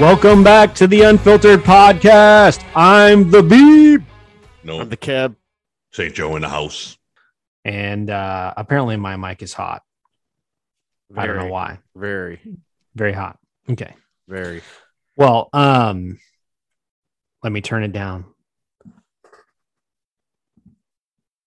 Welcome 0.00 0.42
back 0.42 0.74
to 0.76 0.86
the 0.86 1.02
Unfiltered 1.02 1.60
Podcast. 1.60 2.64
I'm 2.74 3.30
the 3.30 3.42
Beep. 3.42 4.00
No, 4.64 4.80
I'm 4.80 4.88
the 4.88 4.96
cab. 4.96 5.36
St. 5.92 6.14
Joe 6.14 6.36
in 6.36 6.42
the 6.42 6.48
house. 6.48 6.96
And 7.66 8.08
uh, 8.08 8.54
apparently 8.56 8.96
my 8.96 9.16
mic 9.16 9.42
is 9.42 9.52
hot. 9.52 9.82
I 11.14 11.26
don't 11.26 11.36
know 11.36 11.48
why. 11.48 11.80
Very, 11.94 12.40
Very 12.94 13.12
hot. 13.12 13.38
Okay. 13.68 13.94
very. 14.26 14.62
Well, 15.16 15.50
um, 15.52 16.18
let 17.42 17.52
me 17.52 17.60
turn 17.60 17.82
it 17.82 17.92
down. 17.92 18.24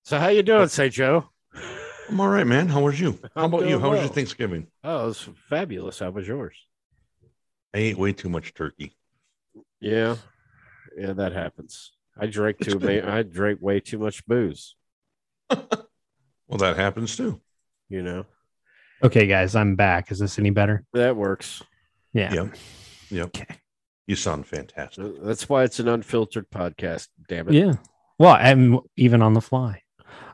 So 0.04 0.20
how 0.20 0.28
you 0.28 0.44
doing, 0.44 0.68
St. 0.68 0.94
Joe? 0.94 1.28
I'm 2.08 2.20
all 2.20 2.28
right, 2.28 2.46
man. 2.46 2.68
How 2.68 2.82
was 2.82 3.00
you? 3.00 3.18
How 3.36 3.46
I'm 3.46 3.54
about 3.54 3.62
you? 3.64 3.70
doing 3.70 3.82
How 3.82 3.90
was 3.90 4.02
your. 4.02 4.10
Thanksgiving? 4.10 4.68
Oh, 4.84 5.06
it 5.06 5.08
was 5.08 5.30
fabulous. 5.50 6.00
How 6.00 6.12
was 6.12 6.28
yours? 6.28 6.54
I 7.74 7.80
ate 7.80 7.98
way 7.98 8.14
too 8.14 8.30
much 8.30 8.54
turkey. 8.54 8.96
Yeah, 9.80 10.16
yeah, 10.98 11.14
that 11.14 11.34
happens. 11.34 11.92
I 12.20 12.28
drank 12.28 12.60
too 12.60 12.78
good. 12.80 13.06
I 13.06 13.24
drank 13.24 13.60
way 13.62 13.80
too 13.80 13.98
much 14.00 14.26
booze. 14.26 14.76
Well, 16.46 16.58
that 16.60 16.76
happens 16.78 17.16
too. 17.16 17.42
You 17.90 18.04
know 18.04 18.26
Okay, 19.02 19.26
guys, 19.26 19.56
I'm 19.56 19.76
back. 19.76 20.12
Is 20.12 20.20
this 20.20 20.38
any 20.38 20.52
better? 20.52 20.84
that 20.94 21.16
works. 21.16 21.64
Yeah. 22.14 22.32
Yep. 22.34 22.56
Yep. 23.10 23.26
Okay. 23.28 23.56
You 24.06 24.16
sound 24.16 24.46
fantastic. 24.46 25.04
Uh, 25.04 25.10
that's 25.24 25.50
why 25.50 25.64
it's 25.64 25.80
an 25.80 25.88
unfiltered 25.88 26.50
podcast. 26.52 27.08
Damn 27.28 27.48
it. 27.48 27.54
Yeah. 27.56 27.74
Well, 28.20 28.34
I'm 28.40 28.82
even 28.98 29.22
on 29.24 29.34
the 29.34 29.42
fly. 29.42 29.82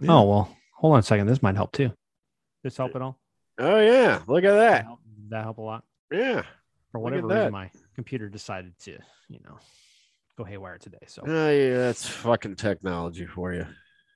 Yeah. 0.02 0.12
Oh, 0.12 0.24
well, 0.24 0.58
hold 0.76 0.94
on 0.94 1.00
a 1.00 1.04
second. 1.04 1.28
This 1.28 1.42
might 1.44 1.56
help 1.56 1.72
too. 1.72 1.94
This 2.64 2.76
help 2.76 2.96
at 2.96 3.02
all? 3.02 3.18
Oh 3.60 3.80
yeah. 3.80 4.22
Look 4.28 4.44
at 4.44 4.52
That 4.52 4.58
that. 4.58 4.86
help, 4.86 5.00
that 5.30 5.44
help 5.44 5.58
a 5.60 5.62
lot? 5.62 5.84
Yeah. 6.12 6.44
For 6.92 7.00
whatever 7.00 7.28
reason, 7.28 7.44
that. 7.44 7.52
my 7.52 7.70
computer 7.96 8.30
decided 8.30 8.74
to, 8.80 8.98
you 9.30 9.40
know, 9.44 9.60
go 10.38 10.44
haywire 10.44 10.78
today. 10.78 11.06
So 11.08 11.24
Oh 11.26 11.52
yeah. 11.52 11.78
That's 11.78 12.08
fucking 12.08 12.56
technology 12.56 13.26
for 13.26 13.54
you. 13.54 13.66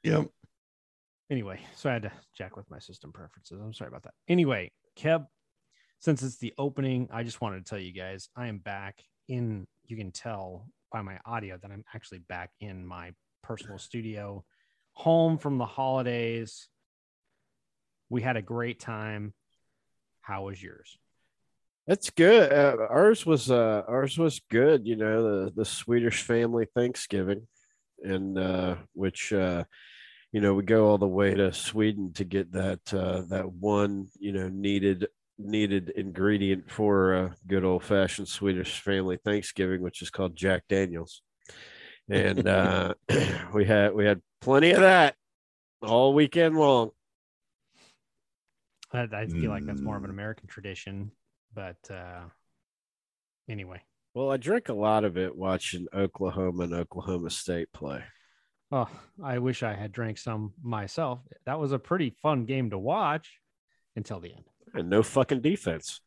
Yep. 0.04 0.28
anyway, 1.30 1.60
so 1.76 1.90
I 1.90 1.94
had 1.94 2.02
to 2.04 2.12
jack 2.38 2.58
with 2.58 2.70
my 2.70 2.80
system 2.80 3.14
preferences. 3.14 3.60
I'm 3.62 3.74
sorry 3.74 3.90
about 3.90 4.04
that. 4.04 4.14
Anyway, 4.28 4.72
Kev, 4.98 5.26
since 6.00 6.24
it's 6.24 6.38
the 6.38 6.54
opening, 6.58 7.08
I 7.12 7.24
just 7.24 7.42
wanted 7.42 7.66
to 7.66 7.70
tell 7.70 7.80
you 7.80 7.94
guys 7.94 8.28
I 8.36 8.48
am 8.48 8.58
back 8.58 9.00
in. 9.30 9.66
You 9.86 9.98
can 9.98 10.12
tell 10.12 10.68
by 10.92 11.02
my 11.02 11.20
audio 11.26 11.58
that 11.58 11.72
I'm 11.72 11.84
actually 11.94 12.20
back 12.20 12.52
in 12.60 12.86
my 12.86 13.12
personal 13.42 13.78
studio, 13.78 14.44
home 14.94 15.38
from 15.38 15.58
the 15.58 15.66
holidays. 15.66 16.68
We 18.10 18.22
had 18.22 18.38
a 18.38 18.42
great 18.42 18.80
time. 18.80 19.34
How 20.22 20.44
was 20.46 20.62
yours? 20.62 20.98
That's 21.88 22.09
good. 22.09 22.52
Uh, 22.52 22.78
ours 22.89 23.26
was 23.26 23.52
uh, 23.52 23.84
ours 23.88 24.17
was 24.17 24.42
good. 24.50 24.88
You 24.88 24.95
know 24.95 25.45
the 25.45 25.52
the 25.52 25.66
Swedish 25.66 26.22
family 26.22 26.66
Thanksgiving, 26.73 27.48
and 28.02 28.38
uh, 28.38 28.75
which 28.94 29.34
uh, 29.34 29.66
you 30.31 30.40
know 30.40 30.53
we 30.53 30.64
go 30.64 30.88
all 30.88 30.98
the 30.98 31.08
way 31.08 31.34
to 31.34 31.52
Sweden 31.52 32.14
to 32.14 32.23
get 32.23 32.53
that 32.53 32.94
uh, 32.94 33.23
that 33.30 33.52
one 33.52 34.08
you 34.17 34.31
know 34.31 34.48
needed 34.48 35.08
needed 35.38 35.90
ingredient 35.90 36.72
for 36.72 37.13
a 37.13 37.35
good 37.47 37.66
old 37.66 37.84
fashioned 37.84 38.29
Swedish 38.29 38.79
family 38.79 39.18
Thanksgiving, 39.18 39.81
which 39.81 40.02
is 40.02 40.09
called 40.09 40.38
Jack 40.38 40.63
Daniels, 40.69 41.22
and 42.09 42.47
uh, 42.47 42.94
we 43.53 43.66
had 43.66 43.94
we 43.94 44.06
had 44.06 44.22
plenty 44.40 44.72
of 44.72 44.79
that 44.79 45.16
all 45.81 46.13
weekend 46.13 46.56
long. 46.58 46.91
I, 48.94 49.02
I 49.12 49.25
feel 49.25 49.50
like 49.50 49.66
that's 49.66 49.81
more 49.81 49.97
of 49.97 50.03
an 50.03 50.12
Mm. 50.12 50.13
American 50.13 50.47
tradition, 50.47 51.12
but 51.53 51.78
uh, 51.90 52.22
anyway. 53.50 53.81
Well, 54.14 54.31
I 54.31 54.38
drink 54.38 54.69
a 54.69 54.74
lot 54.74 55.06
of 55.06 55.18
it 55.18 55.36
watching 55.36 55.88
Oklahoma 55.94 56.64
and 56.64 56.74
Oklahoma 56.74 57.30
State 57.30 57.72
play. 57.74 58.03
Oh, 58.72 58.90
I 59.24 59.40
wish 59.40 59.64
I 59.64 59.74
had 59.74 59.91
drank 59.91 60.18
some 60.18 60.53
myself. 60.62 61.19
That 61.46 61.59
was 61.59 61.72
a 61.72 61.80
pretty 61.80 62.16
fun 62.22 62.46
game 62.46 62.69
to 62.72 62.78
watch 62.78 63.40
until 63.96 64.19
the 64.19 64.34
end. 64.34 64.46
And 64.74 64.90
no 64.90 65.03
fucking 65.03 65.41
defense. 65.41 66.02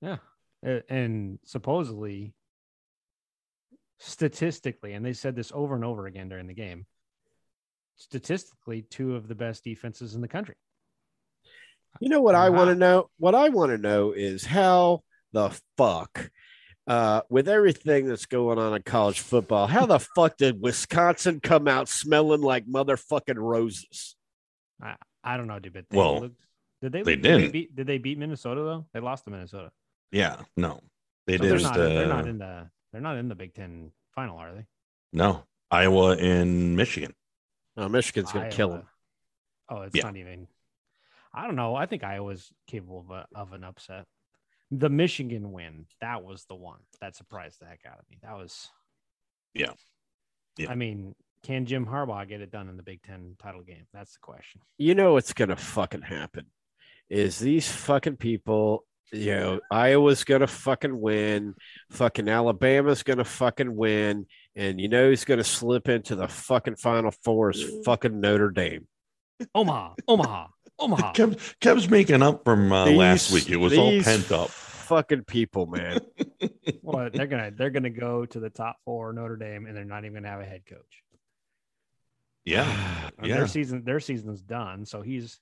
Yeah. 0.00 0.18
And 0.62 1.38
supposedly, 1.44 2.34
statistically, 3.98 4.92
and 4.92 5.04
they 5.04 5.12
said 5.12 5.34
this 5.36 5.52
over 5.54 5.74
and 5.74 5.84
over 5.84 6.06
again 6.06 6.28
during 6.28 6.46
the 6.46 6.54
game, 6.54 6.86
statistically, 7.96 8.82
two 8.82 9.16
of 9.16 9.26
the 9.26 9.34
best 9.34 9.64
defenses 9.64 10.14
in 10.14 10.20
the 10.20 10.28
country. 10.28 10.54
You 12.00 12.08
know 12.08 12.20
what 12.20 12.34
I 12.34 12.50
want 12.50 12.68
to 12.70 12.74
know? 12.74 13.10
What 13.18 13.34
I 13.34 13.48
want 13.48 13.70
to 13.72 13.78
know 13.78 14.12
is 14.12 14.44
how 14.44 15.02
the 15.32 15.50
fuck, 15.76 16.30
uh, 16.86 17.22
with 17.28 17.48
everything 17.48 18.06
that's 18.06 18.26
going 18.26 18.58
on 18.58 18.74
in 18.74 18.82
college 18.82 19.20
football, 19.20 19.66
how 19.66 19.84
the 19.86 19.98
fuck 20.14 20.36
did 20.36 20.60
Wisconsin 20.62 21.40
come 21.40 21.66
out 21.68 21.88
smelling 21.88 22.40
like 22.40 22.66
motherfucking 22.66 23.36
roses? 23.36 24.16
I 24.80 24.96
I 25.24 25.36
don't 25.36 25.48
know, 25.48 25.58
dude, 25.58 25.72
but 25.72 25.84
they 25.90 25.96
Well, 25.98 26.20
looked, 26.20 26.40
did 26.80 26.92
they, 26.92 27.02
they 27.02 27.16
did 27.16 27.22
didn't. 27.22 27.52
beat, 27.52 27.74
did 27.76 27.86
they 27.86 27.98
beat 27.98 28.18
Minnesota 28.18 28.62
though? 28.62 28.86
They 28.94 29.00
lost 29.00 29.24
to 29.24 29.30
Minnesota. 29.30 29.70
Yeah. 30.12 30.42
No. 30.56 30.80
They 31.26 31.36
So 31.36 31.42
did. 31.42 31.52
they're 31.52 31.60
not, 31.60 31.74
they're 31.76 32.04
uh, 32.04 32.16
not 32.16 32.26
in 32.28 32.38
the 32.38 32.70
they're 32.92 33.02
not 33.02 33.16
in 33.18 33.28
the 33.28 33.34
Big 33.34 33.52
Ten 33.54 33.90
final, 34.14 34.38
are 34.38 34.54
they? 34.54 34.66
no. 35.12 35.42
Iowa 35.70 36.16
and 36.16 36.76
Michigan. 36.76 37.12
Oh, 37.76 37.88
Michigan's 37.90 38.32
gonna 38.32 38.48
kill 38.48 38.70
them. 38.70 38.82
Oh, 39.68 39.82
it's 39.82 39.94
Yeah. 39.94 40.04
not 40.04 40.16
even. 40.16 40.46
I 41.34 41.46
don't 41.46 41.56
know. 41.56 41.74
I 41.74 41.86
think 41.86 42.04
Iowa's 42.04 42.52
capable 42.66 43.00
of, 43.00 43.10
a, 43.10 43.26
of 43.34 43.52
an 43.52 43.64
upset. 43.64 44.04
The 44.70 44.90
Michigan 44.90 45.52
win, 45.52 45.86
that 46.00 46.22
was 46.22 46.44
the 46.44 46.54
one 46.54 46.80
that 47.00 47.16
surprised 47.16 47.60
the 47.60 47.66
heck 47.66 47.80
out 47.86 47.98
of 47.98 48.04
me. 48.10 48.18
That 48.22 48.36
was. 48.36 48.68
Yeah. 49.54 49.72
Yeah. 50.58 50.70
I 50.70 50.74
mean, 50.74 51.14
can 51.42 51.66
Jim 51.66 51.86
Harbaugh 51.86 52.28
get 52.28 52.40
it 52.40 52.50
done 52.50 52.68
in 52.68 52.76
the 52.76 52.82
Big 52.82 53.02
Ten 53.02 53.36
title 53.38 53.62
game? 53.62 53.86
That's 53.92 54.12
the 54.14 54.18
question. 54.20 54.60
You 54.76 54.94
know 54.94 55.14
what's 55.14 55.32
gonna 55.32 55.56
fucking 55.56 56.02
happen? 56.02 56.46
Is 57.08 57.38
these 57.38 57.70
fucking 57.70 58.16
people? 58.16 58.84
You 59.12 59.34
know, 59.34 59.60
Iowa's 59.70 60.24
gonna 60.24 60.46
fucking 60.46 61.00
win. 61.00 61.54
Fucking 61.90 62.28
Alabama's 62.28 63.02
gonna 63.02 63.24
fucking 63.24 63.74
win, 63.74 64.26
and 64.54 64.80
you 64.80 64.88
know 64.88 65.08
who's 65.08 65.24
gonna 65.24 65.44
slip 65.44 65.88
into 65.88 66.14
the 66.16 66.28
fucking 66.28 66.76
Final 66.76 67.12
Four 67.22 67.50
is 67.50 67.64
fucking 67.84 68.20
Notre 68.20 68.50
Dame. 68.50 68.86
Omaha, 69.54 69.94
Omaha, 70.08 70.48
Omaha. 70.78 71.12
Kev, 71.14 71.54
Kev's 71.60 71.88
making 71.88 72.22
up 72.22 72.44
from 72.44 72.72
uh, 72.72 72.86
last 72.86 73.32
week. 73.32 73.48
It 73.50 73.56
was 73.56 73.76
all 73.76 74.00
pent 74.02 74.30
up. 74.32 74.50
Fucking 74.50 75.24
people, 75.24 75.66
man. 75.66 76.00
Well, 76.82 77.10
they're 77.12 77.26
gonna 77.26 77.50
they're 77.50 77.70
gonna 77.70 77.90
go 77.90 78.24
to 78.24 78.40
the 78.40 78.48
top 78.48 78.78
four 78.84 79.12
Notre 79.12 79.36
Dame, 79.36 79.66
and 79.66 79.76
they're 79.76 79.84
not 79.84 80.04
even 80.04 80.14
gonna 80.14 80.28
have 80.28 80.40
a 80.40 80.44
head 80.44 80.64
coach. 80.66 81.02
Yeah. 82.44 83.10
And 83.18 83.26
Yeah. 83.26 83.36
Their 83.36 83.46
season 83.46 83.84
their 83.84 84.00
season's 84.00 84.40
done. 84.40 84.86
So 84.86 85.02
he's 85.02 85.38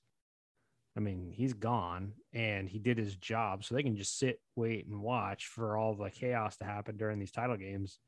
I 0.97 0.99
mean, 0.99 1.31
he's 1.31 1.53
gone 1.53 2.13
and 2.33 2.67
he 2.67 2.79
did 2.79 2.97
his 2.97 3.15
job. 3.15 3.63
So 3.63 3.75
they 3.75 3.83
can 3.83 3.95
just 3.95 4.17
sit, 4.17 4.41
wait, 4.55 4.87
and 4.87 4.99
watch 4.99 5.45
for 5.45 5.77
all 5.77 5.93
the 5.95 6.09
chaos 6.09 6.57
to 6.57 6.65
happen 6.65 6.97
during 6.97 7.19
these 7.19 7.31
title 7.31 7.55
games. 7.55 7.99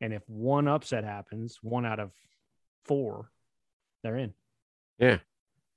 And 0.00 0.12
if 0.12 0.28
one 0.28 0.66
upset 0.66 1.04
happens, 1.04 1.58
one 1.62 1.86
out 1.86 2.00
of 2.00 2.10
four, 2.84 3.30
they're 4.02 4.16
in. 4.16 4.34
Yeah. 4.98 5.18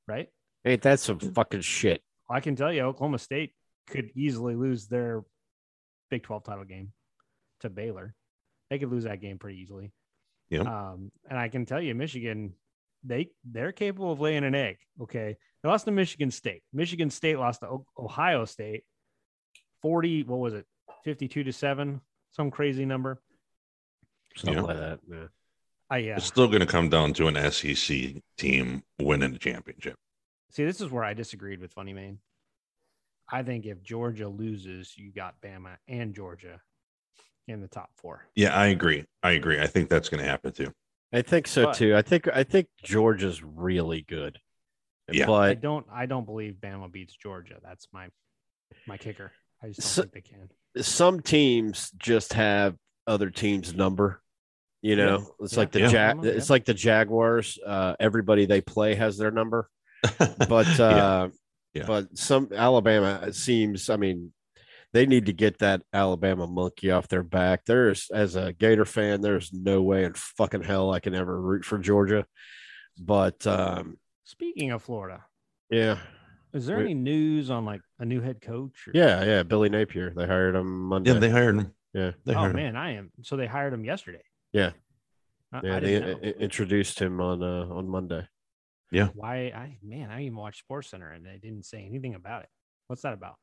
Right? 0.07 0.30
Ain't 0.66 0.81
that 0.84 1.00
some 1.00 1.19
fucking 1.19 1.62
shit? 1.62 2.02
I 2.30 2.40
can 2.40 2.56
tell 2.56 2.72
you 2.72 2.81
Oklahoma 2.84 3.19
State 3.19 3.54
could 3.88 4.12
easily 4.16 4.56
lose 4.56 4.88
their 4.88 5.24
Big 6.10 6.24
12 6.24 6.44
title 6.44 6.66
game 6.66 6.92
to 7.62 7.69
Baylor. 7.69 8.13
They 8.69 8.80
could 8.80 8.92
lose 8.92 9.04
that 9.06 9.22
game 9.22 9.38
pretty 9.40 9.60
easily. 9.60 9.92
Yep. 10.50 10.66
Um, 10.66 11.12
and 11.30 11.38
I 11.40 11.48
can 11.50 11.66
tell 11.66 11.81
you, 11.81 11.96
Michigan, 11.96 12.54
they 13.04 13.30
they're 13.44 13.72
capable 13.72 14.12
of 14.12 14.19
laying 14.19 14.44
an 14.44 14.54
egg. 14.54 14.78
Okay, 15.02 15.38
they 15.63 15.69
lost 15.69 15.86
to 15.86 15.92
Michigan 15.92 16.30
State. 16.31 16.62
Michigan 16.74 17.10
State 17.10 17.40
lost 17.40 17.62
to 17.62 17.80
Ohio 17.98 18.46
State, 18.46 18.84
forty. 19.81 20.24
What 20.24 20.40
was 20.40 20.54
it? 20.54 20.66
Fifty-two 21.04 21.44
to 21.46 21.54
seven. 21.54 22.02
Some 22.31 22.52
crazy 22.52 22.86
number. 22.86 23.22
Something 24.36 24.56
Yeah. 24.60 24.68
like 24.68 24.78
that. 24.78 25.00
Yeah. 25.10 25.28
I 25.90 25.98
yeah. 25.98 26.16
It's 26.18 26.25
still 26.25 26.48
going 26.48 26.62
to 26.62 26.66
come 26.66 26.90
down 26.90 27.14
to 27.14 27.28
an 27.28 27.52
SEC 27.52 28.22
team 28.38 28.84
winning 29.00 29.34
the 29.34 29.40
championship. 29.40 29.96
See, 30.51 30.65
this 30.65 30.81
is 30.81 30.89
where 30.92 31.03
I 31.03 31.13
disagreed 31.13 31.59
with 31.62 31.74
Funny 31.74 31.94
Man. 31.94 32.19
I 33.31 33.44
think 33.44 33.65
if 33.65 33.81
Georgia 33.81 34.27
loses, 34.27 34.98
you 34.98 35.12
got 35.12 35.36
Bama 35.42 35.77
and 35.88 36.13
Georgia 36.13 36.59
in 37.48 37.62
the 37.62 37.68
top 37.69 37.89
four. 37.95 38.25
Yeah, 38.36 38.53
I 38.53 38.68
agree. 38.68 39.06
I 39.24 39.31
agree. 39.31 39.59
I 39.62 39.68
think 39.68 39.89
that's 39.89 40.09
going 40.09 40.21
to 40.21 40.30
happen 40.30 40.51
too. 40.51 40.74
I 41.13 41.21
think 41.21 41.48
so 41.48 41.65
But- 41.65 41.75
too. 41.75 41.95
I 41.95 42.01
think 42.01 42.27
I 42.33 42.44
think 42.44 42.68
Georgia's 42.83 43.42
really 43.44 44.01
good. 44.01 44.39
Yeah. 45.12 45.30
I 45.31 45.53
don't. 45.56 45.86
I 45.92 46.06
don't 46.06 46.25
believe 46.25 46.56
Bama 46.62 46.89
beats 46.92 47.15
Georgia. 47.15 47.56
That's 47.63 47.88
my 47.94 48.09
my 48.88 48.97
kicker. 48.97 49.31
I 49.63 49.68
just 49.68 49.80
don't 49.80 49.88
So- 49.88 50.01
think 50.04 50.13
they 50.13 50.21
can. 50.21 50.50
some 50.83 51.21
teams 51.21 51.92
just 51.97 52.33
have 52.33 52.75
other 53.07 53.30
teams' 53.30 53.74
number. 53.74 54.21
You 54.81 54.95
know, 54.95 55.18
Yeah. 55.19 55.25
it's 55.45 55.54
Yeah. 55.54 55.59
like 55.59 55.71
the 55.71 55.80
Yeah. 55.81 55.88
Jag. 55.89 56.24
Yeah. 56.24 56.31
It's 56.31 56.50
like 56.50 56.65
the 56.65 56.74
Jaguars. 56.74 57.59
Uh, 57.65 57.95
everybody 58.00 58.45
they 58.45 58.62
play 58.62 58.95
has 58.95 59.18
their 59.18 59.31
number. 59.31 59.69
But 60.48 60.80
uh, 60.80 61.30
Yeah. 61.74 61.86
but 61.88 62.18
some 62.18 62.50
Alabama 62.53 63.31
seems. 63.33 63.89
I 63.89 63.95
mean, 63.98 64.33
they 64.94 65.06
need 65.06 65.27
to 65.27 65.33
get 65.33 65.59
that 65.59 65.83
Alabama 65.94 66.48
monkey 66.48 66.92
off 66.92 67.07
their 67.07 67.24
back. 67.24 67.65
There's 67.65 68.09
as 68.13 68.36
a 68.36 68.51
Gator 68.53 68.86
fan, 68.86 69.21
there's 69.21 69.53
no 69.53 69.81
way 69.81 70.03
in 70.03 70.13
fucking 70.13 70.63
hell 70.63 70.92
I 70.92 71.00
can 71.00 71.15
ever 71.15 71.39
root 71.39 71.63
for 71.65 71.77
Georgia. 71.77 72.25
But 73.00 73.45
um, 73.48 73.98
Speaking 74.25 74.71
of 74.71 74.83
Florida, 74.83 75.24
yeah, 75.69 75.98
is 76.54 76.65
there 76.65 76.77
We- 76.77 76.83
any 76.83 76.94
news 76.94 77.50
on 77.50 77.63
like 77.65 77.81
a 78.00 78.06
new 78.06 78.19
head 78.21 78.42
coach? 78.42 78.88
Or... 78.88 78.92
yeah, 78.94 79.24
yeah. 79.24 79.44
Billy 79.44 79.69
Napier, 79.69 80.13
they 80.15 80.25
hired 80.27 80.56
him 80.56 80.88
Monday. 80.88 81.13
Yeah, 81.13 81.19
they 81.19 81.30
hired 81.30 81.56
him. 81.56 81.74
yeah, 81.94 82.12
They 82.25 82.33
Oh 82.33 82.39
hired 82.39 82.51
him. 82.51 82.56
man, 82.57 82.75
I 82.75 82.95
am. 82.95 83.12
So 83.24 83.38
they 83.38 83.47
hired 83.47 83.74
him 83.74 83.86
yesterday. 83.86 84.24
Yeah. 84.51 84.71
I, 85.54 85.62
yeah. 85.63 85.75
I 85.75 85.80
They 85.80 86.00
know. 86.01 86.19
i- 86.21 86.25
introduced 86.39 87.00
him 87.00 87.19
on 87.21 87.42
uh, 87.44 87.65
on 87.74 87.88
Monday. 87.89 88.27
Why? 89.14 89.52
I 89.56 89.78
man, 89.84 90.10
I 90.12 90.24
even 90.24 90.36
watched 90.36 90.60
Sports 90.60 90.90
Center 90.90 91.12
and 91.12 91.26
they 91.26 91.40
didn't 91.42 91.66
say 91.66 91.86
anything 91.86 92.16
about 92.16 92.44
it. 92.44 92.50
What's 92.88 93.04
that 93.04 93.14
about? 93.14 93.36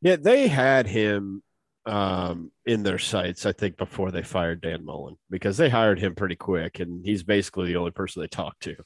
Yeah, 0.00 0.16
they 0.16 0.48
had 0.48 0.86
him 0.86 1.42
um, 1.86 2.50
in 2.64 2.82
their 2.82 2.98
sights, 2.98 3.46
I 3.46 3.52
think, 3.52 3.76
before 3.76 4.10
they 4.10 4.22
fired 4.22 4.60
Dan 4.60 4.84
Mullen 4.84 5.16
because 5.28 5.56
they 5.56 5.68
hired 5.68 5.98
him 5.98 6.14
pretty 6.14 6.36
quick, 6.36 6.80
and 6.80 7.04
he's 7.04 7.22
basically 7.22 7.66
the 7.66 7.76
only 7.76 7.90
person 7.90 8.22
they 8.22 8.28
talked 8.28 8.62
to. 8.62 8.76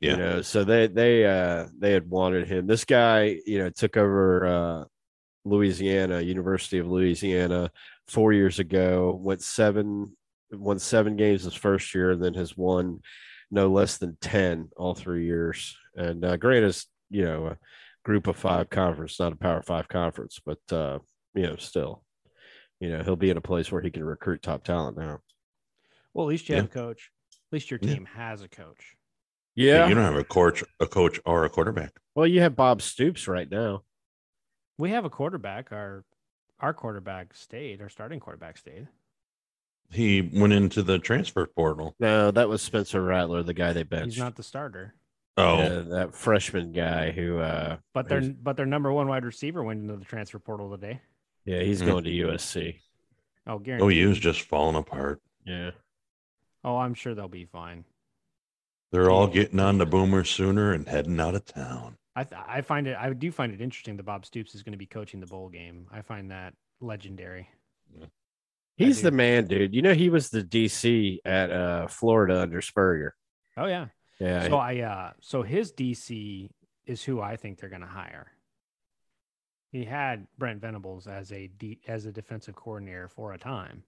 Yeah. 0.00 0.10
You 0.10 0.16
know, 0.16 0.42
so 0.42 0.62
they 0.64 0.86
they 0.88 1.24
uh 1.24 1.66
they 1.78 1.92
had 1.92 2.08
wanted 2.08 2.46
him. 2.46 2.66
This 2.66 2.84
guy, 2.84 3.40
you 3.46 3.58
know, 3.58 3.70
took 3.70 3.96
over 3.96 4.46
uh 4.46 4.84
Louisiana, 5.44 6.20
University 6.20 6.78
of 6.78 6.86
Louisiana 6.86 7.70
four 8.06 8.32
years 8.32 8.58
ago, 8.58 9.18
went 9.20 9.42
seven 9.42 10.16
won 10.52 10.78
seven 10.78 11.16
games 11.16 11.44
his 11.44 11.54
first 11.54 11.94
year, 11.94 12.10
and 12.10 12.22
then 12.22 12.34
has 12.34 12.56
won 12.56 13.00
no 13.50 13.68
less 13.68 13.98
than 13.98 14.16
ten 14.20 14.68
all 14.76 14.94
three 14.94 15.24
years. 15.26 15.76
And 15.94 16.24
uh 16.24 16.36
granted, 16.36 16.68
it's, 16.68 16.86
you 17.10 17.24
know, 17.24 17.46
a 17.46 17.58
group 18.04 18.26
of 18.26 18.36
five 18.36 18.70
conference, 18.70 19.18
not 19.20 19.32
a 19.32 19.36
power 19.36 19.62
five 19.62 19.88
conference, 19.88 20.40
but 20.44 20.58
uh, 20.72 20.98
you 21.34 21.42
know, 21.42 21.56
still, 21.56 22.02
you 22.80 22.90
know, 22.90 23.02
he'll 23.02 23.16
be 23.16 23.30
in 23.30 23.36
a 23.36 23.40
place 23.42 23.70
where 23.70 23.82
he 23.82 23.90
can 23.90 24.04
recruit 24.04 24.42
top 24.42 24.64
talent 24.64 24.96
now. 24.96 25.20
Well, 26.14 26.26
at 26.26 26.30
least 26.30 26.48
you 26.48 26.54
Yeah. 26.54 26.62
have 26.62 26.70
a 26.70 26.74
coach. 26.74 27.10
At 27.32 27.52
least 27.52 27.70
your 27.70 27.80
Yeah. 27.82 27.94
team 27.94 28.04
has 28.06 28.42
a 28.42 28.48
coach. 28.48 28.96
Yeah, 29.54 29.88
you 29.88 29.94
don't 29.94 30.04
have 30.04 30.16
a 30.16 30.24
coach, 30.24 30.62
a 30.80 30.86
coach, 30.86 31.18
or 31.24 31.44
a 31.46 31.48
quarterback. 31.48 31.92
Well, 32.14 32.26
you 32.26 32.42
have 32.42 32.54
Bob 32.56 32.82
Stoops 32.82 33.26
right 33.26 33.50
now. 33.50 33.84
We 34.76 34.90
have 34.90 35.04
a 35.06 35.10
quarterback. 35.10 35.72
Our 35.72 36.04
our 36.60 36.74
quarterback 36.74 37.34
stayed. 37.34 37.80
Our 37.82 37.88
starting 37.88 38.18
quarterback 38.20 38.56
stayed. 38.58 38.88
He 39.90 40.20
went 40.22 40.52
into 40.52 40.82
the 40.82 40.98
transfer 40.98 41.46
portal. 41.46 41.94
No, 42.00 42.30
that 42.30 42.48
was 42.48 42.60
Spencer 42.62 43.02
Rattler, 43.02 43.42
the 43.42 43.54
guy 43.54 43.72
they 43.72 43.82
benched. 43.84 44.14
He's 44.14 44.18
not 44.18 44.36
the 44.36 44.42
starter. 44.42 44.94
Oh, 45.36 45.58
Yeah, 45.58 45.68
that 45.80 46.14
freshman 46.14 46.72
guy 46.72 47.10
who, 47.10 47.38
uh, 47.38 47.76
But 47.92 48.08
their 48.08 48.22
but 48.22 48.56
their 48.56 48.66
number 48.66 48.90
one 48.92 49.06
wide 49.06 49.24
receiver 49.24 49.62
went 49.62 49.80
into 49.82 49.96
the 49.96 50.04
transfer 50.04 50.38
portal 50.38 50.70
today. 50.70 51.00
yeah, 51.44 51.60
he's 51.60 51.82
Mhm. 51.82 51.86
going 51.86 52.04
to 52.04 52.10
USC. 52.10 52.80
Oh, 53.46 53.58
guaranteed. 53.58 53.84
oh, 53.84 53.88
he 53.88 54.04
was 54.06 54.18
just 54.18 54.40
falling 54.42 54.76
apart. 54.76 55.20
Yeah. 55.44 55.70
Oh, 56.64 56.78
I'm 56.78 56.94
sure 56.94 57.14
they'll 57.14 57.28
be 57.28 57.44
fine. 57.44 57.84
They're 58.92 59.10
all 59.10 59.26
getting 59.28 59.60
on 59.60 59.78
the 59.78 59.86
boomer 59.86 60.24
sooner 60.24 60.72
and 60.72 60.88
heading 60.88 61.20
out 61.20 61.34
of 61.34 61.44
town. 61.44 61.96
I 62.16 62.24
th- 62.24 62.40
I 62.46 62.62
find 62.62 62.86
it 62.86 62.96
I 62.96 63.12
do 63.12 63.30
find 63.30 63.52
it 63.52 63.60
interesting 63.60 63.96
that 63.98 64.04
Bob 64.04 64.24
Stoops 64.24 64.54
is 64.54 64.62
going 64.62 64.72
to 64.72 64.78
be 64.78 64.86
coaching 64.86 65.20
the 65.20 65.26
bowl 65.26 65.48
game. 65.50 65.86
I 65.92 66.00
find 66.00 66.30
that 66.30 66.54
legendary. 66.80 67.48
He's 68.76 69.00
the 69.02 69.10
man, 69.10 69.46
dude. 69.46 69.74
You 69.74 69.82
know, 69.82 69.94
he 69.94 70.10
was 70.10 70.28
the 70.28 70.42
DC 70.42 71.18
at 71.24 71.50
uh, 71.50 71.86
Florida 71.86 72.42
under 72.42 72.60
Spurrier. 72.60 73.14
Oh 73.56 73.66
yeah. 73.66 73.86
Yeah. 74.20 74.48
So 74.48 74.56
I 74.56 74.80
uh 74.80 75.12
so 75.20 75.42
his 75.42 75.72
DC 75.72 76.50
is 76.86 77.02
who 77.02 77.20
I 77.20 77.36
think 77.36 77.58
they're 77.58 77.70
going 77.70 77.80
to 77.82 77.86
hire. 77.86 78.32
He 79.72 79.84
had 79.84 80.26
Brent 80.38 80.60
Venables 80.60 81.06
as 81.06 81.32
a 81.32 81.48
D, 81.48 81.80
as 81.88 82.06
a 82.06 82.12
defensive 82.12 82.54
coordinator 82.54 83.08
for 83.08 83.32
a 83.32 83.38
time. 83.38 83.82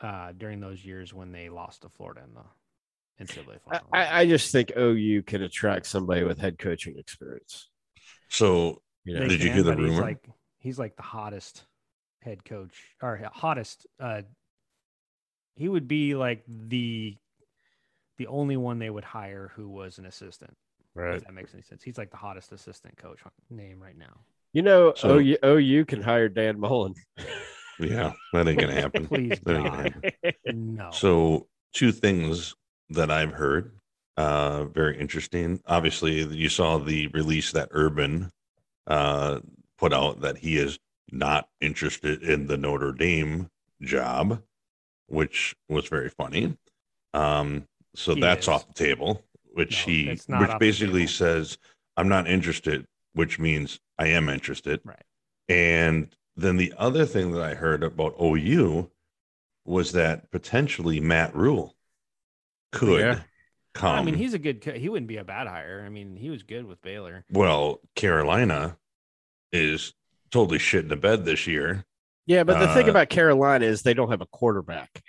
Uh, 0.00 0.32
during 0.36 0.58
those 0.58 0.84
years 0.84 1.14
when 1.14 1.30
they 1.30 1.48
lost 1.48 1.82
to 1.82 1.88
Florida 1.88 2.22
in 2.26 2.34
the 2.34 3.24
NCAA 3.24 3.58
I, 3.70 3.78
final. 3.78 3.86
I 3.92 4.20
I 4.22 4.26
just 4.26 4.50
think 4.50 4.72
OU 4.76 5.22
can 5.22 5.42
attract 5.42 5.86
somebody 5.86 6.24
with 6.24 6.38
head 6.40 6.58
coaching 6.58 6.98
experience. 6.98 7.68
So 8.28 8.82
You 9.04 9.14
know, 9.20 9.28
Did 9.28 9.42
you 9.42 9.52
hear 9.52 9.62
the 9.62 9.70
but 9.72 9.78
he's 9.78 9.90
rumor? 9.90 10.02
like 10.02 10.28
he's 10.58 10.78
like 10.78 10.96
the 10.96 11.02
hottest 11.02 11.64
head 12.22 12.44
coach 12.44 12.74
or 13.02 13.20
hottest. 13.32 13.86
Uh, 14.00 14.22
he 15.56 15.68
would 15.68 15.86
be 15.88 16.14
like 16.14 16.42
the 16.48 17.16
the 18.18 18.26
only 18.26 18.56
one 18.56 18.78
they 18.78 18.90
would 18.90 19.04
hire 19.04 19.52
who 19.56 19.68
was 19.68 19.98
an 19.98 20.06
assistant. 20.06 20.54
right? 20.94 21.16
If 21.16 21.24
that 21.24 21.34
makes 21.34 21.52
any 21.54 21.62
sense. 21.62 21.82
He's 21.82 21.98
like 21.98 22.10
the 22.10 22.16
hottest 22.16 22.52
assistant 22.52 22.96
coach 22.96 23.20
name 23.50 23.82
right 23.82 23.96
now. 23.96 24.20
You 24.52 24.62
know, 24.62 24.92
So- 24.96 25.18
OU, 25.18 25.36
OU 25.44 25.84
can 25.86 26.02
hire 26.02 26.28
Dan 26.28 26.60
Mullen. 26.60 26.94
yeah, 27.80 28.12
that 28.32 28.46
ain't 28.48 28.60
gonna 28.60 28.74
happen. 28.80 29.06
Please 29.06 29.40
That 29.44 29.56
ain't 29.56 29.64
gonna 29.64 30.12
happen. 30.24 30.74
no. 30.76 30.90
So 30.92 31.48
two 31.72 31.90
things 31.92 32.54
that 32.90 33.10
I've 33.10 33.32
heard, 33.32 33.72
uh, 34.18 34.64
very 34.66 34.98
interesting. 35.00 35.60
Obviously, 35.66 36.22
you 36.22 36.50
saw 36.50 36.76
the 36.78 37.06
release 37.08 37.52
that 37.52 37.68
Urban 37.72 38.30
uh, 38.86 39.40
put 39.78 39.92
out 39.94 40.20
that 40.20 40.36
he 40.36 40.58
is 40.58 40.78
not 41.12 41.48
interested 41.60 42.22
in 42.22 42.46
the 42.46 42.56
Notre 42.56 42.92
Dame 42.92 43.50
job, 43.82 44.42
which 45.06 45.54
was 45.68 45.86
very 45.88 46.08
funny. 46.08 46.56
Um, 47.14 47.66
so 47.94 48.14
He 48.14 48.20
that's 48.20 48.44
is. 48.46 48.48
off 48.48 48.66
the 48.66 48.74
table. 48.74 49.22
Which 49.54 49.86
No, 49.86 49.92
he, 49.92 50.08
which 50.08 50.58
basically 50.58 51.06
says, 51.06 51.58
"I'm 51.98 52.08
not 52.08 52.26
interested," 52.26 52.86
which 53.12 53.38
means 53.38 53.78
I 53.98 54.06
am 54.08 54.30
interested. 54.30 54.80
Right. 54.82 55.02
And 55.46 56.16
then 56.36 56.56
the 56.56 56.72
other 56.78 57.04
thing 57.04 57.32
that 57.32 57.42
I 57.42 57.54
heard 57.54 57.82
about 57.82 58.14
OU 58.18 58.90
was 59.66 59.92
that 59.92 60.30
potentially 60.30 61.00
Matt 61.00 61.36
Rhule 61.36 61.76
could 62.72 63.00
Yeah. 63.00 63.20
come. 63.74 63.98
I 63.98 64.02
mean, 64.02 64.14
he's 64.14 64.32
a 64.32 64.38
good. 64.38 64.64
He 64.64 64.88
wouldn't 64.88 65.06
be 65.08 65.18
a 65.18 65.24
bad 65.24 65.46
hire. 65.46 65.82
I 65.84 65.90
mean, 65.90 66.16
he 66.16 66.30
was 66.30 66.42
good 66.42 66.64
with 66.64 66.80
Baylor. 66.80 67.26
well, 67.30 67.80
Carolina 67.94 68.78
is 69.52 69.92
totally 70.32 70.58
shit 70.58 70.82
in 70.82 70.88
the 70.88 70.96
bed 70.96 71.24
this 71.24 71.46
year. 71.46 71.84
Yeah, 72.26 72.42
but 72.44 72.58
the 72.58 72.72
thing 72.74 72.86
Uh, 72.86 72.90
about 72.90 73.08
Carolina 73.10 73.66
is 73.66 73.82
they 73.82 73.94
don't 73.94 74.10
have 74.10 74.20
a 74.20 74.26
quarterback. 74.26 75.02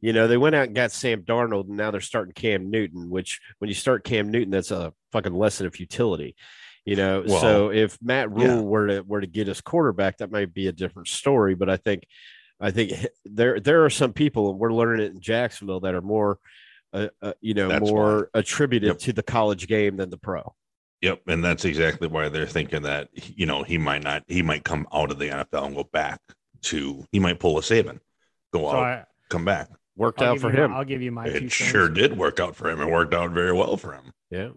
You 0.00 0.12
know, 0.12 0.26
they 0.28 0.36
went 0.38 0.54
out 0.54 0.66
and 0.66 0.74
got 0.74 0.92
Sam 0.92 1.22
Darnold, 1.22 1.68
and 1.68 1.76
now 1.76 1.90
they're 1.90 2.00
starting 2.00 2.32
Cam 2.32 2.70
Newton. 2.70 3.10
Which, 3.10 3.40
when 3.58 3.68
you 3.68 3.74
start 3.74 4.02
Cam 4.04 4.30
Newton, 4.30 4.50
that's 4.50 4.70
a 4.70 4.92
fucking 5.12 5.34
lesson 5.34 5.66
of 5.66 5.74
futility. 5.74 6.36
You 6.86 6.96
know, 6.96 7.22
Well, 7.26 7.40
so 7.40 7.70
if 7.70 7.98
Matt 8.00 8.30
Rhule 8.30 8.46
yeah. 8.46 8.60
were 8.62 8.86
to 8.86 9.00
were 9.02 9.20
to 9.20 9.26
get 9.26 9.46
his 9.46 9.60
quarterback, 9.60 10.18
that 10.18 10.30
might 10.30 10.54
be 10.54 10.68
a 10.68 10.72
different 10.72 11.08
story. 11.08 11.54
But 11.54 11.68
I 11.68 11.76
think, 11.76 12.04
I 12.58 12.70
think 12.70 12.92
there 13.26 13.60
there 13.60 13.84
are 13.84 13.90
some 13.90 14.12
people, 14.14 14.50
and 14.50 14.58
we're 14.58 14.72
learning 14.72 15.04
it 15.04 15.12
in 15.12 15.20
Jacksonville, 15.20 15.80
that 15.80 15.94
are 15.94 16.00
more, 16.00 16.38
uh, 16.94 17.08
uh, 17.20 17.34
you 17.42 17.52
know, 17.52 17.68
That's 17.68 17.90
more 17.90 18.30
attributed 18.32 18.86
Yep. 18.88 18.98
to 19.00 19.12
the 19.12 19.22
college 19.22 19.66
game 19.66 19.96
than 19.98 20.08
the 20.08 20.16
pro. 20.18 20.54
Yep, 21.02 21.22
and 21.28 21.42
that's 21.42 21.64
exactly 21.64 22.08
why 22.08 22.28
they're 22.28 22.46
thinking 22.46 22.82
that 22.82 23.08
you 23.14 23.46
know 23.46 23.62
he 23.62 23.78
might 23.78 24.02
not 24.04 24.22
he 24.28 24.42
might 24.42 24.64
come 24.64 24.86
out 24.92 25.10
of 25.10 25.18
the 25.18 25.28
NFL 25.28 25.66
and 25.66 25.74
go 25.74 25.84
back 25.84 26.20
to 26.62 27.04
he 27.10 27.18
might 27.18 27.38
pull 27.40 27.56
a 27.58 27.62
Saban, 27.62 28.00
go 28.52 28.60
So 28.60 28.68
out, 28.70 28.76
I, 28.84 29.04
come 29.30 29.44
back. 29.44 29.68
Worked 29.96 30.20
I'll 30.22 30.32
out 30.32 30.40
for 30.40 30.50
you 30.50 30.58
my- 30.58 30.64
him. 30.64 30.72
I'll 30.74 30.84
give 30.84 31.02
you 31.02 31.10
my 31.12 31.24
two 31.28 31.36
It 31.36 31.40
cents. 31.40 31.52
sure 31.54 31.88
did 31.88 32.16
work 32.18 32.38
out 32.40 32.54
for 32.54 32.68
him. 32.70 32.80
It 32.80 32.90
worked 32.90 33.14
out 33.14 33.30
very 33.30 33.52
well 33.52 33.76
for 33.76 33.92
him. 33.94 34.12
yeah. 34.30 34.50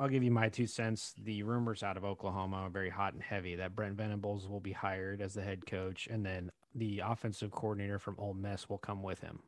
I'll 0.00 0.08
give 0.08 0.24
you 0.24 0.32
my 0.32 0.48
two 0.48 0.66
cents. 0.66 1.14
The 1.22 1.44
rumors 1.44 1.84
out 1.84 1.96
of 1.96 2.04
Oklahoma 2.04 2.56
are 2.56 2.70
very 2.70 2.90
hot 2.90 3.12
and 3.12 3.22
heavy 3.22 3.54
that 3.56 3.76
Brent 3.76 3.96
Venables 3.96 4.48
will 4.48 4.58
be 4.58 4.72
hired 4.72 5.20
as 5.20 5.34
the 5.34 5.42
head 5.42 5.64
coach, 5.64 6.08
and 6.10 6.26
then 6.26 6.50
the 6.74 7.02
offensive 7.04 7.52
coordinator 7.52 8.00
from 8.00 8.16
Ole 8.18 8.34
Miss 8.34 8.68
will 8.68 8.78
come 8.78 9.02
with 9.04 9.20
him. 9.20 9.38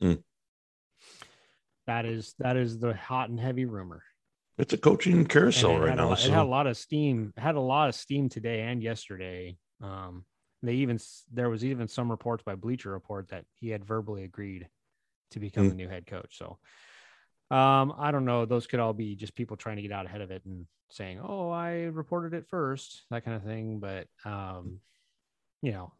Hmm. 0.00 0.14
That 1.86 2.06
is 2.06 2.34
that 2.38 2.56
is 2.56 2.78
the 2.78 2.94
hot 2.94 3.28
and 3.28 3.38
heavy 3.38 3.64
rumor. 3.66 4.02
It's 4.58 4.72
a 4.72 4.78
coaching 4.78 5.24
carousel 5.24 5.78
right 5.78 5.88
had 5.90 5.98
a 5.98 6.02
now. 6.02 6.08
lot- 6.10 6.24
It 6.24 6.30
had 6.30 6.42
a 6.42 6.44
lot 6.44 6.66
of 6.66 6.76
steam. 6.76 7.32
Had 7.36 7.54
a 7.54 7.60
lot 7.60 7.88
of 7.88 7.94
steam 7.94 8.28
today 8.28 8.62
and 8.62 8.82
yesterday. 8.82 9.56
Um, 9.80 10.24
they 10.62 10.74
even 10.74 10.98
there 11.32 11.50
was 11.50 11.64
even 11.64 11.88
some 11.88 12.10
reports 12.10 12.44
by 12.44 12.54
Bleacher 12.54 12.90
Report 12.90 13.28
that 13.28 13.44
he 13.54 13.70
had 13.70 13.84
verbally 13.84 14.24
agreed 14.24 14.68
to 15.32 15.40
become 15.40 15.64
Hmm. 15.64 15.68
the 15.70 15.74
new 15.76 15.88
head 15.88 16.06
coach. 16.06 16.36
So, 16.38 16.58
um, 17.50 17.94
I 17.98 18.10
don't 18.12 18.24
know. 18.26 18.44
Those 18.44 18.66
could 18.66 18.78
all 18.80 18.92
be 18.92 19.16
just 19.16 19.34
people 19.34 19.56
trying 19.56 19.76
to 19.76 19.82
get 19.82 19.90
out 19.92 20.06
ahead 20.06 20.20
of 20.20 20.30
it 20.30 20.44
and 20.44 20.66
saying, 20.90 21.18
"Oh, 21.20 21.50
I 21.50 21.84
reported 21.84 22.34
it 22.34 22.46
first, 22.48 23.04
that 23.10 23.24
kind 23.24 23.36
of 23.36 23.42
thing. 23.44 23.80
But 23.80 24.06
um, 24.24 24.80
you 25.62 25.72
know, 25.72 25.92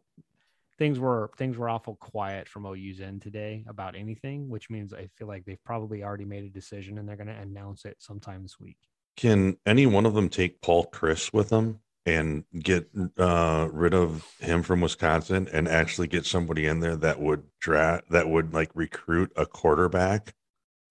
things 0.77 0.99
were 0.99 1.29
things 1.37 1.57
were 1.57 1.69
awful 1.69 1.95
quiet 1.95 2.47
from 2.49 2.65
OU's 2.65 2.99
end 3.01 3.21
today 3.21 3.63
about 3.67 3.95
anything, 3.95 4.49
which 4.49 4.69
means 4.69 4.93
I 4.93 5.07
feel 5.15 5.27
like 5.27 5.45
they've 5.45 5.63
probably 5.63 6.03
already 6.03 6.25
made 6.25 6.43
a 6.43 6.49
decision 6.49 6.97
and 6.97 7.07
they're 7.07 7.15
going 7.15 7.27
to 7.27 7.33
announce 7.33 7.85
it 7.85 7.97
sometime 7.99 8.43
this 8.43 8.59
week. 8.59 8.77
can 9.15 9.57
any 9.65 9.85
one 9.85 10.05
of 10.05 10.13
them 10.13 10.29
take 10.29 10.61
Paul 10.61 10.89
Chryst 10.91 11.33
with 11.33 11.49
them 11.49 11.79
and 12.05 12.43
get 12.59 12.89
uh, 13.17 13.69
rid 13.71 13.93
of 13.93 14.25
him 14.39 14.61
from 14.63 14.81
Wisconsin 14.81 15.47
and 15.53 15.67
actually 15.69 16.07
get 16.07 16.25
somebody 16.25 16.65
in 16.65 16.79
there 16.81 16.97
that 16.97 17.19
would 17.21 17.43
draft 17.61 18.09
that 18.09 18.27
would 18.27 18.53
like 18.53 18.71
recruit 18.73 19.31
a 19.37 19.45
quarterback 19.45 20.33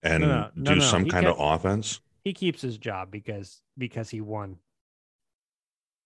and 0.02 0.22
No, 0.22 0.28
no, 0.28 0.50
no, 0.54 0.74
do 0.76 0.80
some 0.80 1.06
kind 1.06 1.26
kept- 1.26 1.38
of 1.38 1.54
offense? 1.54 2.00
he 2.24 2.32
keeps 2.32 2.62
his 2.62 2.78
job 2.78 3.10
because 3.10 3.60
because 3.76 4.08
he 4.08 4.20
won 4.20 4.56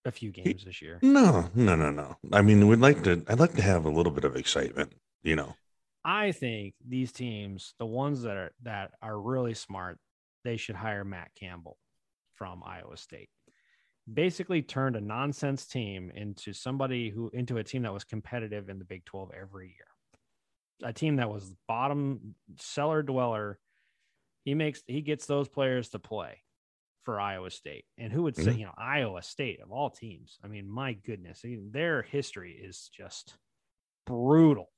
a 0.07 0.13
few 0.13 0.31
games 0.31 0.65
this 0.65 0.81
year. 0.81 0.99
No, 1.03 1.51
no, 1.55 1.75
no, 1.75 1.91
no. 1.91 2.17
I 2.33 2.41
mean, 2.43 2.67
we'd 2.69 2.79
like 2.79 3.03
to. 3.05 3.23
I'd 3.29 3.41
like 3.41 3.55
to 3.55 3.63
have 3.63 3.85
a 3.85 3.91
little 3.91 4.13
bit 4.13 4.25
of 4.25 4.37
excitement. 4.37 4.95
You 5.23 5.37
know. 5.37 5.57
I 6.05 6.31
think 6.33 6.75
these 6.87 7.11
teams, 7.11 7.75
the 7.79 7.87
ones 7.87 8.23
that 8.23 8.37
are 8.37 8.53
that 8.63 8.93
are 9.03 9.21
really 9.21 9.55
smart, 9.55 9.99
they 10.45 10.57
should 10.57 10.77
hire 10.77 11.05
Matt 11.05 11.33
Campbell 11.39 11.77
from 12.37 12.63
Iowa 12.65 12.97
State. 12.97 13.29
Basically 14.13 14.63
turned 14.63 14.95
a 14.95 15.01
nonsense 15.01 15.67
team 15.67 16.13
into 16.15 16.53
somebody 16.53 17.11
who 17.11 17.31
into 17.35 17.59
a 17.59 17.65
team 17.65 17.83
that 17.83 17.93
was 17.93 18.05
competitive 18.05 18.69
in 18.69 18.79
the 18.79 18.85
Big 18.85 19.05
12 19.05 19.33
every 19.39 19.67
year. 19.67 20.89
A 20.89 20.93
team 20.93 21.17
that 21.17 21.29
was 21.29 21.53
bottom 21.67 22.37
cellar 22.59 23.03
dweller. 23.03 23.59
He 24.45 24.55
makes 24.55 24.85
he 24.87 25.01
gets 25.01 25.27
those 25.27 25.49
players 25.49 25.89
to 25.89 25.99
play 25.99 26.43
for 27.07 27.21
Iowa 27.21 27.51
State. 27.51 27.87
And 27.97 28.13
who 28.13 28.25
would 28.25 28.37
say, 28.37 28.53
Mhm. 28.53 28.59
you 28.59 28.65
know, 28.67 28.75
Iowa 28.77 29.23
State 29.23 29.61
of 29.61 29.71
all 29.71 29.89
teams? 29.91 30.39
I 30.43 30.49
mean, 30.49 30.69
my 30.69 30.93
goodness, 30.93 31.43
I 31.45 31.49
mean, 31.49 31.71
their 31.71 32.03
history 32.03 32.53
is 32.53 32.91
just 32.91 33.39
brutal 34.05 34.73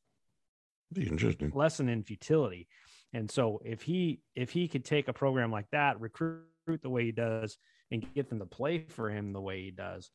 interesting. 0.94 1.50
lesson 1.50 1.88
in 1.88 2.04
futility. 2.04 2.68
And 3.14 3.30
so 3.30 3.60
if 3.64 3.82
he 3.82 4.20
if 4.34 4.50
he 4.50 4.68
could 4.68 4.84
take 4.84 5.08
a 5.08 5.12
program 5.14 5.50
like 5.50 5.70
that, 5.70 6.00
recruit 6.00 6.44
the 6.82 6.90
way 6.90 7.06
he 7.06 7.12
does, 7.12 7.56
and 7.90 8.06
get 8.14 8.28
them 8.28 8.38
to 8.40 8.46
play 8.46 8.84
for 8.84 9.08
him 9.10 9.32
the 9.32 9.40
way 9.40 9.62
he 9.62 9.70
does, 9.70 10.10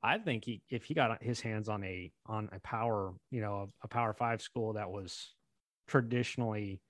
I 0.00 0.18
think 0.18 0.44
he 0.44 0.62
if 0.70 0.84
he 0.84 0.94
got 0.94 1.20
his 1.22 1.40
hands 1.40 1.68
on 1.68 1.82
a 1.82 2.12
on 2.24 2.48
a 2.52 2.60
power, 2.60 3.14
you 3.32 3.40
know, 3.40 3.72
a, 3.82 3.88
power 3.88 4.14
five 4.14 4.40
school 4.40 4.74
that 4.74 4.90
was 4.90 5.34
traditionally, 5.88 6.80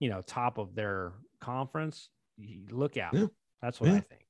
you 0.00 0.10
know, 0.10 0.20
top 0.20 0.58
of 0.58 0.74
their 0.74 1.12
conference, 1.40 2.10
look 2.70 2.96
out. 2.96 3.14
Yeah. 3.14 3.26
That's 3.62 3.80
what 3.80 3.90
I 3.90 4.00
think. 4.00 4.26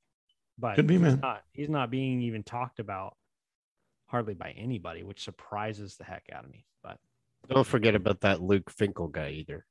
But 0.57 0.75
Could 0.75 0.87
be, 0.87 0.93
he's 0.95 1.01
man. 1.01 1.19
not 1.21 1.41
he's 1.51 1.69
not 1.69 1.91
being 1.91 2.21
even 2.21 2.43
talked 2.43 2.79
about 2.79 3.17
hardly 4.07 4.33
by 4.33 4.51
anybody, 4.51 5.03
which 5.03 5.23
surprises 5.23 5.97
the 5.97 6.05
heck 6.05 6.23
out 6.31 6.45
of 6.45 6.51
me. 6.51 6.65
But 6.81 6.97
Don't 7.49 7.67
forget 7.67 7.95
about 7.95 8.21
that 8.21 8.41
Luke 8.41 8.71
Fickell 8.71 9.11
guy 9.11 9.31
either. 9.31 9.65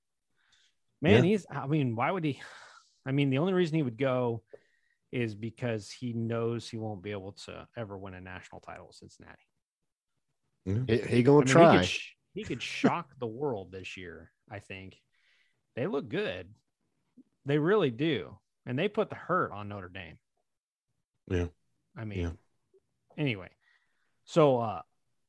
Man, 1.01 1.25
Yeah. 1.25 1.31
he's 1.31 1.47
I 1.51 1.67
mean, 1.67 1.97
why 1.97 2.11
would 2.11 2.25
he? 2.25 2.41
I 3.07 3.13
mean, 3.13 3.31
the 3.31 3.39
only 3.39 3.53
reason 3.53 3.77
he 3.77 3.83
would 3.83 3.99
go 3.99 4.43
is 5.13 5.35
because 5.35 5.91
he 5.91 6.13
knows 6.13 6.69
he 6.69 6.77
won't 6.77 7.03
be 7.03 7.13
able 7.13 7.33
to 7.33 7.67
ever 7.77 7.97
win 7.97 8.15
a 8.15 8.21
national 8.21 8.61
title 8.61 8.87
at 8.89 8.95
Cincinnati. 8.95 9.39
He, 10.65 11.17
he 11.17 11.23
gonna 11.23 11.41
mean, 11.41 11.47
try. 11.47 11.73
He 11.77 11.87
could, 11.87 11.91
he 12.35 12.45
could 12.45 12.63
shock 12.63 13.11
the 13.19 13.27
world 13.27 13.71
this 13.71 13.97
year, 13.97 14.33
I 14.51 14.59
think. 14.59 14.97
They 15.77 15.87
look 15.87 16.09
good. 16.09 16.49
They 17.47 17.59
really 17.59 17.91
do. 17.91 18.39
And 18.67 18.79
they 18.79 18.89
put 18.89 19.11
the 19.11 19.17
hurt 19.17 19.53
on 19.53 19.69
Notre 19.69 19.89
Dame. 19.89 20.19
Yeah. 21.29 21.47
I 21.97 22.05
mean, 22.05 22.19
Yeah. 22.21 22.31
anyway. 23.17 23.49
So 24.25 24.59
uh 24.61 24.83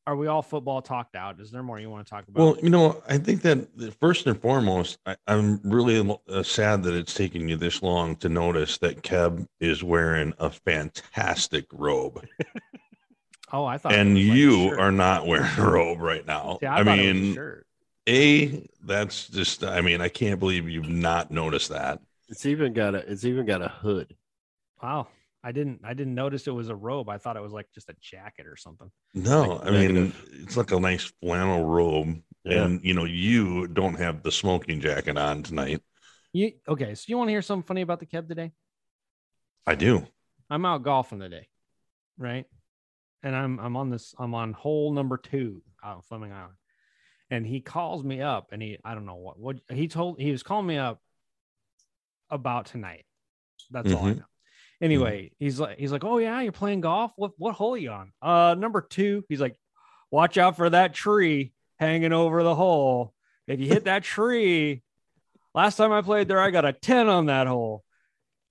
are 0.07 0.15
we 0.15 0.27
all 0.27 0.43
football 0.43 0.83
talked 0.83 1.15
out? 1.15 1.39
Is 1.39 1.49
there 1.49 1.63
more 1.63 1.79
you 1.79 1.89
want 1.89 2.05
to 2.05 2.09
talk 2.09 2.27
about? 2.27 2.39
Well, 2.39 2.57
you 2.61 2.69
know, 2.69 3.01
I 3.07 3.17
think 3.17 3.41
that 3.41 3.75
the- 3.75 3.91
first 3.91 4.27
and 4.27 4.39
foremost, 4.39 4.99
I, 5.07 5.15
I'm 5.25 5.59
really 5.63 6.15
uh, 6.29 6.43
sad 6.43 6.83
that 6.83 6.93
it's 6.93 7.15
taking 7.15 7.49
you 7.49 7.55
this 7.57 7.81
long 7.81 8.15
to 8.17 8.29
notice 8.29 8.77
that 8.79 9.01
Kev 9.01 9.47
is 9.59 9.83
wearing 9.83 10.31
a 10.37 10.51
fantastic 10.51 11.65
robe, 11.73 12.23
oh, 13.51 13.65
I 13.65 13.79
thought 13.79 13.93
and 13.93 14.15
a 14.15 14.19
you 14.19 14.75
are 14.77 14.91
not 14.91 15.25
wearing 15.25 15.49
a 15.57 15.65
robe 15.65 15.99
right 15.99 16.25
now. 16.25 16.59
See, 16.61 16.67
I, 16.67 16.83
thought 16.83 16.99
it 16.99 17.01
was 17.01 17.09
a 17.09 17.13
mean, 17.13 17.33
shirt. 17.33 17.67
a 18.07 18.69
that's 18.83 19.27
just. 19.29 19.63
I 19.63 19.81
mean, 19.81 20.01
I 20.01 20.09
can't 20.09 20.39
believe 20.39 20.69
you've 20.69 20.87
not 20.87 21.31
noticed 21.31 21.69
that. 21.69 21.99
It's 22.29 22.45
even 22.45 22.73
got 22.73 22.95
a 22.95 22.99
it's 23.11 23.25
even 23.25 23.45
got 23.45 23.61
a 23.61 23.67
hood. 23.69 24.15
Wow. 24.81 25.07
I 25.43 25.51
didn't 25.51 25.81
I 25.83 25.93
didn't 25.93 26.15
notice 26.15 26.47
it 26.47 26.51
was 26.51 26.69
a 26.69 26.75
robe. 26.75 27.07
I 27.09 27.17
thought 27.19 27.37
it 27.37 27.43
was 27.43 27.53
like 27.53 27.67
just 27.73 27.89
a 27.89 27.95
jacket 28.01 28.47
or 28.47 28.55
something. 28.57 28.89
No, 29.13 29.53
Like 29.55 29.67
I 29.67 29.71
mean 29.71 29.93
negative. 29.93 30.29
it's 30.41 30.57
like 30.57 30.71
a 30.71 30.79
nice 30.79 31.11
flannel 31.21 31.65
robe, 31.65 32.21
Yeah. 32.43 32.63
and 32.63 32.83
you 32.83 32.93
know 32.95 33.05
you 33.05 33.67
don't 33.67 33.95
have 33.95 34.23
the 34.23 34.31
smoking 34.31 34.79
jacket 34.81 35.17
on 35.17 35.43
tonight. 35.43 35.81
You 36.33 36.53
okay, 36.67 36.95
so 36.95 37.05
you 37.07 37.17
want 37.17 37.27
to 37.27 37.31
hear 37.33 37.41
something 37.43 37.65
funny 37.67 37.81
about 37.81 37.99
the 37.99 38.07
Kev 38.07 38.27
today? 38.27 38.51
I 39.67 39.75
do. 39.75 40.05
I'm 40.49 40.65
out 40.65 40.83
golfing 40.83 41.19
today, 41.19 41.47
right? 42.17 42.45
And 43.23 43.35
I'm 43.35 43.59
I'm 43.59 43.77
on 43.77 43.89
this 43.91 44.15
I'm 44.17 44.33
on 44.33 44.53
hole 44.53 44.91
number 44.93 45.17
two 45.17 45.61
out 45.83 45.97
in 45.97 46.01
Fleming 46.01 46.31
Island. 46.31 46.55
And 47.31 47.45
he 47.45 47.61
calls 47.61 48.03
me 48.03 48.21
up 48.21 48.49
and 48.51 48.61
he 48.61 48.77
I 48.83 48.93
don't 48.95 49.05
know 49.05 49.15
what 49.15 49.39
what 49.39 49.57
he 49.69 49.87
told 49.87 50.19
he 50.19 50.31
was 50.31 50.43
calling 50.43 50.67
me 50.67 50.77
up 50.77 50.99
about 52.29 52.65
tonight. 52.67 53.05
That's 53.71 53.91
all 53.93 54.05
I 54.05 54.11
Mhm. 54.13 54.17
know. 54.17 54.25
Anyway, 54.81 55.31
he's 55.39 55.59
like 55.59 55.77
he's 55.77 55.91
like, 55.91 56.03
Oh 56.03 56.17
yeah, 56.17 56.41
you're 56.41 56.51
playing 56.51 56.81
golf? 56.81 57.13
What 57.15 57.31
what 57.37 57.55
hole 57.55 57.75
are 57.75 57.77
you 57.77 57.91
on? 57.91 58.11
Uh 58.21 58.55
number 58.55 58.81
two. 58.81 59.23
He's 59.29 59.41
like, 59.41 59.55
watch 60.11 60.37
out 60.37 60.57
for 60.57 60.69
that 60.69 60.93
tree 60.93 61.53
hanging 61.79 62.13
over 62.13 62.43
the 62.43 62.55
hole. 62.55 63.13
If 63.47 63.59
you 63.59 63.67
hit 63.67 63.85
that 63.85 64.03
tree, 64.15 64.83
last 65.53 65.77
time 65.77 65.91
I 65.91 66.01
played 66.01 66.27
there, 66.27 66.39
I 66.39 66.51
got 66.51 66.65
a 66.65 66.73
10 66.73 67.07
on 67.07 67.27
that 67.27 67.47
hole. 67.47 67.83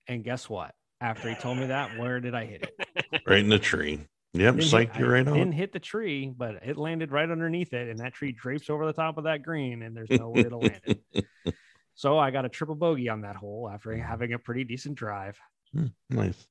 And 0.07 0.23
guess 0.23 0.49
what? 0.49 0.73
After 1.01 1.29
he 1.29 1.35
told 1.35 1.57
me 1.57 1.67
that, 1.67 1.95
where 1.95 2.19
did 2.19 2.33
I 2.35 2.45
hit 2.45 2.61
it? 2.61 3.21
Right 3.25 3.39
in 3.39 3.49
the 3.49 3.59
tree. 3.59 3.99
Yep, 4.33 4.55
psyched 4.55 4.99
you 4.99 5.05
I 5.05 5.09
right 5.09 5.25
Didn't 5.25 5.53
hit 5.53 5.71
the 5.71 5.79
tree, 5.79 6.31
but 6.35 6.55
it 6.63 6.77
landed 6.77 7.11
right 7.11 7.29
underneath 7.29 7.73
it, 7.73 7.89
and 7.89 7.99
that 7.99 8.13
tree 8.13 8.33
drapes 8.33 8.69
over 8.69 8.85
the 8.85 8.93
top 8.93 9.17
of 9.17 9.23
that 9.23 9.43
green, 9.43 9.81
and 9.81 9.95
there's 9.95 10.09
no 10.09 10.29
way 10.29 10.43
to 10.43 10.57
land 10.57 10.81
it. 10.85 10.99
So 11.95 12.17
I 12.19 12.29
got 12.31 12.45
a 12.45 12.49
triple 12.49 12.75
bogey 12.75 13.09
on 13.09 13.21
that 13.21 13.35
hole 13.37 13.69
after 13.73 13.95
having 13.95 14.33
a 14.33 14.39
pretty 14.39 14.63
decent 14.65 14.95
drive. 14.95 15.39
Hmm, 15.71 15.87
nice, 16.09 16.47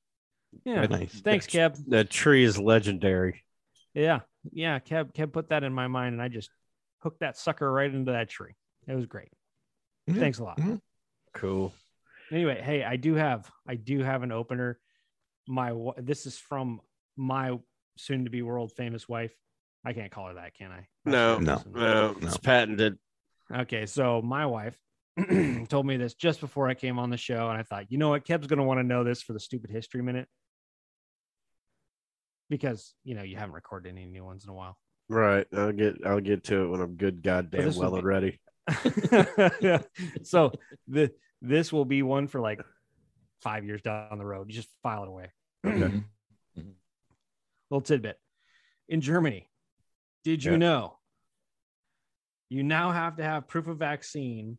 Yeah. 0.65 0.85
nice. 0.87 1.21
Thanks, 1.21 1.45
Kev. 1.47 1.77
That 1.87 2.09
tree 2.09 2.43
is 2.43 2.57
legendary. 2.57 3.43
Yeah. 3.93 4.21
Yeah. 4.51 4.79
Kev, 4.79 5.13
Kev 5.13 5.31
put 5.31 5.49
that 5.49 5.63
in 5.63 5.71
my 5.73 5.87
mind, 5.87 6.13
and 6.13 6.21
I 6.21 6.27
just 6.29 6.49
hooked 6.99 7.19
that 7.19 7.37
sucker 7.37 7.71
right 7.71 7.93
into 7.93 8.11
that 8.11 8.29
tree. 8.29 8.55
It 8.87 8.95
was 8.95 9.05
great. 9.05 9.29
Yeah. 10.07 10.15
Thanks 10.15 10.39
a 10.39 10.43
lot. 10.43 10.57
Mhm. 10.57 10.81
Cool. 11.33 11.73
Anyway, 12.31 12.59
hey, 12.61 12.83
I 12.83 12.95
do 12.95 13.13
have 13.15 13.49
I 13.67 13.75
do 13.75 13.99
have 14.03 14.23
an 14.23 14.31
opener. 14.31 14.79
My 15.47 15.73
this 15.97 16.25
is 16.25 16.37
from 16.39 16.81
my 17.15 17.57
soon 17.97 18.23
to 18.25 18.31
be 18.31 18.41
world 18.41 18.71
famous 18.73 19.07
wife. 19.07 19.33
I 19.83 19.93
can't 19.93 20.11
call 20.11 20.27
her 20.29 20.33
that, 20.35 20.55
can 20.55 20.71
I? 20.71 20.87
No, 21.05 21.37
No. 21.37 21.61
no, 21.71 22.11
No. 22.13 22.17
it's 22.27 22.37
patented. 22.37 22.97
Okay, 23.53 23.85
so 23.85 24.21
my 24.23 24.47
wife 24.47 24.75
told 25.69 25.85
me 25.85 25.97
this 25.97 26.13
just 26.13 26.39
before 26.41 26.67
I 26.67 26.73
came 26.73 26.99
on 26.99 27.09
the 27.09 27.17
show, 27.17 27.49
and 27.49 27.57
I 27.57 27.63
thought, 27.63 27.91
you 27.91 27.97
know 27.97 28.09
what, 28.09 28.25
Kev's 28.25 28.47
going 28.47 28.59
to 28.59 28.65
want 28.65 28.79
to 28.79 28.83
know 28.83 29.03
this 29.03 29.21
for 29.21 29.33
the 29.33 29.39
stupid 29.39 29.69
history 29.69 30.01
minute 30.01 30.27
because 32.49 32.93
you 33.03 33.15
know 33.15 33.23
you 33.23 33.37
haven't 33.37 33.55
recorded 33.55 33.89
any 33.89 34.05
new 34.05 34.23
ones 34.23 34.43
in 34.43 34.49
a 34.49 34.53
while. 34.53 34.77
Right. 35.09 35.47
I'll 35.55 35.71
get 35.71 35.95
I'll 36.05 36.19
get 36.19 36.43
to 36.45 36.63
it 36.63 36.67
when 36.67 36.81
I'm 36.81 36.95
good 36.95 37.23
goddamn 37.23 37.63
this 37.65 37.77
well 37.77 37.91
be- 37.91 37.97
and 37.99 38.05
ready. 38.07 38.39
yeah. 39.61 39.81
So 40.23 40.51
the 40.87 41.11
this 41.41 41.71
will 41.71 41.85
be 41.85 42.01
one 42.03 42.27
for 42.27 42.39
like 42.41 42.61
five 43.41 43.65
years 43.65 43.81
down 43.81 44.17
the 44.17 44.25
road. 44.25 44.47
You 44.49 44.55
just 44.55 44.69
file 44.83 45.03
it 45.03 45.09
away. 45.09 45.31
Okay. 45.65 45.77
Mm-hmm. 45.77 45.97
Mm-hmm. 46.59 46.69
Little 47.69 47.81
tidbit. 47.81 48.17
In 48.89 49.01
Germany, 49.01 49.49
did 50.23 50.43
you 50.43 50.51
Yeah. 50.53 50.57
know 50.57 50.97
you 52.49 52.63
now 52.63 52.91
have 52.91 53.17
to 53.17 53.23
have 53.23 53.47
proof 53.47 53.67
of 53.67 53.77
vaccine 53.77 54.57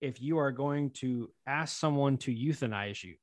if 0.00 0.20
you 0.20 0.38
are 0.38 0.52
going 0.52 0.90
to 0.90 1.30
ask 1.46 1.78
someone 1.78 2.16
to 2.18 2.34
euthanize 2.34 3.02
you? 3.02 3.14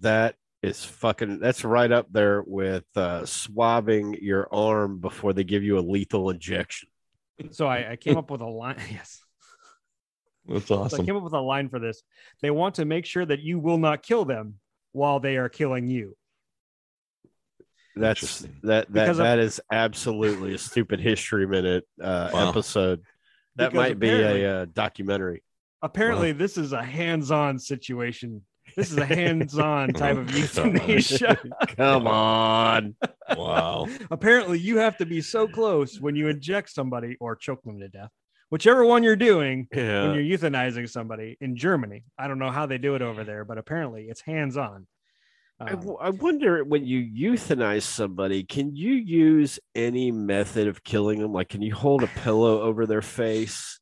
That 0.00 0.34
is 0.62 0.84
fucking 0.84 1.38
that's 1.40 1.62
right 1.64 1.92
up 1.92 2.06
there 2.10 2.42
with 2.46 2.84
uh 2.96 3.24
swabbing 3.26 4.14
your 4.20 4.48
arm 4.52 4.98
before 4.98 5.32
they 5.34 5.44
give 5.44 5.62
you 5.62 5.78
a 5.78 5.80
lethal 5.80 6.30
injection. 6.30 6.88
So 7.50 7.66
I, 7.66 7.92
I 7.92 7.96
came 7.96 8.16
up 8.16 8.30
with 8.30 8.40
a 8.40 8.46
line. 8.46 8.76
Yes. 8.90 9.20
That's 10.46 10.66
So 10.66 10.84
I 10.98 11.04
came 11.04 11.16
up 11.16 11.22
with 11.22 11.32
a 11.32 11.40
line 11.40 11.68
for 11.70 11.78
this. 11.78 12.02
They 12.42 12.50
want 12.50 12.74
to 12.76 12.84
make 12.84 13.06
sure 13.06 13.24
that 13.24 13.40
you 13.40 13.58
will 13.58 13.78
not 13.78 14.02
kill 14.02 14.24
them 14.26 14.56
while 14.92 15.18
they 15.18 15.36
are 15.38 15.48
killing 15.48 15.88
you. 15.88 16.16
That's 17.96 18.20
Interesting. 18.42 18.56
that 18.64 18.86
that 18.88 18.92
Because 18.92 19.18
of- 19.18 19.24
that 19.24 19.38
is 19.38 19.60
absolutely 19.70 20.54
a 20.54 20.58
stupid 20.58 21.00
history 21.00 21.46
minute 21.46 21.84
uh 22.02 22.30
Wow. 22.32 22.48
episode. 22.50 23.02
That 23.56 23.70
Because 23.70 23.88
might 23.90 23.98
be 23.98 24.10
a 24.10 24.62
uh, 24.62 24.66
documentary. 24.72 25.42
Apparently, 25.82 26.32
this 26.32 26.56
is 26.56 26.72
a 26.72 26.82
hands-on 26.82 27.58
situation. 27.58 28.42
This 28.76 28.90
is 28.90 28.96
a 28.96 29.04
hands-on 29.20 29.92
type 29.92 30.16
of 30.16 30.30
Oh, 30.34 30.36
euthanasia. 30.36 31.38
Come 31.76 32.06
on. 32.06 32.96
wow. 33.36 33.86
Apparently, 34.10 34.58
you 34.58 34.78
have 34.78 34.96
to 34.98 35.06
be 35.06 35.20
so 35.20 35.46
close 35.46 36.00
when 36.00 36.16
you 36.16 36.28
inject 36.28 36.70
somebody 36.70 37.16
or 37.20 37.36
choke 37.36 37.62
them 37.62 37.78
to 37.80 37.88
death, 37.88 38.10
whichever 38.50 38.84
one 38.84 39.02
you're 39.02 39.14
doing 39.16 39.68
when 39.70 40.14
you're 40.14 40.38
euthanizing 40.38 40.88
somebody 40.88 41.36
in 41.40 41.54
Germany. 41.56 42.04
I 42.18 42.26
don't 42.28 42.38
know 42.38 42.50
how 42.50 42.66
they 42.66 42.78
do 42.78 42.94
it 42.94 43.02
over 43.02 43.22
there, 43.22 43.44
but 43.44 43.58
apparently 43.58 44.06
it's 44.08 44.22
hands-on. 44.22 44.86
I, 44.86 44.93
Um, 45.60 45.68
w- 45.68 45.98
I 46.00 46.10
wonder 46.10 46.64
when 46.64 46.84
you 46.84 47.00
euthanize 47.32 47.82
somebody, 47.82 48.44
can 48.44 48.74
you 48.74 48.92
use 48.94 49.58
any 49.74 50.10
method 50.10 50.68
of 50.68 50.82
killing 50.84 51.20
them? 51.20 51.32
Like, 51.32 51.48
can 51.48 51.62
you 51.62 51.74
hold 51.74 52.02
a 52.02 52.08
pillow 52.08 52.62
over 52.62 52.86
their 52.86 53.02
face? 53.02 53.80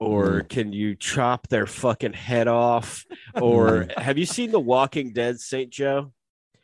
Or 0.00 0.40
can 0.40 0.72
you 0.72 0.96
chop 0.96 1.46
their 1.46 1.66
fucking 1.66 2.14
head 2.14 2.48
off? 2.48 3.04
Or 3.40 3.86
have 3.96 4.18
you 4.18 4.26
seen 4.26 4.50
The 4.50 4.60
Walking 4.60 5.12
Dead, 5.12 5.38
St. 5.40 5.70
Joe? 5.70 6.12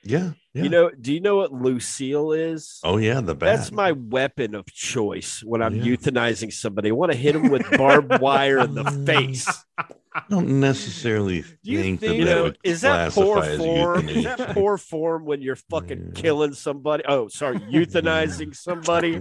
Yeah. 0.02 0.32
Yeah. 0.54 0.62
You 0.62 0.68
know, 0.70 0.90
do 0.90 1.12
you 1.12 1.20
know 1.20 1.36
what 1.36 1.52
Lucille 1.52 2.32
is? 2.32 2.80
Oh 2.82 2.96
yeah, 2.96 3.20
the 3.20 3.34
bat. 3.34 3.56
That's 3.58 3.70
my 3.70 3.92
weapon 3.92 4.54
of 4.54 4.66
choice 4.66 5.42
when 5.44 5.62
I'm 5.62 5.76
Yeah. 5.76 5.94
euthanizing 5.94 6.52
somebody. 6.52 6.88
I 6.88 6.92
want 6.92 7.12
to 7.12 7.18
hit 7.18 7.34
them 7.34 7.50
with 7.50 7.70
barbed 7.76 8.20
wire 8.20 8.58
in 8.60 8.74
the 8.74 8.84
face. 9.06 9.46
I 9.78 10.22
don't 10.30 10.58
necessarily 10.58 11.42
Do 11.42 11.70
you 11.70 11.82
think, 11.82 12.00
think- 12.00 12.24
that, 12.24 12.34
that 12.34 12.44
know, 12.46 12.52
is 12.64 12.80
that 12.80 13.12
poor 13.12 13.42
form? 13.56 14.08
Is 14.08 14.24
that 14.24 14.54
poor 14.54 14.78
form 14.78 15.26
when 15.26 15.42
you're 15.42 15.54
fucking 15.54 16.12
Yeah. 16.14 16.20
killing 16.20 16.54
somebody? 16.54 17.04
Oh, 17.06 17.28
sorry, 17.28 17.58
euthanizing 17.70 18.56
somebody. 18.56 19.20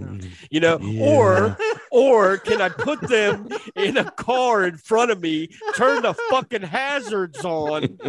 You 0.49 0.61
know, 0.61 0.79
or 0.99 1.57
or 1.91 2.37
can 2.37 2.61
I 2.61 2.69
put 2.69 3.01
them 3.01 3.49
in 3.75 3.97
a 3.97 4.09
car 4.11 4.65
in 4.65 4.77
front 4.77 5.11
of 5.11 5.21
me, 5.21 5.49
turn 5.75 6.03
the 6.03 6.13
fucking 6.29 6.63
hazards 6.63 7.43
on, 7.43 7.99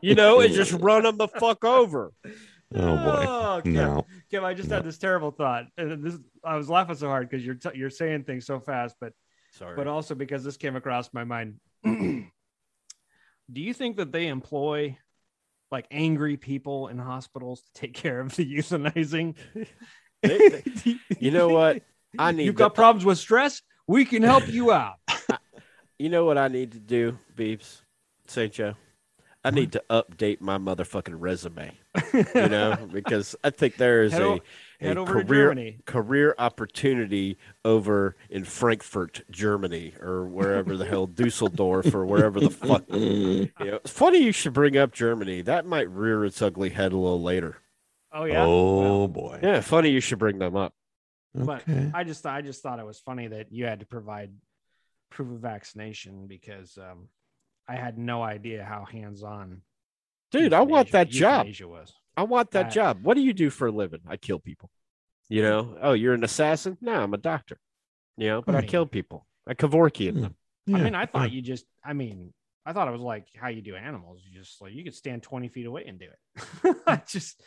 you 0.00 0.14
know, 0.14 0.40
and 0.40 0.54
just 0.54 0.72
run 0.74 1.02
them 1.02 1.18
the 1.18 1.28
fuck 1.28 1.64
over? 1.64 2.12
Oh 2.74 2.96
boy. 2.96 3.24
Oh, 3.26 3.60
Kim, 3.64 3.72
No. 3.72 4.06
Kim, 4.30 4.44
I 4.44 4.52
just 4.54 4.68
No. 4.68 4.76
had 4.76 4.84
this 4.84 4.98
terrible 4.98 5.30
thought, 5.30 5.64
and 5.78 6.02
this 6.04 6.18
I 6.44 6.56
was 6.56 6.68
laughing 6.68 6.96
so 6.96 7.06
hard 7.08 7.28
because 7.28 7.44
you're 7.44 7.54
t- 7.54 7.70
you're 7.74 7.88
saying 7.90 8.24
things 8.24 8.44
so 8.46 8.60
fast, 8.60 8.96
but 9.00 9.12
Sorry. 9.52 9.74
but 9.74 9.86
also 9.86 10.14
because 10.14 10.44
this 10.44 10.56
came 10.58 10.76
across 10.76 11.12
my 11.14 11.24
mind. 11.24 11.60
Do 11.84 13.62
you 13.62 13.72
think 13.72 13.96
that 13.96 14.12
they 14.12 14.26
employ 14.28 14.98
like 15.70 15.86
angry 15.90 16.36
people 16.36 16.88
in 16.88 16.98
hospitals 16.98 17.62
to 17.62 17.68
take 17.74 17.94
care 18.02 18.20
of 18.20 18.34
the 18.36 18.44
euthanizing? 18.56 19.36
They- 20.22 20.48
they- 20.84 20.98
you 21.18 21.30
know 21.30 21.48
what? 21.48 21.82
I 22.18 22.32
need 22.32 22.44
You've 22.44 22.54
to- 22.56 22.58
got 22.58 22.74
problems 22.74 23.04
with 23.04 23.18
stress. 23.18 23.62
We 23.86 24.04
can 24.04 24.22
help 24.22 24.48
you 24.48 24.72
out. 24.72 24.96
You 26.00 26.08
know 26.10 26.24
what 26.24 26.38
I 26.38 26.46
need 26.46 26.70
to 26.72 26.78
do, 26.78 27.18
Beeps, 27.36 27.80
St. 28.28 28.52
Joe? 28.52 28.74
I 29.44 29.50
need 29.50 29.72
to 29.72 29.82
update 29.88 30.40
my 30.40 30.58
motherfucking 30.58 31.14
resume, 31.16 31.72
you 32.12 32.48
know, 32.48 32.88
because 32.92 33.36
I 33.44 33.50
think 33.50 33.76
there 33.76 34.02
is 34.02 34.12
Head 34.12 34.22
a, 34.22 34.24
o- 34.26 34.40
a 34.80 34.84
Head 34.86 34.98
over 34.98 35.22
career 35.24 35.74
career 35.86 36.34
opportunity 36.38 37.38
over 37.64 38.16
in 38.30 38.44
Frankfurt, 38.44 39.22
Germany, 39.30 39.94
or 40.00 40.26
wherever 40.26 40.76
the 40.76 40.84
hell 40.84 41.06
Dusseldorf 41.06 41.94
or 41.94 42.04
wherever 42.04 42.40
the 42.40 42.50
fuck. 42.50 42.84
You 42.90 43.50
know, 43.60 43.76
it's 43.76 43.90
funny 43.90 44.18
you 44.18 44.32
should 44.32 44.52
bring 44.52 44.76
up 44.76 44.92
Germany. 44.92 45.42
That 45.42 45.64
might 45.66 45.88
rear 45.88 46.24
its 46.24 46.42
ugly 46.42 46.70
head 46.70 46.92
a 46.92 46.96
little 46.96 47.22
later. 47.22 47.58
Oh 48.12 48.24
yeah. 48.24 48.44
Oh 48.44 48.80
Well, 48.80 49.08
boy. 49.08 49.40
Yeah, 49.42 49.60
funny 49.60 49.90
you 49.90 50.00
should 50.00 50.18
bring 50.18 50.38
them 50.38 50.56
up. 50.56 50.74
but 51.34 51.62
Okay. 51.62 51.90
I 51.94 52.04
just 52.04 52.26
I 52.26 52.42
just 52.42 52.62
thought 52.62 52.80
it 52.80 52.86
was 52.86 52.98
funny 52.98 53.28
that 53.28 53.52
you 53.52 53.66
had 53.66 53.80
to 53.80 53.86
provide 53.86 54.32
proof 55.10 55.30
of 55.30 55.40
vaccination 55.40 56.26
because 56.26 56.76
um, 56.78 57.08
I 57.68 57.76
had 57.76 57.98
no 57.98 58.22
idea 58.22 58.64
how 58.64 58.84
hands 58.84 59.22
on. 59.22 59.62
Dude, 60.32 60.52
I 60.52 60.62
want 60.62 60.92
that 60.92 61.08
job. 61.10 61.46
Was. 61.62 61.92
I 62.16 62.22
want 62.24 62.50
that 62.52 62.66
I- 62.66 62.70
job. 62.70 62.98
What 63.02 63.14
do 63.14 63.20
you 63.22 63.32
do 63.32 63.50
for 63.50 63.66
a 63.68 63.72
living? 63.72 64.00
I 64.08 64.16
kill 64.16 64.38
people. 64.38 64.70
You 65.28 65.42
know? 65.42 65.76
Oh, 65.82 65.92
you're 65.92 66.14
an 66.14 66.24
assassin? 66.24 66.78
No, 66.80 66.94
I'm 66.94 67.12
a 67.14 67.18
doctor. 67.18 67.58
You 68.16 68.28
know, 68.28 68.42
but 68.42 68.54
I, 68.54 68.58
I 68.58 68.62
kill 68.62 68.86
people. 68.86 69.26
I 69.46 69.54
Kevorkian 69.54 70.12
Hmm. 70.14 70.20
them. 70.22 70.34
I 70.74 70.80
mean, 70.82 70.94
I 70.94 71.06
thought 71.06 71.30
you 71.32 71.40
just. 71.40 71.64
I 71.84 71.92
mean, 71.94 72.32
I 72.66 72.72
thought 72.74 72.88
it 72.88 72.92
was 72.92 73.00
like 73.00 73.26
how 73.36 73.48
you 73.48 73.62
do 73.62 73.74
animals. 73.76 74.20
You 74.26 74.38
just 74.38 74.60
like 74.60 74.72
you 74.74 74.84
could 74.84 74.94
stand 74.94 75.22
twenty 75.22 75.48
feet 75.48 75.64
away 75.66 75.84
and 75.86 75.98
do 75.98 76.06
it. 76.06 76.76
I 76.86 77.00
just. 77.06 77.40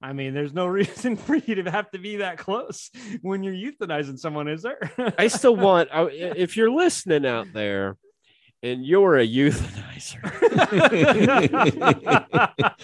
I 0.00 0.12
mean, 0.12 0.32
there's 0.32 0.52
no 0.52 0.66
reason 0.80 1.16
for 1.16 1.34
you 1.34 1.56
to 1.62 1.70
have 1.72 1.90
to 1.90 1.98
be 1.98 2.16
that 2.18 2.38
close 2.38 2.90
when 3.22 3.42
you're 3.42 3.54
euthanizing 3.54 4.16
someone, 4.18 4.46
is 4.46 4.62
there? 4.62 4.78
I 5.18 5.26
still 5.26 5.56
want, 5.68 5.88
I- 5.92 6.10
if 6.10 6.56
you're 6.56 6.70
listening 6.70 7.26
out 7.26 7.52
there 7.52 7.96
and 8.62 8.84
you're 8.84 9.16
a 9.18 9.26
euthanizer, 9.26 10.18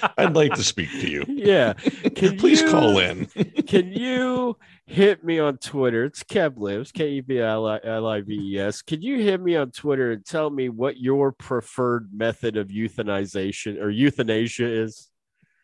I'd 0.18 0.34
like 0.36 0.54
to 0.54 0.62
speak 0.64 0.90
to 0.92 1.08
you. 1.10 1.24
yeah, 1.28 1.72
can 1.74 2.36
Please 2.38 2.60
you, 2.60 2.70
call 2.70 2.98
in. 2.98 3.26
Can 3.66 3.92
you 3.92 4.56
hit 4.86 5.24
me 5.24 5.38
on 5.38 5.56
Twitter? 5.58 6.04
It's 6.04 6.22
Kev 6.22 6.58
Lives, 6.58 6.92
K 6.92 7.08
E 7.14 7.20
V 7.20 7.40
L 7.40 7.66
I 7.66 8.20
V 8.20 8.34
E 8.54 8.58
S. 8.58 8.82
Can 8.82 9.02
you 9.02 9.20
hit 9.22 9.40
me 9.40 9.56
on 9.56 9.70
Twitter 9.70 10.12
and 10.12 10.24
tell 10.24 10.50
me 10.50 10.68
what 10.68 10.98
your 10.98 11.32
preferred 11.32 12.10
method 12.14 12.56
of 12.56 12.68
euthanization 12.68 13.80
or 13.82 13.90
euthanasia 13.90 14.66
is? 14.66 15.08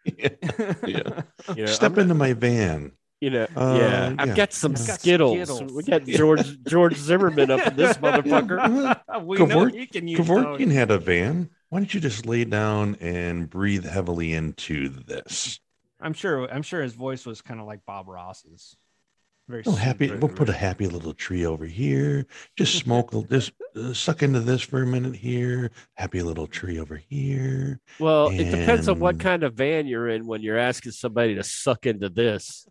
yeah. 0.05 0.29
Yeah. 0.87 1.23
You 1.55 1.65
know, 1.65 1.67
Step 1.67 1.93
I'm- 1.93 2.01
into 2.01 2.15
my 2.15 2.33
van. 2.33 2.93
You 3.21 3.31
know, 3.31 3.47
Uh, 3.55 3.77
yeah, 3.79 4.15
I've 4.19 4.29
yeah. 4.29 4.35
got 4.35 4.53
some 4.53 4.73
I've 4.73 4.87
got 4.87 5.01
Skittles. 5.01 5.37
Skittles. 5.49 5.73
We 5.73 5.83
got 5.83 6.05
George 6.07 6.63
George 6.69 6.97
Zimmerman 6.97 7.51
up 7.51 7.67
in 7.67 7.77
this 7.77 7.97
motherfucker. 7.99 9.01
we 9.25 9.39
know 9.39 9.47
Kevor- 9.47 9.75
you 9.75 9.87
can 9.87 10.09
use 10.09 10.19
those. 10.19 10.29
Kevorkian 10.29 10.71
had 10.73 10.91
a 10.91 10.99
van. 10.99 11.51
Why 11.69 11.79
don't 11.81 11.93
you 11.95 12.01
just 12.01 12.27
lay 12.27 12.45
down 12.45 12.97
and 13.01 13.49
breathe 13.49 13.85
heavily 13.85 14.33
into 14.33 14.89
this? 14.89 15.61
I'm 16.01 16.15
sure. 16.15 16.51
I'm 16.51 16.63
sure 16.63 16.83
his 16.83 16.95
voice 16.95 17.27
was 17.27 17.43
kind 17.43 17.61
of 17.61 17.67
like 17.67 17.81
Bob 17.87 18.09
Ross's. 18.09 18.77
Very 19.49 19.65
Oh, 19.67 19.73
happy. 19.73 20.07
soothing. 20.07 20.21
We'll 20.21 20.35
put 20.35 20.49
a 20.49 20.53
happy 20.53 20.87
little 20.87 21.13
tree 21.13 21.45
over 21.45 21.67
here. 21.67 22.27
Just 22.57 22.75
smoke. 22.85 23.13
a- 23.13 23.23
Just 23.25 23.53
uh, 23.77 23.93
suck 23.93 24.23
into 24.23 24.41
this 24.41 24.63
for 24.63 24.83
a 24.83 24.87
minute 24.87 25.15
here. 25.17 25.71
Happy 25.95 26.23
little 26.23 26.47
tree 26.47 26.79
over 26.79 26.97
here. 26.97 27.81
Well, 27.99 28.29
it 28.29 28.45
depends 28.51 28.89
on 28.89 28.99
what 28.99 29.21
kind 29.21 29.43
of 29.43 29.55
van 29.55 29.87
you're 29.87 30.09
in 30.09 30.27
when 30.27 30.41
you're 30.41 30.57
asking 30.59 30.93
somebody 30.93 31.35
to 31.35 31.43
suck 31.43 31.85
into 31.87 32.09
this. 32.09 32.67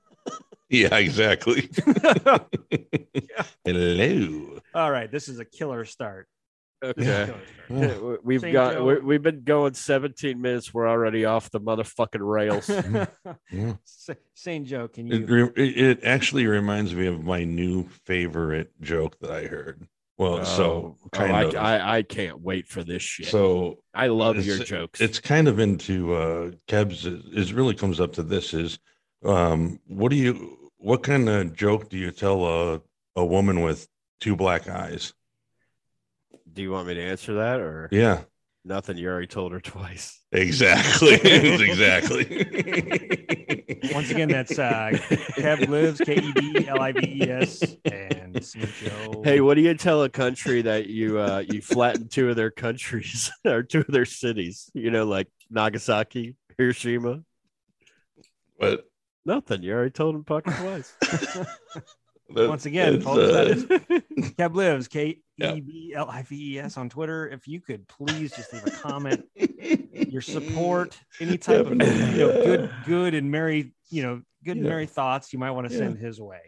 Yeah, 0.69 0.95
exactly. 0.97 1.69
Hello. 3.65 4.59
All 4.73 4.91
right, 4.91 5.11
this 5.11 5.27
is 5.27 5.39
a 5.39 5.45
killer 5.45 5.85
start. 5.85 6.27
This 6.81 6.93
is 6.97 7.07
a 7.07 7.21
Okay. 7.23 7.33
killer 7.67 7.89
start. 7.89 8.03
We- 8.03 8.17
We've 8.23 8.41
St. 8.41 8.53
got 8.53 8.83
we, 8.85 8.99
we've 8.99 9.21
been 9.21 9.43
going 9.43 9.73
17 9.73 10.39
minutes. 10.41 10.73
We're 10.73 10.87
already 10.87 11.25
off 11.25 11.49
the 11.51 11.59
motherfucking 11.59 12.19
rails. 12.21 12.69
Yeah. 13.51 13.73
Sa- 13.83 14.13
Saint 14.35 14.67
Joe, 14.67 14.87
can 14.87 15.11
It, 15.11 15.21
you? 15.21 15.25
re- 15.25 15.51
it 15.55 15.77
it 15.77 15.99
actually 16.03 16.45
reminds 16.45 16.93
me 16.93 17.07
of 17.07 17.23
my 17.23 17.43
new 17.43 17.87
favorite 18.05 18.71
joke 18.81 19.17
that 19.21 19.31
I 19.31 19.45
heard. 19.47 19.87
Well, 20.17 20.45
so 20.45 20.97
Oh, 21.03 21.09
kind 21.11 21.35
I, 21.35 21.43
of. 21.43 21.55
I 21.55 21.97
I 21.97 22.01
can't 22.03 22.41
wait 22.41 22.67
for 22.67 22.83
this 22.83 23.01
shit. 23.01 23.27
so 23.27 23.79
I 23.93 24.07
love 24.07 24.43
your 24.45 24.59
jokes. 24.59 25.01
It's 25.01 25.19
kind 25.19 25.47
of 25.47 25.59
into 25.59 26.13
uh 26.13 26.51
Kev's 26.67 27.05
is, 27.05 27.23
is 27.33 27.53
really 27.53 27.73
comes 27.75 27.99
up 27.99 28.13
to 28.13 28.23
this 28.23 28.53
is 28.53 28.77
um 29.25 29.79
what 29.87 30.09
do 30.11 30.15
you 30.15 30.57
what 30.79 31.03
kind 31.03 31.29
of 31.29 31.55
joke 31.55 31.89
do 31.89 31.97
you 31.97 32.11
tell 32.11 32.45
a 32.45 32.81
a 33.15 33.25
woman 33.25 33.61
with 33.61 33.87
two 34.19 34.35
black 34.35 34.67
eyes? 34.67 35.13
Do 36.51 36.61
you 36.61 36.71
want 36.71 36.87
me 36.87 36.95
to 36.95 37.01
answer 37.01 37.35
that 37.35 37.59
or 37.59 37.89
Yeah, 37.91 38.21
nothing? 38.65 38.97
You 38.97 39.09
already 39.09 39.27
told 39.27 39.51
her 39.51 39.59
twice. 39.59 40.19
exactly. 40.31 41.13
exactly. 41.69 42.25
Once 43.93 44.09
again, 44.09 44.29
that's 44.29 44.57
uh, 44.57 44.89
Kev 45.37 45.67
lives 45.69 45.99
K 45.99 46.15
E 46.15 46.31
V 46.31 46.67
L 46.67 46.81
I 46.81 46.91
V 46.91 46.99
E 47.23 47.29
S 47.29 47.75
and 47.85 48.41
Joe. 48.41 49.21
Hey, 49.23 49.41
what 49.41 49.55
do 49.55 49.61
you 49.61 49.73
tell 49.75 50.03
a 50.03 50.09
country 50.09 50.61
that 50.63 50.87
you 50.87 51.19
uh 51.19 51.43
you 51.47 51.61
flatten 51.61 52.07
two 52.07 52.29
of 52.29 52.35
their 52.35 52.51
countries 52.51 53.31
or 53.45 53.63
two 53.63 53.79
of 53.81 53.87
their 53.87 54.05
cities? 54.05 54.69
You 54.73 54.91
know, 54.91 55.05
like 55.05 55.27
Nagasaki, 55.49 56.35
Hiroshima. 56.57 57.21
but 58.59 58.88
Nothing. 59.25 59.63
You 59.63 59.73
already 59.73 59.91
told 59.91 60.15
him 60.15 60.23
fucking 60.23 60.53
twice. 60.53 60.93
that- 61.01 61.47
Once 62.49 62.65
again, 62.65 62.95
it's, 62.95 63.03
folks, 63.03 63.19
uh, 63.33 63.43
is 63.49 63.65
Kev 64.37 64.53
lives 64.55 64.87
K 64.87 65.19
Yeah. 65.37 65.55
E 65.55 65.59
V 65.61 65.93
L 65.95 66.09
I 66.09 66.21
V 66.23 66.55
E 66.55 66.59
S 66.59 66.77
on 66.77 66.89
Twitter. 66.89 67.27
If 67.27 67.47
you 67.47 67.59
could 67.59 67.87
please 67.87 68.31
just 68.35 68.53
leave 68.53 68.65
a 68.65 68.71
comment, 68.71 69.25
your 69.93 70.21
support, 70.21 70.97
any 71.19 71.37
type 71.37 71.65
of 71.65 71.71
you 71.71 71.77
know, 71.77 72.43
good, 72.43 72.71
good 72.85 73.13
and 73.13 73.29
merry, 73.31 73.73
you 73.89 74.03
know, 74.03 74.21
good 74.45 74.57
and 74.57 74.65
merry 74.65 74.85
thoughts 74.85 75.33
you 75.33 75.39
might 75.39 75.51
want 75.51 75.67
to 75.67 75.73
Yeah. 75.73 75.79
send 75.79 75.97
his 75.97 76.21
way. 76.21 76.39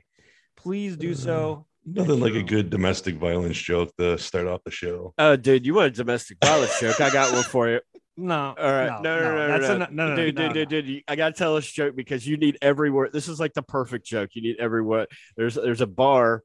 Please 0.55 0.95
do 0.97 1.13
so. 1.15 1.65
Nothing 1.84 2.19
like 2.19 2.36
a 2.36 2.43
good 2.43 2.69
domestic 2.69 3.15
violence 3.15 3.57
joke 3.57 3.91
to 3.97 4.15
start 4.19 4.45
off 4.45 4.62
the 4.63 4.69
show. 4.69 5.15
Oh, 5.17 5.36
dude, 5.36 5.65
you 5.65 5.73
want 5.73 5.88
a 5.88 5.91
domestic 5.91 6.38
violence 6.43 6.79
joke? 6.79 7.01
I 7.01 7.10
got 7.12 7.34
one 7.34 7.41
for 7.41 7.67
you. 7.69 7.79
No, 8.17 8.54
All 8.58 8.71
right, 8.71 9.02
no, 9.02 9.19
no, 9.19 9.36
no, 9.36 9.47
no, 9.47 9.58
no, 9.58 9.76
a, 9.76 9.78
no, 9.78 9.88
no, 9.89 10.08
no, 10.10 10.15
dude, 10.15 10.36
no, 10.36 10.47
dude, 10.47 10.56
no. 10.56 10.65
dude, 10.65 10.86
dude, 10.86 11.04
I 11.08 11.15
gotta 11.15 11.34
tell 11.34 11.56
this 11.56 11.71
joke 11.71 11.95
because 11.95 12.28
you 12.28 12.38
need 12.38 12.58
every 12.62 12.91
word. 12.91 13.13
This 13.13 13.28
is 13.28 13.39
like 13.39 13.54
the 13.54 13.62
perfect 13.62 14.06
joke. 14.06 14.32
You 14.34 14.41
need 14.41 14.58
every 14.60 14.84
word. 14.84 15.08
There's 15.38 15.56
there's 15.56 15.82
a 15.82 15.88
bar 15.88 16.43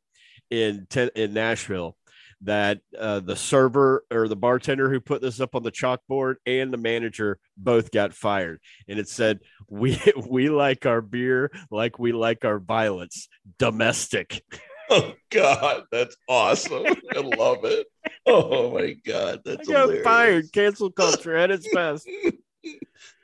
in 0.51 0.87
in 1.15 1.35
Nashville 1.35 1.97
that 2.43 2.81
uh, 2.99 3.21
the 3.21 3.35
server 3.35 4.05
or 4.13 4.29
the 4.29 4.37
bartender 4.37 4.91
who 4.91 5.01
put 5.01 5.23
this 5.23 5.41
up 5.41 5.55
on 5.55 5.63
the 5.63 5.73
chalkboard 5.73 6.37
and 6.45 6.73
the 6.73 6.79
manager 6.79 7.39
both 7.57 7.91
got 7.91 8.15
fired, 8.15 8.61
and 8.89 8.99
it 8.99 9.09
said 9.09 9.41
we 9.69 10.01
we 10.29 10.49
like 10.49 10.87
our 10.87 11.01
beer 11.01 11.51
like 11.71 11.99
we 11.99 12.13
like 12.13 12.45
our 12.45 12.59
violence, 12.59 13.29
domestic. 13.59 14.43
Oh 14.91 15.15
God, 15.31 15.83
that's 15.91 16.17
awesome! 16.29 16.87
I 16.87 17.19
love 17.19 17.65
it. 17.65 17.89
Oh 18.25 18.71
my 18.73 18.93
God, 19.05 19.41
I 19.45 19.57
got 19.57 19.67
hilarious. 19.67 20.05
fired. 20.05 20.53
Cancel 20.53 20.93
culture 20.93 21.37
at 21.37 21.51
its 21.51 21.67
best. 21.73 22.09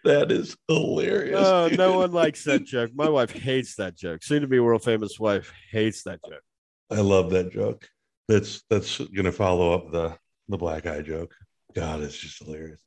That 0.05 0.33
is 0.33 0.57
hilarious. 0.66 1.38
Oh, 1.38 1.68
dude. 1.68 1.79
no 1.79 1.96
one 1.96 2.11
likes 2.11 2.44
that 2.44 2.64
joke. 2.64 2.90
My 2.92 3.09
wife 3.09 3.31
hates 3.31 3.77
that 3.77 3.96
joke. 3.96 4.25
Soon 4.25 4.42
to 4.42 4.48
be 4.48 4.59
world 4.59 4.83
famous 4.83 5.18
wife 5.20 5.53
hates 5.70 6.03
that 6.05 6.18
joke. 6.29 6.42
I 6.90 7.01
love 7.01 7.31
that 7.31 7.53
joke. 7.53 7.88
That's 8.27 8.64
that's 8.68 8.98
gonna 8.98 9.31
follow 9.31 9.72
up 9.72 9.92
the 9.92 10.16
the 10.48 10.59
black 10.59 10.87
eye 10.87 11.03
joke. 11.03 11.35
God, 11.75 12.01
it's 12.03 12.16
just 12.16 12.42
hilarious. 12.42 12.81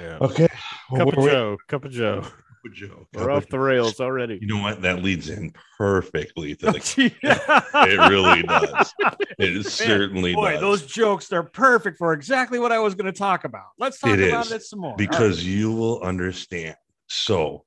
Yeah. 0.00 0.18
Okay, 0.20 0.48
well, 0.90 1.06
Cup 1.06 1.16
of 1.18 1.24
Joe. 1.24 1.56
Cup 1.68 1.84
of 1.84 1.92
Joe. 1.92 2.26
Joke. 2.70 3.06
We're 3.14 3.30
off 3.30 3.48
the 3.48 3.58
rails 3.58 4.00
already. 4.00 4.38
You 4.40 4.46
know 4.48 4.62
what? 4.62 4.82
That 4.82 5.02
leads 5.02 5.28
in 5.28 5.52
perfectly 5.76 6.54
to 6.56 6.66
the. 6.66 7.12
it 7.22 8.10
really 8.10 8.42
does. 8.42 8.94
It 9.38 9.66
certainly 9.66 10.34
Boy, 10.34 10.52
does. 10.52 10.60
those 10.60 10.86
jokes 10.86 11.28
they're 11.28 11.42
perfect 11.42 11.98
for 11.98 12.12
exactly 12.12 12.58
what 12.58 12.72
I 12.72 12.78
was 12.78 12.94
going 12.94 13.12
to 13.12 13.18
talk 13.18 13.44
about. 13.44 13.66
Let's 13.78 13.98
talk 13.98 14.18
It 14.18 14.28
about 14.28 14.50
it 14.50 14.62
some 14.62 14.80
more. 14.80 14.94
Because 14.96 15.38
right. 15.38 15.46
you 15.46 15.72
will 15.72 16.00
understand. 16.02 16.76
So, 17.08 17.64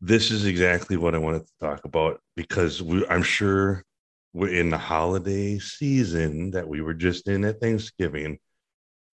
this 0.00 0.30
is 0.30 0.46
exactly 0.46 0.96
what 0.96 1.14
I 1.14 1.18
wanted 1.18 1.46
to 1.46 1.52
talk 1.60 1.84
about 1.84 2.20
because 2.34 2.82
we, 2.82 3.06
I'm 3.06 3.22
sure 3.22 3.84
we're 4.32 4.52
in 4.52 4.70
the 4.70 4.78
holiday 4.78 5.58
season 5.58 6.50
that 6.52 6.66
we 6.66 6.80
were 6.80 6.94
just 6.94 7.28
in 7.28 7.44
at 7.44 7.60
Thanksgiving. 7.60 8.38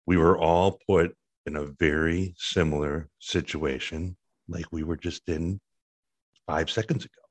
We 0.07 0.17
were 0.17 0.37
all 0.37 0.79
put 0.87 1.17
in 1.47 1.57
a 1.57 1.67
very 1.67 2.35
similar 2.39 3.09
situation, 3.19 4.17
like 4.49 4.67
we 4.73 4.83
were 4.83 4.97
just 4.97 5.29
in 5.29 5.61
five 6.47 6.71
seconds 6.71 7.05
ago. 7.05 7.23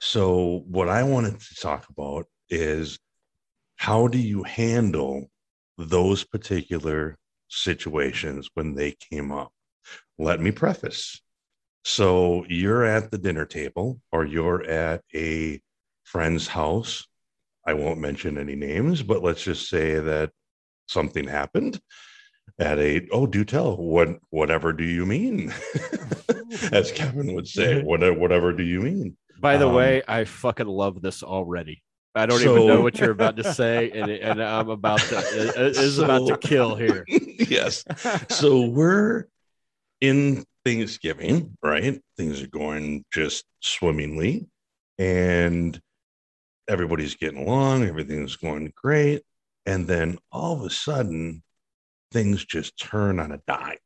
So, 0.00 0.64
what 0.68 0.88
I 0.88 1.02
wanted 1.02 1.40
to 1.40 1.54
talk 1.56 1.88
about 1.88 2.26
is 2.48 2.98
how 3.76 4.08
do 4.08 4.18
you 4.18 4.42
handle 4.44 5.28
those 5.76 6.24
particular 6.24 7.16
situations 7.48 8.48
when 8.54 8.74
they 8.74 8.96
came 9.10 9.32
up? 9.32 9.52
Let 10.18 10.40
me 10.40 10.50
preface. 10.50 11.20
So, 11.84 12.44
you're 12.48 12.84
at 12.84 13.10
the 13.10 13.18
dinner 13.18 13.44
table 13.44 14.00
or 14.12 14.24
you're 14.24 14.64
at 14.64 15.02
a 15.14 15.60
friend's 16.04 16.46
house. 16.46 17.06
I 17.66 17.74
won't 17.74 18.00
mention 18.00 18.38
any 18.38 18.54
names, 18.54 19.02
but 19.02 19.22
let's 19.22 19.42
just 19.42 19.68
say 19.68 19.98
that 19.98 20.30
something 20.86 21.26
happened 21.26 21.80
at 22.58 22.78
a 22.78 23.06
oh 23.12 23.26
do 23.26 23.44
tell 23.44 23.76
what 23.76 24.18
whatever 24.30 24.72
do 24.72 24.84
you 24.84 25.06
mean 25.06 25.52
as 26.72 26.90
kevin 26.92 27.32
would 27.34 27.46
say 27.46 27.82
whatever 27.84 28.18
whatever 28.18 28.52
do 28.52 28.62
you 28.64 28.80
mean 28.80 29.16
By 29.40 29.56
the 29.56 29.68
Um, 29.68 29.74
way, 29.74 30.02
I 30.08 30.24
fucking 30.24 30.66
love 30.66 31.00
this 31.00 31.22
already. 31.22 31.82
I 32.16 32.26
don't 32.26 32.40
So- 32.40 32.54
even 32.56 32.66
know 32.66 32.80
what 32.80 32.98
you're 32.98 33.12
about 33.12 33.36
to 33.36 33.52
say, 33.54 33.90
and, 33.92 34.10
and 34.10 34.42
I'm 34.42 34.68
about 34.70 34.98
to 35.10 35.18
it 35.18 35.56
it 35.56 35.76
is 35.76 35.98
about 35.98 36.26
to 36.26 36.36
kill 36.38 36.74
here. 36.74 37.04
yes 37.08 37.84
so 38.28 38.66
we're 38.66 39.28
in 40.00 40.44
Thanksgiving, 40.64 41.56
right? 41.62 42.00
Things 42.16 42.42
are 42.42 42.48
going 42.48 43.04
just 43.12 43.44
swimmingly 43.60 44.48
and 44.98 45.80
everybody's 46.68 47.14
getting 47.14 47.46
along, 47.46 47.84
everything's 47.84 48.34
going 48.36 48.72
great. 48.74 49.22
And 49.66 49.86
then 49.86 50.18
all 50.32 50.54
of 50.58 50.62
a 50.62 50.70
sudden, 50.70 51.42
things 52.12 52.44
just 52.44 52.78
turn 52.78 53.20
on 53.20 53.32
a 53.32 53.40
dime 53.46 53.78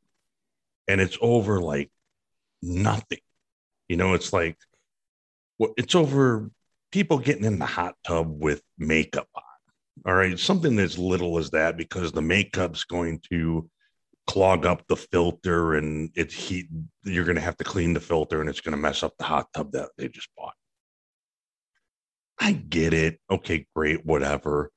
and 0.89 1.01
it's 1.01 1.19
over 1.21 1.61
like 1.61 1.91
nothing. 2.63 3.19
You 3.89 3.97
know, 3.97 4.15
it's 4.15 4.33
like, 4.33 4.57
well, 5.59 5.75
it's 5.77 5.95
over 5.95 6.51
people 6.91 7.19
getting 7.19 7.45
in 7.45 7.59
the 7.59 7.67
hot 7.67 7.95
tub 8.05 8.41
with 8.41 8.63
makeup 8.79 9.29
on. 9.35 9.43
All 10.07 10.15
right. 10.15 10.39
Something 10.39 10.79
as 10.79 10.99
little 10.99 11.39
as 11.39 11.51
that 11.51 11.77
because 11.77 12.13
the 12.13 12.23
makeup's 12.23 12.85
going 12.85 13.21
to 13.31 13.69
clog 14.27 14.67
up 14.67 14.87
the 14.87 14.97
filter 14.97 15.75
and 15.75 16.11
it's 16.15 16.35
heat. 16.35 16.67
You're 17.05 17.25
going 17.25 17.37
to 17.37 17.43
have 17.43 17.57
to 17.59 17.65
clean 17.65 17.93
the 17.93 18.01
filter 18.01 18.41
and 18.41 18.49
it's 18.49 18.61
going 18.61 18.73
to 18.73 18.81
mess 18.81 19.03
up 19.03 19.15
the 19.19 19.25
hot 19.25 19.49
tub 19.55 19.73
that 19.73 19.91
they 19.99 20.09
just 20.09 20.29
bought. 20.37 20.55
I 22.41 22.53
get 22.53 22.95
it. 22.95 23.21
Okay, 23.31 23.67
great, 23.75 24.05
whatever. 24.07 24.71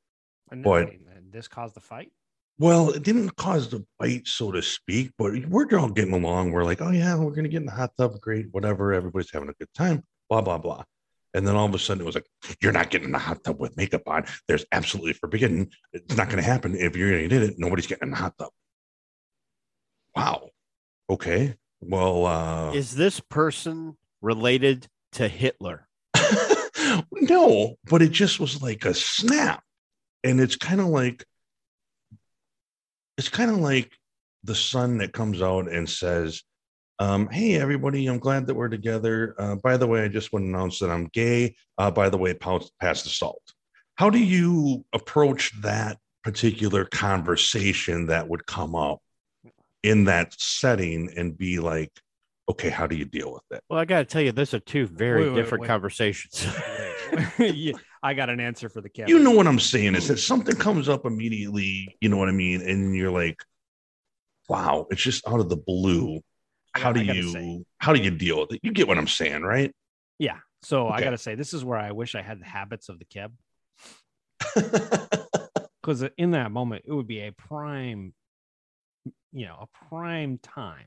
But- 0.51 0.87
I 0.87 0.89
mean, 0.91 1.05
and 1.15 1.31
this 1.31 1.47
caused 1.47 1.75
the 1.75 1.81
fight. 1.81 2.11
Well, 2.57 2.91
it 2.91 3.03
didn't 3.03 3.35
cause 3.35 3.69
the 3.69 3.85
fight, 3.99 4.27
so 4.27 4.51
to 4.51 4.61
speak, 4.61 5.11
but 5.17 5.33
we're 5.47 5.67
all 5.77 5.89
getting 5.89 6.13
along. 6.13 6.51
We're 6.51 6.63
like, 6.63 6.81
oh, 6.81 6.91
yeah, 6.91 7.15
we're 7.15 7.31
going 7.31 7.43
to 7.43 7.49
get 7.49 7.61
in 7.61 7.65
the 7.65 7.73
hot 7.73 7.91
tub. 7.97 8.19
Great, 8.21 8.47
whatever. 8.51 8.93
Everybody's 8.93 9.31
having 9.31 9.49
a 9.49 9.53
good 9.53 9.73
time, 9.73 10.03
blah, 10.29 10.41
blah, 10.41 10.57
blah. 10.57 10.83
And 11.33 11.45
then 11.45 11.55
all 11.57 11.65
of 11.65 11.75
a 11.75 11.79
sudden 11.79 12.01
it 12.01 12.05
was 12.05 12.15
like, 12.15 12.27
you're 12.61 12.71
not 12.71 12.89
getting 12.89 13.07
in 13.07 13.11
the 13.11 13.19
hot 13.19 13.43
tub 13.43 13.59
with 13.59 13.75
makeup 13.75 14.03
on. 14.07 14.23
There's 14.47 14.65
absolutely 14.71 15.13
forbidden. 15.13 15.69
It's 15.91 16.15
not 16.15 16.29
going 16.29 16.41
to 16.41 16.49
happen. 16.49 16.75
If 16.75 16.95
you're 16.95 17.09
going 17.09 17.23
to 17.23 17.27
get 17.27 17.43
it, 17.43 17.55
nobody's 17.57 17.87
getting 17.87 18.07
in 18.07 18.11
the 18.11 18.15
hot 18.15 18.37
tub. 18.37 18.51
Wow. 20.15 20.51
Okay. 21.09 21.55
Well, 21.81 22.25
uh, 22.25 22.71
Is 22.71 22.95
this 22.95 23.19
person 23.19 23.97
related 24.21 24.87
to 25.13 25.27
Hitler? 25.27 25.89
no, 27.11 27.75
but 27.83 28.01
it 28.01 28.11
just 28.11 28.39
was 28.39 28.61
like 28.61 28.85
a 28.85 28.93
snap. 28.93 29.61
And 30.23 30.39
it's 30.39 30.55
kind 30.55 30.79
of 30.79 30.87
like 30.87 31.25
it's 33.17 33.29
kind 33.29 33.51
of 33.51 33.57
like 33.57 33.91
the 34.43 34.55
son 34.55 34.97
that 34.99 35.13
comes 35.13 35.41
out 35.41 35.71
and 35.71 35.89
says, 35.89 36.41
um, 36.99 37.27
hey 37.29 37.55
everybody, 37.55 38.07
I'm 38.07 38.19
glad 38.19 38.47
that 38.47 38.55
we're 38.55 38.69
together. 38.69 39.35
Uh, 39.37 39.55
by 39.55 39.77
the 39.77 39.87
way, 39.87 40.03
I 40.03 40.07
just 40.07 40.31
want 40.31 40.43
to 40.43 40.49
announce 40.49 40.79
that 40.79 40.89
I'm 40.89 41.05
gay. 41.07 41.55
Uh, 41.77 41.91
by 41.91 42.09
the 42.09 42.17
way, 42.17 42.33
pass, 42.33 42.69
pass 42.79 43.03
the 43.03 43.09
salt. 43.09 43.41
How 43.95 44.09
do 44.09 44.19
you 44.19 44.85
approach 44.93 45.59
that 45.61 45.97
particular 46.23 46.85
conversation 46.85 48.07
that 48.07 48.27
would 48.27 48.45
come 48.45 48.75
up 48.75 48.99
in 49.83 50.05
that 50.05 50.33
setting 50.39 51.09
and 51.15 51.37
be 51.37 51.59
like, 51.59 51.91
okay, 52.49 52.69
how 52.69 52.87
do 52.87 52.95
you 52.95 53.05
deal 53.05 53.33
with 53.33 53.43
it? 53.51 53.63
Well, 53.69 53.79
I 53.79 53.85
got 53.85 53.99
to 53.99 54.05
tell 54.05 54.21
you, 54.21 54.31
those 54.31 54.53
are 54.53 54.59
two 54.59 54.87
very 54.87 55.23
Wait, 55.23 55.29
wait, 55.29 55.35
different 55.35 55.61
wait. 55.63 55.67
conversations. 55.67 56.47
yeah, 57.39 57.73
I 58.05 58.13
got 58.13 58.29
an 58.29 58.39
answer 58.39 58.69
for 58.69 58.81
the 58.81 58.89
Kevin. 58.89 59.09
you 59.09 59.17
know 59.17 59.31
what 59.31 59.47
I'm 59.47 59.59
saying 59.59 59.95
is 59.95 60.07
that 60.09 60.19
something 60.19 60.55
comes 60.57 60.87
up 60.87 61.07
immediately, 61.07 61.97
you 62.01 62.07
know 62.07 62.17
what 62.17 62.29
I 62.29 62.33
mean? 62.33 62.61
And 62.61 62.95
you're 62.95 63.09
like, 63.09 63.43
wow, 64.47 64.85
it's 64.91 65.01
just 65.01 65.27
out 65.27 65.39
of 65.39 65.49
the 65.49 65.57
blue. 65.57 66.21
How 66.73 66.91
do 66.91 67.01
you 67.01 67.31
say. 67.31 67.63
how 67.79 67.93
do 67.93 67.99
you 67.99 68.11
deal 68.11 68.41
with 68.41 68.53
it? 68.53 68.59
You 68.61 68.73
get 68.73 68.87
what 68.87 68.99
I'm 68.99 69.07
saying, 69.07 69.41
right? 69.41 69.73
Yeah. 70.19 70.37
So 70.61 70.87
I 70.87 71.01
got 71.01 71.11
to 71.11 71.17
say, 71.17 71.33
this 71.33 71.51
is 71.51 71.65
where 71.65 71.79
I 71.79 71.93
wish 71.93 72.13
I 72.13 72.21
had 72.21 72.39
the 72.39 72.45
habits 72.45 72.89
of 72.89 72.99
the 72.99 73.05
Kev. 73.05 73.31
Because 75.81 76.03
in 76.17 76.31
that 76.31 76.51
moment, 76.51 76.85
it 76.85 76.93
would 76.93 77.07
be 77.07 77.21
a 77.21 77.31
prime, 77.31 78.13
you 79.33 79.47
know, 79.47 79.67
a 79.67 79.87
prime 79.89 80.37
time 80.37 80.85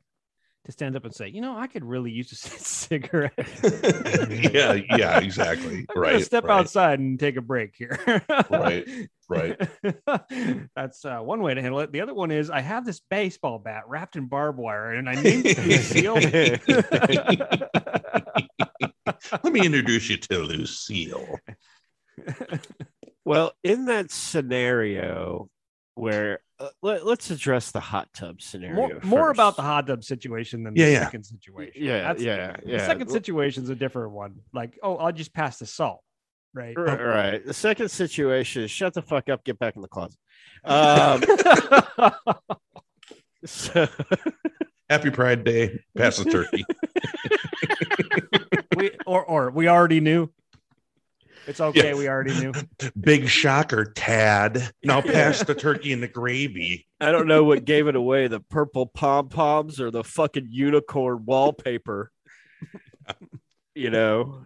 to 0.69 0.73
stand 0.73 0.97
up 0.97 1.05
and 1.07 1.15
say, 1.15 1.29
you 1.29 1.41
know, 1.41 1.57
I 1.57 1.67
could 1.67 1.83
really 1.83 2.11
use 2.11 2.31
a 2.31 2.35
cigarette. 2.37 3.33
yeah, 4.53 4.75
yeah, 4.97 5.19
exactly. 5.19 5.87
I'm 5.97 6.01
right. 6.01 6.23
step 6.23 6.45
right, 6.45 6.61
outside 6.61 6.99
and 6.99 7.19
take 7.19 7.37
a 7.37 7.41
break 7.41 7.75
here. 7.75 7.99
Right, 8.51 8.87
right. 9.31 9.59
That's 10.77 11.07
uh, 11.07 11.21
one 11.21 11.41
way 11.41 11.55
to 11.55 11.63
handle 11.63 11.81
it. 11.81 11.91
The 11.91 12.03
other 12.03 12.13
one 12.13 12.31
is 12.31 12.51
I 12.51 12.61
have 12.61 12.85
this 12.85 13.01
baseball 13.01 13.59
bat 13.59 13.85
wrapped 13.89 14.17
in 14.17 14.27
barbed 14.27 14.59
wire, 14.59 14.93
and 14.93 15.09
I 15.09 15.15
named 15.15 15.47
it 15.47 15.59
Lucille. 15.59 16.17
Let 19.43 19.53
me 19.53 19.65
introduce 19.65 20.11
you 20.11 20.19
to 20.19 20.39
Lucille. 20.41 21.39
well, 23.25 23.53
in 23.65 23.87
that 23.87 24.11
scenario 24.11 25.49
where 25.95 26.41
uh, 26.61 26.69
let, 26.83 27.03
us 27.03 27.31
address 27.31 27.71
the 27.71 27.81
hot 27.81 28.09
tub 28.13 28.43
scenario. 28.43 28.75
more, 28.75 29.01
more 29.05 29.31
about 29.31 29.57
the 29.57 29.63
hot 29.63 29.87
tub 29.87 30.03
situation 30.03 30.65
than 30.65 30.75
the 30.75 30.81
yeah. 30.81 31.05
second 31.05 31.25
situation. 31.25 31.75
Yeah, 31.77 31.99
That's- 31.99 32.21
yeah, 32.21 32.57
The 32.63 32.71
yeah. 32.73 32.87
second 32.87 33.11
situation 33.11 33.65
is 33.65 33.71
a 33.71 33.77
different 33.77 34.13
one. 34.13 34.37
Like, 34.53 34.79
oh, 34.83 34.97
I'll 34.97 35.13
just 35.13 35.33
pass 35.33 35.59
the 35.59 35.67
salt, 35.67 36.03
right? 36.55 36.77
Right, 36.77 37.01
right. 37.01 37.47
The 37.47 37.55
second 37.55 37.91
situation 37.91 38.63
is 38.65 38.71
shut 38.71 38.95
the 38.95 39.03
fuck 39.03 39.29
up, 39.29 39.45
get 39.45 39.59
back 39.59 39.77
in 39.77 39.83
the 39.83 39.89
closet. 39.89 40.19
Um, 40.65 41.23
so, 43.45 43.87
Happy 44.91 45.11
Pride 45.11 45.45
Day. 45.45 45.79
Pass 45.97 46.17
the 46.17 46.25
turkey. 46.31 46.65
we 48.77 48.91
or 49.07 49.25
or 49.25 49.51
we 49.51 49.69
already 49.69 50.01
knew. 50.01 50.31
It's 51.49 51.61
okay. 51.61 51.89
Yeah. 51.89 51.95
We 51.95 52.09
already 52.09 52.39
knew. 52.39 52.53
Big 53.01 53.27
shocker, 53.27 53.87
Tad. 53.87 54.71
Now 54.85 55.01
pass 55.03 55.43
the 55.43 55.55
turkey 55.55 55.95
and 55.95 56.03
the 56.03 56.09
gravy. 56.09 56.87
I 57.01 57.11
don't 57.11 57.27
know 57.27 57.43
what 57.43 57.65
gave 57.65 57.89
it 57.89 57.97
away 57.97 58.29
the 58.29 58.41
purple 58.41 58.85
pom 58.85 59.31
poms 59.31 59.81
or 59.81 59.91
the 59.91 60.05
fucking 60.05 60.49
unicorn 60.51 61.25
wallpaper. 61.25 62.13
you 63.75 63.89
know, 63.89 64.43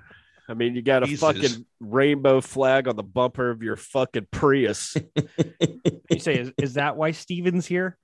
I 0.48 0.54
mean, 0.54 0.76
you 0.76 0.82
got 0.82 1.02
a 1.02 1.06
Jesus. 1.06 1.20
fucking 1.20 1.66
rainbow 1.80 2.40
flag 2.40 2.86
on 2.86 2.94
the 2.94 3.02
bumper 3.02 3.50
of 3.50 3.64
your 3.64 3.76
fucking 3.76 4.28
Prius. 4.30 4.96
You 6.08 6.20
say, 6.20 6.38
is, 6.38 6.52
is 6.56 6.74
that 6.74 6.96
why 6.96 7.10
Steven's 7.10 7.66
here? 7.66 7.98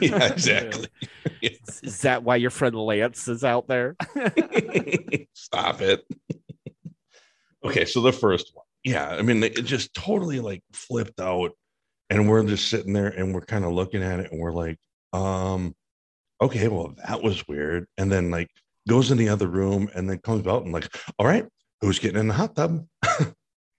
yeah, 0.00 0.32
exactly. 0.32 0.88
Is 1.42 2.00
that 2.00 2.22
why 2.22 2.36
your 2.36 2.50
friend 2.50 2.74
Lance 2.74 3.28
is 3.28 3.44
out 3.44 3.68
there? 3.68 3.96
Stop 5.34 5.82
it. 5.82 6.06
Okay, 7.64 7.84
so 7.84 8.00
the 8.00 8.12
first 8.12 8.50
one. 8.54 8.64
Yeah, 8.84 9.08
I 9.08 9.22
mean, 9.22 9.42
it 9.42 9.64
just 9.64 9.94
totally 9.94 10.40
like 10.40 10.62
flipped 10.72 11.20
out. 11.20 11.52
And 12.08 12.28
we're 12.28 12.42
just 12.42 12.68
sitting 12.68 12.92
there 12.92 13.06
and 13.06 13.32
we're 13.32 13.42
kind 13.42 13.64
of 13.64 13.72
looking 13.72 14.02
at 14.02 14.18
it 14.18 14.32
and 14.32 14.40
we're 14.40 14.52
like, 14.52 14.78
um, 15.12 15.74
okay, 16.40 16.66
well, 16.66 16.94
that 17.06 17.22
was 17.22 17.46
weird. 17.46 17.86
And 17.98 18.10
then 18.10 18.30
like 18.30 18.48
goes 18.88 19.12
in 19.12 19.18
the 19.18 19.28
other 19.28 19.46
room 19.46 19.88
and 19.94 20.10
then 20.10 20.18
comes 20.18 20.46
out 20.46 20.64
and 20.64 20.72
like, 20.72 20.88
all 21.18 21.26
right, 21.26 21.46
who's 21.80 22.00
getting 22.00 22.18
in 22.18 22.28
the 22.28 22.34
hot 22.34 22.56
tub? 22.56 22.84
uh, 23.04 23.30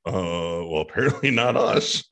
well, 0.05 0.81
apparently 0.81 1.31
not 1.31 1.57
us. 1.57 2.03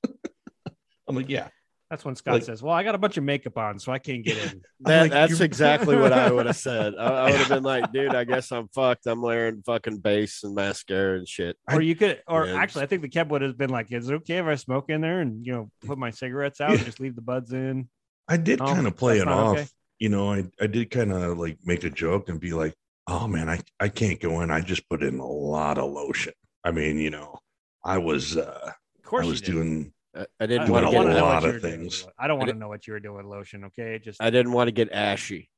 I'm 1.07 1.15
like, 1.15 1.29
yeah, 1.29 1.47
That's 1.89 2.05
when 2.05 2.15
Scott 2.15 2.35
Like- 2.35 2.43
says, 2.43 2.61
"Well, 2.61 2.73
I 2.73 2.83
got 2.83 2.93
a 2.93 2.99
bunch 2.99 3.17
of 3.17 3.23
makeup 3.23 3.57
on, 3.57 3.79
so 3.79 3.91
I 3.91 3.97
can't 3.99 4.23
get 4.23 4.37
in." 4.37 4.61
That, 4.81 5.01
like, 5.01 5.11
that's 5.11 5.39
exactly 5.41 5.95
what 5.97 6.13
I 6.13 6.31
would 6.31 6.45
have 6.45 6.55
said. 6.69 6.93
I, 6.97 7.03
I 7.05 7.31
would 7.31 7.39
have 7.39 7.49
been 7.49 7.63
like, 7.63 7.91
dude, 7.91 8.13
I 8.15 8.23
guess 8.23 8.51
I'm 8.51 8.67
fucked. 8.69 9.07
I'm 9.07 9.21
wearing 9.21 9.61
fucking 9.65 9.97
base 9.97 10.43
and 10.43 10.53
mascara 10.55 11.17
and 11.17 11.27
shit. 11.27 11.57
or 11.71 11.81
you 11.81 11.95
could, 11.95 12.21
or 12.27 12.45
Yeah, 12.45 12.55
actually, 12.55 12.83
I 12.83 12.85
think 12.85 13.01
the 13.01 13.09
Kev 13.09 13.27
would 13.29 13.41
have 13.41 13.57
been 13.57 13.71
like, 13.71 13.91
"Is 13.91 14.09
it 14.09 14.13
okay 14.15 14.37
if 14.37 14.45
I 14.45 14.55
smoke 14.55 14.89
in 14.89 15.01
there 15.01 15.19
and 15.21 15.45
you 15.45 15.51
know 15.51 15.71
put 15.85 15.97
my 15.97 16.11
cigarettes 16.11 16.61
out, 16.61 16.71
and 16.71 16.85
just 16.85 16.99
leave 16.99 17.15
the 17.15 17.21
buds 17.21 17.51
in?" 17.51 17.89
I 18.27 18.37
did 18.37 18.61
Oh, 18.61 18.67
kind 18.67 18.85
of 18.87 18.95
play 18.95 19.17
it 19.19 19.27
off. 19.27 19.57
okay? 19.57 19.67
You 19.97 20.09
know, 20.09 20.31
I, 20.31 20.45
I 20.61 20.67
did 20.67 20.91
kind 20.91 21.11
of 21.11 21.37
like 21.39 21.57
make 21.65 21.83
a 21.83 21.89
joke 21.89 22.29
and 22.29 22.39
be 22.39 22.53
like, 22.53 22.73
oh 23.07 23.27
man, 23.27 23.49
I, 23.49 23.59
I 23.79 23.89
can't 23.89 24.19
go 24.21 24.39
in. 24.41 24.51
I 24.51 24.61
just 24.61 24.87
put 24.87 25.01
in 25.03 25.17
a 25.19 25.25
lot 25.27 25.77
of 25.79 25.91
lotion. 25.91 26.33
I 26.63 26.69
mean, 26.71 26.99
you 26.99 27.09
know, 27.09 27.39
I 27.83 27.97
was 27.97 28.37
uh 28.37 28.71
Of 29.05 29.13
I 29.13 29.25
was 29.25 29.41
you 29.41 29.45
did. 29.47 29.51
doing 29.51 29.93
I, 30.15 30.21
I 30.21 30.25
I, 30.41 30.45
didn't 30.47 30.67
I 30.67 30.71
want 30.71 30.83
to 30.85 30.89
a 30.89 30.91
get. 30.91 30.99
know 31.05 31.13
what 31.13 31.23
lot 31.23 31.45
of 31.45 31.53
were 31.53 31.59
doing 31.59 31.79
things. 31.79 32.07
I 32.17 32.27
don't 32.27 32.37
want 32.39 32.49
to 32.49 32.55
know 32.57 32.67
what 32.67 32.87
you 32.87 32.93
were 32.93 32.99
doing 32.99 33.17
with 33.17 33.25
lotion. 33.25 33.63
Okay, 33.65 33.99
just 33.99 34.21
I 34.21 34.29
didn't 34.29 34.51
want 34.53 34.67
to 34.67 34.71
get 34.71 34.91
ashy. 34.91 35.49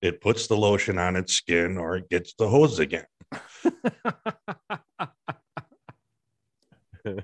it 0.00 0.20
puts 0.20 0.46
the 0.48 0.56
lotion 0.56 0.98
on 0.98 1.14
its 1.16 1.32
skin 1.34 1.78
or 1.78 1.96
it 1.96 2.08
gets 2.10 2.34
the 2.34 2.48
hose 2.48 2.78
again. 2.78 3.06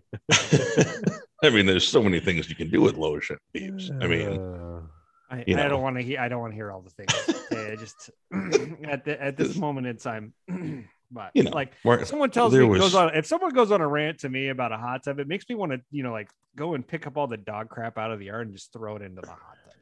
I 1.42 1.50
mean, 1.50 1.66
there's 1.66 1.86
so 1.86 2.02
many 2.02 2.20
things 2.20 2.48
you 2.48 2.56
can 2.56 2.70
do 2.70 2.80
with 2.80 2.96
lotion, 2.96 3.38
Beeps. 3.54 3.90
I 4.02 4.06
mean, 4.08 4.38
Uh, 4.38 4.80
I, 5.30 5.44
I 5.46 5.68
don't 5.68 5.82
want 5.82 5.96
to 5.96 6.02
hear. 6.02 6.18
I 6.20 6.28
don't 6.28 6.40
want 6.40 6.52
to 6.52 6.56
hear 6.56 6.72
all 6.72 6.80
the 6.82 6.90
things. 6.90 7.12
Okay, 7.52 7.72
I 7.72 7.76
just 7.76 8.10
at 8.84 9.04
the, 9.04 9.22
at 9.22 9.36
this 9.36 9.56
moment 9.56 9.86
in 9.86 9.96
time, 9.98 10.32
but 11.10 11.30
You 11.34 11.44
know, 11.44 11.50
like 11.50 11.72
where- 11.82 12.04
someone 12.04 12.30
tells 12.30 12.52
me 12.54 12.62
was- 12.64 12.80
goes 12.80 12.94
on 12.94 13.14
if 13.14 13.26
someone 13.26 13.50
goes 13.52 13.70
on 13.72 13.80
a 13.80 13.88
rant 13.88 14.20
to 14.20 14.28
me 14.28 14.48
about 14.48 14.72
a 14.72 14.76
hot 14.76 15.02
tub, 15.04 15.18
it 15.18 15.28
makes 15.28 15.48
me 15.48 15.54
want 15.54 15.72
to 15.72 15.80
you 15.90 16.02
know 16.02 16.12
like 16.12 16.28
go 16.56 16.74
and 16.74 16.86
pick 16.86 17.06
up 17.06 17.16
all 17.16 17.26
the 17.26 17.36
dog 17.36 17.68
crap 17.68 17.98
out 17.98 18.10
of 18.10 18.18
the 18.18 18.26
yard 18.26 18.46
and 18.46 18.56
just 18.56 18.72
throw 18.72 18.96
it 18.96 19.02
into 19.02 19.20
the 19.20 19.28
hot 19.28 19.38
tub. 19.64 19.72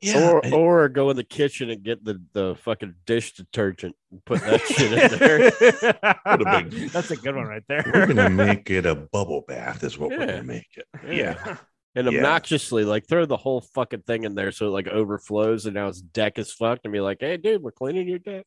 yeah, 0.00 0.30
or 0.30 0.54
or 0.54 0.88
go 0.88 1.10
in 1.10 1.16
the 1.16 1.24
kitchen 1.24 1.70
and 1.70 1.82
get 1.82 2.04
the, 2.04 2.20
the 2.34 2.54
fucking 2.62 2.94
dish 3.06 3.32
detergent 3.34 3.94
and 4.12 4.24
put 4.24 4.40
that 4.42 4.60
shit 4.66 4.92
in 4.92 5.18
there. 5.18 6.18
A 6.26 6.38
big- 6.62 6.90
That's 6.90 7.10
a 7.10 7.16
good 7.16 7.34
one 7.34 7.46
right 7.46 7.62
there. 7.68 7.82
we're 7.94 8.06
gonna 8.06 8.28
make 8.46 8.68
it 8.70 8.84
a 8.86 8.94
bubble 8.94 9.44
bath, 9.48 9.82
is 9.82 9.96
what 9.98 10.10
we're 10.10 10.18
gonna 10.18 10.42
make 10.42 10.68
it. 10.76 10.86
yeah. 11.08 11.56
And 11.96 12.08
obnoxiously, 12.08 12.84
like 12.84 13.06
throw 13.06 13.24
the 13.24 13.36
whole 13.36 13.60
fucking 13.60 14.02
thing 14.02 14.24
in 14.24 14.34
there 14.34 14.50
so 14.50 14.66
it 14.66 14.70
like 14.70 14.88
overflows 14.88 15.64
and 15.66 15.74
now 15.76 15.86
its 15.86 16.00
deck 16.00 16.38
is 16.40 16.52
fucked 16.52 16.84
and 16.84 16.92
be 16.92 17.00
like, 17.00 17.18
hey 17.20 17.36
dude, 17.36 17.62
we're 17.62 17.70
cleaning 17.70 18.08
your 18.08 18.18
deck. 18.18 18.46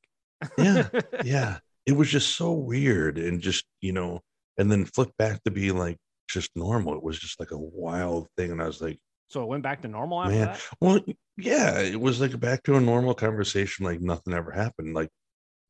Yeah, 0.57 0.89
yeah. 1.23 1.57
It 1.87 1.93
was 1.93 2.09
just 2.09 2.35
so 2.35 2.51
weird 2.51 3.17
and 3.17 3.41
just, 3.41 3.65
you 3.81 3.93
know, 3.93 4.21
and 4.57 4.71
then 4.71 4.85
flip 4.85 5.09
back 5.17 5.43
to 5.45 5.51
be 5.51 5.71
like 5.71 5.97
just 6.29 6.51
normal. 6.55 6.95
It 6.95 7.03
was 7.03 7.17
just 7.17 7.39
like 7.39 7.51
a 7.51 7.57
wild 7.57 8.27
thing. 8.37 8.51
And 8.51 8.61
I 8.61 8.67
was 8.67 8.81
like, 8.81 8.99
So 9.29 9.41
it 9.41 9.47
went 9.47 9.63
back 9.63 9.81
to 9.81 9.87
normal 9.87 10.21
after 10.21 10.35
Man. 10.35 10.47
that. 10.47 10.61
well, 10.79 10.99
yeah, 11.37 11.79
it 11.79 11.99
was 11.99 12.21
like 12.21 12.39
back 12.39 12.61
to 12.63 12.75
a 12.75 12.81
normal 12.81 13.15
conversation, 13.15 13.85
like 13.85 14.01
nothing 14.01 14.33
ever 14.33 14.51
happened. 14.51 14.93
Like, 14.93 15.09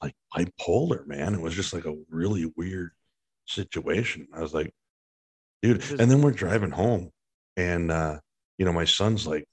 like 0.01 0.13
bipolar, 0.35 1.05
man. 1.07 1.33
It 1.33 1.41
was 1.41 1.53
just 1.55 1.73
like 1.73 1.85
a 1.85 1.95
really 2.09 2.51
weird 2.55 2.91
situation. 3.45 4.27
I 4.33 4.41
was 4.41 4.53
like, 4.53 4.73
dude, 5.61 5.83
and 5.99 6.09
then 6.11 6.21
we're 6.21 6.31
driving 6.31 6.71
home, 6.71 7.09
and 7.55 7.91
uh, 7.91 8.19
you 8.57 8.65
know, 8.65 8.73
my 8.73 8.85
son's 8.85 9.25
like, 9.25 9.45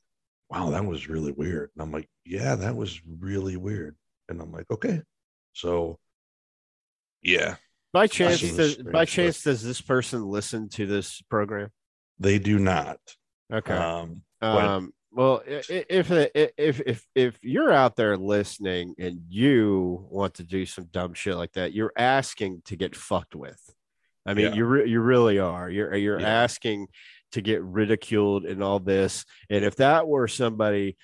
wow, 0.50 0.70
that 0.70 0.84
was 0.84 1.08
really 1.08 1.32
weird. 1.32 1.70
And 1.74 1.82
I'm 1.82 1.92
like, 1.92 2.08
yeah, 2.24 2.54
that 2.56 2.76
was 2.76 3.00
really 3.06 3.56
weird. 3.56 3.96
And 4.28 4.40
I'm 4.40 4.52
like, 4.52 4.70
okay. 4.70 5.02
So 5.52 5.98
yeah, 7.24 7.56
By 7.92 8.06
chance, 8.06 8.40
does, 8.40 8.76
by 8.76 9.04
chance, 9.04 9.42
does 9.42 9.62
this 9.62 9.80
person 9.80 10.22
listen 10.24 10.68
to 10.70 10.86
this 10.86 11.20
program? 11.22 11.70
they 12.18 12.38
do 12.38 12.58
not. 12.60 12.98
Okay. 13.52 13.74
Um, 13.74 14.22
Um, 14.40 14.92
well, 15.10 15.42
i- 15.48 15.62
i- 15.70 15.86
if 15.88 16.10
if 16.10 16.80
if 16.86 17.06
if 17.14 17.38
you're 17.42 17.72
out 17.72 17.96
there 17.96 18.16
listening 18.16 18.94
and 18.98 19.20
you 19.28 20.06
want 20.10 20.34
to 20.34 20.44
do 20.44 20.64
some 20.66 20.84
dumb 20.92 21.14
shit 21.14 21.36
like 21.36 21.52
that, 21.52 21.72
you're 21.72 21.92
asking 21.96 22.62
to 22.66 22.76
get 22.76 22.94
fucked 22.94 23.34
with. 23.34 23.60
I 24.26 24.34
mean, 24.34 24.46
Yeah. 24.46 24.54
you 24.54 24.64
re- 24.64 24.88
you 24.90 25.00
really 25.00 25.38
are. 25.38 25.68
You're 25.70 25.94
you're 25.96 26.20
Yeah. 26.20 26.28
asking 26.44 26.88
to 27.32 27.40
get 27.42 27.62
ridiculed 27.62 28.44
and 28.44 28.62
all 28.62 28.78
this. 28.80 29.24
And 29.50 29.64
if 29.64 29.76
that 29.76 30.06
were 30.06 30.28
somebody 30.28 30.96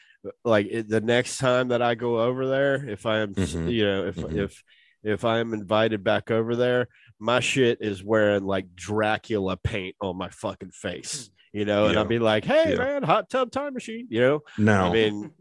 like 0.45 0.69
the 0.87 1.01
next 1.01 1.39
time 1.39 1.69
that 1.69 1.83
I 1.83 1.95
go 1.95 2.21
over 2.21 2.47
there, 2.47 2.89
if 2.89 3.05
I 3.07 3.19
am, 3.21 3.35
Mhm. 3.35 3.73
you 3.73 3.85
know, 3.85 4.07
if 4.07 4.17
Mhm. 4.17 4.37
if 4.45 4.63
if 5.03 5.25
I 5.25 5.39
am 5.39 5.55
invited 5.55 6.05
back 6.05 6.31
over 6.31 6.57
there, 6.57 6.89
my 7.19 7.41
shit 7.41 7.79
is 7.81 8.03
wearing 8.03 8.45
like 8.45 8.75
Dracula 8.75 9.57
paint 9.57 9.97
on 10.01 10.17
my 10.17 10.29
fucking 10.31 10.71
face, 10.73 11.31
hmm. 11.53 11.59
you 11.59 11.65
know, 11.65 11.87
and 11.87 11.99
I'll 11.99 12.05
be 12.05 12.19
like, 12.19 12.45
hey 12.45 12.73
Yeah. 12.73 12.79
man, 12.79 13.03
hot 13.03 13.31
tub 13.31 13.51
time 13.51 13.75
machine, 13.75 14.07
you 14.11 14.21
know. 14.21 14.41
now 14.59 14.89
I 14.89 14.93
mean, 14.93 15.33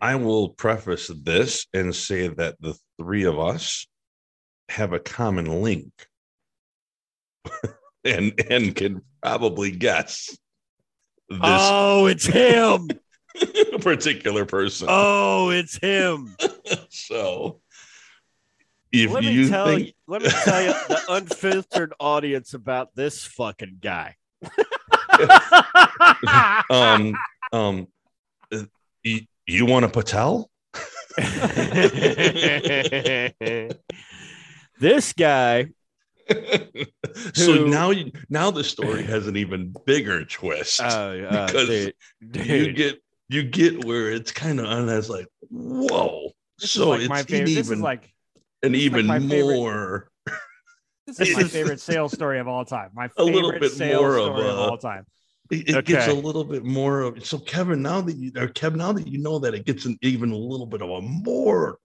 I 0.00 0.16
will 0.16 0.50
preface 0.50 1.10
this 1.22 1.66
and 1.72 1.94
say 1.94 2.28
that 2.28 2.56
the 2.60 2.74
three 3.00 3.24
of 3.24 3.38
us 3.38 3.86
have 4.68 4.92
a 4.92 4.98
common 4.98 5.62
link 5.62 5.92
and 8.04 8.40
and 8.50 8.74
can 8.74 9.02
probably 9.22 9.70
guess 9.70 10.36
this 11.28 11.40
oh, 11.42 12.06
it's 12.06 12.26
him. 12.26 12.88
particular 13.80 14.46
person. 14.46 14.86
oh, 14.90 15.50
it's 15.50 15.76
him. 15.76 16.36
so 16.88 17.60
if 19.04 19.10
let 19.12 19.22
you 19.24 19.30
me 19.44 19.48
tell 19.48 19.66
think 19.66 19.86
you, 19.88 19.92
let 20.06 20.22
me 20.22 20.28
tell 20.44 20.60
you 20.62 20.68
the 20.88 21.00
unfiltered 21.08 21.92
audience 22.00 22.54
about 22.54 22.94
this 22.94 23.24
fucking 23.24 23.78
guy. 23.80 24.16
um 26.70 27.14
um 27.52 27.86
uh, 28.52 28.62
you, 29.02 29.20
you 29.46 29.66
want 29.66 29.84
a 29.84 29.88
Patel? 29.88 30.50
this 34.78 35.12
guy, 35.14 35.68
so 36.28 36.34
Who- 37.34 37.68
now 37.68 37.90
you 37.90 38.12
now 38.28 38.50
the 38.50 38.64
story 38.64 39.02
has 39.04 39.26
an 39.26 39.36
even 39.36 39.74
bigger 39.86 40.24
twist. 40.24 40.80
uh, 40.80 40.84
uh, 40.84 41.46
Because 41.46 41.90
dude, 42.30 42.46
you 42.46 42.72
get 42.72 43.00
you 43.28 43.42
get 43.44 43.84
where 43.84 44.10
it's 44.10 44.32
kind 44.32 44.60
of 44.60 44.66
on 44.66 44.88
as 44.88 45.08
like 45.10 45.26
whoa 45.50 46.30
This 46.58 46.72
so 46.72 46.90
like 46.90 47.08
my 47.08 47.22
it's 47.22 47.30
favorite. 47.30 47.48
an 47.50 47.54
This 47.54 47.66
is 47.66 47.70
even 47.72 47.82
like 47.82 48.12
an 48.66 48.72
this 48.72 48.82
is 48.82 48.92
like 48.92 49.20
even 49.20 49.28
favorite- 49.28 49.54
more 49.56 50.10
this 51.06 51.20
is 51.20 51.36
my 51.36 51.42
favorite 51.44 51.80
sales 51.80 52.12
story 52.12 52.38
of 52.40 52.48
all 52.48 52.64
time. 52.64 52.90
My 52.94 53.06
A 53.06 53.08
favorite 53.10 53.34
little 53.34 53.52
bit 53.60 53.72
sales 53.72 54.00
more 54.02 54.12
story 54.18 54.48
of 54.48 54.58
a- 54.58 54.60
all 54.60 54.78
time. 54.78 55.06
it, 55.50 55.68
it 55.68 55.84
gets 55.84 56.08
a 56.08 56.12
little 56.14 56.44
bit 56.44 56.64
more 56.64 57.02
of 57.02 57.24
so 57.24 57.38
kevin 57.38 57.80
now 57.82 58.00
that 58.00 58.16
you 58.16 58.32
or 58.36 58.48
kev 58.48 58.74
now 58.74 58.92
that 58.92 59.06
you 59.06 59.18
know 59.18 59.38
that 59.38 59.54
it 59.54 59.64
gets 59.64 59.84
an 59.84 59.96
even 60.02 60.32
a 60.32 60.36
little 60.36 60.66
bit 60.66 60.82
of 60.82 60.90
a 60.90 61.00
more 61.00 61.78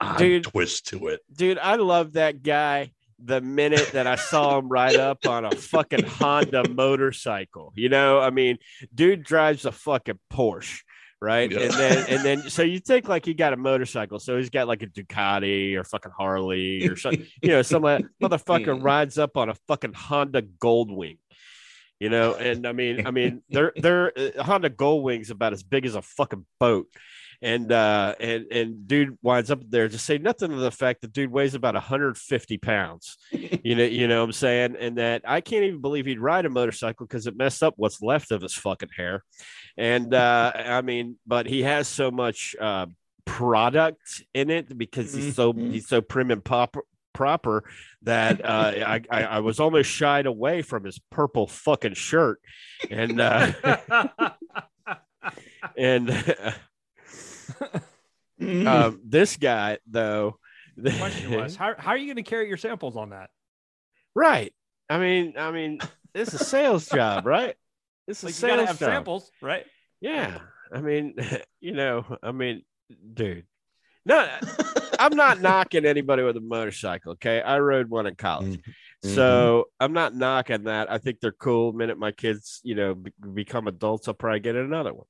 odd 0.00 0.16
Dude. 0.18 0.44
twist 0.44 0.86
to 0.88 1.08
it 1.08 1.20
dude, 1.34 1.58
I 1.58 1.76
love 1.76 2.14
that 2.14 2.42
guy. 2.42 2.92
The 3.26 3.40
minute 3.40 3.90
that 3.92 4.06
I 4.06 4.16
saw 4.16 4.58
him 4.58 4.68
ride 4.68 4.96
up 4.96 5.24
on 5.26 5.44
a 5.44 5.50
fucking 5.52 6.02
Honda 6.04 6.68
motorcycle, 6.68 7.72
you 7.76 7.88
know, 7.88 8.18
I 8.20 8.30
mean, 8.30 8.58
dude 8.94 9.22
drives 9.22 9.64
a 9.64 9.72
fucking 9.72 10.18
Porsche, 10.32 10.80
right? 11.24 11.50
Yeah. 11.50 11.60
And 11.60 11.72
then, 11.72 12.06
and 12.08 12.24
then, 12.24 12.50
so 12.50 12.62
you 12.62 12.78
think 12.78 13.08
like 13.08 13.24
he 13.24 13.34
got 13.34 13.52
a 13.52 13.56
motorcycle, 13.56 14.20
so 14.20 14.36
he's 14.36 14.50
got 14.50 14.68
like 14.68 14.82
a 14.82 14.86
Ducati 14.86 15.74
or 15.74 15.82
fucking 15.84 16.12
Harley 16.16 16.86
or 16.86 16.96
something, 17.02 17.26
you 17.42 17.48
know, 17.48 17.62
some 17.62 17.82
like- 17.82 18.04
motherfucker 18.22 18.80
rides 18.82 19.18
up 19.18 19.36
on 19.36 19.48
a 19.48 19.54
fucking 19.66 19.94
Honda 19.94 20.42
Goldwing, 20.42 21.18
you 21.98 22.10
know, 22.10 22.34
and 22.34 22.66
I 22.66 22.72
mean, 22.72 23.06
I 23.06 23.10
mean, 23.10 23.42
they're 23.48 23.72
they're 23.74 24.12
uh, 24.16 24.42
Honda 24.42 24.68
Goldwing's 24.70 25.30
about 25.30 25.52
as 25.54 25.62
big 25.62 25.86
as 25.86 25.94
a 25.94 26.02
fucking 26.02 26.44
boat. 26.60 26.86
And 27.42 27.70
uh 27.72 28.14
and 28.20 28.46
and 28.50 28.86
dude 28.88 29.18
winds 29.22 29.50
up 29.50 29.60
there 29.68 29.88
to 29.88 29.98
say 29.98 30.18
nothing 30.18 30.52
of 30.52 30.58
the 30.60 30.70
fact 30.70 31.00
that 31.02 31.12
dude 31.12 31.30
weighs 31.30 31.54
about 31.54 31.74
150 31.74 32.58
pounds. 32.58 33.16
You 33.64 33.74
know, 33.76 33.84
you 33.84 34.08
know 34.08 34.18
what 34.20 34.24
I'm 34.26 34.32
saying? 34.32 34.76
And 34.78 34.98
that 34.98 35.22
I 35.26 35.40
can't 35.40 35.64
even 35.64 35.80
believe 35.80 36.04
he'd 36.04 36.20
ride 36.20 36.44
a 36.44 36.50
motorcycle 36.50 37.06
because 37.06 37.26
it 37.26 37.34
messed 37.36 37.62
up 37.62 37.72
what's 37.78 38.02
left 38.02 38.30
of 38.30 38.42
his 38.42 38.52
fucking 38.52 38.90
hair. 38.94 39.24
And 39.78 40.12
uh 40.12 40.52
I 40.54 40.82
mean, 40.82 41.16
but 41.26 41.46
he 41.46 41.62
has 41.62 41.88
so 41.88 42.10
much 42.10 42.54
uh 42.60 42.86
product 43.24 44.22
in 44.34 44.50
it 44.50 44.76
because 44.76 45.14
he's 45.14 45.34
so 45.34 45.54
Mhm. 45.54 45.70
he's 45.72 45.88
so 45.88 46.02
prim 46.02 46.30
and 46.30 46.44
proper 46.44 46.82
proper 47.14 47.64
that 48.02 48.44
uh 48.44 48.72
I, 48.86 49.00
I 49.10 49.22
I 49.24 49.38
was 49.38 49.60
almost 49.60 49.88
shied 49.88 50.26
away 50.26 50.60
from 50.62 50.84
his 50.84 50.98
purple 51.10 51.46
fucking 51.46 51.94
shirt. 51.94 52.40
And 52.90 53.18
uh 53.20 53.52
and 55.76 56.08
Mm. 56.08 56.54
um, 58.40 59.00
this 59.04 59.36
guy 59.36 59.78
though 59.86 60.38
The 60.76 60.90
question 60.92 61.30
was, 61.32 61.56
how, 61.56 61.74
how 61.78 61.90
are 61.92 61.96
you 61.96 62.06
going 62.06 62.16
to 62.22 62.28
carry 62.28 62.48
your 62.48 62.56
samples 62.56 62.96
on 62.96 63.10
that? 63.10 63.30
right. 64.14 64.52
I 64.90 64.98
mean 64.98 65.34
i 65.38 65.50
mean 65.50 65.78
it's 66.14 66.34
a 66.34 66.38
sales 66.44 66.88
job 66.88 67.26
right? 67.26 67.54
It's 68.06 68.22
a 68.22 68.26
Like 68.26 68.34
you 68.36 68.40
got 68.48 68.56
to 68.56 68.56
sales 68.58 68.68
have 68.68 68.78
job. 68.78 68.88
samples, 68.90 69.30
right? 69.40 69.64
yeah. 70.00 70.38
I 70.72 70.80
mean 70.80 71.14
you 71.60 71.72
know 71.72 72.04
i 72.22 72.32
mean 72.32 72.62
dude. 73.14 73.46
No 74.04 74.28
i'm 74.98 75.16
not 75.16 75.40
knocking 75.40 75.86
anybody 75.86 76.22
with 76.22 76.36
a 76.36 76.40
motorcycle 76.40 77.12
okay? 77.12 77.40
I 77.40 77.58
rode 77.58 77.88
one 77.88 78.06
in 78.06 78.14
college 78.14 78.60
Mhm. 79.04 79.14
So 79.14 79.66
I'm 79.80 79.92
not 79.92 80.14
knocking 80.14 80.64
that. 80.64 80.90
I 80.90 80.98
think 80.98 81.20
they're 81.20 81.32
cool. 81.32 81.72
The 81.72 81.78
minute 81.78 81.98
my 81.98 82.12
kids, 82.12 82.60
you 82.64 82.74
know, 82.74 82.94
be- 82.94 83.12
become 83.34 83.68
adults, 83.68 84.08
I'll 84.08 84.14
probably 84.14 84.40
get 84.40 84.56
another 84.56 84.92
one. 84.94 85.06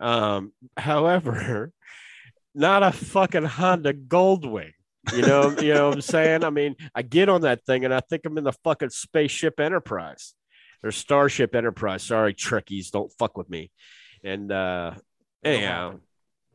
Um, 0.00 0.52
however, 0.76 1.72
not 2.54 2.82
a 2.82 2.92
fucking 2.92 3.44
Honda 3.44 3.94
Goldwing. 3.94 4.72
You 5.14 5.22
know, 5.22 5.50
you 5.60 5.72
know 5.74 5.88
what 5.88 5.94
I'm 5.96 6.00
saying? 6.00 6.42
I 6.44 6.50
mean, 6.50 6.74
I 6.94 7.02
get 7.02 7.28
on 7.28 7.42
that 7.42 7.64
thing 7.64 7.84
and 7.84 7.94
I 7.94 8.00
think 8.00 8.26
I'm 8.26 8.38
in 8.38 8.44
the 8.44 8.52
fucking 8.52 8.90
spaceship 8.90 9.60
Enterprise 9.60 10.34
or 10.82 10.90
Starship 10.90 11.54
Enterprise. 11.54 12.02
Sorry, 12.02 12.34
Trekkies, 12.34 12.90
don't 12.90 13.12
fuck 13.16 13.36
with 13.38 13.48
me. 13.48 13.70
And 14.24 14.50
uh 14.50 14.94
anyhow, 15.44 16.00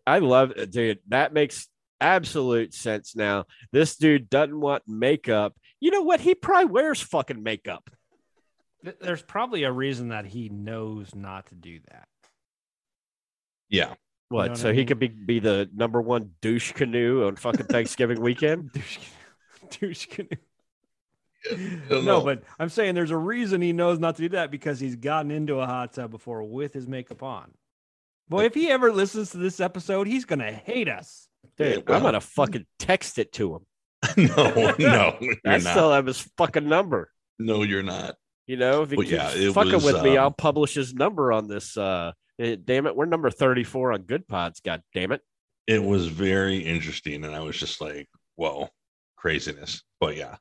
I 0.05 0.19
love 0.19 0.51
it, 0.57 0.69
dude. 0.71 0.99
That 1.07 1.31
makes 1.31 1.69
absolute 2.01 2.73
sense 2.73 3.15
now. 3.15 3.45
This 3.71 3.95
dude 3.95 4.29
doesn't 4.29 4.59
want 4.59 4.83
makeup. 4.87 5.55
You 5.81 5.91
know 5.91 6.03
what? 6.03 6.21
He 6.21 6.33
probably 6.35 6.71
wears 6.71 7.01
fucking 7.01 7.43
makeup. 7.43 7.89
There's 9.01 9.21
probably 9.21 9.63
a 9.63 9.71
reason 9.71 10.09
that 10.09 10.25
he 10.25 10.47
knows 10.49 11.13
not 11.13 11.47
to 11.47 11.55
do 11.55 11.79
that. 11.91 12.07
Yeah. 13.69 13.95
What? 14.29 14.49
what 14.51 14.57
so 14.57 14.69
I 14.69 14.71
he 14.71 14.79
mean? 14.79 14.87
could 14.87 14.99
be 14.99 15.07
be 15.09 15.39
the 15.39 15.69
number 15.73 16.01
one 16.01 16.31
douche 16.41 16.71
canoe 16.71 17.25
on 17.27 17.35
fucking 17.35 17.65
Thanksgiving 17.65 18.21
weekend? 18.21 18.71
Douche, 18.71 18.97
douche 19.79 20.05
canoe. 20.07 20.29
No, 21.89 22.01
know. 22.01 22.21
but 22.21 22.43
I'm 22.59 22.69
saying 22.69 22.93
there's 22.95 23.11
a 23.11 23.17
reason 23.17 23.61
he 23.61 23.73
knows 23.73 23.97
not 23.99 24.15
to 24.17 24.21
do 24.21 24.29
that 24.29 24.51
because 24.51 24.79
he's 24.79 24.95
gotten 24.95 25.31
into 25.31 25.59
a 25.59 25.65
hot 25.65 25.93
tub 25.93 26.11
before 26.11 26.43
with 26.43 26.71
his 26.73 26.87
makeup 26.87 27.23
on. 27.23 27.51
Boy, 28.29 28.45
if 28.45 28.53
he 28.53 28.69
ever 28.69 28.91
listens 28.91 29.31
to 29.31 29.37
this 29.37 29.59
episode, 29.59 30.07
he's 30.07 30.25
gonna 30.25 30.51
hate 30.51 30.87
us. 30.87 31.27
Dude, 31.57 31.67
Yeah, 31.77 31.81
well- 31.87 31.97
I'm 31.97 32.03
gonna 32.03 32.21
fucking 32.21 32.65
text 32.79 33.17
it 33.19 33.33
to 33.33 33.55
him. 33.55 33.65
no, 34.17 34.75
no, 34.79 35.17
you're 35.21 35.35
I 35.45 35.57
not. 35.57 35.61
still 35.61 35.91
have 35.91 36.05
his 36.05 36.19
fucking 36.37 36.67
number. 36.67 37.11
no, 37.39 37.63
you're 37.63 37.83
not. 37.83 38.15
You 38.47 38.57
know, 38.57 38.81
if 38.81 38.89
he 38.89 38.97
Well, 38.97 39.05
keeps 39.05 39.15
yeah, 39.15 39.31
it 39.33 39.53
fucking 39.53 39.73
was, 39.73 39.85
with 39.85 40.03
me, 40.03 40.17
um, 40.17 40.23
I'll 40.23 40.31
publish 40.31 40.73
his 40.73 40.93
number 40.93 41.31
on 41.31 41.47
this. 41.47 41.77
Uh, 41.77 42.11
eh, 42.39 42.57
damn 42.63 42.87
it, 42.87 42.95
we're 42.95 43.05
number 43.05 43.29
34 43.29 43.93
on 43.93 44.03
Goodpods. 44.03 44.61
God 44.63 44.81
damn 44.93 45.11
it. 45.11 45.21
It 45.67 45.81
was 45.81 46.07
very 46.07 46.57
interesting, 46.57 47.23
and 47.23 47.35
I 47.35 47.41
was 47.41 47.57
just 47.57 47.79
like, 47.79 48.09
"Whoa, 48.35 48.67
craziness!" 49.15 49.83
But 49.99 50.17
yeah. 50.17 50.35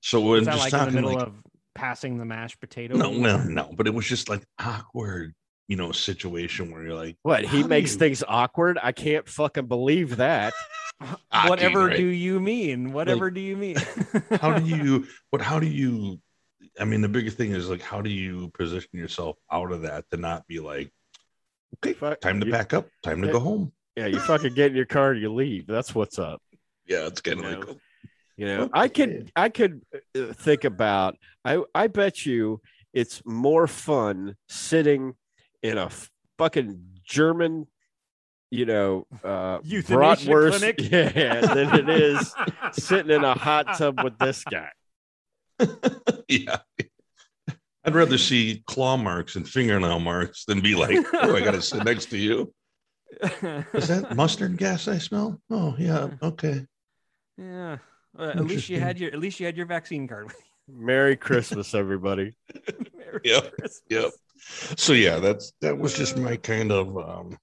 So 0.00 0.20
we're 0.20 0.40
just 0.40 0.72
like 0.72 0.72
in 0.72 0.86
the 0.86 1.00
middle 1.02 1.14
like, 1.14 1.26
of 1.26 1.34
passing 1.74 2.18
the 2.18 2.24
mashed 2.24 2.58
potato? 2.60 2.96
no, 2.96 3.10
well, 3.10 3.38
no, 3.46 3.70
but 3.76 3.86
it 3.86 3.94
was 3.94 4.06
just 4.06 4.28
like 4.28 4.42
awkward, 4.58 5.34
you 5.70 5.76
know, 5.76 5.92
situation 5.92 6.72
where 6.72 6.82
you're 6.82 6.94
like, 6.94 7.16
What? 7.22 7.44
He 7.44 7.62
makes 7.62 7.92
you- 7.92 7.98
things 8.00 8.24
awkward. 8.26 8.76
I 8.82 8.90
can't 8.90 9.26
fucking 9.28 9.66
believe 9.66 10.16
that. 10.16 10.52
Whatever 11.46 11.86
right? 11.86 11.96
do 11.96 12.04
you 12.04 12.40
mean? 12.40 12.92
Whatever 12.92 13.30
do 13.30 13.40
you 13.40 13.56
mean? 13.56 13.76
how 14.40 14.58
do 14.58 14.66
you 14.66 15.06
but 15.32 15.40
how 15.40 15.58
do 15.60 15.66
you 15.66 16.20
i 16.78 16.84
mean 16.84 17.00
the 17.00 17.08
bigger 17.08 17.30
thing 17.30 17.52
is 17.52 17.68
like 17.70 17.80
how 17.82 18.00
do 18.02 18.10
you 18.10 18.48
position 18.50 18.90
yourself 18.92 19.36
out 19.50 19.72
of 19.72 19.82
that 19.82 20.04
to 20.10 20.16
not 20.16 20.46
be 20.46 20.60
like 20.60 20.92
okay 21.76 21.94
Fuck, 21.94 22.20
time 22.20 22.38
to 22.40 22.46
you- 22.46 22.52
pack 22.52 22.74
up 22.74 22.86
time 23.02 23.20
to 23.22 23.26
Yeah. 23.28 23.32
go 23.32 23.40
home 23.40 23.72
Yeah, 23.96 24.06
you 24.06 24.18
fucking 24.20 24.54
get 24.54 24.70
in 24.72 24.76
your 24.76 24.86
car 24.86 25.12
and 25.12 25.20
you 25.22 25.32
leave. 25.32 25.66
That's 25.66 25.94
what's 25.94 26.18
up. 26.18 26.42
yeah 26.86 27.06
it's 27.06 27.20
kind 27.20 27.38
of 27.40 27.44
You 27.44 27.50
like 27.56 27.66
know, 27.68 27.76
You 28.36 28.46
know, 28.46 28.68
I 28.72 28.88
could 28.88 29.30
I 29.36 29.48
could 29.48 29.82
uh, 30.16 30.32
think 30.34 30.64
about 30.64 31.16
I 31.44 31.62
I 31.74 31.86
bet 31.86 32.26
you 32.26 32.60
it's 32.92 33.22
more 33.24 33.66
fun 33.66 34.36
sitting 34.48 35.14
in 35.62 35.78
a 35.78 35.90
fucking 36.38 37.00
German, 37.04 37.66
you 38.50 38.66
know, 38.66 39.06
uh 39.24 39.58
Euthanasia 39.62 40.30
bratwurst, 40.30 40.58
clinic? 40.58 40.76
yeah, 40.90 41.40
than 41.54 41.74
it 41.74 41.88
is 41.88 42.34
sitting 42.72 43.10
in 43.10 43.24
a 43.24 43.34
hot 43.34 43.78
tub 43.78 44.02
with 44.02 44.18
this 44.18 44.44
guy. 44.44 44.70
yeah 46.28 46.56
i'd 47.84 47.94
rather 47.94 48.16
see 48.16 48.62
claw 48.66 48.96
marks 48.96 49.36
and 49.36 49.46
fingernail 49.46 50.00
marks 50.00 50.46
than 50.46 50.62
be 50.62 50.74
like 50.74 50.96
oh 51.12 51.36
i 51.36 51.40
gotta 51.40 51.60
sit 51.60 51.84
next 51.84 52.06
to 52.06 52.16
you 52.16 52.50
is 53.74 53.88
that 53.88 54.14
mustard 54.16 54.56
gas 54.56 54.88
i 54.88 54.96
smell 54.96 55.38
oh 55.50 55.74
yeah 55.78 56.08
okay 56.22 56.64
yeah. 57.36 57.76
Uh, 58.18 58.32
at 58.34 58.46
least 58.46 58.70
you 58.70 58.80
had 58.80 58.98
your 58.98 59.10
at 59.12 59.18
least 59.18 59.38
you 59.38 59.44
had 59.44 59.54
your 59.56 59.66
vaccine 59.66 60.08
card 60.08 60.28
with 60.28 60.36
Merry 60.72 61.16
Christmas, 61.16 61.74
everybody. 61.74 62.32
Merry 62.96 63.20
Yep, 63.24 63.52
Christmas. 63.56 63.82
yep. 63.88 64.10
So 64.76 64.92
yeah 64.92 65.18
that's 65.18 65.52
that 65.60 65.76
was 65.78 65.94
just 65.96 66.16
my 66.16 66.36
kind 66.36 66.72
of 66.72 66.96
um 66.96 67.38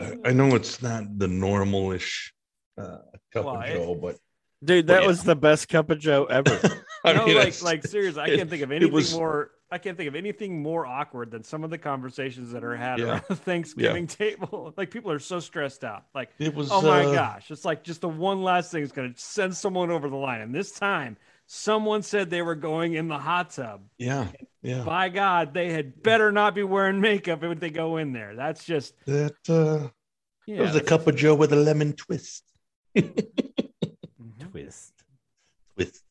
I, 0.00 0.16
I 0.26 0.32
know 0.32 0.54
it's 0.54 0.82
not 0.82 1.04
the 1.18 1.26
normalish 1.26 2.30
uh, 2.76 2.98
cup 3.32 3.44
Well, 3.44 3.56
of 3.56 3.64
it- 3.64 3.74
Joe, 3.74 3.94
but 3.94 4.16
Dude, 4.64 4.86
that 4.86 5.02
yeah. 5.02 5.08
was 5.08 5.22
the 5.22 5.36
best 5.36 5.68
cup 5.68 5.90
of 5.90 5.98
Joe 5.98 6.24
ever. 6.24 6.58
I 7.04 7.12
no, 7.12 7.26
mean, 7.26 7.34
like 7.36 7.48
it's- 7.48 7.62
like 7.62 7.86
seriously, 7.86 8.22
I 8.22 8.34
can't 8.34 8.48
think 8.48 8.62
of 8.62 8.72
anything 8.72 8.92
was- 8.94 9.14
more. 9.14 9.50
I 9.70 9.78
can't 9.78 9.96
think 9.96 10.08
of 10.08 10.14
anything 10.14 10.62
more 10.62 10.86
awkward 10.86 11.30
than 11.32 11.42
some 11.42 11.64
of 11.64 11.70
the 11.70 11.78
conversations 11.78 12.52
that 12.52 12.62
are 12.64 12.76
had 12.76 12.98
Yeah. 13.00 13.04
around 13.06 13.22
the 13.28 13.36
Thanksgiving 13.36 14.06
table. 14.06 14.72
Like 14.76 14.90
people 14.90 15.10
are 15.12 15.18
so 15.18 15.38
stressed 15.40 15.84
out. 15.84 16.04
Like, 16.14 16.30
it 16.38 16.54
was. 16.54 16.70
oh 16.72 16.80
my 16.80 17.04
uh, 17.04 17.12
gosh, 17.12 17.50
it's 17.50 17.64
like 17.64 17.82
just 17.84 18.00
the 18.00 18.08
one 18.08 18.42
last 18.42 18.70
thing 18.72 18.82
is 18.82 18.90
going 18.92 19.12
to 19.12 19.20
send 19.20 19.54
someone 19.56 19.90
over 19.90 20.08
the 20.08 20.16
line. 20.16 20.40
And 20.40 20.54
this 20.54 20.72
time, 20.72 21.16
someone 21.46 22.02
said 22.02 22.30
they 22.30 22.42
were 22.42 22.54
going 22.54 22.94
in 22.94 23.08
the 23.08 23.18
hot 23.18 23.50
tub. 23.50 23.82
Yeah, 23.98 24.28
yeah. 24.62 24.82
By 24.84 25.08
God, 25.08 25.54
they 25.54 25.72
had 25.72 26.02
better 26.02 26.32
not 26.32 26.54
be 26.54 26.62
wearing 26.62 27.00
makeup 27.00 27.42
if 27.44 27.60
they 27.60 27.70
go 27.70 27.96
in 27.98 28.12
there. 28.12 28.34
That's 28.34 28.64
just 28.64 28.94
That 29.06 29.34
uh, 29.48 29.88
yeah. 30.46 30.56
it 30.56 30.60
was 30.62 30.76
a 30.76 30.82
cup 30.82 31.06
of 31.06 31.16
Joe 31.16 31.34
with 31.34 31.52
a 31.52 31.56
lemon 31.56 31.92
twist. 31.94 32.44
twist. 34.50 34.92
Twist. 35.74 36.02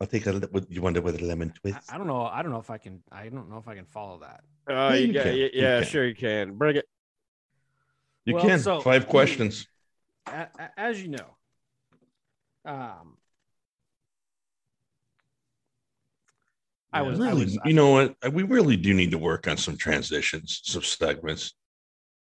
I'll 0.00 0.06
take 0.06 0.26
a. 0.26 0.32
li- 0.32 0.66
You 0.68 0.82
wonder 0.82 0.98
it 0.98 1.04
with 1.04 1.20
a 1.20 1.24
lemon 1.24 1.50
twist? 1.50 1.78
I, 1.90 1.94
I 1.94 1.98
don't 1.98 2.06
know. 2.06 2.22
I 2.26 2.42
don't 2.42 2.52
know 2.52 2.58
if 2.58 2.70
I 2.70 2.78
can. 2.78 3.02
I 3.10 3.28
don't 3.28 3.48
know 3.50 3.58
if 3.58 3.68
I 3.68 3.74
can 3.74 3.86
follow 3.86 4.18
that. 4.20 4.42
Oh, 4.68 4.88
Yeah, 4.90 4.94
you 4.94 5.06
you 5.06 5.12
got, 5.14 5.22
can. 5.24 5.36
yeah, 5.36 5.44
You 5.44 5.50
yeah, 5.54 5.80
can. 5.80 5.88
sure 5.88 6.06
you 6.06 6.14
can. 6.14 6.54
Bring 6.54 6.76
it. 6.76 6.84
you 8.24 8.34
well, 8.34 8.44
can. 8.44 8.58
so- 8.58 8.80
Five 8.80 9.08
questions. 9.08 9.66
a- 10.26 10.48
a- 10.58 10.70
as 10.80 11.00
you 11.02 11.08
know, 11.08 11.36
um, 12.64 13.16
I 16.98 17.02
was, 17.02 17.20
I 17.20 17.32
was, 17.32 17.58
you 17.64 17.72
know 17.72 17.90
what? 17.90 18.32
We 18.32 18.42
really 18.42 18.76
do 18.76 18.94
need 18.94 19.10
to 19.10 19.18
work 19.18 19.46
on 19.48 19.56
some 19.56 19.76
transitions, 19.76 20.60
some 20.64 20.82
segments. 20.82 21.54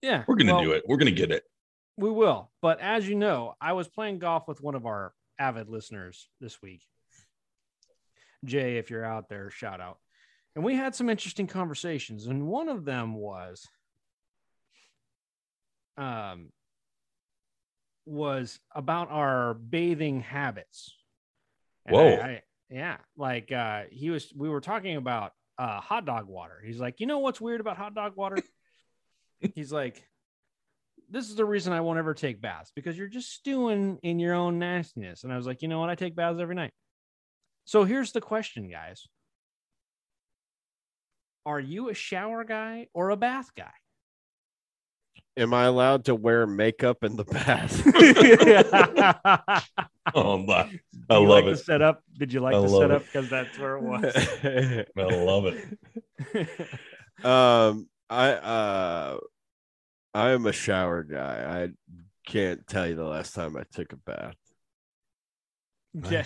yeah, 0.01 0.23
We're 0.27 0.35
gonna 0.35 0.55
well, 0.55 0.63
do 0.63 0.71
it. 0.73 0.83
We're 0.87 0.97
gonna 0.97 1.11
get 1.11 1.31
it. 1.31 1.43
We 1.97 2.11
will. 2.11 2.51
But 2.61 2.79
as 2.81 3.07
you 3.07 3.15
know, 3.15 3.55
I 3.61 3.73
was 3.73 3.87
playing 3.87 4.19
golf 4.19 4.47
with 4.47 4.61
one 4.61 4.75
of 4.75 4.85
our 4.85 5.13
avid 5.39 5.69
listeners 5.69 6.27
this 6.41 6.61
week. 6.61 6.81
Jay, 8.43 8.77
if 8.77 8.89
you're 8.89 9.05
out 9.05 9.29
there, 9.29 9.49
shout 9.49 9.79
out. 9.81 9.97
And 10.55 10.63
we 10.63 10.75
had 10.75 10.93
some 10.95 11.09
interesting 11.09 11.47
conversations, 11.47 12.27
and 12.27 12.47
one 12.47 12.69
of 12.69 12.85
them 12.85 13.13
was, 13.15 13.67
um, 15.97 16.49
was 18.05 18.59
about 18.73 19.09
our 19.09 19.53
bathing 19.53 20.21
habits. 20.21 20.95
And 21.85 21.95
I- 21.95 21.99
Whoa. 21.99 22.15
I- 22.17 22.41
yeah, 22.69 22.97
like 23.17 23.51
uh, 23.51 23.83
he 23.91 24.09
was. 24.09 24.31
We 24.35 24.49
were 24.49 24.61
talking 24.61 24.95
about 24.95 25.33
uh, 25.57 25.79
hot 25.79 26.05
dog 26.05 26.27
water. 26.27 26.61
He's 26.65 26.79
like, 26.79 26.99
you 26.99 27.07
know 27.07 27.19
what's 27.19 27.39
weird 27.39 27.61
about 27.61 27.77
hot 27.77 27.95
dog 27.95 28.15
water? 28.15 28.37
He's 29.55 29.71
like, 29.71 30.03
this 31.09 31.29
is 31.29 31.35
the 31.35 31.45
reason 31.45 31.73
I 31.73 31.81
won't 31.81 31.99
ever 31.99 32.13
take 32.13 32.41
baths 32.41 32.71
because 32.75 32.97
you're 32.97 33.07
just 33.07 33.31
stewing 33.31 33.99
in 34.01 34.19
your 34.19 34.33
own 34.33 34.59
nastiness. 34.59 35.23
And 35.23 35.31
I 35.31 35.37
was 35.37 35.45
like, 35.45 35.61
you 35.61 35.67
know 35.67 35.79
what? 35.79 35.89
I 35.89 35.95
take 35.95 36.15
baths 36.15 36.39
every 36.39 36.55
night. 36.55 36.71
So 37.65 37.83
here's 37.83 38.11
the 38.11 38.21
question, 38.21 38.69
guys. 38.69 39.07
Are 41.45 41.59
you 41.59 41.89
a 41.89 41.93
shower 41.93 42.43
guy 42.43 42.87
or 42.93 43.11
a 43.11 43.17
bath 43.17 43.51
guy? 43.55 43.71
Am 45.37 45.53
I 45.53 45.65
allowed 45.65 46.05
to 46.05 46.15
wear 46.15 46.47
makeup 46.47 47.03
in 47.03 47.15
the 47.17 47.25
bath? 47.25 47.83
Oh, 50.17 50.37
my, 50.37 50.69
I 51.09 51.17
you 51.19 51.27
love 51.27 51.29
like 51.29 51.45
it. 51.45 51.51
the 51.51 51.57
setup? 51.57 52.01
Did 52.17 52.31
you 52.31 52.39
like 52.39 52.55
I 52.55 52.59
the 52.59 52.67
love 52.67 52.81
setup? 52.83 53.05
Because 53.05 53.29
that's 53.29 53.59
where 53.59 53.75
it 53.75 53.81
was. 53.83 54.15
I 54.97 55.01
love 55.01 55.45
it. 55.47 57.25
um, 57.25 57.89
I 58.09 58.29
uh, 58.31 59.17
I 60.13 60.29
am 60.29 60.45
a 60.45 60.53
shower 60.53 61.03
guy. 61.03 61.63
I 61.63 61.69
can't 62.25 62.65
tell 62.65 62.87
you 62.87 62.95
the 62.95 63.03
last 63.03 63.35
time 63.35 63.57
I 63.57 63.63
took 63.73 63.91
a 63.91 63.97
bath. 63.97 64.35
Yeah, 66.09 66.23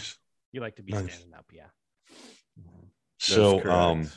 you 0.51 0.61
like 0.61 0.75
to 0.75 0.83
be 0.83 0.93
Nice. 0.93 1.13
standing 1.15 1.33
up, 1.33 1.45
yeah. 1.51 1.63
That's 2.57 2.93
So, 3.17 3.59
correct. 3.59 3.67
um, 3.69 4.09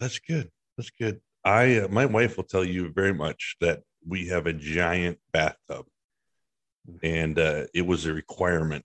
that's 0.00 0.18
good. 0.18 0.50
That's 0.76 0.90
good. 0.90 1.20
I, 1.44 1.78
uh, 1.80 1.88
my 1.88 2.06
wife 2.06 2.36
will 2.36 2.44
tell 2.44 2.64
you 2.64 2.90
very 2.92 3.12
much 3.12 3.56
that 3.60 3.82
we 4.06 4.28
have 4.28 4.46
a 4.46 4.52
giant 4.52 5.18
bathtub, 5.32 5.86
and 7.02 7.38
uh, 7.38 7.64
it 7.74 7.82
was 7.86 8.06
a 8.06 8.12
requirement 8.12 8.84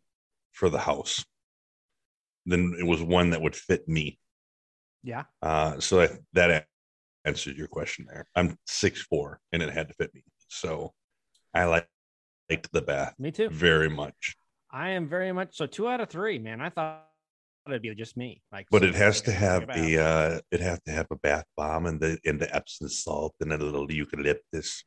for 0.51 0.69
the 0.69 0.79
house. 0.79 1.23
Then 2.45 2.75
it 2.79 2.85
was 2.85 3.01
one 3.01 3.29
that 3.31 3.41
would 3.41 3.55
fit 3.55 3.87
me. 3.87 4.19
Yeah. 5.03 5.23
Uh, 5.41 5.79
so 5.79 5.97
that, 5.99 6.19
that 6.33 6.65
answered 7.25 7.55
your 7.57 7.67
question 7.67 8.05
there. 8.09 8.27
I'm 8.35 8.57
six 8.65 9.01
four, 9.01 9.39
and 9.51 9.61
it 9.61 9.69
had 9.71 9.87
to 9.89 9.93
fit 9.93 10.13
me. 10.13 10.23
So 10.47 10.93
I 11.53 11.65
like 11.65 11.87
like 12.49 12.69
the 12.71 12.81
bath 12.81 13.13
Me 13.19 13.31
too. 13.31 13.49
very 13.49 13.89
much. 13.89 14.35
I 14.71 14.89
am 14.89 15.07
very 15.07 15.31
much 15.31 15.55
so 15.55 15.65
two 15.67 15.87
out 15.87 16.01
of 16.01 16.09
three, 16.09 16.39
man. 16.39 16.61
I 16.61 16.69
thought 16.69 17.08
it'd 17.71 17.81
be 17.81 17.93
just 17.95 18.15
me. 18.17 18.41
Like, 18.51 18.67
But 18.71 18.81
so- 18.81 18.87
it 18.89 18.95
has 18.95 19.21
to 19.21 19.31
have 19.31 19.67
the 19.67 19.97
uh 19.99 20.39
it 20.51 20.59
has 20.61 20.79
to 20.85 20.91
have 20.91 21.07
a 21.11 21.15
bath 21.15 21.45
bomb 21.57 21.85
and 21.85 21.99
the 21.99 22.19
and 22.25 22.39
the 22.39 22.53
Epsom 22.55 22.89
salt 22.89 23.35
and 23.41 23.51
a 23.53 23.57
little 23.57 23.91
eucalyptus. 23.91 24.83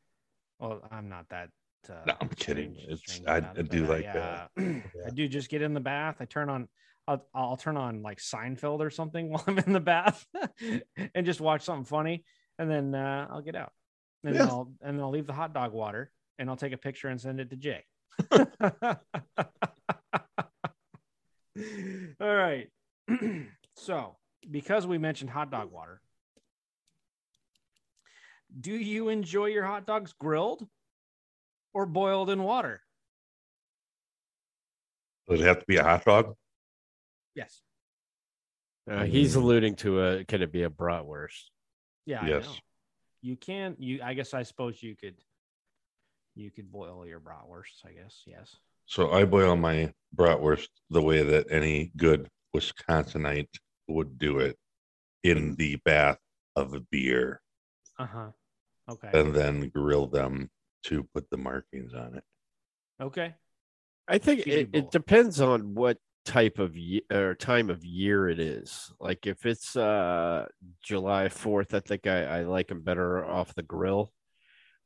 Well, 0.59 0.81
I'm 0.91 1.09
not 1.09 1.27
that. 1.29 1.49
Uh, 1.89 1.93
No, 2.07 2.13
I'm 2.21 2.29
kidding. 2.29 2.73
strange- 2.75 2.91
It's- 2.93 2.99
strange 3.15 3.27
I- 3.27 3.49
I 3.49 3.59
it, 3.59 3.69
do 3.69 3.85
like, 3.85 4.05
uh, 4.07 4.47
I 5.07 5.09
do 5.13 5.27
just 5.27 5.49
get 5.49 5.61
in 5.61 5.73
the 5.73 5.81
bath. 5.81 6.17
I 6.19 6.25
turn 6.25 6.49
on. 6.49 6.67
I'll, 7.05 7.25
I'll 7.33 7.57
turn 7.57 7.75
on 7.75 8.01
like 8.01 8.19
Seinfeld 8.19 8.79
or 8.79 8.89
something 8.89 9.29
while 9.31 9.43
I'm 9.47 9.59
in 9.59 9.73
the 9.73 9.81
bath, 9.81 10.25
and 11.15 11.25
just 11.25 11.41
watch 11.41 11.63
something 11.63 11.83
funny, 11.83 12.23
and 12.57 12.71
then 12.71 12.95
uh, 12.95 13.27
I'll 13.29 13.41
get 13.41 13.55
out, 13.57 13.73
and 14.23 14.33
then 14.35 14.47
I'll 14.47 14.71
and 14.81 14.97
then 14.97 15.03
I'll 15.03 15.11
leave 15.11 15.27
the 15.27 15.33
hot 15.33 15.53
dog 15.53 15.73
water, 15.73 16.09
and 16.39 16.49
I'll 16.49 16.55
take 16.55 16.71
a 16.71 16.77
picture 16.77 17.09
and 17.09 17.19
send 17.19 17.41
it 17.41 17.49
to 17.49 17.57
Jay. 17.57 17.83
All 22.21 22.35
right. 22.35 22.67
so, 23.75 24.15
because 24.49 24.87
we 24.87 24.97
mentioned 24.97 25.29
hot 25.29 25.51
dog 25.51 25.71
water, 25.71 26.01
do 28.59 28.71
you 28.71 29.09
enjoy 29.09 29.47
your 29.47 29.65
hot 29.65 29.85
dogs 29.85 30.13
grilled 30.13 30.67
or 31.73 31.85
boiled 31.85 32.29
in 32.29 32.43
water? 32.43 32.81
Does 35.29 35.41
it 35.41 35.45
have 35.45 35.59
to 35.59 35.65
be 35.67 35.77
a 35.77 35.83
hot 35.83 36.05
dog? 36.05 36.35
Yes. 37.35 37.61
Uh, 38.89 39.03
he's 39.05 39.35
alluding 39.35 39.75
to 39.77 40.01
a 40.01 40.25
can 40.25 40.41
it 40.41 40.51
be 40.51 40.63
a 40.63 40.69
bratwurst? 40.69 41.43
Yeah. 42.05 42.21
I 42.21 42.27
Yes. 42.27 42.45
know. 42.45 42.53
You 43.21 43.37
can. 43.37 43.75
You. 43.79 44.01
I 44.03 44.13
guess. 44.13 44.33
I 44.33 44.43
suppose 44.43 44.83
you 44.83 44.95
could. 44.97 45.15
You 46.35 46.51
could 46.51 46.69
boil 46.71 47.07
your 47.07 47.21
bratwursts. 47.21 47.85
I 47.85 47.93
guess. 47.93 48.21
Yes. 48.25 48.57
So 48.93 49.11
I 49.11 49.25
boil 49.25 49.55
my 49.55 49.91
bratwurst 50.15 50.67
the 50.91 51.01
way 51.01 51.23
that 51.23 51.47
any 51.49 51.91
good 51.97 52.29
Wisconsinite 52.55 53.49
would 53.87 54.19
do 54.19 54.37
it 54.37 54.55
in 55.23 55.55
the 55.55 55.77
bath 55.77 56.19
of 56.55 56.75
a 56.75 56.79
beer 56.79 57.41
Uh 57.97 58.05
huh. 58.05 58.29
Okay. 58.87 59.09
and 59.11 59.33
then 59.33 59.69
grill 59.69 60.05
them 60.05 60.51
to 60.83 61.07
put 61.11 61.27
the 61.31 61.37
markings 61.37 61.95
on 61.95 62.17
it. 62.17 62.23
okay. 63.01 63.33
I 64.07 64.19
think 64.19 64.45
it, 64.45 64.69
it 64.73 64.91
depends 64.91 65.41
on 65.41 65.73
what 65.73 65.97
type 66.23 66.59
of 66.59 66.77
ye- 66.77 67.07
or 67.11 67.33
time 67.33 67.71
of 67.71 67.83
year 67.83 68.29
it 68.29 68.39
is. 68.39 68.93
Like 68.99 69.25
if 69.25 69.47
it's 69.47 69.75
uh 69.75 70.45
July 70.83 71.29
4th, 71.29 71.73
I 71.73 71.79
think 71.79 72.05
I, 72.05 72.25
I 72.25 72.41
like 72.43 72.67
them 72.67 72.81
better 72.83 73.25
off 73.25 73.55
the 73.55 73.63
grill. 73.63 74.13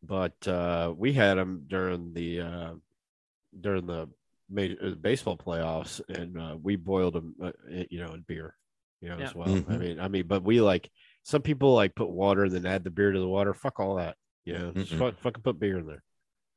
But 0.02 0.48
uh 0.48 0.94
we 0.96 1.12
had 1.12 1.38
them 1.38 1.66
during 1.68 2.14
the 2.14 2.42
uh 2.42 2.74
during 3.62 3.86
the 3.88 4.08
major 4.50 4.78
uh, 4.84 4.90
baseball 4.92 5.38
playoffs 5.38 6.00
and 6.10 6.40
uh, 6.40 6.56
we 6.62 6.76
boiled 6.76 7.14
them 7.14 7.36
uh, 7.44 7.52
you 7.90 8.00
know 8.00 8.14
in 8.14 8.22
beer 8.28 8.56
you 9.02 9.10
know 9.10 9.18
Yeah. 9.18 9.26
as 9.26 9.36
well. 9.36 9.50
I 9.50 9.60
Mhm. 9.60 9.80
mean 9.80 10.00
I 10.00 10.08
mean 10.08 10.28
but 10.28 10.44
we 10.44 10.62
like 10.62 10.90
some 11.24 11.42
people 11.42 11.74
like 11.74 11.96
put 11.96 12.10
water 12.10 12.44
and 12.46 12.54
then 12.54 12.66
add 12.66 12.84
the 12.84 12.90
beer 12.92 13.12
to 13.12 13.20
the 13.20 13.28
water. 13.28 13.54
Fuck 13.54 13.80
all 13.80 13.96
that. 13.96 14.16
You 14.46 14.54
know, 14.58 14.72
just 14.72 14.94
Mm-mm. 14.94 15.00
fuck, 15.00 15.20
fucking 15.20 15.44
put 15.44 15.60
beer 15.60 15.80
in 15.80 15.86
there. 15.88 16.04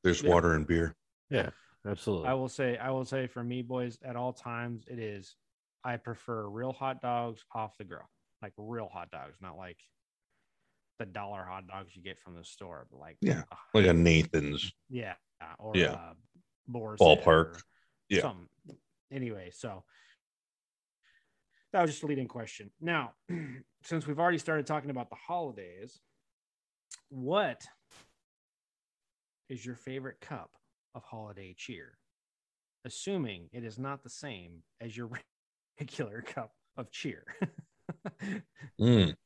There's 0.04 0.22
Yeah. 0.22 0.30
water 0.30 0.54
and 0.54 0.64
beer. 0.66 0.94
Yeah, 1.28 1.50
absolutely. 1.84 2.28
I 2.28 2.34
will 2.34 2.48
say. 2.48 2.76
I 2.78 2.90
will 2.90 3.04
say 3.04 3.26
for 3.26 3.42
me, 3.42 3.62
boys, 3.62 3.98
at 4.04 4.14
all 4.16 4.32
times, 4.32 4.84
it 4.86 4.98
is. 5.00 5.34
I 5.82 5.96
prefer 5.96 6.48
real 6.48 6.72
hot 6.72 7.02
dogs 7.02 7.44
off 7.52 7.76
the 7.78 7.84
grill, 7.84 8.08
like 8.42 8.52
real 8.56 8.88
hot 8.88 9.10
dogs, 9.10 9.36
not 9.40 9.56
like 9.56 9.78
the 11.00 11.06
dollar 11.06 11.42
hot 11.44 11.66
dogs 11.66 11.96
you 11.96 12.02
get 12.02 12.18
from 12.20 12.34
the 12.36 12.44
store, 12.44 12.86
but 12.90 12.98
like 13.00 13.16
Yeah, 13.20 13.42
uh, 13.50 13.56
Like 13.74 13.86
a 13.86 13.92
Nathan's. 13.92 14.72
yeah, 14.88 15.14
or 15.58 15.76
Yeah. 15.76 15.92
uh, 15.92 16.14
Boar's 16.68 16.98
Ballpark. 17.00 17.60
Yeah. 18.08 18.22
something. 18.22 18.48
Anyway, 19.12 19.50
so 19.52 19.84
that 21.72 21.82
was 21.82 21.90
just 21.90 22.02
a 22.02 22.06
leading 22.06 22.28
question. 22.28 22.70
Now, 22.80 23.12
since 23.84 24.06
we've 24.06 24.18
already 24.18 24.38
started 24.38 24.66
talking 24.66 24.90
about 24.90 25.10
the 25.10 25.16
holidays, 25.16 26.00
what 27.08 27.64
is 29.48 29.64
your 29.64 29.76
favorite 29.76 30.20
cup 30.20 30.50
of 30.94 31.04
holiday 31.04 31.54
cheer? 31.56 31.98
Assuming 32.84 33.48
it 33.52 33.64
is 33.64 33.78
not 33.78 34.02
the 34.02 34.10
same 34.10 34.62
as 34.80 34.96
your 34.96 35.10
regular 35.80 36.22
cup 36.22 36.52
of 36.76 36.90
cheer. 36.90 37.24
Mm. 38.80 39.16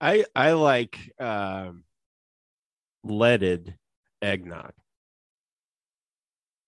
I 0.00 0.24
I 0.36 0.52
like 0.52 0.98
um, 1.18 1.84
leaded 3.02 3.76
eggnog. 4.20 4.72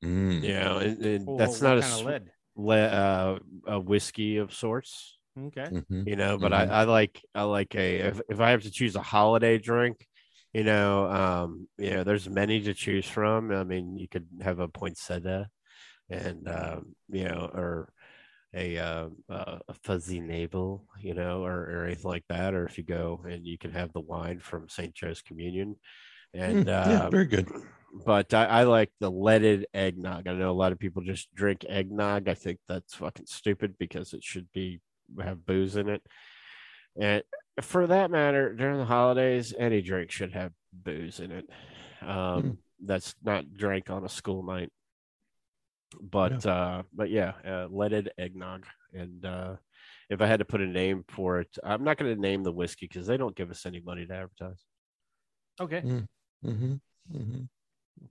Mm. 0.04 0.42
You 0.42 0.54
know, 0.54 0.78
and, 0.78 1.04
and 1.04 1.26
Well, 1.26 1.38
that's 1.38 1.60
not 1.60 1.78
a, 1.78 1.80
kind 1.80 1.92
lead. 2.04 2.30
le- 2.56 2.76
uh, 2.86 3.38
a 3.66 3.80
whiskey 3.80 4.36
of 4.38 4.52
sorts. 4.54 5.18
Okay. 5.38 5.70
Mhm. 5.70 6.06
You 6.06 6.16
know, 6.16 6.38
but 6.38 6.52
Mhm. 6.52 6.70
I, 6.70 6.80
I 6.80 6.84
like 6.84 7.22
I 7.34 7.42
like 7.42 7.74
a 7.74 7.96
if, 8.08 8.20
if 8.28 8.40
I 8.40 8.50
have 8.50 8.62
to 8.62 8.70
choose 8.70 8.96
a 8.96 9.02
holiday 9.02 9.58
drink, 9.58 10.06
you 10.52 10.64
know, 10.64 11.06
um, 11.10 11.68
you 11.78 11.90
know, 11.90 12.04
there's 12.04 12.28
many 12.28 12.60
to 12.62 12.74
choose 12.74 13.06
from. 13.06 13.50
I 13.52 13.64
mean, 13.64 13.96
you 13.98 14.08
could 14.08 14.26
have 14.42 14.60
a 14.60 14.68
poinsettia, 14.68 15.48
and 16.10 16.48
um, 16.48 16.94
you 17.10 17.24
know, 17.24 17.50
or 17.52 17.92
a 18.54 18.78
uh, 18.78 19.08
uh, 19.30 19.58
a 19.68 19.74
fuzzy 19.84 20.20
navel, 20.20 20.86
you 21.00 21.14
know, 21.14 21.44
or, 21.44 21.54
or 21.64 21.84
anything 21.86 22.10
like 22.10 22.24
that. 22.28 22.54
Or 22.54 22.66
if 22.66 22.78
you 22.78 22.84
go 22.84 23.22
and 23.28 23.46
you 23.46 23.58
can 23.58 23.72
have 23.72 23.92
the 23.92 24.00
wine 24.00 24.38
from 24.40 24.68
St. 24.68 24.94
Joe's 24.94 25.22
Communion, 25.22 25.76
and 26.34 26.68
Mm, 26.68 26.72
yeah, 26.84 27.00
uh, 27.02 27.10
very 27.10 27.26
good. 27.26 27.48
But 28.04 28.34
I, 28.34 28.44
I 28.44 28.62
like 28.64 28.90
the 29.00 29.10
leaded 29.10 29.66
eggnog. 29.72 30.26
I 30.26 30.32
know 30.34 30.50
a 30.50 30.52
lot 30.52 30.72
of 30.72 30.78
people 30.78 31.02
just 31.02 31.34
drink 31.34 31.64
eggnog. 31.68 32.28
I 32.28 32.34
think 32.34 32.58
that's 32.68 32.94
fucking 32.94 33.26
stupid 33.26 33.76
because 33.78 34.12
it 34.12 34.24
should 34.24 34.50
be 34.52 34.80
have 35.20 35.46
booze 35.46 35.76
in 35.76 35.88
it. 35.88 36.02
And 36.98 37.22
for 37.60 37.86
that 37.86 38.10
matter, 38.10 38.54
during 38.54 38.78
the 38.78 38.84
holidays, 38.84 39.54
any 39.58 39.82
drink 39.82 40.10
should 40.10 40.32
have 40.32 40.52
booze 40.72 41.20
in 41.20 41.30
it. 41.30 41.48
Um, 42.02 42.58
That's 42.84 43.14
not 43.22 43.54
drank 43.54 43.88
on 43.90 44.04
a 44.04 44.08
school 44.08 44.42
night. 44.42 44.70
But 46.00 46.44
uh, 46.46 46.82
but 46.92 47.10
yeah, 47.10 47.32
uh, 47.46 47.68
leaded 47.70 48.10
eggnog. 48.18 48.66
And 48.92 49.24
uh, 49.24 49.56
if 50.10 50.20
I 50.20 50.26
had 50.26 50.40
to 50.40 50.44
put 50.44 50.60
a 50.60 50.66
name 50.66 51.04
for 51.08 51.40
it, 51.40 51.56
I'm 51.62 51.84
not 51.84 51.96
going 51.96 52.14
to 52.14 52.20
name 52.20 52.42
the 52.42 52.52
whiskey 52.52 52.86
because 52.86 53.06
they 53.06 53.16
don't 53.16 53.36
give 53.36 53.50
us 53.50 53.64
any 53.66 53.80
money 53.80 54.06
to 54.06 54.14
advertise. 54.14 54.62
Okay. 55.60 55.80
hmm 56.42 56.74
hmm 57.10 57.42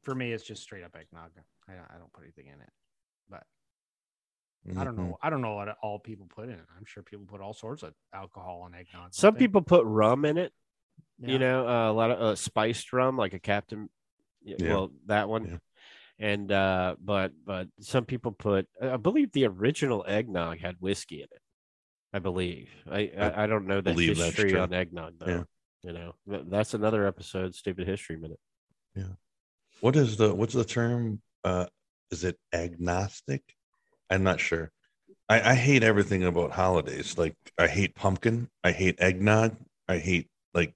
For 0.04 0.16
me, 0.16 0.32
it's 0.32 0.44
just 0.44 0.64
straight 0.64 0.84
up 0.84 0.96
eggnog. 0.96 1.32
I, 1.68 1.74
I 1.74 1.98
don't 1.98 2.12
put 2.14 2.24
anything 2.24 2.48
in 2.48 2.60
it, 2.62 2.70
but 3.30 3.44
I 4.68 4.70
Mm-hmm. 4.70 4.84
don't 4.84 4.98
know. 4.98 5.18
I 5.22 5.30
don't 5.30 5.42
know 5.42 5.54
what 5.56 5.68
all 5.84 6.00
people 6.00 6.26
put 6.28 6.46
in 6.46 6.52
it. 6.56 6.66
I'm 6.78 6.86
sure 6.86 7.04
people 7.04 7.26
put 7.28 7.40
all 7.40 7.54
sorts 7.54 7.84
of 7.84 7.94
alcohol 8.14 8.66
in 8.68 8.74
eggnog. 8.74 9.14
Some 9.14 9.36
they? 9.36 9.42
people 9.42 9.62
put 9.62 9.86
rum 9.86 10.26
in 10.26 10.38
it. 10.38 10.52
Yeah. 11.20 11.30
you 11.32 11.40
know 11.40 11.68
uh, 11.68 11.92
a 11.92 11.94
lot 11.94 12.12
of 12.12 12.20
uh, 12.22 12.36
spiced 12.36 12.92
rum 12.94 13.16
like 13.18 13.34
a 13.34 13.40
captain 13.40 13.90
Yeah. 14.44 14.56
well 14.74 14.92
that 15.08 15.30
one 15.30 15.46
Yeah. 15.46 15.58
and 16.28 16.52
uh 16.52 16.96
but 17.00 17.32
but 17.46 17.68
some 17.80 18.06
people 18.06 18.32
put 18.34 18.68
i 18.82 18.98
believe 18.98 19.32
the 19.32 19.46
original 19.46 20.04
eggnog 20.08 20.60
had 20.60 20.76
whiskey 20.82 21.18
in 21.18 21.24
it 21.32 21.42
i 22.14 22.20
believe 22.20 22.70
i 22.92 23.12
i, 23.18 23.44
I 23.44 23.48
don't 23.48 23.66
know 23.68 23.80
the 23.82 23.92
believe 23.92 24.18
that's 24.18 24.36
history 24.36 24.52
true. 24.52 24.60
on 24.60 24.74
eggnog 24.74 25.14
though 25.20 25.26
Yeah. 25.28 25.44
you 25.84 25.94
know 25.94 26.16
that's 26.48 26.74
another 26.74 27.06
episode 27.08 27.56
stupid 27.56 27.88
history 27.88 28.16
minute 28.18 28.40
What 29.82 29.96
is 29.96 30.18
the 30.18 30.34
what's 30.34 30.54
the 30.54 30.66
term? 30.66 31.22
Uh, 31.44 31.66
is 32.12 32.24
it 32.24 32.38
agnostic? 32.54 33.44
I'm 34.10 34.24
not 34.24 34.40
sure. 34.40 34.72
I, 35.28 35.52
I 35.52 35.56
hate 35.56 35.84
everything 35.84 36.24
about 36.24 36.52
holidays. 36.52 37.18
Like 37.18 37.36
I 37.58 37.68
hate 37.68 37.96
pumpkin. 37.96 38.50
I 38.64 38.72
hate 38.72 38.96
eggnog. 39.00 39.56
I 39.88 39.98
hate 39.98 40.28
like 40.54 40.74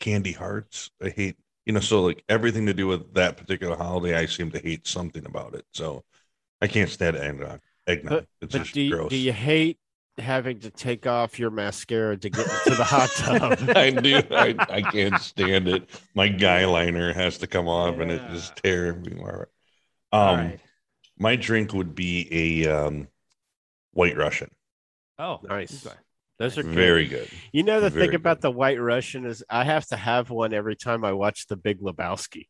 candy 0.00 0.32
hearts. 0.32 0.90
I 1.02 1.10
hate 1.10 1.36
you 1.66 1.72
know 1.72 1.80
so 1.80 2.02
like 2.02 2.22
everything 2.28 2.66
to 2.66 2.74
do 2.74 2.86
with 2.86 3.14
that 3.14 3.36
particular 3.36 3.76
holiday. 3.76 4.16
I 4.16 4.26
seem 4.26 4.50
to 4.52 4.58
hate 4.58 4.86
something 4.86 5.24
about 5.26 5.54
it. 5.54 5.64
So 5.72 6.04
I 6.60 6.66
can't 6.66 6.90
stand 6.90 7.16
eggnog. 7.16 7.60
Eggnog. 7.86 8.26
it's 8.40 8.52
but 8.52 8.62
just 8.62 8.74
do 8.74 8.90
gross. 8.90 9.10
do 9.10 9.16
you 9.16 9.32
hate 9.32 9.78
having 10.18 10.60
to 10.60 10.70
take 10.70 11.06
off 11.06 11.38
your 11.38 11.50
mascara 11.50 12.16
to 12.16 12.30
get 12.30 12.46
into 12.46 12.76
the 12.76 12.84
hot 12.84 13.10
tub 13.16 13.70
I 13.76 13.90
do. 13.90 14.20
I, 14.30 14.54
I 14.68 14.82
can't 14.82 15.20
stand 15.20 15.68
it. 15.68 15.88
My 16.14 16.28
guy 16.28 16.64
liner 16.66 17.12
has 17.12 17.38
to 17.38 17.46
come 17.46 17.68
off, 17.68 17.98
and 17.98 18.10
it 18.10 18.22
just 18.30 18.52
Yeah. 18.64 18.70
tears 18.70 18.96
me 19.06 19.18
apart. 19.20 19.50
Um, 20.12 20.36
right. 20.38 20.60
my 21.18 21.36
drink 21.36 21.72
would 21.74 21.94
be 21.94 22.64
a 22.64 22.70
um, 22.86 23.08
White 23.92 24.16
Russian. 24.16 24.50
Oh, 25.18 25.40
nice 25.42 25.86
okay. 25.86 25.96
those 26.38 26.56
are. 26.58 26.62
Very 26.62 27.06
good. 27.06 27.28
You 27.52 27.62
know 27.62 27.80
the 27.80 27.90
Very 27.90 28.06
thing 28.06 28.14
about 28.14 28.36
good. 28.38 28.42
the 28.42 28.50
White 28.52 28.80
Russian 28.80 29.26
is 29.26 29.42
I 29.50 29.64
have 29.64 29.86
to 29.88 29.96
have 29.96 30.30
one 30.30 30.52
every 30.54 30.76
time 30.76 31.04
I 31.04 31.12
watch 31.12 31.46
The 31.46 31.56
Big 31.56 31.80
Lebowski. 31.80 32.46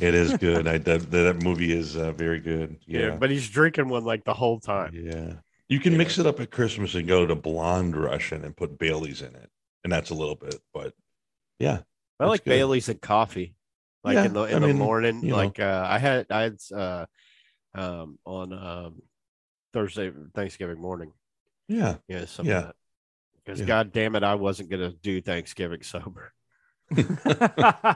It 0.00 0.14
is 0.14 0.36
good. 0.38 0.66
I 0.68 0.78
that, 0.78 1.10
that 1.10 1.42
movie 1.42 1.72
is 1.72 1.96
uh, 1.96 2.12
very 2.12 2.40
good. 2.40 2.76
Yeah. 2.86 3.16
but 3.16 3.30
he's 3.30 3.48
drinking 3.48 3.88
one 3.88 4.04
like 4.04 4.24
the 4.24 4.34
whole 4.34 4.60
time. 4.60 4.92
Yeah. 4.94 5.34
You 5.68 5.80
can 5.80 5.96
mix 5.96 6.18
it 6.18 6.26
up 6.26 6.40
at 6.40 6.50
Christmas 6.50 6.94
and 6.94 7.08
go 7.08 7.26
to 7.26 7.34
blonde 7.34 7.96
Russian 7.96 8.44
and 8.44 8.56
put 8.56 8.78
Bailey's 8.78 9.22
in 9.22 9.34
it. 9.34 9.50
And 9.82 9.92
that's 9.92 10.10
a 10.10 10.14
little 10.14 10.34
bit, 10.36 10.56
but 10.72 10.92
yeah. 11.58 11.80
I 12.20 12.26
like 12.26 12.44
good. 12.44 12.50
Bailey's 12.50 12.88
and 12.88 13.00
coffee, 13.00 13.54
like 14.02 14.14
Yeah, 14.14 14.24
in 14.26 14.32
the 14.34 14.42
in 14.44 14.56
I 14.56 14.58
the 14.60 14.66
mean, 14.68 14.78
morning. 14.78 15.22
you 15.22 15.30
know. 15.30 15.36
Like 15.36 15.58
uh, 15.60 15.84
I 15.88 15.98
had 15.98 16.26
I 16.30 16.42
had 16.42 16.56
uh, 16.74 17.06
um, 17.74 18.18
on 18.24 18.52
um, 18.52 19.02
Thursday, 19.72 20.12
Thanksgiving 20.34 20.80
morning. 20.80 21.12
Yeah. 21.68 21.96
Yeah, 22.08 22.24
something 22.26 22.54
Yeah. 22.54 22.70
Because 23.44 23.60
Yeah. 23.60 23.66
God 23.66 23.92
damn 23.92 24.16
it, 24.16 24.22
I 24.22 24.36
wasn't 24.36 24.70
gonna 24.70 24.92
do 24.92 25.20
Thanksgiving 25.20 25.82
sober. 25.82 26.32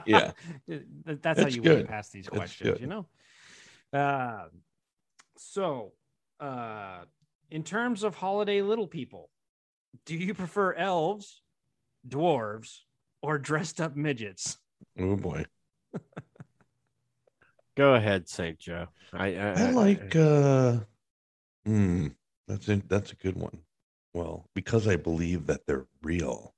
Yeah. 0.05 0.31
Th- 0.67 0.81
That's 1.05 1.41
how 1.41 1.47
you 1.47 1.61
good. 1.61 1.81
way 1.81 1.83
past 1.85 2.11
these 2.11 2.27
questions, 2.27 2.79
you 2.81 2.87
know? 2.87 3.05
Uh, 3.93 4.47
so, 5.37 5.93
uh, 6.39 6.99
in 7.51 7.63
terms 7.63 8.03
of 8.03 8.15
holiday 8.15 8.61
little 8.61 8.87
people, 8.87 9.29
do 10.05 10.15
you 10.15 10.33
prefer 10.33 10.73
elves, 10.73 11.41
dwarves, 12.07 12.79
or 13.21 13.37
dressed 13.37 13.81
up 13.81 13.95
midgets? 13.95 14.57
Oh 14.99 15.15
boy. 15.15 15.45
Go 17.75 17.95
ahead, 17.95 18.27
Saint 18.27 18.59
Joe. 18.59 18.87
I 19.13 19.35
I, 19.35 19.51
I 19.51 19.69
like 19.71 20.15
uh 20.15 20.79
hmm, 21.65 22.07
that's 22.47 22.67
a, 22.69 22.81
that's 22.87 23.11
a 23.11 23.15
good 23.15 23.35
one. 23.35 23.59
Well, 24.13 24.49
because 24.55 24.87
I 24.87 24.95
believe 24.95 25.45
that 25.47 25.65
they're 25.65 25.85
real, 26.01 26.53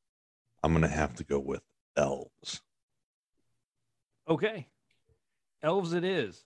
I'm 0.63 0.73
gonna 0.73 0.87
have 0.87 1.15
to 1.15 1.23
go 1.23 1.39
with 1.39 1.61
elves. 1.97 2.61
Okay. 4.27 4.67
Elves 5.63 5.93
it 5.93 6.03
is. 6.03 6.43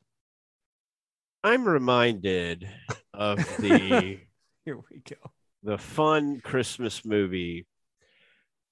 I'm 1.43 1.67
reminded 1.67 2.67
of 3.13 3.37
the 3.61 4.19
Here 4.65 4.77
we 4.91 5.01
go. 5.07 5.15
the 5.63 5.77
fun 5.77 6.41
Christmas 6.41 7.05
movie 7.05 7.67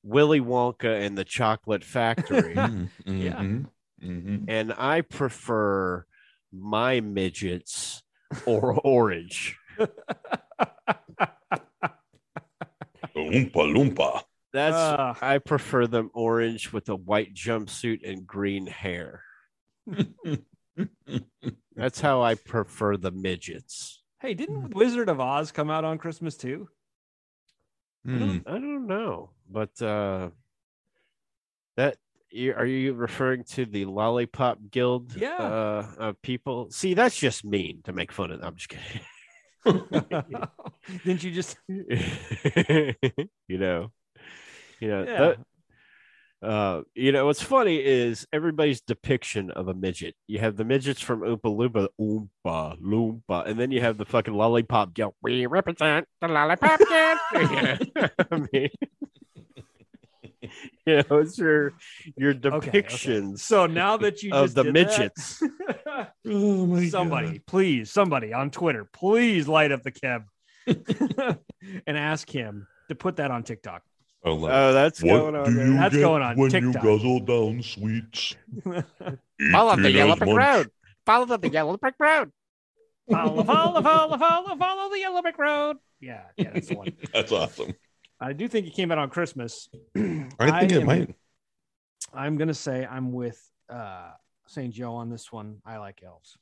Willy 0.03 0.41
Wonka 0.41 1.05
and 1.05 1.17
the 1.17 1.23
Chocolate 1.23 1.83
Factory. 1.83 2.55
Mhm, 2.55 2.89
Yeah. 3.05 3.35
mhm, 3.35 3.65
mhm. 4.03 4.45
and 4.49 4.73
I 4.77 5.01
prefer 5.01 6.05
my 6.51 6.99
midgets 6.99 8.03
or 8.45 8.73
orange. 8.83 9.57
Oompa 13.15 13.53
loompa. 13.55 14.23
That's 14.51 14.75
Ah. 14.75 15.17
I 15.21 15.37
prefer 15.39 15.87
them 15.87 16.11
orange 16.13 16.73
with 16.73 16.89
a 16.89 16.95
white 16.95 17.33
jumpsuit 17.33 18.07
and 18.07 18.27
green 18.27 18.67
hair. 18.67 19.23
That's 21.75 21.99
how 22.01 22.21
I 22.21 22.35
prefer 22.35 22.97
the 22.97 23.11
midgets. 23.11 24.02
Hey, 24.23 24.33
didn't 24.33 24.73
Wizard 24.73 25.09
of 25.09 25.19
Oz 25.19 25.51
come 25.51 25.69
out 25.69 25.83
on 25.85 25.97
Christmas 25.99 26.35
too? 26.37 26.67
I 28.07 28.09
Hmm. 28.09 28.19
don't, 28.19 28.43
I 28.47 28.51
don't 28.53 28.87
know, 28.87 29.29
but 29.49 29.79
uh, 29.81 30.29
that 31.77 31.97
you- 32.31 32.53
are 32.53 32.65
you 32.65 32.93
referring 32.93 33.43
to 33.55 33.65
the 33.65 33.85
Lollipop 33.85 34.57
Guild? 34.71 35.15
Yeah. 35.15 35.37
uh, 35.37 35.85
of 35.99 36.21
people. 36.21 36.71
See, 36.71 36.93
that's 36.95 37.17
just 37.17 37.45
mean 37.45 37.81
to 37.83 37.93
make 37.93 38.11
fun 38.11 38.31
of. 38.31 38.39
Them. 38.39 38.47
I'm 38.47 38.55
just 38.55 38.69
kidding. 38.69 39.01
didn't 41.05 41.23
you 41.23 41.31
just 41.31 41.55
you 41.67 42.95
know, 43.49 43.91
you 44.79 44.87
know, 44.89 45.03
Yeah. 45.03 45.19
that- 45.19 45.39
uh, 46.43 46.81
you 46.93 47.11
know, 47.11 47.25
what's 47.25 47.41
funny 47.41 47.77
is 47.83 48.27
everybody's 48.33 48.81
depiction 48.81 49.49
of 49.51 49.67
a 49.69 49.73
midget. 49.73 50.15
You 50.27 50.39
have 50.39 50.57
the 50.57 50.65
midgets 50.65 50.99
from 51.01 51.21
Oompa 51.21 51.39
Loompa, 51.43 51.87
Oompa 51.99 52.79
Loompa, 52.81 53.47
and 53.47 53.59
then 53.59 53.71
you 53.71 53.79
have 53.81 53.97
the 53.97 54.05
fucking 54.05 54.33
lollipop 54.33 54.93
guild. 54.93 55.13
We 55.21 55.45
represent 55.45 56.07
the 56.21 56.27
lollipop 56.27 56.79
guild. 56.79 57.19
I 58.31 58.47
mean, 58.51 58.69
you 60.85 61.03
know, 61.09 61.17
it's 61.19 61.37
your 61.37 61.73
your 62.17 62.35
Okay, 62.43 62.79
okay. 62.83 63.31
So 63.35 63.65
now 63.65 63.97
that 63.97 64.21
you 64.23 64.33
of 64.33 64.45
just 64.45 64.55
the 64.55 64.63
did 64.63 64.73
midgets. 64.73 65.39
that- 65.39 66.11
Oh 66.25 66.65
my 66.65 66.87
somebody, 66.87 67.31
God. 67.33 67.45
please, 67.45 67.91
somebody 67.91 68.33
on 68.33 68.49
Twitter, 68.49 68.87
please 68.91 69.47
light 69.47 69.71
up 69.71 69.83
the 69.83 69.91
Kev 69.91 70.23
and 71.85 71.97
ask 71.97 72.29
him 72.29 72.67
to 72.89 72.95
put 72.95 73.17
that 73.17 73.29
on 73.31 73.43
TikTok. 73.43 73.83
I 74.25 74.29
love 74.29 74.43
it. 74.43 74.53
Oh, 74.53 74.73
that's 74.73 75.01
going 75.01 75.35
on. 75.35 75.55
there. 75.55 75.67
That's 75.73 75.95
going 75.95 76.21
on 76.21 76.37
when 76.37 76.49
TikTok. 76.49 76.83
You 76.83 76.97
guzzle 76.97 77.19
down 77.21 77.61
sweets? 77.61 78.35
Follow 79.51 79.75
the 79.75 79.91
yellow 79.91 80.15
brick 80.15 80.35
road. 80.35 80.71
Follow 81.05 81.37
the 81.37 81.49
yellow 81.49 81.77
brick 81.77 81.95
road. 81.99 82.31
follow, 83.11 83.43
follow, 83.43 83.81
follow, 83.81 84.17
follow, 84.17 84.55
follow 84.55 84.89
the 84.89 84.99
yellow 84.99 85.21
brick 85.21 85.37
road. 85.37 85.77
Yeah, 85.99 86.21
yeah, 86.37 86.51
that's 86.53 86.69
the 86.69 86.75
one. 86.75 86.93
That's 87.13 87.31
awesome. 87.31 87.73
I 88.19 88.33
do 88.33 88.47
think 88.47 88.67
it 88.67 88.73
came 88.73 88.91
out 88.91 88.97
on 88.97 89.09
Christmas. 89.09 89.69
I 89.95 90.59
think 90.59 90.71
it 90.71 90.81
am- 90.81 90.85
might. 90.85 91.15
I'm 92.13 92.37
gonna 92.37 92.53
say 92.53 92.85
I'm 92.85 93.11
with 93.11 93.41
uh 93.69 94.11
St. 94.47 94.73
Joe 94.73 94.95
on 94.95 95.09
this 95.09 95.31
one. 95.31 95.57
I 95.65 95.77
like 95.77 96.01
elves. 96.03 96.37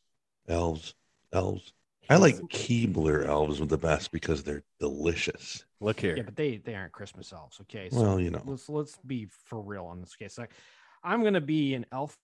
Elves. 0.48 0.96
Elves. 1.34 1.74
I 2.10 2.18
like 2.18 2.36
Keebler 2.50 3.26
elves 3.26 3.60
with 3.60 3.70
the 3.70 3.78
best 3.78 4.12
because 4.12 4.44
they're 4.44 4.64
delicious. 4.80 5.64
Look 5.80 6.00
here. 6.00 6.18
Yeah, 6.18 6.24
but 6.24 6.36
they 6.36 6.58
they 6.58 6.76
aren't 6.76 6.92
Christmas 6.92 7.32
elves. 7.32 7.60
Okay, 7.62 7.90
so 7.90 8.02
Well, 8.02 8.20
you 8.20 8.32
know. 8.32 8.42
let's 8.46 8.68
let's 8.70 8.98
be 9.06 9.28
for 9.46 9.62
real 9.62 9.86
on 9.86 10.02
this 10.02 10.16
case. 10.16 10.38
Like, 10.38 10.52
I'm 11.04 11.24
gonna 11.24 11.40
be 11.42 11.74
an 11.74 11.86
elf 11.92 12.18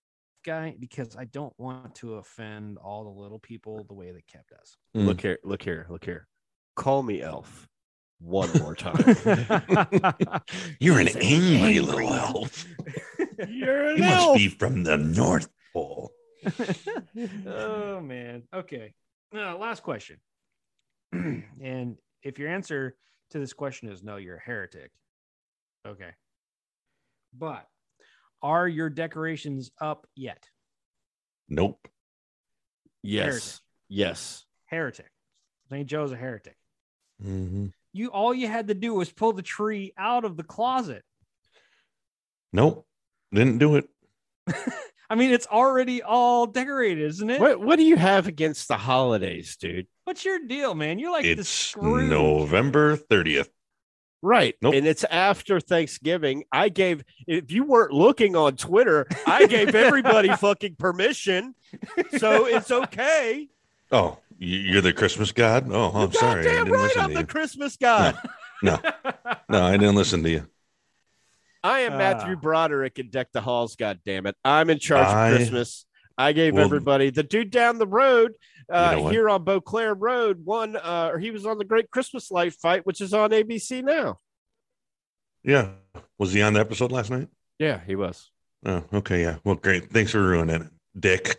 guy 0.45 0.75
because 0.80 1.15
I 1.15 1.25
don't 1.25 1.53
want 1.57 1.95
to 1.95 2.15
offend 2.15 2.78
all 2.80 3.03
the 3.03 3.09
little 3.21 3.39
people 3.39 3.84
the 3.88 3.93
way 3.93 4.11
that 4.11 4.25
Kev 4.28 4.41
does. 4.49 4.78
Mm. 4.95 5.05
Look 5.05 5.21
here, 5.21 5.39
look 5.43 5.61
here, 5.61 5.86
look 5.89 6.03
here. 6.05 6.28
Call 6.75 7.01
me 7.03 7.21
elf 7.21 7.67
one 8.19 8.49
more 8.59 8.75
time. 8.75 8.95
You're 10.80 10.99
an 10.99 11.07
angry 11.09 11.57
angry 11.57 11.80
little 11.80 12.13
elf. 12.13 12.36
elf. 12.36 12.65
You're 13.49 13.91
You 13.95 14.03
must 14.03 14.36
be 14.36 14.47
from 14.49 14.84
the 14.84 14.97
North 14.97 15.49
Pole. 15.73 16.11
oh 17.47 18.01
man. 18.01 18.43
Okay. 18.53 18.93
Uh, 19.36 19.57
last 19.57 19.84
question. 19.84 20.17
and 21.11 21.97
if 22.23 22.39
your 22.39 22.49
answer 22.49 22.95
to 23.32 23.39
this 23.39 23.53
question 23.53 23.89
is 23.89 24.03
no, 24.03 24.17
you're 24.17 24.38
a 24.38 24.41
heretic. 24.41 24.91
Okay. 25.86 26.11
But 27.38 27.67
are 28.41 28.67
your 28.67 28.89
decorations 28.89 29.71
up 29.82 30.07
yet? 30.15 30.47
Nope. 31.49 31.88
Yes. 33.03 33.25
Heretic. 33.25 33.53
Yes. 33.89 34.45
Heretic. 34.65 35.11
St. 35.69 35.88
Joe's 35.88 36.11
a 36.11 36.15
heretic. 36.15 36.57
Mhm. 37.23 37.73
You 37.93 38.09
all 38.09 38.34
you 38.34 38.47
had 38.47 38.67
to 38.67 38.73
do 38.73 38.93
was 38.93 39.11
pull 39.11 39.34
the 39.34 39.41
tree 39.41 39.93
out 39.97 40.23
of 40.23 40.38
the 40.38 40.43
closet. 40.43 41.03
Nope. 42.53 42.88
Didn't 43.34 43.57
do 43.57 43.75
it. 43.75 43.89
I 45.10 45.16
mean, 45.16 45.32
it's 45.32 45.47
already 45.47 46.01
all 46.03 46.45
decorated, 46.47 47.05
isn't 47.05 47.30
it? 47.30 47.39
What 47.39 47.60
what 47.62 47.76
do 47.78 47.84
you 47.84 47.95
have 47.95 48.28
against 48.28 48.68
the 48.68 48.78
holidays, 48.78 49.55
dude? 49.58 49.88
What's 50.03 50.26
your 50.26 50.39
deal, 50.39 50.76
man? 50.76 50.99
You're 50.99 51.12
like 51.12 51.24
the 51.24 51.32
It's 51.32 51.49
Scrooge. 51.49 52.10
November 52.10 52.97
30th. 52.97 53.47
Right. 54.22 54.55
Nope. 54.62 54.74
And 54.74 54.88
it's 54.88 55.03
after 55.05 55.60
Thanksgiving. 55.60 56.43
I 56.51 56.70
gave 56.70 57.03
if 57.28 57.51
you 57.51 57.64
weren't 57.64 57.93
looking 57.93 58.36
on 58.36 58.55
Twitter, 58.58 59.08
I 59.28 59.45
gave 59.47 59.76
everybody 59.76 60.30
fucking 60.36 60.76
permission. 60.76 61.53
So 62.18 62.45
it's 62.45 62.72
okay. 62.72 63.47
Oh, 63.91 64.18
you- 64.38 64.58
you're 64.60 64.82
the 64.82 64.91
Christmas 64.93 65.32
god? 65.32 65.68
Oh, 65.72 65.89
I'm 65.91 66.01
You're 66.12 66.12
sorry. 66.14 66.39
I 66.41 66.43
didn't 66.43 66.72
right 66.72 66.82
listen 66.82 67.01
I'm 67.01 67.10
to 67.10 67.14
the 67.16 67.20
you. 67.22 67.26
Christmas 67.28 67.78
god. 67.78 68.18
No. 68.64 68.80
No, 69.49 69.64
I 69.64 69.78
didn't 69.78 69.95
listen 69.95 70.24
to 70.24 70.30
you. 70.32 70.47
I 71.68 71.80
am 71.82 71.97
Matthew 71.97 72.34
Ah. 72.38 72.39
Broderick 72.39 72.97
and 72.99 73.11
Deck 73.11 73.28
the 73.34 73.41
Halls, 73.41 73.76
god 73.76 73.99
damn 74.05 74.26
it. 74.26 74.36
I'm 74.45 74.70
in 74.70 74.80
charge 74.80 75.07
I- 75.07 75.30
of 75.30 75.36
Christmas. 75.38 75.86
I 76.18 76.32
gave 76.34 76.53
Well- 76.53 76.63
everybody 76.65 77.09
the 77.11 77.24
dude 77.24 77.51
down 77.51 77.78
the 77.78 77.86
road 77.88 78.34
uh, 78.72 78.95
know 78.95 79.07
here 79.09 79.30
on 79.30 79.43
Beauclair 79.43 79.93
Road 79.93 80.43
one 80.45 80.76
uh, 80.76 81.09
or 81.13 81.20
he 81.20 81.30
was 81.32 81.45
on 81.45 81.57
the 81.57 81.65
Great 81.65 81.91
Christmas 81.91 82.32
Light 82.32 82.53
Fight, 82.53 82.86
which 82.86 83.01
is 83.01 83.13
on 83.13 83.30
ABC 83.32 83.84
now. 83.84 84.18
Yeah. 85.43 85.72
Was 86.18 86.34
he 86.34 86.41
on 86.41 86.53
the 86.53 86.59
episode 86.59 86.91
last 86.91 87.11
night? 87.11 87.28
Yeah, 87.59 87.82
he 87.86 87.95
was. 87.95 88.32
Oh, 88.65 88.84
okay. 88.93 89.22
Yeah. 89.22 89.38
Well, 89.43 89.55
great. 89.55 89.91
Thanks 89.91 90.11
for 90.11 90.22
ruining 90.22 90.61
it, 90.63 90.68
Dick. 90.99 91.38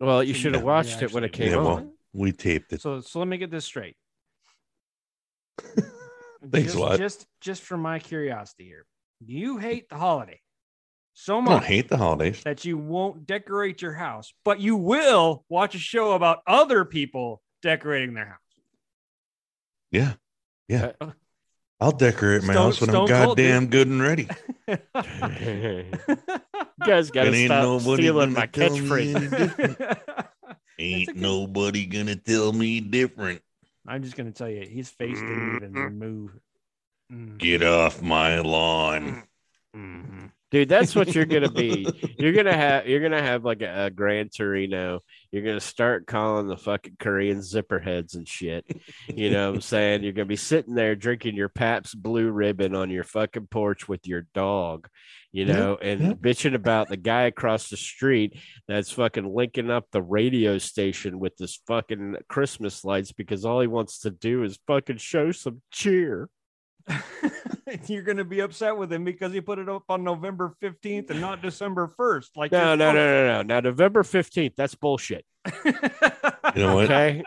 Well, 0.00 0.22
you 0.22 0.32
should 0.34 0.54
have 0.54 0.62
you- 0.62 0.66
watched 0.66 1.00
you 1.00 1.06
it 1.08 1.12
when 1.12 1.24
it 1.24 1.32
came 1.32 1.50
Yeah, 1.50 1.58
on. 1.58 1.64
well, 1.64 1.92
we 2.12 2.32
taped 2.32 2.72
it. 2.72 2.80
So 2.80 3.00
so 3.00 3.18
let 3.18 3.28
me 3.28 3.36
get 3.38 3.50
this 3.50 3.64
straight. 3.64 3.96
Thanks 6.50 6.68
just, 6.72 6.74
a 6.76 6.80
lot. 6.80 6.98
Just 6.98 7.26
just 7.40 7.62
for 7.62 7.76
my 7.76 7.98
curiosity 7.98 8.64
here. 8.64 8.86
Do 9.24 9.32
you 9.32 9.58
hate 9.58 9.88
the 9.88 9.96
holiday 9.96 10.40
so 11.14 11.34
I 11.34 11.44
don't 11.44 11.44
much 11.46 11.64
hate 11.64 11.88
the 11.88 11.96
holidays. 11.96 12.42
that 12.44 12.64
you 12.64 12.78
won't 12.78 13.26
decorate 13.26 13.82
your 13.82 13.92
house, 13.94 14.32
but 14.44 14.60
you 14.60 14.76
will 14.76 15.44
watch 15.48 15.74
a 15.74 15.78
show 15.78 16.12
about 16.12 16.42
other 16.46 16.84
people 16.84 17.42
decorating 17.62 18.14
their 18.14 18.26
house? 18.26 18.38
Yeah. 19.90 20.12
Yeah. 20.68 20.92
Uh, 21.00 21.10
I'll 21.80 21.92
decorate 21.92 22.42
my 22.42 22.52
Stone- 22.52 22.64
house 22.64 22.80
when 22.80 22.90
I'm 22.90 22.94
Stone 22.94 23.08
Cold, 23.08 23.36
goddamn 23.36 23.66
good 23.68 23.88
and 23.88 24.02
ready. 24.02 24.28
you 24.68 24.76
guys 26.84 27.10
got 27.10 27.24
to 27.24 27.32
It 27.32 27.46
stop 27.46 27.62
nobody 27.62 28.02
stealing 28.02 28.32
my 28.32 28.46
tell 28.46 28.70
catchphrase. 28.70 29.96
Ain't 30.80 31.08
okay. 31.08 31.18
nobody 31.20 31.86
gonna 31.86 32.14
tell 32.16 32.52
me 32.52 32.80
different. 32.80 33.42
I'm 33.86 34.02
just 34.02 34.16
gonna 34.16 34.30
tell 34.32 34.48
you, 34.48 34.60
his 34.68 34.88
face 34.90 35.18
didn't 35.18 35.56
even 35.56 35.98
move. 35.98 36.30
Mm. 37.12 37.38
Get 37.38 37.62
off 37.62 38.02
my 38.02 38.38
lawn. 38.40 39.24
Dude. 40.50 40.68
That's 40.70 40.96
what 40.96 41.14
you're 41.14 41.26
gonna 41.26 41.50
be. 41.50 41.86
You're 42.18 42.32
gonna 42.32 42.56
have 42.56 42.88
you're 42.88 43.00
gonna 43.02 43.22
have 43.22 43.44
like 43.44 43.60
a, 43.60 43.86
a 43.86 43.90
Gran 43.90 44.30
Torino. 44.30 45.00
You're 45.30 45.42
gonna 45.42 45.60
start 45.60 46.06
calling 46.06 46.48
the 46.48 46.56
fucking 46.56 46.96
Korean 46.98 47.42
zipper 47.42 47.78
heads 47.78 48.14
and 48.14 48.26
shit. 48.26 48.64
You 49.06 49.30
know 49.30 49.48
what 49.50 49.56
I'm 49.56 49.60
saying? 49.60 50.02
You're 50.04 50.14
gonna 50.14 50.24
be 50.24 50.36
sitting 50.36 50.74
there 50.74 50.96
drinking 50.96 51.34
your 51.36 51.50
Pabst 51.50 52.02
Blue 52.02 52.30
Ribbon 52.30 52.74
on 52.74 52.88
your 52.88 53.04
fucking 53.04 53.48
porch 53.48 53.88
with 53.88 54.06
your 54.06 54.26
dog. 54.34 54.88
You 55.32 55.44
Yeah, 55.44 55.52
know, 55.52 55.78
and 55.82 56.00
yeah. 56.00 56.12
bitching 56.14 56.54
about 56.54 56.88
the 56.88 56.96
guy 56.96 57.24
across 57.24 57.68
the 57.68 57.76
street 57.76 58.38
that's 58.66 58.90
fucking 58.90 59.30
linking 59.30 59.70
up 59.70 59.86
the 59.92 60.02
radio 60.02 60.56
station 60.56 61.18
with 61.18 61.36
this 61.36 61.60
fucking 61.66 62.16
Christmas 62.28 62.84
lights 62.86 63.12
because 63.12 63.44
all 63.44 63.60
he 63.60 63.66
wants 63.66 63.98
to 64.00 64.10
do 64.10 64.44
is 64.44 64.58
fucking 64.66 64.96
show 64.96 65.30
some 65.30 65.60
cheer. 65.70 66.30
You're 67.86 68.02
gonna 68.02 68.24
be 68.24 68.40
upset 68.40 68.76
with 68.76 68.92
him 68.92 69.04
because 69.04 69.32
he 69.32 69.40
put 69.40 69.58
it 69.58 69.68
up 69.68 69.84
on 69.88 70.02
November 70.04 70.54
15th 70.62 71.10
and 71.10 71.20
not 71.20 71.42
December 71.42 71.92
1st. 71.98 72.28
Like 72.36 72.52
No, 72.52 72.68
you're 72.68 72.76
no, 72.76 72.92
no, 72.92 72.94
no, 72.94 73.26
no. 73.36 73.42
Now 73.42 73.60
November 73.60 74.02
15th, 74.02 74.54
that's 74.56 74.74
bullshit. 74.74 75.24
You 76.56 76.62
know 76.62 76.74
what? 76.76 76.84
Okay. 76.84 77.22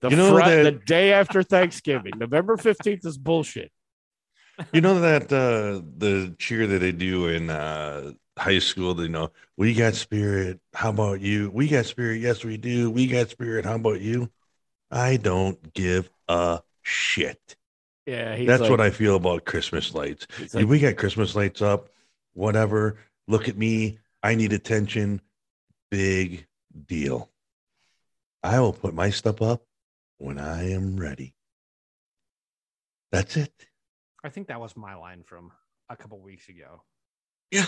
The, 0.00 0.10
You 0.10 0.16
know 0.16 0.30
Fri- 0.32 0.42
that- 0.42 0.62
the 0.64 0.72
day 0.72 1.12
after 1.12 1.42
Thanksgiving, 1.44 2.12
November 2.18 2.56
15th 2.56 3.06
is 3.06 3.16
bullshit. 3.16 3.70
You 4.72 4.80
know 4.80 5.00
that 5.00 5.32
uh 5.32 5.80
the 5.96 6.34
cheer 6.38 6.66
that 6.66 6.80
they 6.80 6.92
do 6.92 7.28
in 7.28 7.50
uh 7.50 8.12
high 8.36 8.58
school, 8.58 8.94
they 8.94 9.08
know, 9.08 9.30
we 9.56 9.74
got 9.74 9.94
spirit. 9.94 10.60
How 10.74 10.90
about 10.90 11.20
you? 11.20 11.50
We 11.54 11.68
got 11.68 11.86
spirit. 11.86 12.20
Yes, 12.20 12.44
we 12.44 12.56
do. 12.56 12.90
We 12.90 13.06
got 13.06 13.30
spirit. 13.30 13.64
How 13.64 13.76
about 13.76 14.00
you? 14.00 14.28
I 14.90 15.16
don't 15.16 15.72
give 15.72 16.10
a 16.28 16.60
shit. 16.82 17.56
Yeah. 18.06 18.36
He's 18.36 18.46
That's 18.46 18.62
like, 18.62 18.70
what 18.70 18.80
I 18.80 18.90
feel 18.90 19.16
about 19.16 19.44
Christmas 19.44 19.94
lights. 19.94 20.26
he's 20.38 20.54
If 20.54 20.68
we 20.68 20.78
got 20.78 20.96
Christmas 20.96 21.34
lights 21.34 21.62
up, 21.62 21.88
whatever. 22.34 22.98
Look 23.28 23.48
at 23.48 23.56
me. 23.56 23.98
I 24.22 24.34
need 24.34 24.52
attention. 24.52 25.20
Big 25.90 26.46
deal. 26.86 27.30
I 28.42 28.60
will 28.60 28.72
put 28.72 28.94
my 28.94 29.10
stuff 29.10 29.40
up 29.40 29.62
when 30.18 30.38
I 30.38 30.72
am 30.72 30.96
ready. 30.98 31.34
That's 33.12 33.36
it. 33.36 33.52
I 34.22 34.28
think 34.28 34.48
that 34.48 34.60
was 34.60 34.76
my 34.76 34.94
line 34.94 35.22
from 35.22 35.52
a 35.88 35.96
couple 35.96 36.18
weeks 36.20 36.48
ago. 36.48 36.82
Yeah. 37.50 37.66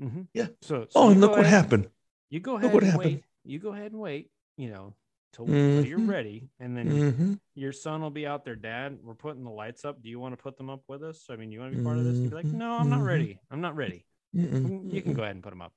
Mm-hmm. 0.00 0.22
Yeah. 0.34 0.46
So, 0.62 0.82
so 0.82 0.88
Oh, 0.94 1.10
and 1.10 1.20
go 1.20 1.26
look 1.26 1.36
what 1.36 1.46
happened. 1.46 1.88
You 2.30 2.40
go 2.40 2.52
Look 2.52 2.62
ahead 2.62 2.74
what 2.74 2.82
and 2.82 2.92
happened. 2.92 3.14
wait. 3.14 3.24
You 3.44 3.58
go 3.58 3.72
ahead 3.72 3.92
and 3.92 4.00
wait. 4.00 4.30
You 4.56 4.70
know, 4.70 4.94
till, 5.32 5.46
till 5.46 5.84
you're 5.84 5.98
ready, 6.00 6.48
and 6.60 6.76
then 6.76 6.88
Mm-hmm. 6.90 7.32
your 7.54 7.72
son 7.72 8.02
will 8.02 8.10
be 8.10 8.26
out 8.26 8.44
there. 8.44 8.56
Dad, 8.56 8.98
we're 9.02 9.14
putting 9.14 9.44
the 9.44 9.50
lights 9.50 9.84
up. 9.84 10.02
Do 10.02 10.08
you 10.08 10.20
want 10.20 10.36
to 10.36 10.42
put 10.42 10.56
them 10.56 10.70
up 10.70 10.82
with 10.88 11.02
us? 11.02 11.26
I 11.30 11.36
mean, 11.36 11.50
you 11.52 11.60
want 11.60 11.72
to 11.72 11.78
be 11.78 11.84
part 11.84 11.98
of 11.98 12.04
this? 12.04 12.16
You'd 12.18 12.30
be 12.30 12.36
like, 12.36 12.46
Mhm. 12.46 12.54
no, 12.54 12.72
I'm 12.72 12.90
not 12.90 13.02
ready. 13.02 13.40
I'm 13.50 13.60
not 13.60 13.74
ready. 13.76 14.04
Mm, 14.36 14.92
You 14.92 15.02
can 15.02 15.12
go 15.14 15.22
ahead 15.22 15.34
and 15.34 15.42
put 15.42 15.50
them 15.50 15.62
up. 15.62 15.72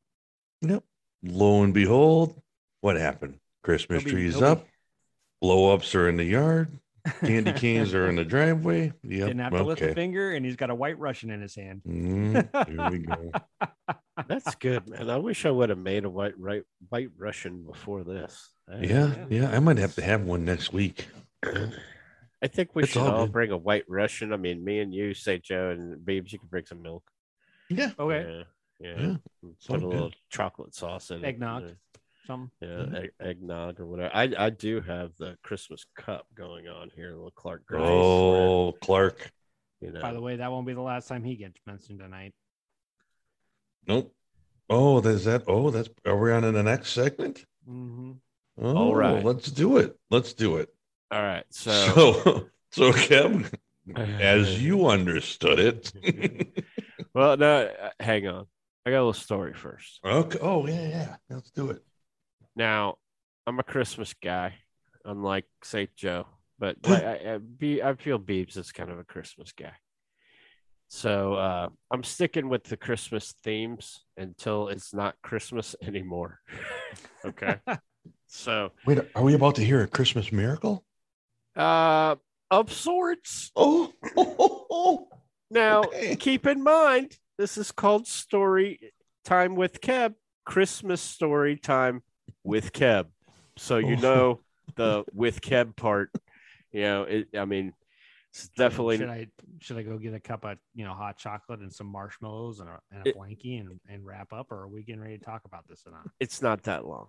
Yep. 0.62 0.84
Lo 1.24 1.64
and 1.64 1.74
behold, 1.74 2.40
what 2.82 2.96
happened? 2.98 3.40
Christmas 3.64 4.04
be- 4.04 4.12
trees 4.12 4.34
he'll 4.34 4.42
be- 4.42 4.48
up, 4.62 4.68
blow 5.42 5.74
ups 5.74 5.94
are 5.96 6.08
in 6.08 6.18
the 6.18 6.24
yard, 6.24 6.80
candy 7.22 7.52
canes 7.54 7.94
are 7.94 8.08
in 8.08 8.16
the 8.16 8.24
driveway. 8.26 8.94
Yep. 9.04 9.28
Didn't 9.28 9.40
have 9.40 9.54
to 9.54 9.64
lift 9.64 9.82
a 9.82 9.94
finger, 9.94 10.32
and 10.34 10.46
he's 10.46 10.56
got 10.56 10.70
a 10.70 10.76
white 10.76 10.98
Russian 11.00 11.32
in 11.32 11.42
his 11.42 11.56
hand. 11.56 11.82
Mm, 11.88 12.68
here 12.68 12.90
we 12.92 13.00
go. 13.00 13.32
that's 14.28 14.56
good, 14.56 14.88
man. 14.88 15.10
I 15.10 15.18
wish 15.18 15.46
I 15.46 15.52
would 15.52 15.70
have 15.70 15.78
made 15.80 16.06
a 16.06 16.10
white 16.10 16.38
right 16.40 16.64
white 16.90 17.10
Russian 17.18 17.64
before 17.66 18.04
this. 18.04 18.50
I- 18.68 18.78
Yeah, 18.82 19.16
Yeah. 19.16 19.26
yeah. 19.30 19.52
I 19.52 19.60
might 19.60 19.78
have 19.78 19.96
to 19.96 20.02
have 20.04 20.24
one 20.24 20.44
next 20.46 20.74
week. 20.74 21.08
I 21.44 22.48
think 22.48 22.76
we 22.76 22.84
It's 22.84 22.92
should 22.94 23.02
all 23.02 23.12
all 23.22 23.28
bring 23.28 23.52
a 23.52 23.58
white 23.58 23.86
Russian. 23.88 24.34
I 24.34 24.38
mean, 24.38 24.64
me 24.64 24.80
and 24.80 24.94
you, 24.94 25.14
St. 25.14 25.44
Joe, 25.44 25.70
and 25.70 25.98
Beebs, 26.06 26.32
you 26.32 26.40
can 26.40 26.48
bring 26.48 26.66
some 26.66 26.82
milk. 26.82 27.10
Yeah. 27.70 27.92
Okay, 27.98 28.30
Yeah. 28.30 28.44
Yeah. 28.80 29.00
Yeah, 29.02 29.16
Put 29.68 29.82
a 29.82 29.86
all 29.86 29.90
little 29.90 30.12
chocolate 30.30 30.76
sauce 30.76 31.10
in 31.12 31.24
it, 31.24 31.28
Eggnog. 31.28 31.62
you 31.64 31.68
know. 31.70 31.76
some. 32.28 32.52
Yeah, 32.60 32.68
Mhm. 32.68 32.96
egg, 32.96 33.12
eggnog 33.20 33.80
or 33.80 33.86
whatever. 33.86 34.14
I 34.16 34.24
I 34.38 34.50
do 34.50 34.82
have 34.82 35.16
the 35.18 35.38
Christmas 35.44 35.86
cup 35.96 36.26
going 36.34 36.68
on 36.68 36.90
here, 36.90 37.12
little 37.12 37.30
Clark 37.32 37.66
Grace. 37.68 37.82
Oh, 37.84 38.74
Clark. 38.82 39.32
you 39.80 39.92
know. 39.92 40.02
By 40.02 40.12
the 40.12 40.20
way, 40.22 40.36
that 40.38 40.50
won't 40.52 40.66
be 40.66 40.74
the 40.74 40.82
last 40.82 41.08
time 41.08 41.24
he 41.24 41.36
gets 41.36 41.60
mentioned 41.68 42.00
tonight. 42.00 42.34
Nope. 43.88 44.14
Oh, 44.70 45.00
there's 45.02 45.26
that. 45.26 45.44
Oh, 45.48 45.70
that's. 45.70 45.90
Are 46.06 46.18
we 46.18 46.32
on 46.32 46.44
in 46.44 46.56
the 46.56 46.64
next 46.64 46.92
segment? 46.94 47.46
hmm 47.66 48.14
Oh, 48.58 48.76
All 48.78 48.96
right. 48.96 49.24
Let's 49.24 49.52
do 49.52 49.78
it. 49.78 49.98
Let's 50.10 50.34
do 50.34 50.58
it. 50.58 50.70
all 51.12 51.22
right, 51.22 51.46
so, 51.50 51.72
So, 52.72 52.92
so, 52.92 52.92
Kev, 52.94 53.54
as 53.96 54.62
you 54.64 54.88
understood 54.88 55.60
it. 55.60 56.66
well, 57.14 57.38
no, 57.38 57.66
uh, 57.66 57.90
hang 58.00 58.28
on. 58.28 58.46
I 58.86 58.92
got 58.92 58.98
a 58.98 59.00
little 59.00 59.14
story 59.14 59.54
first. 59.54 60.00
okay. 60.06 60.40
Oh, 60.42 60.68
yeah, 60.68 60.88
yeah. 60.88 61.16
Let's 61.30 61.52
do 61.52 61.70
it. 61.72 61.82
Now, 62.56 62.96
I'm 63.48 63.60
a 63.60 63.64
Christmas 63.64 64.14
guy, 64.14 64.56
unlike 65.04 65.46
St. 65.64 65.94
Joe, 65.96 66.28
but 66.60 66.78
I, 66.86 66.92
I, 67.04 67.34
I, 67.34 67.38
Be- 67.38 67.84
I 67.84 67.96
feel 67.96 68.20
Beebs 68.20 68.58
is 68.58 68.72
kind 68.72 68.90
of 68.92 69.00
a 69.00 69.04
Christmas 69.04 69.52
guy. 69.52 69.74
So 70.88 71.34
uh, 71.34 71.70
I'm 71.92 72.04
sticking 72.04 72.48
with 72.48 72.64
the 72.64 72.78
Christmas 72.78 73.34
themes 73.44 74.04
until 74.18 74.68
it's 74.70 74.94
not 74.94 75.16
Christmas 75.24 75.76
anymore. 75.82 76.40
okay. 77.26 77.58
So, 78.28 78.72
Wait, 78.86 79.00
are 79.16 79.24
we 79.24 79.34
about 79.34 79.56
to 79.56 79.64
hear 79.64 79.82
a 79.82 79.88
Christmas 79.88 80.32
miracle? 80.32 80.84
uh, 81.56 82.16
of 82.52 82.72
sorts. 82.72 83.52
Oh, 83.56 83.92
oh, 84.18 84.66
oh, 84.72 85.08
Now, 85.50 85.84
Okay. 85.86 86.16
keep 86.18 86.46
in 86.46 86.62
mind, 86.64 87.18
this 87.38 87.58
is 87.58 87.72
called 87.72 88.08
Story 88.08 88.94
Time 89.24 89.56
with 89.56 89.82
Kev, 89.82 90.16
Christmas 90.46 91.02
Story 91.02 91.58
Time 91.58 92.04
with 92.44 92.74
Kev. 92.74 93.06
So 93.58 93.78
you 93.78 93.96
Oh. 93.96 94.02
know 94.02 94.40
the 94.76 95.06
with 95.14 95.42
Kev 95.42 95.76
part. 95.76 96.12
You 96.72 96.82
know, 96.82 97.04
it, 97.04 97.30
I 97.38 97.46
mean, 97.46 97.74
it's 98.34 98.50
definitely 98.50 98.98
Should 98.98 99.10
I 99.10 99.28
should 99.60 99.78
I 99.78 99.84
go 99.84 99.98
get 99.98 100.14
a 100.14 100.20
cup 100.20 100.44
of 100.44 100.58
you 100.74 100.84
know 100.84 100.94
hot 100.94 101.18
chocolate 101.18 101.62
and 101.62 101.72
some 101.74 101.88
marshmallows 101.88 102.60
and 102.60 102.68
a, 102.70 102.80
and 102.92 103.02
a 103.04 103.10
It- 103.10 103.16
blankie 103.18 103.62
and, 103.62 103.80
and 103.88 104.06
wrap 104.06 104.34
up, 104.34 104.52
or 104.52 104.58
are 104.64 104.68
we 104.68 104.84
getting 104.84 105.02
ready 105.02 105.18
to 105.18 105.24
talk 105.24 105.44
about 105.46 105.66
this 105.70 105.84
or 105.86 105.94
not? 105.94 106.06
it's 106.20 106.42
not 106.42 106.64
that 106.64 106.86
long. 106.86 107.08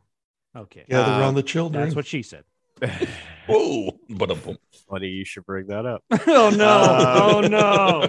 Okay, 0.56 0.84
Gather 0.88 1.12
Uh, 1.12 1.20
around 1.20 1.34
the 1.34 1.42
children. 1.42 1.82
that's 1.84 1.94
what 1.94 2.06
she 2.06 2.22
said. 2.22 2.44
Whoa, 3.46 3.98
but 4.10 4.30
a. 4.30 4.58
Funny 4.88 5.08
you 5.08 5.24
should 5.24 5.44
bring 5.46 5.66
that 5.68 5.84
up. 5.86 6.02
oh 6.26 6.50
no! 6.50 6.68
Uh, 6.68 7.30
oh 7.34 7.40
no! 7.40 8.06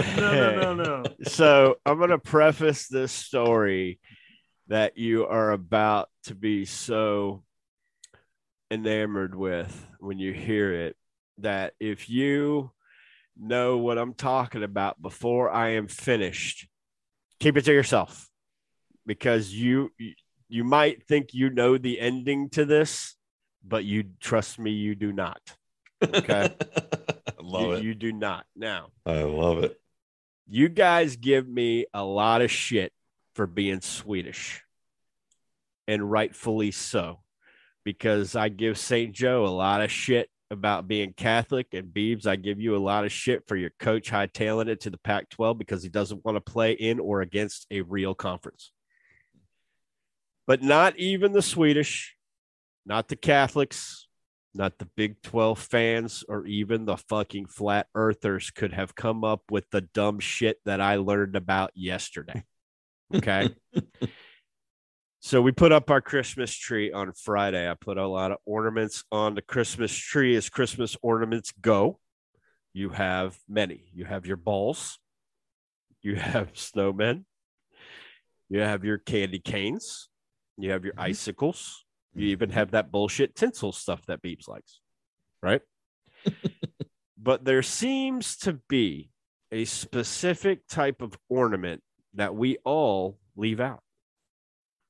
No 0.16 0.32
no 0.54 0.74
no 0.74 1.02
no! 1.02 1.02
so 1.24 1.76
I'm 1.84 1.98
going 1.98 2.10
to 2.10 2.18
preface 2.18 2.86
this 2.88 3.12
story 3.12 3.98
that 4.68 4.96
you 4.96 5.26
are 5.26 5.50
about 5.52 6.08
to 6.24 6.34
be 6.34 6.64
so 6.64 7.42
enamored 8.70 9.34
with 9.34 9.86
when 9.98 10.18
you 10.18 10.32
hear 10.32 10.72
it 10.72 10.96
that 11.38 11.74
if 11.80 12.08
you 12.08 12.70
know 13.38 13.78
what 13.78 13.98
I'm 13.98 14.14
talking 14.14 14.62
about 14.62 15.00
before 15.02 15.50
I 15.50 15.70
am 15.70 15.88
finished, 15.88 16.68
keep 17.40 17.56
it 17.56 17.64
to 17.64 17.72
yourself 17.72 18.28
because 19.06 19.52
you 19.52 19.90
you 20.50 20.64
might 20.64 21.06
think 21.06 21.32
you 21.32 21.48
know 21.48 21.78
the 21.78 22.00
ending 22.00 22.50
to 22.50 22.64
this, 22.64 23.14
but 23.64 23.84
you 23.84 24.04
trust 24.20 24.58
me, 24.58 24.72
you 24.72 24.94
do 24.94 25.12
not. 25.12 25.40
Okay. 26.02 26.54
I 26.60 27.42
love 27.42 27.62
you, 27.62 27.72
it. 27.72 27.82
you 27.84 27.94
do 27.94 28.12
not. 28.12 28.46
Now, 28.56 28.88
I 29.06 29.22
love 29.22 29.62
it. 29.62 29.80
you 30.48 30.68
guys 30.68 31.16
give 31.16 31.48
me 31.48 31.86
a 31.94 32.04
lot 32.04 32.42
of 32.42 32.50
shit 32.50 32.92
for 33.34 33.46
being 33.46 33.80
Swedish, 33.80 34.62
and 35.86 36.10
rightfully 36.10 36.72
so, 36.72 37.20
because 37.84 38.34
I 38.34 38.48
give 38.48 38.76
St. 38.76 39.12
Joe 39.14 39.46
a 39.46 39.48
lot 39.48 39.82
of 39.82 39.90
shit 39.90 40.28
about 40.50 40.88
being 40.88 41.12
Catholic, 41.12 41.68
and 41.72 41.94
Beebs, 41.94 42.26
I 42.26 42.34
give 42.34 42.60
you 42.60 42.74
a 42.74 42.78
lot 42.78 43.04
of 43.04 43.12
shit 43.12 43.44
for 43.46 43.54
your 43.54 43.70
coach 43.78 44.10
hightailing 44.10 44.68
it 44.68 44.80
to 44.80 44.90
the 44.90 44.98
Pac 44.98 45.28
12 45.30 45.56
because 45.56 45.82
he 45.82 45.88
doesn't 45.88 46.24
want 46.24 46.36
to 46.36 46.40
play 46.40 46.72
in 46.72 46.98
or 46.98 47.20
against 47.20 47.66
a 47.70 47.82
real 47.82 48.14
conference. 48.14 48.72
But 50.50 50.64
not 50.64 50.98
even 50.98 51.30
the 51.30 51.42
Swedish, 51.42 52.16
not 52.84 53.06
the 53.06 53.14
Catholics, 53.14 54.08
not 54.52 54.80
the 54.80 54.88
Big 54.96 55.22
12 55.22 55.56
fans, 55.56 56.24
or 56.28 56.44
even 56.44 56.86
the 56.86 56.96
fucking 56.96 57.46
flat 57.46 57.86
earthers 57.94 58.50
could 58.50 58.72
have 58.72 58.96
come 58.96 59.22
up 59.22 59.42
with 59.48 59.70
the 59.70 59.82
dumb 59.82 60.18
shit 60.18 60.58
that 60.64 60.80
I 60.80 60.96
learned 60.96 61.36
about 61.36 61.70
yesterday. 61.76 62.42
Okay. 63.14 63.54
so 65.20 65.40
we 65.40 65.52
put 65.52 65.70
up 65.70 65.88
our 65.88 66.00
Christmas 66.00 66.52
tree 66.52 66.90
on 66.90 67.12
Friday. 67.12 67.70
I 67.70 67.74
put 67.74 67.96
a 67.96 68.08
lot 68.08 68.32
of 68.32 68.38
ornaments 68.44 69.04
on 69.12 69.36
the 69.36 69.42
Christmas 69.42 69.96
tree 69.96 70.34
as 70.34 70.48
Christmas 70.48 70.96
ornaments 71.00 71.52
go. 71.60 72.00
You 72.72 72.88
have 72.88 73.38
many. 73.48 73.84
You 73.94 74.04
have 74.04 74.26
your 74.26 74.36
balls, 74.36 74.98
you 76.02 76.16
have 76.16 76.52
snowmen, 76.54 77.22
you 78.48 78.58
have 78.58 78.84
your 78.84 78.98
candy 78.98 79.38
canes, 79.38 80.09
you 80.62 80.70
have 80.70 80.84
your 80.84 80.94
Mhm. 80.94 81.02
icicles, 81.02 81.84
you 82.14 82.28
even 82.28 82.50
have 82.50 82.72
that 82.72 82.90
bullshit 82.90 83.34
tinsel 83.34 83.72
stuff 83.72 84.04
that 84.06 84.22
Beebs 84.22 84.48
likes, 84.48 84.80
right? 85.42 85.62
but 87.16 87.44
there 87.44 87.62
seems 87.62 88.36
to 88.38 88.54
be 88.68 89.10
a 89.52 89.64
specific 89.64 90.66
type 90.66 91.02
of 91.02 91.18
ornament 91.28 91.82
that 92.14 92.34
we 92.34 92.56
all 92.64 93.18
leave 93.36 93.60
out. 93.60 93.82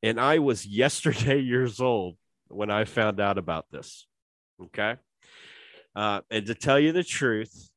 And 0.02 0.20
I 0.20 0.38
was 0.38 0.66
yesterday 0.82 1.40
years 1.40 1.80
old 1.80 2.16
when 2.48 2.70
I 2.70 2.84
found 2.84 3.20
out 3.20 3.38
about 3.38 3.70
this. 3.70 4.06
Okay. 4.62 4.96
Uh, 5.94 6.20
and 6.30 6.46
to 6.46 6.54
tell 6.54 6.78
you 6.78 6.92
the 6.92 7.04
truth, 7.04 7.70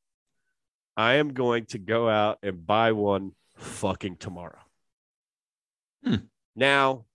I 0.96 1.14
am 1.14 1.32
going 1.32 1.66
to 1.66 1.78
go 1.78 2.08
out 2.08 2.38
and 2.42 2.64
buy 2.64 2.92
one 2.92 3.32
fucking 3.56 4.16
tomorrow. 4.16 4.60
Hmm. 6.04 6.26
Now, 6.54 7.06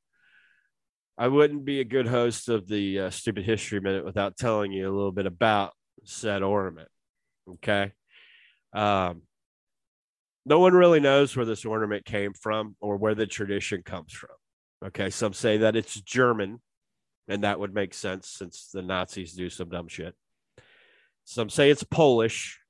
I 1.19 1.27
wouldn't 1.27 1.65
be 1.65 1.81
a 1.81 1.83
good 1.85 2.07
host 2.07 2.47
of 2.47 2.65
the 2.65 2.99
uh, 2.99 3.09
Stupid 3.09 3.43
History 3.43 3.81
Minute 3.81 4.05
without 4.05 4.37
telling 4.37 4.71
you 4.71 4.87
a 4.87 4.95
little 4.95 5.11
bit 5.11 5.25
about 5.25 5.73
said 6.05 6.43
ornament. 6.43 6.87
Okay. 7.55 7.91
Um, 8.71 9.23
no 10.45 10.59
one 10.59 10.71
really 10.71 11.01
knows 11.01 11.35
where 11.35 11.45
this 11.45 11.65
ornament 11.65 12.05
came 12.05 12.31
from 12.33 12.77
or 12.79 12.95
where 12.95 13.15
the 13.15 13.27
tradition 13.27 13.83
comes 13.83 14.13
from. 14.13 14.29
Okay. 14.85 15.09
Some 15.09 15.33
say 15.33 15.57
that 15.57 15.75
it's 15.75 15.99
German, 15.99 16.61
and 17.27 17.43
that 17.43 17.59
would 17.59 17.73
make 17.73 17.93
sense 17.93 18.29
since 18.29 18.69
the 18.73 18.81
Nazis 18.81 19.33
do 19.33 19.49
some 19.49 19.67
dumb 19.67 19.89
shit. 19.89 20.15
Some 21.25 21.49
say 21.49 21.69
it's 21.69 21.83
Polish. 21.83 22.61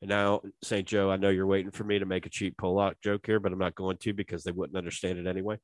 And 0.00 0.08
now, 0.08 0.40
St. 0.64 0.88
Joe, 0.88 1.08
I 1.08 1.18
know 1.18 1.28
you're 1.28 1.46
waiting 1.46 1.70
for 1.70 1.84
me 1.84 2.00
to 2.00 2.04
make 2.04 2.26
a 2.26 2.30
cheap 2.30 2.56
Polak 2.56 2.94
joke 3.00 3.24
here, 3.26 3.38
but 3.38 3.52
I'm 3.52 3.60
not 3.60 3.76
going 3.76 3.98
to 3.98 4.12
because 4.12 4.42
they 4.42 4.50
wouldn't 4.50 4.76
understand 4.76 5.20
it 5.20 5.28
anyway. 5.28 5.58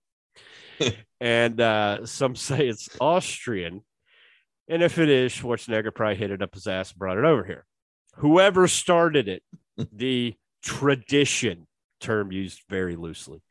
and 1.21 1.61
uh, 1.61 2.07
some 2.07 2.37
say 2.37 2.69
it's 2.69 2.89
Austrian. 3.01 3.83
And 4.69 4.83
if 4.83 4.99
it 4.99 5.09
is, 5.09 5.33
Schwarzenegger 5.33 5.95
probably 5.95 6.17
hit 6.17 6.31
it 6.31 6.43
up 6.43 6.55
his 6.55 6.67
ass 6.67 6.91
and 6.91 6.99
brought 6.99 7.19
it 7.19 7.25
over 7.25 7.45
here. 7.45 7.65
Whoever 8.17 8.69
started 8.69 9.29
it, 9.29 9.43
the 9.93 10.35
tradition 10.63 11.67
term 12.01 12.33
used 12.33 12.63
very 12.69 12.97
loosely. 12.97 13.43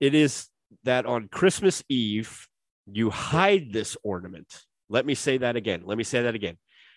It 0.00 0.14
is 0.14 0.48
that 0.84 1.06
on 1.06 1.28
Christmas 1.28 1.82
Eve, 1.88 2.46
you 2.86 3.10
hide 3.10 3.72
this 3.72 3.96
ornament. 4.02 4.62
Let 4.88 5.04
me 5.04 5.14
say 5.14 5.38
that 5.38 5.56
again. 5.56 5.82
Let 5.84 5.98
me 5.98 6.04
say 6.04 6.22
that 6.22 6.34
again. 6.34 6.56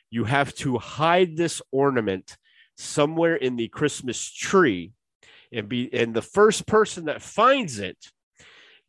You 0.09 0.25
have 0.25 0.53
to 0.55 0.77
hide 0.77 1.37
this 1.37 1.61
ornament 1.71 2.37
somewhere 2.77 3.35
in 3.35 3.55
the 3.55 3.67
Christmas 3.69 4.31
tree 4.31 4.91
and 5.51 5.67
be 5.67 5.93
and 5.93 6.13
the 6.13 6.21
first 6.21 6.65
person 6.65 7.05
that 7.05 7.21
finds 7.21 7.79
it 7.79 7.97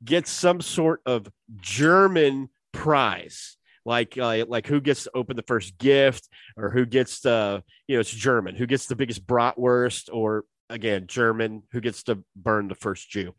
gets 0.05 0.31
some 0.31 0.61
sort 0.61 1.01
of 1.07 1.27
German 1.57 2.49
prize. 2.73 3.57
Like, 3.85 4.17
uh, 4.17 4.45
like 4.47 4.67
who 4.67 4.81
gets 4.81 5.05
to 5.05 5.11
open 5.15 5.37
the 5.37 5.43
first 5.43 5.77
gift, 5.77 6.29
or 6.57 6.71
who 6.71 6.87
gets 6.87 7.21
the, 7.21 7.65
you 7.89 7.97
know, 7.97 8.01
it's 8.01 8.11
German. 8.11 8.55
Who 8.55 8.67
gets 8.67 8.87
the 8.87 8.95
biggest 8.95 9.27
bratwurst, 9.27 10.09
or 10.13 10.45
again, 10.71 11.07
German. 11.09 11.65
Who 11.73 11.81
gets 11.81 12.05
to 12.05 12.23
burn 12.37 12.69
the 12.69 12.77
first 12.77 13.11
Jew? 13.11 13.35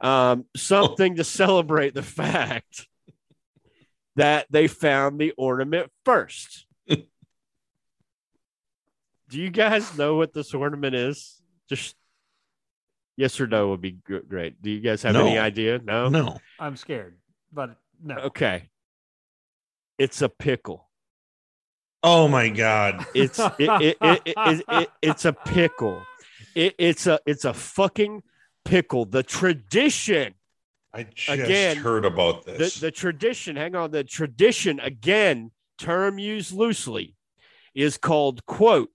Um, 0.00 0.46
something 0.56 1.16
to 1.16 1.24
celebrate 1.24 1.94
the 1.94 2.02
fact 2.02 2.86
that 4.16 4.46
they 4.50 4.66
found 4.66 5.18
the 5.18 5.32
ornament 5.36 5.90
first. 6.04 6.66
Do 6.88 7.04
you 9.30 9.50
guys 9.50 9.96
know 9.96 10.16
what 10.16 10.32
this 10.32 10.54
ornament 10.54 10.94
is? 10.94 11.40
Just 11.68 11.96
yes 13.22 13.40
or 13.40 13.46
no 13.46 13.68
would 13.68 13.80
be 13.80 13.92
great. 13.92 14.60
Do 14.60 14.68
you 14.70 14.80
guys 14.80 15.02
have 15.04 15.14
No. 15.14 15.26
any 15.26 15.38
idea? 15.38 15.78
No. 15.82 16.08
No. 16.08 16.38
I'm 16.58 16.76
scared, 16.76 17.16
but 17.52 17.76
no. 18.02 18.16
Okay. 18.16 18.68
It's 19.98 20.22
a 20.22 20.28
pickle. 20.28 20.88
Oh 22.02 22.26
my 22.26 22.48
God. 22.48 23.06
It's 23.14 23.38
it, 23.38 23.52
it, 23.60 23.96
it, 24.00 24.22
it, 24.26 24.34
it, 24.36 24.64
it- 24.68 24.90
it's 25.00 25.24
a 25.24 25.32
pickle. 25.32 26.02
It, 26.54 26.74
it's 26.78 27.06
a 27.06 27.20
it's 27.24 27.44
a 27.44 27.54
fucking 27.54 28.22
pickle. 28.64 29.04
The 29.04 29.22
tradition, 29.22 30.34
I 30.92 31.04
just 31.04 31.28
Again, 31.28 31.76
heard 31.76 32.04
about 32.04 32.44
the, 32.44 32.52
this. 32.52 32.80
the 32.80 32.90
tradition. 32.90 33.54
Hang 33.56 33.74
on, 33.76 33.90
the 33.92 34.02
tradition 34.04 34.80
again, 34.80 35.52
term 35.78 36.18
used 36.18 36.52
loosely, 36.52 37.14
is 37.74 37.96
called 37.98 38.44
quote 38.46 38.90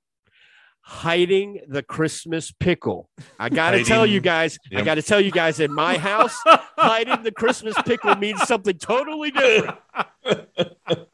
hiding 0.87 1.59
the 1.67 1.83
Christmas 1.83 2.49
pickle. 2.49 3.09
I 3.37 3.49
got 3.49 3.71
to 3.71 3.83
tell 3.83 4.05
you 4.05 4.21
guys. 4.21 4.57
I 4.73 4.83
got 4.83 4.95
to 4.95 5.01
tell 5.01 5.19
you 5.19 5.31
guys. 5.31 5.59
In 5.59 5.73
my 5.73 5.97
house, 5.97 6.37
hiding 6.45 7.23
the 7.23 7.31
Christmas 7.31 7.75
pickle 7.85 8.15
means 8.15 8.41
something 8.43 8.77
totally 8.77 9.31
different. 9.31 9.77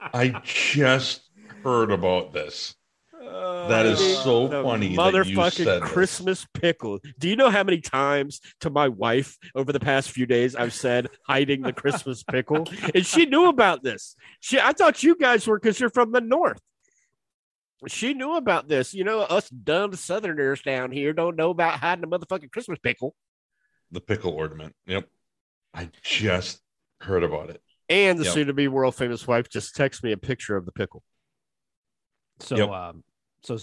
I 0.00 0.40
just 0.44 1.28
heard 1.62 1.90
about 1.90 2.32
this. 2.32 2.74
That 3.20 3.84
is 3.86 4.00
uh, 4.00 4.22
so 4.24 4.48
the 4.48 4.62
funny 4.62 4.96
that 4.96 5.26
you 5.26 5.36
Motherfucking 5.36 5.64
said 5.64 5.82
this. 5.82 5.90
Christmas 5.90 6.46
pickle. 6.54 6.98
Do 7.18 7.28
you 7.28 7.36
know 7.36 7.50
how 7.50 7.62
many 7.64 7.80
times 7.80 8.40
to 8.60 8.70
my 8.70 8.88
wife 8.88 9.36
over 9.54 9.72
the 9.72 9.80
past 9.80 10.10
few 10.10 10.26
days 10.26 10.56
I've 10.56 10.74
said 10.74 11.08
hiding 11.26 11.62
the 11.62 11.72
Christmas 11.72 12.22
pickle? 12.22 12.66
And 12.94 13.06
she 13.06 13.26
knew 13.26 13.48
about 13.48 13.82
this. 13.82 14.16
She 14.40 14.58
I 14.58 14.72
thought 14.72 15.02
you 15.02 15.16
guys 15.16 15.46
were 15.46 15.58
because 15.58 15.78
you're 15.78 15.90
from 15.90 16.12
the 16.12 16.20
north. 16.20 16.60
She 17.88 18.14
knew 18.14 18.36
about 18.36 18.68
this. 18.68 18.94
You 18.94 19.04
know, 19.04 19.20
us 19.20 19.48
dumb 19.50 19.94
southerners 19.94 20.62
down 20.62 20.92
here 20.92 21.12
don't 21.12 21.36
know 21.36 21.50
about 21.50 21.80
hiding 21.80 22.04
a 22.04 22.06
motherfucking 22.06 22.52
Christmas 22.52 22.78
pickle. 22.78 23.14
The 23.90 24.00
pickle 24.00 24.32
ornament. 24.32 24.74
Yep. 24.86 25.08
I 25.74 25.90
just 26.02 26.60
heard 27.00 27.22
about 27.22 27.50
it. 27.50 27.62
And 27.88 28.18
the 28.18 28.24
Yep. 28.24 28.34
soon 28.34 28.46
to 28.46 28.52
be 28.52 28.68
world 28.68 28.94
famous 28.94 29.26
wife 29.26 29.48
just 29.48 29.74
texted 29.76 30.04
me 30.04 30.12
a 30.12 30.16
picture 30.16 30.56
of 30.56 30.64
the 30.64 30.72
pickle. 30.72 31.02
So, 32.40 32.56
Yep. 32.56 32.68
um, 32.70 33.04
so 33.42 33.58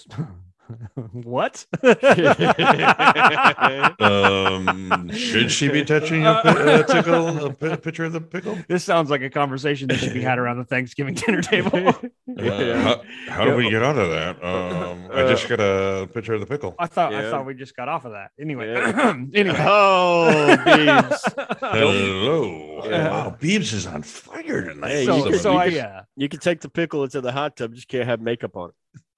what? 1.12 1.66
Um, 4.00 5.10
should 5.14 5.52
she 5.52 5.70
be 5.70 5.84
touching 5.84 6.26
a, 6.26 6.42
pi- 6.42 6.62
a 6.62 6.84
tickle, 6.84 7.46
a 7.48 7.78
picture 7.78 8.06
of 8.06 8.14
the 8.14 8.22
pickle? 8.22 8.58
this 8.68 8.84
sounds 8.84 9.10
like 9.10 9.22
a 9.22 9.30
conversation 9.30 9.88
that 9.90 9.98
should 9.98 10.14
be 10.14 10.22
had 10.22 10.40
around 10.40 10.58
the 10.58 10.66
Thanksgiving 10.66 11.16
dinner 11.16 11.42
table. 11.42 11.94
Uh, 12.40 12.80
how, 12.80 13.02
how 13.28 13.44
do 13.46 13.56
we 13.56 13.72
get 13.72 13.82
out 13.82 13.98
of 13.98 14.12
that? 14.12 14.42
Um, 14.44 15.10
I 15.12 15.24
just 15.28 15.50
got 15.50 15.60
a 15.60 16.08
picture 16.14 16.36
of 16.36 16.40
the 16.40 16.46
pickle. 16.46 16.76
I 16.78 16.86
thought 16.86 17.12
I 17.14 17.30
thought 17.32 17.46
we 17.48 17.56
just 17.56 17.76
got 17.76 17.90
off 17.90 18.06
of 18.06 18.12
that. 18.12 18.30
Anyway, 18.40 18.72
Yeah. 18.72 19.16
anyway. 19.34 19.58
Oh, 19.60 20.56
Beebs. 20.60 21.58
Hello. 21.60 22.84
Yeah. 22.88 23.10
Wow, 23.10 23.38
Beebs 23.42 23.74
is 23.74 23.88
on 23.88 24.04
fire 24.04 24.64
tonight. 24.64 24.90
Hey, 24.90 25.06
so, 25.06 25.18
you 25.18 25.24
can- 25.32 25.40
so 25.40 25.58
I 25.58 25.66
yeah. 25.66 26.02
You 26.16 26.30
can 26.30 26.40
take 26.40 26.62
the 26.62 26.70
pickle 26.70 27.04
into 27.04 27.20
the 27.20 27.32
hot 27.32 27.58
tub, 27.58 27.74
just 27.74 27.88
can't 27.88 28.06
have 28.06 28.22
makeup 28.22 28.56
on 28.56 28.70
it. 28.70 28.76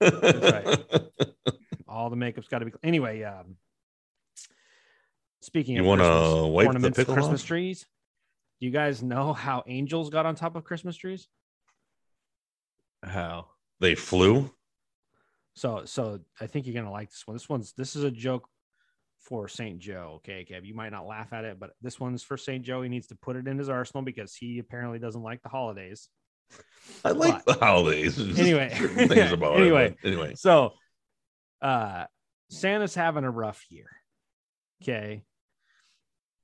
all 1.88 2.10
the 2.10 2.16
makeup's 2.16 2.48
got 2.48 2.60
to 2.60 2.66
be 2.66 2.72
anyway. 2.82 3.22
Um, 3.22 3.56
speaking 5.40 5.76
You 5.76 5.82
of 5.82 5.86
wanna 5.86 6.02
Christmas 6.04 6.50
wipe 6.50 6.80
the 6.80 6.90
pickle 6.92 7.14
Christmas 7.14 7.42
off? 7.42 7.46
trees. 7.46 7.86
Do 8.60 8.66
you 8.66 8.72
guys 8.72 9.02
know 9.02 9.32
how 9.32 9.64
angels 9.66 10.10
got 10.10 10.24
on 10.26 10.34
top 10.34 10.54
of 10.56 10.64
Christmas 10.64 10.96
trees? 10.96 11.28
How? 13.02 13.48
they 13.80 13.94
flew. 13.96 14.48
So, 15.54 15.82
so 15.84 16.20
I 16.40 16.46
think 16.46 16.66
you're 16.66 16.74
gonna 16.74 16.92
like 16.92 17.10
this 17.10 17.26
one. 17.26 17.34
This 17.34 17.48
one's 17.48 17.72
this 17.72 17.96
is 17.96 18.04
a 18.04 18.10
joke 18.10 18.48
for 19.18 19.48
Saint 19.48 19.80
Joe. 19.80 20.14
Okay, 20.16 20.46
Kev, 20.48 20.64
you 20.64 20.74
might 20.74 20.92
not 20.92 21.06
laugh 21.06 21.32
at 21.32 21.44
it, 21.44 21.58
but 21.58 21.70
this 21.82 21.98
one's 21.98 22.22
for 22.22 22.36
Saint 22.36 22.64
Joe. 22.64 22.82
He 22.82 22.88
needs 22.88 23.08
to 23.08 23.16
put 23.16 23.36
it 23.36 23.48
in 23.48 23.58
his 23.58 23.68
arsenal 23.68 24.02
because 24.02 24.34
he 24.34 24.58
apparently 24.60 24.98
doesn't 25.00 25.22
like 25.22 25.42
the 25.42 25.48
holidays. 25.48 26.08
I 27.04 27.10
like 27.10 27.44
the 27.44 27.54
holidays. 27.54 28.18
Anyway. 28.38 28.70
things 28.74 29.32
about 29.32 29.58
Anyway. 29.60 29.96
it. 30.02 30.06
Anyway, 30.06 30.34
So, 30.36 30.72
uh, 31.60 32.04
Santa's 32.50 32.94
having 32.94 33.24
a 33.24 33.30
rough 33.30 33.64
year. 33.70 33.88
Okay. 34.82 35.24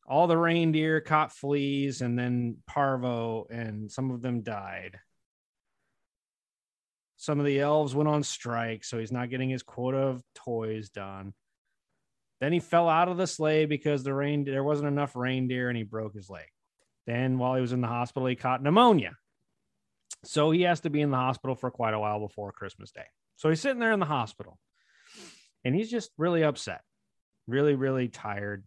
All 0.06 0.26
the 0.26 0.38
reindeer 0.38 1.00
caught 1.00 1.32
fleas 1.32 2.00
and 2.00 2.18
then 2.18 2.56
parvo, 2.66 3.46
and 3.50 3.90
some 3.92 4.10
of 4.10 4.22
them 4.22 4.40
died. 4.42 4.98
Some 7.16 7.40
of 7.40 7.46
the 7.46 7.60
elves 7.60 7.94
went 7.94 8.08
on 8.08 8.22
strike, 8.22 8.84
so 8.84 8.98
he's 8.98 9.12
not 9.12 9.28
getting 9.28 9.50
his 9.50 9.62
quota 9.62 9.98
of 9.98 10.22
toys 10.34 10.88
done. 10.88 11.34
Then 12.40 12.52
he 12.52 12.60
fell 12.60 12.88
out 12.88 13.08
of 13.08 13.16
the 13.16 13.26
sleigh 13.26 13.66
because 13.66 14.04
the 14.04 14.14
rain 14.14 14.44
there 14.44 14.62
wasn't 14.62 14.88
enough 14.88 15.16
reindeer 15.16 15.68
and 15.68 15.76
he 15.76 15.82
broke 15.82 16.14
his 16.14 16.30
leg. 16.30 16.46
Then 17.06 17.36
while 17.38 17.56
he 17.56 17.60
was 17.60 17.72
in 17.72 17.80
the 17.80 17.88
hospital, 17.88 18.28
he 18.28 18.36
caught 18.36 18.62
pneumonia. 18.62 19.16
So 20.28 20.50
he 20.50 20.60
has 20.64 20.80
to 20.80 20.90
be 20.90 21.00
in 21.00 21.10
the 21.10 21.16
hospital 21.16 21.56
for 21.56 21.70
quite 21.70 21.94
a 21.94 21.98
while 21.98 22.20
before 22.20 22.52
Christmas 22.52 22.90
Day. 22.90 23.06
So 23.36 23.48
he's 23.48 23.62
sitting 23.62 23.78
there 23.78 23.92
in 23.92 23.98
the 23.98 24.04
hospital 24.04 24.58
and 25.64 25.74
he's 25.74 25.90
just 25.90 26.10
really 26.18 26.44
upset, 26.44 26.82
really, 27.46 27.74
really 27.74 28.08
tired, 28.08 28.66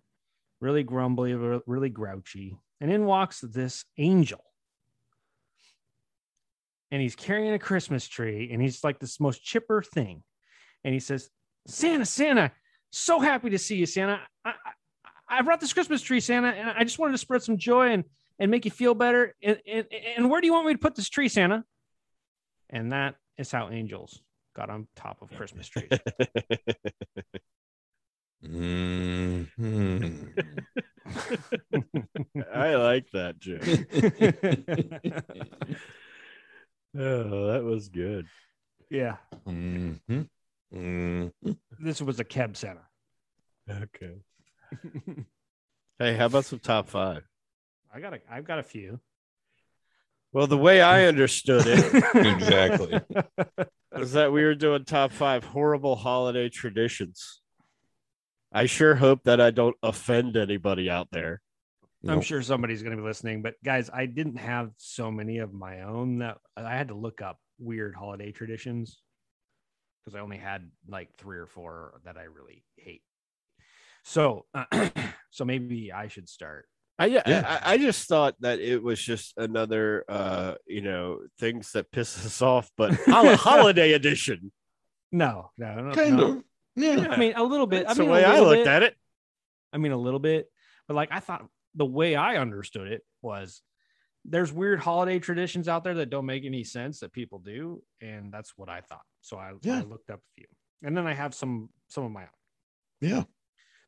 really 0.59 0.81
grumbly, 0.81 1.35
really 1.35 1.89
grouchy. 1.89 2.57
And 2.79 2.91
in 2.91 3.05
walks 3.05 3.41
this 3.41 3.85
angel. 3.99 4.43
And 6.89 6.99
he's 6.99 7.15
carrying 7.15 7.53
a 7.53 7.59
Christmas 7.59 8.07
tree 8.07 8.49
and 8.51 8.59
he's 8.59 8.83
like 8.83 8.99
this 8.99 9.19
most 9.19 9.43
chipper 9.43 9.83
thing. 9.83 10.23
And 10.83 10.95
he 10.95 10.99
says, 10.99 11.29
Santa, 11.67 12.07
Santa, 12.07 12.51
so 12.89 13.19
happy 13.19 13.51
to 13.51 13.59
see 13.59 13.75
you, 13.75 13.85
Santa. 13.85 14.19
I, 14.43 14.49
I, 14.49 15.37
I 15.37 15.41
brought 15.43 15.59
this 15.59 15.73
Christmas 15.73 16.01
tree, 16.01 16.21
Santa, 16.21 16.47
and 16.47 16.71
I 16.71 16.83
just 16.83 16.97
wanted 16.97 17.11
to 17.11 17.19
spread 17.19 17.43
some 17.43 17.57
joy 17.57 17.91
and, 17.91 18.05
and 18.41 18.49
make 18.49 18.65
you 18.65 18.71
feel 18.71 18.95
better. 18.95 19.35
And, 19.43 19.59
and, 19.71 19.85
and 20.17 20.29
where 20.29 20.41
do 20.41 20.47
you 20.47 20.53
want 20.53 20.65
me 20.65 20.73
to 20.73 20.79
put 20.79 20.95
this 20.95 21.07
tree, 21.09 21.29
Santa? 21.29 21.63
And 22.71 22.91
that 22.91 23.15
is 23.37 23.51
how 23.51 23.69
angels 23.69 24.19
got 24.55 24.69
on 24.71 24.87
top 24.95 25.21
of 25.21 25.29
Christmas 25.31 25.67
trees. 25.69 25.87
Mhm. 28.43 29.47
I 32.55 32.73
like 32.75 33.05
that 33.11 33.37
joke. 33.37 33.61
Oh, 36.97 37.47
that 37.53 37.63
was 37.63 37.89
good. 37.89 38.25
yeah, 38.89 39.17
Mhm. 39.47 40.27
Mhm. 40.73 41.31
this 41.79 42.01
was 42.01 42.19
a 42.19 42.25
Kev 42.25 42.57
Santa. 42.57 42.81
Okay. 43.69 44.15
Hey, 45.99 46.15
how 46.17 46.25
about 46.25 46.45
some 46.45 46.57
top 46.59 46.89
five? 46.89 47.23
I 47.93 47.99
got 47.99 48.13
a, 48.13 48.19
I've 48.29 48.45
got 48.45 48.59
a 48.59 48.63
few. 48.63 48.99
Well, 50.33 50.47
the 50.47 50.57
way 50.57 50.81
I 50.81 51.05
understood 51.05 51.63
it 51.67 51.93
Exactly. 52.15 52.99
was 53.91 54.13
that 54.13 54.31
we 54.31 54.43
were 54.43 54.55
doing 54.55 54.85
top 54.85 55.11
five 55.11 55.43
horrible 55.43 55.97
holiday 55.97 56.47
traditions. 56.47 57.41
I 58.53 58.65
sure 58.65 58.95
hope 58.95 59.23
that 59.25 59.41
I 59.41 59.51
don't 59.51 59.75
offend 59.83 60.37
anybody 60.37 60.89
out 60.89 61.09
there. 61.11 61.41
I'm 62.03 62.15
Nope. 62.15 62.23
sure 62.23 62.41
somebody's 62.41 62.81
going 62.81 62.95
to 62.95 63.01
be 63.01 63.07
listening, 63.07 63.41
but 63.41 63.55
guys, 63.63 63.89
I 63.93 64.05
didn't 64.07 64.37
have 64.37 64.71
so 64.77 65.11
many 65.11 65.37
of 65.39 65.53
my 65.53 65.81
own 65.81 66.19
that 66.19 66.37
I 66.57 66.75
had 66.75 66.87
to 66.87 66.95
look 66.95 67.21
up 67.21 67.39
weird 67.59 67.93
holiday 67.93 68.31
traditions 68.31 68.99
because 70.03 70.15
I 70.15 70.21
only 70.21 70.37
had 70.37 70.71
like 70.87 71.09
three 71.17 71.37
or 71.37 71.45
four 71.45 72.01
that 72.05 72.17
I 72.17 72.23
really 72.23 72.63
hate. 72.77 73.03
So, 74.03 74.45
so 75.29 75.45
maybe 75.45 75.91
I 75.91 76.07
should 76.07 76.27
start. 76.27 76.67
I, 77.01 77.05
yeah, 77.07 77.23
Yeah. 77.25 77.59
I, 77.63 77.73
I 77.73 77.77
just 77.77 78.07
thought 78.07 78.35
that 78.41 78.59
it 78.59 78.81
was 78.81 79.01
just 79.01 79.33
another, 79.37 80.05
uh, 80.07 80.55
you 80.67 80.81
know, 80.81 81.19
things 81.39 81.71
that 81.71 81.91
piss 81.91 82.25
us 82.25 82.41
off, 82.41 82.69
but 82.77 82.93
holiday 83.07 83.93
edition. 83.93 84.51
No, 85.11 85.51
no, 85.57 85.75
no, 85.75 85.93
Kind 85.93 86.17
no. 86.17 86.27
of. 86.31 86.43
Yeah. 86.75 87.07
I 87.09 87.17
mean, 87.17 87.33
a 87.35 87.43
little 87.43 87.67
bit. 87.67 87.87
That's 87.87 87.99
I 87.99 88.01
mean, 88.01 88.07
the 88.09 88.13
way 88.13 88.23
I 88.23 88.39
looked 88.39 88.59
bit. 88.63 88.67
at 88.67 88.83
it. 88.83 88.95
I 89.73 89.77
mean, 89.77 89.91
a 89.91 89.97
little 89.97 90.19
bit, 90.19 90.47
but 90.87 90.93
like 90.95 91.09
I 91.11 91.19
thought 91.19 91.45
the 91.75 91.85
way 91.85 92.15
I 92.15 92.37
understood 92.37 92.87
it 92.91 93.01
was 93.21 93.61
there's 94.25 94.51
weird 94.53 94.79
holiday 94.79 95.17
traditions 95.19 95.67
out 95.67 95.83
there 95.83 95.95
that 95.95 96.09
don't 96.09 96.25
make 96.25 96.45
any 96.45 96.63
sense 96.63 96.99
that 96.99 97.11
people 97.11 97.39
do, 97.39 97.81
and 98.01 98.31
that's 98.31 98.53
what 98.55 98.69
I 98.69 98.81
thought. 98.81 99.01
So 99.21 99.37
I, 99.37 99.53
I 99.67 99.81
looked 99.81 100.09
up 100.11 100.19
a 100.19 100.31
few, 100.35 100.45
and 100.83 100.95
then 100.95 101.07
I 101.07 101.13
have 101.13 101.33
some 101.33 101.69
some 101.87 102.03
of 102.03 102.11
my 102.11 102.23
own. 102.23 102.27
Yeah. 103.01 103.23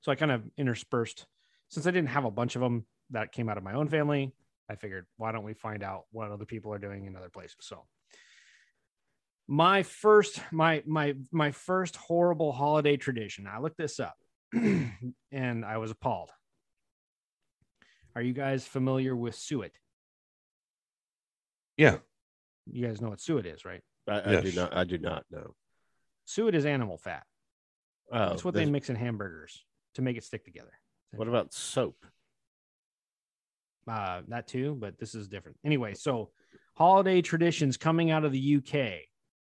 So 0.02 0.12
I 0.12 0.16
kind 0.16 0.32
of 0.32 0.44
interspersed 0.58 1.26
since 1.70 1.86
I 1.88 1.92
didn't 1.92 2.10
have 2.10 2.26
a 2.26 2.32
bunch 2.32 2.56
of 2.56 2.62
them 2.62 2.86
that 3.14 3.32
came 3.32 3.50
out 3.50 3.58
of 3.58 3.64
my 3.64 3.74
own 3.74 3.88
family. 3.88 4.34
I 4.70 4.76
figured 4.76 5.06
why 5.18 5.32
don't 5.32 5.44
we 5.44 5.54
find 5.54 5.84
out 5.84 6.04
what 6.12 6.32
other 6.32 6.46
people 6.46 6.74
are 6.74 6.80
doing 6.80 7.06
in 7.06 7.16
other 7.16 7.30
places? 7.30 7.58
So 7.62 7.86
my 9.48 9.84
first 9.84 10.40
my 10.52 10.84
my 10.86 11.16
my 11.32 11.52
first 11.52 11.96
horrible 11.96 12.52
holiday 12.52 12.98
tradition. 12.98 13.48
I 13.48 13.60
looked 13.60 13.78
this 13.78 14.00
up 14.00 14.16
and 14.54 15.66
I 15.66 15.78
was 15.78 15.92
appalled. 15.92 16.30
Are 18.16 18.22
you 18.22 18.34
guys 18.34 18.66
familiar 18.66 19.16
with 19.16 19.36
suet? 19.36 19.72
Yeah. 21.78 21.98
You 22.72 22.88
guys 22.88 23.02
know 23.02 23.10
what 23.10 23.20
suet 23.20 23.46
is, 23.46 23.66
right? 23.66 23.82
I, 24.08 24.38
I 24.38 24.42
do 24.42 24.52
not. 24.52 24.76
I 24.76 24.84
do 24.84 24.98
not 24.98 25.26
know. 25.32 25.56
Suet 26.26 26.56
is 26.56 26.66
animal 26.66 26.98
fat. 26.98 27.24
Oh, 28.12 28.30
That's 28.30 28.46
what 28.46 28.54
they 28.54 28.66
mix 28.66 28.90
in 28.90 28.96
hamburgers 28.96 29.66
to 29.96 30.02
make 30.02 30.18
it 30.18 30.24
stick 30.24 30.46
together. 30.46 30.72
What 31.16 31.28
about 31.28 31.54
soap? 31.54 32.06
Uh 33.88 34.22
that 34.28 34.48
too 34.48 34.76
but 34.80 34.98
this 35.00 35.16
is 35.16 35.28
different. 35.28 35.58
Anyway 35.66 35.94
so 35.94 36.32
holiday 36.76 37.22
traditions 37.22 37.78
coming 37.78 38.10
out 38.12 38.24
of 38.26 38.32
the 38.32 38.56
uk 38.58 38.92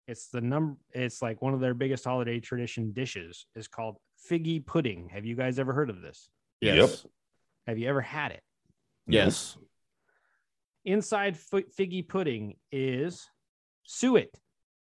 it's 0.06 0.28
the 0.28 0.40
number 0.40 0.76
it's 0.92 1.20
like 1.20 1.42
one 1.42 1.52
of 1.54 1.60
their 1.60 1.74
biggest 1.74 2.04
holiday 2.04 2.40
tradition 2.40 2.92
dishes 2.92 3.46
is 3.54 3.68
called 3.68 3.96
figgy 4.30 4.64
pudding. 4.64 5.08
Have 5.12 5.24
you 5.26 5.36
guys 5.36 5.58
ever 5.58 5.72
heard 5.72 5.90
of 5.90 6.00
this? 6.00 6.30
Yep. 6.60 6.76
Yes. 6.76 7.06
have 7.66 7.78
you 7.78 7.88
ever 7.88 8.00
had 8.00 8.32
it? 8.32 8.42
Yes. 9.06 9.56
inside 10.84 11.36
fi- 11.36 11.64
figgy 11.78 12.06
pudding 12.06 12.56
is 12.72 13.28
suet 13.84 14.34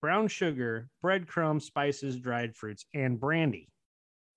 brown 0.00 0.28
sugar 0.28 0.88
breadcrumbs 1.02 1.64
spices 1.64 2.18
dried 2.18 2.54
fruits 2.54 2.84
and 2.94 3.18
brandy 3.20 3.68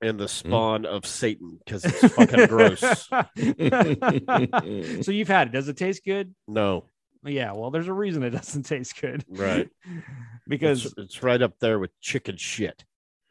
And 0.02 0.20
the 0.20 0.28
spawn 0.30 0.86
of 0.86 1.06
Satan 1.06 1.60
because 1.66 1.84
it's 1.86 2.14
fucking 2.14 2.48
gross. 2.48 2.80
so 5.06 5.12
you've 5.12 5.28
had 5.28 5.48
it 5.48 5.52
does 5.52 5.68
it 5.68 5.78
taste 5.78 6.04
good 6.06 6.34
No. 6.48 6.86
yeah 7.24 7.52
well 7.52 7.70
there's 7.72 7.88
a 7.88 7.94
reason 7.94 8.24
it 8.24 8.30
doesn't 8.30 8.64
taste 8.64 9.00
good 9.02 9.24
Right. 9.28 9.70
because 10.48 10.86
It's, 10.86 10.96
it's 10.98 11.24
right 11.24 11.42
up 11.42 11.60
there 11.60 11.80
with 11.80 11.92
chicken 12.00 12.38
shit. 12.38 12.84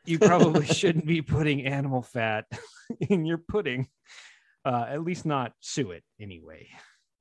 you 0.05 0.19
probably 0.19 0.67
shouldn't 0.79 1.07
be 1.07 1.23
putting 1.23 1.65
animal 1.65 2.03
fat 2.03 2.45
in 3.01 3.25
your 3.25 3.39
pudding 3.39 3.89
uh 4.65 4.87
at 4.89 5.03
least 5.03 5.25
not 5.25 5.53
suet 5.61 6.03
anyway 6.21 6.69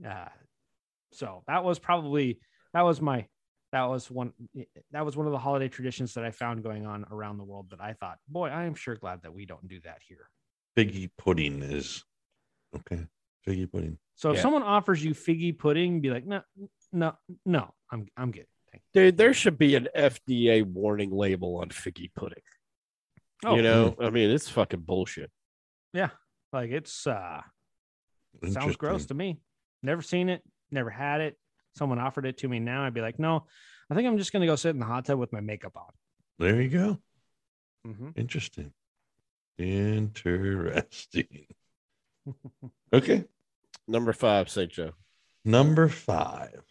uh 0.05 0.25
so 1.13 1.43
that 1.47 1.63
was 1.63 1.79
probably 1.79 2.39
that 2.73 2.81
was 2.81 2.99
my 3.01 3.25
that 3.71 3.83
was 3.83 4.09
one 4.09 4.31
that 4.91 5.05
was 5.05 5.17
one 5.17 5.25
of 5.25 5.31
the 5.31 5.37
holiday 5.37 5.67
traditions 5.67 6.13
that 6.13 6.23
i 6.23 6.31
found 6.31 6.63
going 6.63 6.85
on 6.85 7.05
around 7.11 7.37
the 7.37 7.43
world 7.43 7.67
that 7.69 7.81
i 7.81 7.93
thought 7.93 8.17
boy 8.27 8.47
i 8.47 8.63
am 8.63 8.75
sure 8.75 8.95
glad 8.95 9.21
that 9.23 9.33
we 9.33 9.45
don't 9.45 9.67
do 9.67 9.79
that 9.81 9.99
here 10.07 10.29
Figgy 10.77 11.09
pudding 11.17 11.63
is 11.63 12.03
okay. 12.75 13.03
Figgy 13.47 13.71
pudding. 13.71 13.97
so 14.15 14.29
if 14.29 14.35
Yeah. 14.35 14.41
someone 14.43 14.61
offers 14.63 15.03
you 15.03 15.11
figgy 15.11 15.57
pudding 15.57 16.01
be 16.01 16.09
like 16.11 16.25
no 16.25 16.41
no 16.93 17.13
no 17.45 17.73
i'm 17.91 18.07
i'm 18.17 18.31
good 18.31 18.45
Dude, 18.93 19.17
there 19.17 19.33
should 19.33 19.57
be 19.57 19.73
an 19.75 19.87
FDA 19.97 20.63
warning 20.63 21.09
label 21.09 21.57
on 21.57 21.69
figgy 21.69 22.11
pudding. 22.15 22.43
Oh, 23.43 23.55
you 23.55 23.63
know, 23.63 23.95
I 23.99 24.11
mean, 24.11 24.29
it's 24.29 24.49
fucking 24.49 24.81
bullshit. 24.81 25.31
Yeah, 25.93 26.09
like 26.53 26.69
it's 26.69 27.07
uh 27.07 27.41
sounds 28.51 28.75
gross 28.75 29.05
to 29.07 29.13
me. 29.15 29.39
Never 29.81 30.01
seen 30.03 30.29
it, 30.29 30.43
never 30.69 30.89
had 30.91 31.21
it. 31.21 31.37
Someone 31.77 31.99
offered 31.99 32.25
it 32.25 32.37
to 32.39 32.47
me 32.47 32.59
now, 32.59 32.83
I'd 32.83 32.93
be 32.93 33.01
like, 33.01 33.19
no, 33.19 33.45
I 33.89 33.95
think 33.95 34.07
I'm 34.07 34.17
just 34.17 34.33
gonna 34.33 34.45
go 34.45 34.55
sit 34.55 34.69
in 34.71 34.79
the 34.79 34.85
hot 34.85 35.05
tub 35.05 35.19
with 35.19 35.31
my 35.31 35.41
makeup 35.41 35.75
on. 35.75 35.91
There 36.39 36.61
you 36.61 36.69
go. 36.69 36.99
Mhm. 37.85 38.17
Interesting. 38.17 38.73
Interesting. 39.57 41.45
Okay. 42.93 43.23
Number 43.87 44.11
five, 44.13 44.49
St. 44.49 44.69
Joe. 44.71 44.91
Number 45.45 45.87
five. 45.87 46.61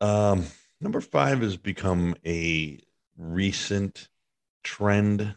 Um, 0.00 0.46
number 0.80 1.00
five 1.00 1.40
has 1.42 1.56
become 1.56 2.14
a 2.24 2.78
recent 3.16 4.08
trend 4.62 5.34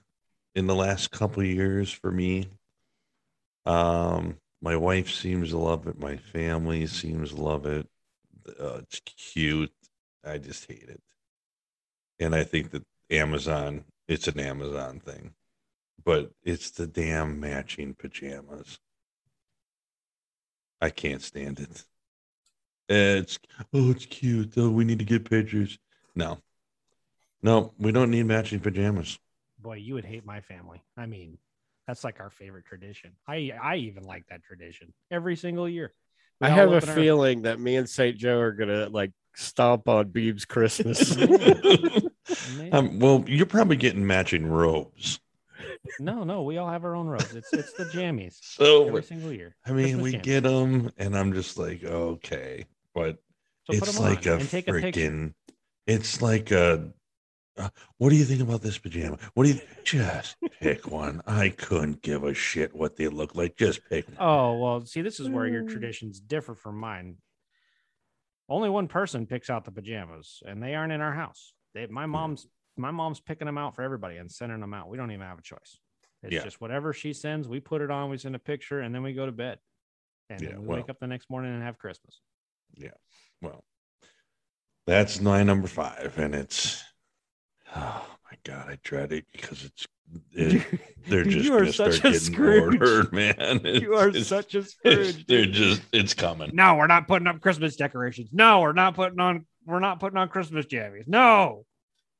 in 0.55 0.67
the 0.67 0.75
last 0.75 1.09
couple 1.11 1.41
of 1.41 1.47
years 1.47 1.91
for 1.91 2.11
me. 2.11 2.49
Um, 3.65 4.37
my 4.61 4.75
wife 4.75 5.09
seems 5.11 5.49
to 5.49 5.57
love 5.57 5.87
it. 5.87 5.99
My 5.99 6.17
family 6.17 6.85
seems 6.87 7.31
to 7.31 7.41
love 7.41 7.65
it. 7.65 7.87
Uh, 8.47 8.79
it's 8.81 8.99
cute. 9.01 9.71
I 10.23 10.37
just 10.37 10.65
hate 10.69 10.89
it. 10.89 11.01
And 12.19 12.33
I 12.33 12.43
think 12.43 12.71
that 12.71 12.83
Amazon, 13.09 13.85
it's 14.07 14.27
an 14.27 14.39
Amazon 14.39 14.99
thing, 14.99 15.33
but 16.03 16.31
it's 16.43 16.71
the 16.71 16.87
damn 16.87 17.39
matching 17.39 17.93
pajamas. 17.93 18.79
I 20.81 20.89
can't 20.89 21.21
stand 21.21 21.59
it. 21.59 21.85
It's 22.89 23.39
oh, 23.73 23.91
it's 23.91 24.05
cute. 24.05 24.53
Oh, 24.57 24.69
we 24.69 24.83
need 24.83 24.99
to 24.99 25.05
get 25.05 25.29
pictures. 25.29 25.79
No, 26.15 26.39
no, 27.41 27.73
we 27.77 27.91
don't 27.91 28.11
need 28.11 28.25
matching 28.25 28.59
pajamas. 28.59 29.17
Boy, 29.59 29.75
you 29.75 29.93
would 29.93 30.05
hate 30.05 30.25
my 30.25 30.41
family. 30.41 30.83
I 30.97 31.05
mean, 31.05 31.37
that's 31.87 32.03
like 32.03 32.19
our 32.19 32.29
favorite 32.29 32.65
tradition. 32.65 33.13
I 33.27 33.51
I 33.61 33.77
even 33.77 34.03
like 34.03 34.27
that 34.27 34.43
tradition 34.43 34.93
every 35.09 35.35
single 35.35 35.67
year. 35.67 35.93
We 36.43 36.49
I 36.49 36.51
have 36.51 36.69
a 36.71 36.75
our- 36.75 36.81
feeling 36.81 37.43
that 37.43 37.59
me 37.59 37.75
and 37.77 37.89
St. 37.89 38.17
Joe 38.17 38.39
are 38.39 38.51
gonna 38.51 38.89
like 38.89 39.11
stomp 39.35 39.87
on 39.87 40.09
Beeb's 40.09 40.45
Christmas. 40.45 41.17
um, 42.71 42.99
well, 42.99 43.23
you're 43.27 43.45
probably 43.45 43.75
getting 43.77 44.05
matching 44.05 44.45
robes. 44.47 45.19
No, 45.99 46.23
no, 46.23 46.43
we 46.43 46.57
all 46.57 46.69
have 46.69 46.85
our 46.85 46.95
own 46.95 47.07
robes. 47.07 47.35
It's 47.35 47.51
it's 47.53 47.73
the 47.73 47.85
jammies 47.85 48.37
So 48.41 48.87
every 48.87 49.03
single 49.03 49.31
year. 49.33 49.55
I 49.65 49.71
mean, 49.71 49.99
Christmas 49.99 50.03
we 50.03 50.13
jammies. 50.13 50.21
get 50.23 50.43
them, 50.43 50.91
and 50.97 51.17
I'm 51.17 51.33
just 51.33 51.57
like, 51.57 51.83
okay, 51.83 52.65
but 52.95 53.17
So 53.69 53.79
put 53.79 53.87
it's 53.89 53.97
'em 53.99 54.05
on 54.05 54.09
like 54.13 54.25
a 54.25 54.35
and 54.37 54.49
take 54.49 54.67
a 54.67 54.71
freaking. 54.71 55.33
It's 55.87 56.21
like 56.21 56.51
a. 56.51 56.89
Uh, 57.57 57.69
what 57.97 58.09
do 58.09 58.15
you 58.15 58.25
think 58.25 58.41
about 58.41 58.61
this 58.61 58.77
pajama? 58.77 59.17
What 59.35 59.43
do 59.45 59.53
you 59.53 59.61
just 59.83 60.35
pick 60.59 60.87
one? 60.89 61.21
I 61.27 61.49
couldn't 61.49 62.01
give 62.01 62.23
a 62.23 62.33
shit 62.33 62.75
what 62.75 62.95
they 62.95 63.07
look 63.07 63.35
like. 63.35 63.55
Just 63.55 63.87
pick 63.89 64.07
one. 64.07 64.17
Oh 64.19 64.57
well, 64.57 64.85
see, 64.85 65.01
this 65.01 65.19
is 65.19 65.29
where 65.29 65.45
your 65.45 65.63
Mm. 65.63 65.69
traditions 65.69 66.19
differ 66.19 66.55
from 66.55 66.77
mine. 66.77 67.17
Only 68.49 68.69
one 68.69 68.87
person 68.87 69.27
picks 69.27 69.49
out 69.49 69.65
the 69.65 69.71
pajamas, 69.71 70.41
and 70.45 70.61
they 70.61 70.73
aren't 70.73 70.93
in 70.93 71.01
our 71.01 71.13
house. 71.13 71.53
They, 71.73 71.85
my 71.87 72.05
mom's 72.05 72.47
my 72.75 72.89
mom's 72.89 73.19
picking 73.19 73.45
them 73.45 73.57
out 73.59 73.75
for 73.75 73.83
everybody 73.83 74.17
and 74.17 74.31
sending 74.31 74.59
them 74.59 74.73
out. 74.73 74.89
We 74.89 74.97
don't 74.97 75.11
even 75.11 75.27
have 75.27 75.37
a 75.37 75.43
choice. 75.43 75.77
It's 76.23 76.33
Yeah. 76.33 76.43
just 76.43 76.59
whatever 76.59 76.91
she 76.91 77.13
sends, 77.13 77.47
we 77.47 77.59
put 77.59 77.81
it 77.81 77.91
on, 77.91 78.09
we 78.09 78.17
send 78.17 78.35
a 78.35 78.39
picture, 78.39 78.79
and 78.79 78.95
then 78.95 79.03
we 79.03 79.13
go 79.13 79.27
to 79.27 79.31
bed. 79.31 79.59
And 80.31 80.41
Yeah, 80.41 80.49
then 80.49 80.61
we 80.61 80.67
well. 80.69 80.77
wake 80.77 80.89
up 80.89 80.99
the 80.99 81.05
next 81.05 81.29
morning 81.29 81.53
and 81.53 81.61
have 81.61 81.77
Christmas. 81.77 82.19
Yeah. 82.75 82.95
Well, 83.43 83.63
that's 84.87 85.21
my 85.21 85.43
number 85.43 85.67
five, 85.67 86.17
and 86.17 86.33
it's 86.33 86.83
oh 87.75 88.05
my 88.31 88.37
god, 88.43 88.67
I 88.69 88.77
dread 88.83 89.11
it 89.11 89.25
because 89.31 89.63
it's 89.63 89.87
it, 90.33 90.63
they're 91.07 91.27
You 91.27 91.41
just 91.41 91.51
are 91.51 91.71
such 91.71 91.99
a 91.99 92.01
getting 92.03 92.19
Scrooge. 92.19 92.81
ordered, 92.81 93.13
man. 93.13 93.61
you 93.63 93.95
are 93.95 94.11
such 94.13 94.53
a 94.55 94.59
it's, 94.59 94.71
Scrooge. 94.73 95.25
they're 95.27 95.45
just 95.45 95.81
it's 95.91 96.13
coming. 96.13 96.51
No, 96.53 96.75
we're 96.75 96.87
not 96.87 97.07
putting 97.07 97.27
up 97.27 97.41
Christmas 97.41 97.75
decorations. 97.75 98.29
No, 98.31 98.61
we're 98.61 98.73
not 98.73 98.95
putting 98.95 99.19
on. 99.19 99.45
We're 99.65 99.79
not 99.79 99.99
putting 99.99 100.17
on 100.17 100.29
Christmas 100.29 100.65
jammies. 100.65 101.07
No. 101.07 101.65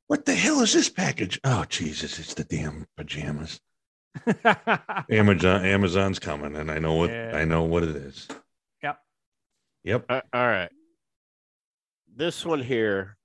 What 0.07 0.25
the 0.25 0.33
hell 0.35 0.61
is 0.61 0.73
this 0.73 0.89
package? 0.89 1.39
Oh 1.43 1.65
Jesus, 1.69 2.19
it's 2.19 2.33
the 2.33 2.43
damn 2.45 2.85
pajamas. 2.97 3.59
Amazon 5.09 5.65
Amazon's 5.65 6.19
coming, 6.19 6.55
and 6.55 6.69
I 6.71 6.79
know 6.79 6.93
what 6.93 7.09
Yeah. 7.09 7.31
I 7.35 7.45
know 7.45 7.63
what 7.63 7.83
it 7.83 7.95
is. 7.95 8.27
Yep. 8.83 8.97
Yep. 9.83 10.05
Uh, 10.09 10.21
all 10.33 10.45
right. 10.47 10.69
This 12.15 12.45
one 12.45 12.61
here, 12.61 13.17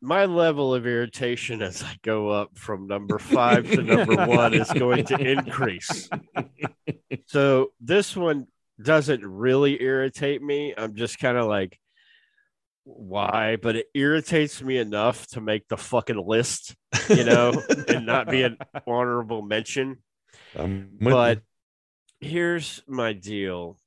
my 0.00 0.24
level 0.24 0.74
of 0.74 0.86
irritation 0.86 1.62
as 1.62 1.82
I 1.82 1.96
go 2.02 2.28
up 2.28 2.56
from 2.56 2.86
number 2.86 3.18
five 3.18 3.70
to 3.70 3.82
number 3.82 4.26
one 4.26 4.54
is 4.54 4.70
going 4.72 5.04
to 5.06 5.18
increase. 5.18 6.08
So 7.26 7.68
this 7.80 8.16
one 8.16 8.46
doesn't 8.82 9.24
really 9.24 9.80
irritate 9.80 10.42
me. 10.42 10.74
I'm 10.76 10.96
just 10.96 11.18
kind 11.20 11.36
of 11.36 11.46
like, 11.46 11.78
why? 12.82 13.56
But 13.56 13.76
it 13.76 13.86
irritates 13.94 14.60
me 14.62 14.78
enough 14.78 15.26
to 15.28 15.40
make 15.40 15.68
the 15.68 15.76
fucking 15.76 16.24
list, 16.24 16.74
you 17.08 17.22
know, 17.24 17.52
and 17.88 18.04
not 18.06 18.28
be 18.28 18.42
an 18.42 18.58
honorable 18.86 19.42
mention 19.42 19.98
I'm 20.56 20.90
but 21.00 21.42
you. 22.20 22.28
here's 22.28 22.82
my 22.86 23.12
deal 23.12 23.78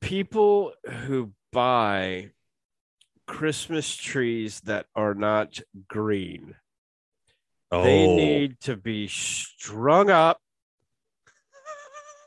people 0.00 0.72
who 1.06 1.32
buy 1.52 2.30
christmas 3.26 3.94
trees 3.94 4.60
that 4.60 4.86
are 4.94 5.14
not 5.14 5.60
green 5.88 6.54
oh, 7.70 7.82
they 7.82 8.06
need 8.06 8.60
to 8.60 8.76
be 8.76 9.08
strung 9.08 10.10
up 10.10 10.40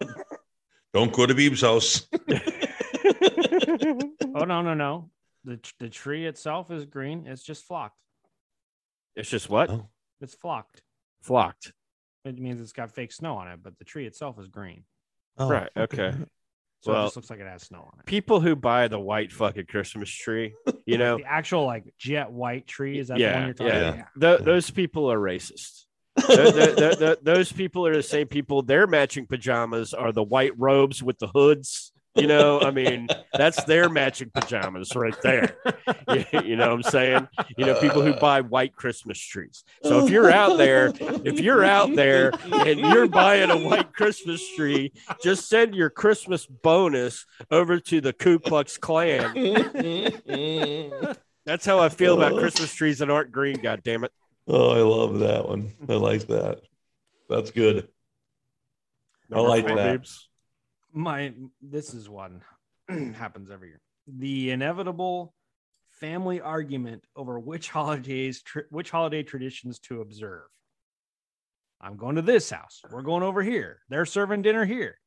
don't 0.94 1.14
go 1.14 1.26
to 1.26 1.36
Beeb's 1.36 1.62
house. 1.62 2.08
oh 4.36 4.46
no, 4.46 4.62
no, 4.62 4.74
no. 4.74 5.10
The 5.44 5.60
the 5.80 5.90
tree 5.90 6.26
itself 6.26 6.72
is 6.72 6.86
green. 6.86 7.26
It's 7.28 7.44
just 7.44 7.66
flocked. 7.66 7.98
it's 9.16 9.30
just 9.30 9.50
what 9.50 9.70
Oh, 9.70 9.90
It's 10.22 10.36
flocked. 10.36 10.82
flocked 11.22 11.74
It 12.26 12.40
means 12.40 12.62
it's 12.62 12.74
got 12.74 12.92
fake 12.92 13.12
snow 13.12 13.38
on 13.38 13.48
it, 13.48 13.60
but 13.62 13.78
the 13.78 13.86
tree 13.86 14.06
itself 14.06 14.40
is 14.40 14.48
green. 14.48 14.84
oh, 15.38 15.50
Right, 15.50 15.70
okay. 15.78 16.14
So 16.82 16.92
it 16.92 16.96
Well, 16.96 17.06
just 17.08 17.16
looks 17.18 17.30
like 17.30 17.40
it 17.40 17.48
has 17.48 17.64
snow 17.64 17.80
on 17.92 18.00
it. 18.00 18.06
people 18.06 18.40
who 18.40 18.56
buy 18.56 18.88
the 18.88 19.00
white 19.00 19.32
fucking 19.34 19.66
christmas 19.68 20.10
tree 20.10 20.54
you 20.86 20.98
know 20.98 21.18
the 21.18 21.26
actual 21.26 21.66
like 21.66 21.94
jet 21.98 22.32
white 22.32 22.68
tree 22.68 22.98
is 22.98 23.10
that 23.10 23.18
the 23.18 23.24
one 23.26 23.34
yeah, 23.34 23.46
you're 23.46 23.54
talking 23.54 23.74
yeah. 23.74 23.90
about? 23.90 24.38
Th- 24.38 24.40
those 24.46 24.70
people 24.72 25.12
are 25.12 25.18
racist 25.20 25.86
Th- 26.26 26.54
th- 26.54 26.76
th- 26.78 26.98
th- 27.00 27.20
those 27.22 27.52
people 27.52 27.86
are 27.88 27.96
the 27.96 28.04
same 28.04 28.28
people. 28.28 28.62
Their 28.62 28.88
matching 28.88 29.26
pajamas 29.26 29.94
are 29.94 30.12
the 30.12 30.24
white 30.24 30.52
robes 30.58 31.02
with 31.02 31.18
the 31.18 31.28
hoods. 31.28 31.94
You 32.16 32.28
know, 32.28 32.60
I 32.60 32.72
mean, 32.72 33.08
that's 33.34 33.64
their 33.66 33.88
matching 33.88 34.32
pajamas 34.34 34.96
right 34.96 35.16
there. 35.22 35.56
You, 36.44 36.56
know 36.56 36.70
what 36.70 36.74
I'm 36.74 36.84
saying? 36.84 37.28
You 37.56 37.68
know, 37.68 37.80
people 37.80 38.02
who 38.02 38.14
buy 38.14 38.42
white 38.42 38.76
Christmas 38.76 39.20
trees. 39.20 39.64
So 39.84 40.04
if 40.04 40.10
you're 40.10 40.32
out 40.32 40.58
there, 40.58 40.92
if 41.24 41.40
you're 41.40 41.64
out 41.64 41.96
there 41.96 42.32
and 42.52 42.80
you're 42.80 43.08
buying 43.08 43.52
a 43.52 43.58
white 43.58 43.94
Christmas 43.94 44.44
tree, 44.56 44.92
just 45.22 45.48
send 45.48 45.76
your 45.76 45.92
Christmas 45.92 46.48
bonus 46.48 47.28
over 47.52 47.80
to 47.80 48.02
the 48.02 48.12
Ku 48.12 48.40
Klux 48.40 48.78
Klan. 48.78 49.34
That's 51.46 51.66
how 51.66 51.80
I 51.80 51.90
feel 51.90 52.16
about 52.16 52.34
oh. 52.34 52.40
Christmas 52.40 52.74
trees 52.74 53.00
that 53.00 53.12
aren't 53.12 53.32
green. 53.32 53.62
God 53.62 53.82
damn 53.84 54.04
it! 54.04 54.12
Oh, 54.48 54.72
I 54.72 54.82
love 54.82 55.20
that 55.20 55.48
one. 55.48 55.72
I 55.88 55.94
like 55.94 56.26
that. 56.28 56.62
That's 57.30 57.52
good. 57.52 57.88
I 59.32 59.40
like 59.42 59.68
that. 59.68 60.02
Beebs. 60.02 60.29
My 60.94 61.34
this 61.62 61.94
is 61.94 62.10
one 62.10 62.42
happens 62.90 63.52
every 63.52 63.70
year. 63.70 63.82
The 64.08 64.52
inevitable 64.52 65.34
family 65.90 66.42
argument 66.42 67.06
over 67.16 67.40
which 67.40 67.70
holidays 67.70 68.42
tr- 68.42 68.62
which 68.70 68.90
holiday 68.90 69.24
traditions 69.24 69.80
to 69.80 70.02
observe. 70.02 70.48
I'm 71.82 71.96
going 71.96 72.16
to 72.16 72.22
this 72.22 72.50
house. 72.50 72.82
We're 72.92 73.04
going 73.04 73.24
over 73.24 73.42
here. 73.42 73.80
They're 73.90 74.06
serving 74.06 74.42
dinner 74.42 74.66
here. 74.66 74.98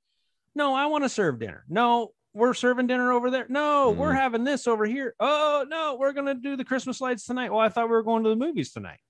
No, 0.54 0.74
I 0.74 0.86
want 0.86 1.04
to 1.04 1.08
serve 1.08 1.38
dinner. 1.38 1.64
No, 1.68 2.12
we're 2.32 2.54
serving 2.54 2.86
dinner 2.86 3.12
over 3.12 3.30
there. 3.30 3.46
No, 3.48 3.90
we're 3.90 4.12
Mhm. 4.12 4.16
having 4.16 4.44
this 4.44 4.66
over 4.66 4.86
here. 4.86 5.14
Oh, 5.20 5.66
no, 5.68 5.96
we're 5.96 6.12
going 6.14 6.26
to 6.26 6.34
do 6.34 6.56
the 6.56 6.64
Christmas 6.64 7.00
lights 7.00 7.26
tonight. 7.26 7.50
Well, 7.50 7.60
I 7.60 7.68
thought 7.68 7.86
we 7.88 7.92
were 7.92 8.02
going 8.02 8.22
to 8.24 8.30
the 8.30 8.36
movies 8.36 8.72
tonight. 8.72 9.00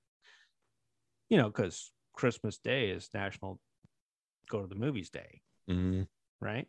You 1.28 1.36
know, 1.36 1.50
cuz 1.50 1.92
Christmas 2.14 2.58
Day 2.58 2.90
is 2.90 3.08
National 3.14 3.60
Go 4.48 4.60
to 4.62 4.66
the 4.66 4.74
Movies 4.74 5.08
Day 5.10 5.40
Mhm. 5.68 6.08
Right? 6.42 6.66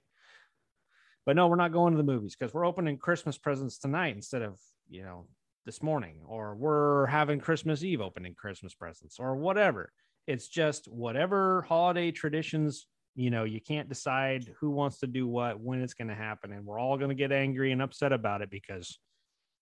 But 1.26 1.36
no, 1.36 1.47
we're 1.47 1.55
not 1.55 1.71
going 1.71 1.93
to 1.93 1.97
the 1.97 2.03
movies 2.03 2.36
because 2.38 2.53
we're 2.53 2.65
opening 2.65 2.97
Christmas 2.97 3.38
presents 3.38 3.78
tonight 3.78 4.15
instead 4.15 4.41
of, 4.41 4.59
you 4.89 5.03
know, 5.03 5.28
this 5.65 5.82
morning, 5.82 6.17
or 6.26 6.55
we're 6.55 7.05
having 7.05 7.39
Christmas 7.39 7.84
Eve 7.84 8.01
opening 8.01 8.36
Christmas 8.36 8.74
presents 8.74 9.19
or 9.19 9.36
whatever. 9.36 9.91
It's 10.28 10.47
just 10.47 10.88
whatever 10.88 11.61
holiday 11.63 12.11
traditions, 12.11 12.88
you 13.15 13.30
know, 13.30 13.45
you 13.45 13.61
can't 13.61 13.88
decide 13.88 14.49
who 14.59 14.71
wants 14.71 14.99
to 14.99 15.07
do 15.07 15.28
what, 15.28 15.59
when 15.59 15.82
it's 15.82 15.93
going 15.93 16.09
to 16.09 16.15
happen. 16.15 16.51
And 16.51 16.65
we're 16.65 16.80
all 16.80 16.97
going 16.97 17.09
to 17.09 17.15
get 17.15 17.32
angry 17.32 17.71
and 17.71 17.82
upset 17.82 18.11
about 18.11 18.41
it 18.41 18.49
because 18.49 18.99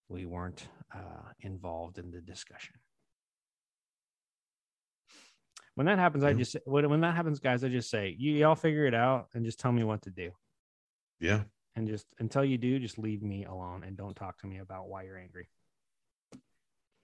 we 0.10 0.26
weren't 0.26 0.68
uh, 0.94 1.30
involved 1.42 1.98
in 2.00 2.12
the 2.12 2.22
discussion. 2.22 2.76
When 5.76 5.88
that 5.88 6.00
happens, 6.00 6.24
I 6.24 6.34
just 6.34 6.58
when, 6.66 6.90
when 6.90 7.02
that 7.02 7.16
happens, 7.16 7.40
guys, 7.40 7.64
I 7.64 7.70
just 7.70 7.90
say, 7.90 8.16
you 8.18 8.34
y'all 8.34 8.56
figure 8.56 8.86
it 8.86 8.94
out 8.94 9.28
and 9.34 9.46
just 9.46 9.60
tell 9.60 9.72
me 9.72 9.84
what 9.84 10.02
to 10.04 10.10
do 10.10 10.32
Yeah. 11.20 11.44
and 11.76 11.88
just 11.88 12.06
until 12.20 12.44
you 12.44 12.58
do, 12.58 12.78
just 12.80 12.98
leave 13.00 13.22
me 13.24 13.46
alone 13.46 13.84
and 13.86 13.96
don't 13.98 14.16
talk 14.16 14.38
to 14.42 14.48
me 14.48 14.58
about 14.60 14.90
why 14.90 15.04
you're 15.04 15.18
angry. 15.18 15.48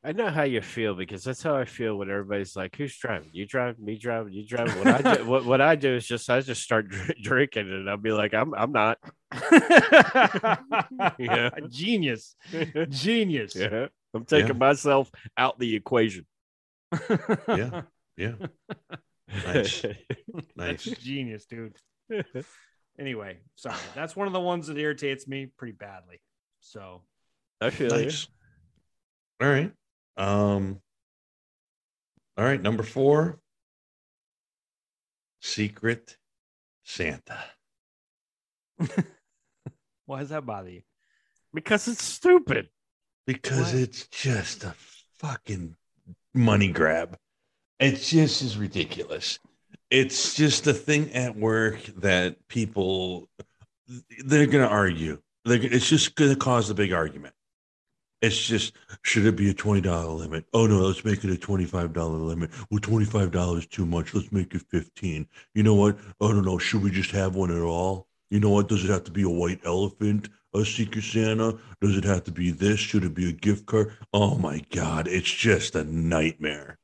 I 0.03 0.11
know 0.11 0.30
how 0.30 0.43
you 0.43 0.61
feel 0.61 0.93
because 0.93 1.24
that's 1.24 1.41
how 1.41 1.55
I 1.57 1.65
feel 1.65 1.97
when 1.97 2.09
everybody's 2.09 2.55
like, 2.55 2.76
"Who's 2.76 2.95
driving? 2.95 3.30
You 3.34 3.45
drive? 3.45 3.80
Me 3.80 3.97
driving? 3.97 4.32
You 4.32 4.45
driving?" 4.45 4.78
What 4.78 5.05
I 5.05 5.15
do, 5.15 5.26
what, 5.32 5.43
what 5.45 5.59
I 5.59 5.76
do 5.76 5.95
is 5.95 6.05
just 6.07 6.30
I 6.30 6.39
just 6.41 6.61
start 6.61 6.88
dr- 6.89 7.15
drinking 7.22 7.70
and 7.72 7.89
I'll 7.89 7.97
be 7.97 8.11
like, 8.11 8.34
"I'm 8.34 8.53
I'm 8.53 8.72
not." 8.72 8.99
Yeah. 11.20 11.49
Genius, 11.70 12.36
genius. 12.89 13.55
Yeah, 13.55 13.88
I'm 14.13 14.26
taking 14.26 14.49
Yeah. 14.49 14.53
myself 14.53 15.09
out 15.38 15.57
the 15.59 15.76
equation. 15.76 16.26
Yeah. 17.47 17.82
Yeah. 18.18 18.34
Nice. 19.45 19.82
That's 20.55 20.86
genius, 20.86 21.45
dude. 21.45 21.76
Anyway, 22.99 23.38
sorry. 23.55 23.78
That's 23.93 24.15
one 24.15 24.26
of 24.26 24.34
the 24.34 24.39
ones 24.39 24.68
that 24.68 24.78
irritates 24.78 25.28
me 25.28 25.51
pretty 25.57 25.74
badly. 25.74 26.20
So 26.61 27.03
I 27.61 27.70
feel 27.70 27.89
Nice. 27.89 28.28
All 29.39 29.47
right. 29.47 29.72
Um. 30.18 30.82
All 32.38 32.43
right. 32.43 32.59
Number 32.61 32.82
four. 32.82 33.39
Secret 35.41 36.18
Santa. 36.84 37.38
why 40.07 40.20
does 40.22 40.30
that 40.30 40.45
bother 40.45 40.70
you? 40.70 40.76
you 40.78 40.82
because 41.53 41.88
it's 41.88 42.03
stupid. 42.03 42.70
because 43.28 43.74
What? 43.74 43.76
it's 43.76 44.07
just 44.07 44.63
a 44.63 44.74
fucking 45.20 45.76
money 46.34 46.70
grab. 46.70 47.18
It's 47.80 48.09
just 48.09 48.41
is 48.41 48.57
ridiculous. 48.57 49.39
It's 49.89 50.34
just 50.34 50.67
a 50.67 50.73
thing 50.73 51.13
at 51.13 51.36
work 51.36 51.84
that 51.97 52.47
people 52.47 53.30
they're 54.25 54.47
going 54.47 54.67
to 54.67 54.69
argue. 54.69 55.21
They're, 55.45 55.61
it's 55.61 55.88
just 55.88 56.15
going 56.15 56.32
to 56.32 56.36
cause 56.36 56.69
a 56.69 56.73
big 56.73 56.91
argument. 56.91 57.34
It's 58.21 58.38
just 58.38 58.73
should 59.03 59.28
it 59.28 59.36
be 59.36 59.51
a 59.51 59.53
twenty 59.53 59.82
dollar 59.82 60.11
limit? 60.11 60.45
Oh 60.51 60.65
no, 60.65 60.80
let's 60.80 61.05
make 61.05 61.23
it 61.23 61.30
a 61.30 61.38
twenty 61.38 61.65
five 61.65 61.93
dollar 61.93 62.17
limit. 62.17 62.49
Well, 62.71 62.80
twenty 62.80 63.05
five 63.05 63.32
dollars 63.32 63.67
too 63.67 63.86
much. 63.86 64.15
Let's 64.15 64.32
make 64.32 64.55
it 64.55 64.63
fifteen. 64.71 65.28
You 65.53 65.61
know 65.61 65.75
what? 65.75 65.99
I 66.19 66.28
don't 66.28 66.43
know. 66.43 66.57
Should 66.57 66.82
we 66.82 66.89
just 66.89 67.11
have 67.11 67.36
one 67.36 67.55
at 67.55 67.61
all? 67.61 68.07
You 68.32 68.39
know 68.39 68.49
what? 68.49 68.69
Does 68.69 68.84
it 68.84 68.89
have 68.89 69.03
to 69.03 69.11
be 69.11 69.21
a 69.21 69.30
white 69.30 69.61
elephant? 69.65 70.30
A 70.55 70.65
Secret 70.65 71.03
Santa? 71.03 71.59
Does 71.80 71.95
it 71.95 72.03
have 72.05 72.23
to 72.23 72.32
be 72.32 72.49
this? 72.49 72.80
Should 72.80 73.03
it 73.03 73.13
be 73.13 73.30
a 73.30 73.34
gift 73.34 73.67
card? 73.67 73.93
Oh 74.11 74.36
my 74.36 74.63
God. 74.71 75.07
It's 75.07 75.32
just 75.32 75.75
a 75.75 75.84
nightmare. 75.84 76.80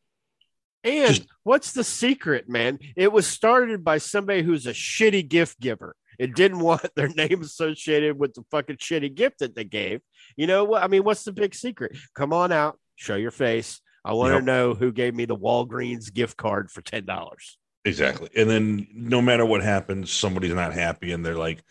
And 0.84 1.15
Just- 1.15 1.27
what's 1.43 1.71
the 1.73 1.84
secret, 1.84 2.49
man? 2.49 2.79
It 2.95 3.11
was 3.11 3.25
started 3.27 3.84
by 3.84 3.97
somebody 3.99 4.41
who's 4.43 4.65
a 4.67 4.73
shitty 4.73 5.27
gift 5.27 5.59
giver. 5.59 5.95
It 6.19 6.36
didn't 6.36 6.59
want 6.59 6.86
their 6.95 7.07
name 7.09 7.41
associated 7.41 8.19
with 8.19 8.34
the 8.34 8.43
fucking 8.51 8.77
shitty 8.77 9.13
gift 9.15 9.39
that 9.39 9.55
they 9.55 9.63
gave. 9.63 10.01
You 10.36 10.47
know 10.47 10.63
what? 10.63 10.84
I 10.84 10.88
mean, 10.88 11.03
what's 11.03 11.23
the 11.23 11.31
big 11.31 11.55
secret? 11.55 11.97
Come 12.15 12.34
on 12.34 12.51
out, 12.51 12.77
show 12.95 13.15
your 13.15 13.31
face. 13.31 13.79
I 14.05 14.13
want 14.13 14.34
Yep. 14.34 14.39
to 14.41 14.45
know 14.45 14.73
who 14.73 14.91
gave 14.91 15.15
me 15.15 15.25
the 15.25 15.38
Walgreens 15.38 16.13
gift 16.13 16.36
card 16.38 16.69
for 16.69 16.81
ten 16.81 17.05
dollars. 17.05 17.57
Exactly. 17.86 18.29
And 18.36 18.49
then 18.49 18.88
no 18.93 19.21
matter 19.21 19.45
what 19.45 19.61
happens, 19.63 20.11
somebody's 20.11 20.53
not 20.53 20.73
happy 20.73 21.11
and 21.11 21.25
they're 21.25 21.38
like, 21.38 21.63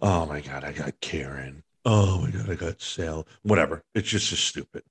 oh 0.00 0.26
my 0.28 0.40
God, 0.40 0.64
I 0.64 0.72
got 0.72 1.00
Karen. 1.00 1.62
Oh 1.84 2.20
my 2.22 2.30
God, 2.30 2.48
I 2.50 2.54
got 2.54 2.80
Sal. 2.82 3.26
Whatever. 3.42 3.82
It's 3.94 4.08
just 4.08 4.28
so 4.30 4.36
stupid. 4.36 4.82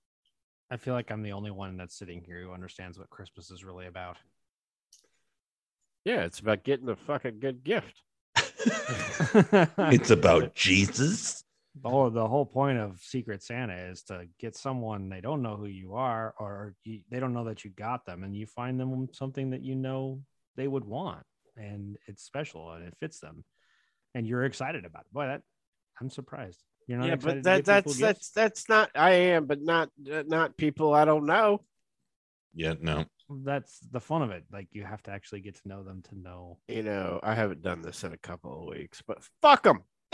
I 0.69 0.77
feel 0.77 0.93
like 0.93 1.11
I'm 1.11 1.23
the 1.23 1.31
only 1.31 1.51
one 1.51 1.77
that's 1.77 1.97
sitting 1.97 2.21
here 2.25 2.41
who 2.41 2.51
understands 2.51 2.99
what 2.99 3.09
Christmas 3.09 3.51
is 3.51 3.63
really 3.63 3.87
about. 3.87 4.17
Yeah, 6.03 6.23
it's 6.23 6.39
about 6.39 6.63
getting 6.63 6.89
a 6.89 6.95
fucking 6.95 7.39
good 7.39 7.63
gift. 7.63 8.01
It's 9.77 10.09
about 10.09 10.55
Jesus. 10.55 11.43
Oh, 11.85 12.09
the 12.09 12.27
whole 12.27 12.45
point 12.45 12.79
of 12.79 12.99
Secret 13.01 13.43
Santa 13.43 13.75
is 13.75 14.03
to 14.03 14.27
get 14.39 14.55
someone 14.55 15.09
they 15.09 15.21
don't 15.21 15.41
know 15.41 15.55
who 15.55 15.67
you 15.67 15.95
are, 15.95 16.33
or 16.39 16.73
you, 16.83 17.01
they 17.09 17.19
don't 17.19 17.33
know 17.33 17.45
that 17.45 17.63
you 17.63 17.71
got 17.71 18.05
them, 18.05 18.23
and 18.23 18.35
you 18.35 18.45
find 18.45 18.79
them 18.79 19.09
something 19.13 19.51
that 19.51 19.61
you 19.61 19.75
know 19.75 20.21
they 20.55 20.67
would 20.67 20.85
want, 20.85 21.23
and 21.55 21.97
it's 22.07 22.23
special 22.23 22.71
and 22.71 22.85
it 22.85 22.95
fits 22.99 23.19
them, 23.19 23.43
and 24.15 24.25
you're 24.25 24.45
excited 24.45 24.85
about 24.85 25.03
it. 25.03 25.13
Boy, 25.13 25.27
that 25.27 25.43
I'm 26.01 26.09
surprised. 26.09 26.63
You're 26.87 26.99
not 26.99 27.07
yeah, 27.07 27.15
but 27.15 27.33
to 27.33 27.41
that 27.41 27.65
get 27.65 27.65
people 27.65 27.93
that's 27.93 27.97
gifts? 27.97 27.99
that's 27.99 28.29
that's 28.31 28.69
not. 28.69 28.89
I 28.95 29.11
am, 29.11 29.45
but 29.45 29.61
not 29.61 29.89
uh, 30.11 30.23
not 30.25 30.55
people 30.57 30.93
I 30.93 31.05
don't 31.05 31.25
know. 31.25 31.61
Yeah, 32.53 32.73
no. 32.79 33.05
that's 33.29 33.79
the 33.91 33.99
fun 33.99 34.21
of 34.23 34.31
it. 34.31 34.45
Like 34.51 34.69
you 34.71 34.83
have 34.83 35.03
to 35.03 35.11
actually 35.11 35.41
get 35.41 35.55
to 35.61 35.67
know 35.67 35.83
them 35.83 36.01
to 36.09 36.17
know. 36.17 36.57
You 36.67 36.83
know, 36.83 37.19
I 37.21 37.35
haven't 37.35 37.61
done 37.61 37.81
this 37.81 38.03
in 38.03 38.13
a 38.13 38.17
couple 38.17 38.61
of 38.61 38.75
weeks, 38.75 39.03
but 39.05 39.19
fuck 39.41 39.63
them. 39.63 39.83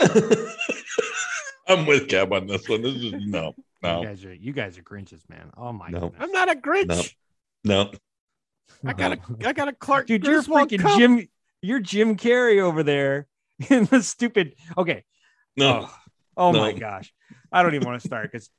I'm 1.68 1.86
with 1.86 2.08
Cab 2.08 2.32
on 2.32 2.46
this 2.46 2.68
one. 2.68 2.82
This 2.82 2.94
is 2.96 3.12
no, 3.12 3.18
no. 3.20 3.46
You 3.46 3.54
no, 3.82 4.02
guys 4.02 4.24
are 4.24 4.34
you 4.34 4.52
guys 4.52 4.76
are 4.78 4.82
Grinches, 4.82 5.28
man. 5.30 5.50
Oh 5.56 5.72
my 5.72 5.88
No. 5.88 6.00
goodness. 6.00 6.20
I'm 6.20 6.32
not 6.32 6.50
a 6.50 6.56
Grinch. 6.56 7.14
No. 7.64 7.84
no. 7.84 7.92
I 8.84 8.92
got 8.92 9.12
a 9.12 9.18
I 9.46 9.52
got 9.52 9.68
a 9.68 9.72
Clark. 9.72 10.06
dude. 10.06 10.24
You're 10.24 10.34
Griswold 10.34 10.68
freaking 10.68 10.80
cup. 10.80 10.98
Jim. 10.98 11.26
You're 11.62 11.80
Jim 11.80 12.16
Carrey 12.16 12.60
over 12.60 12.82
there 12.82 13.26
in 13.70 13.84
the 13.86 14.02
stupid. 14.02 14.54
Okay. 14.76 15.04
No. 15.56 15.86
Oh, 15.88 15.94
oh 16.36 16.52
my 16.52 16.72
gosh. 16.72 17.12
I 17.52 17.62
don't 17.62 17.74
even 17.74 17.86
want 17.86 18.00
to 18.00 18.06
start 18.06 18.30
because 18.32 18.50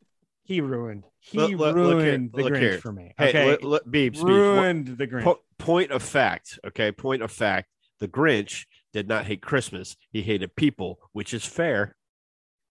he 0.44 0.62
ruined. 0.62 1.04
He 1.20 1.38
Look- 1.38 1.52
look- 1.52 1.76
look 1.76 2.00
here, 2.02 2.12
ruined 2.12 2.32
the 2.34 2.44
Grinch 2.44 2.60
here. 2.60 2.78
for 2.80 2.92
me. 2.92 3.14
Hey, 3.18 3.30
okay. 3.30 3.46
look, 3.52 3.64
look, 3.64 3.86
Beebs, 3.88 4.18
Beebs, 4.18 4.24
ruined 4.24 4.88
the 4.98 5.08
Grinch. 5.08 5.24
po- 5.24 5.42
point 5.58 5.92
of 5.92 6.04
fact. 6.04 6.60
Okay, 6.68 6.92
point 6.92 7.22
of 7.24 7.32
fact. 7.32 7.70
The 8.00 8.08
Grinch 8.08 8.66
did 8.94 9.08
not 9.08 9.26
hate 9.26 9.42
Christmas. 9.42 9.96
He 10.12 10.22
hated 10.22 10.56
people, 10.56 11.00
which 11.14 11.34
is 11.34 11.46
fair. 11.46 11.96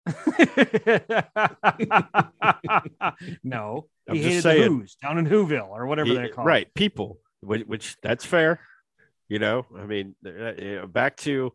no, 3.42 3.86
I'm 4.08 4.14
he 4.16 4.22
just 4.22 4.28
hated 4.28 4.42
saying. 4.42 4.62
the 4.62 4.68
Who's 4.68 4.94
down 4.96 5.18
in 5.18 5.26
Whoville 5.26 5.68
or 5.68 5.86
whatever 5.86 6.08
He- 6.10 6.14
they're 6.14 6.28
called. 6.28 6.46
right, 6.46 6.72
people, 6.74 7.18
which, 7.40 7.66
which 7.66 7.96
that's 8.02 8.24
fair. 8.24 8.60
You 9.28 9.38
know, 9.38 9.66
I 9.76 9.86
mean, 9.86 10.14
uh, 10.24 10.52
you 10.54 10.76
know, 10.76 10.86
back 10.86 11.16
to 11.18 11.52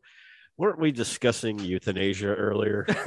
weren't 0.59 0.77
we 0.77 0.91
discussing 0.91 1.57
euthanasia 1.57 2.27
earlier? 2.27 2.85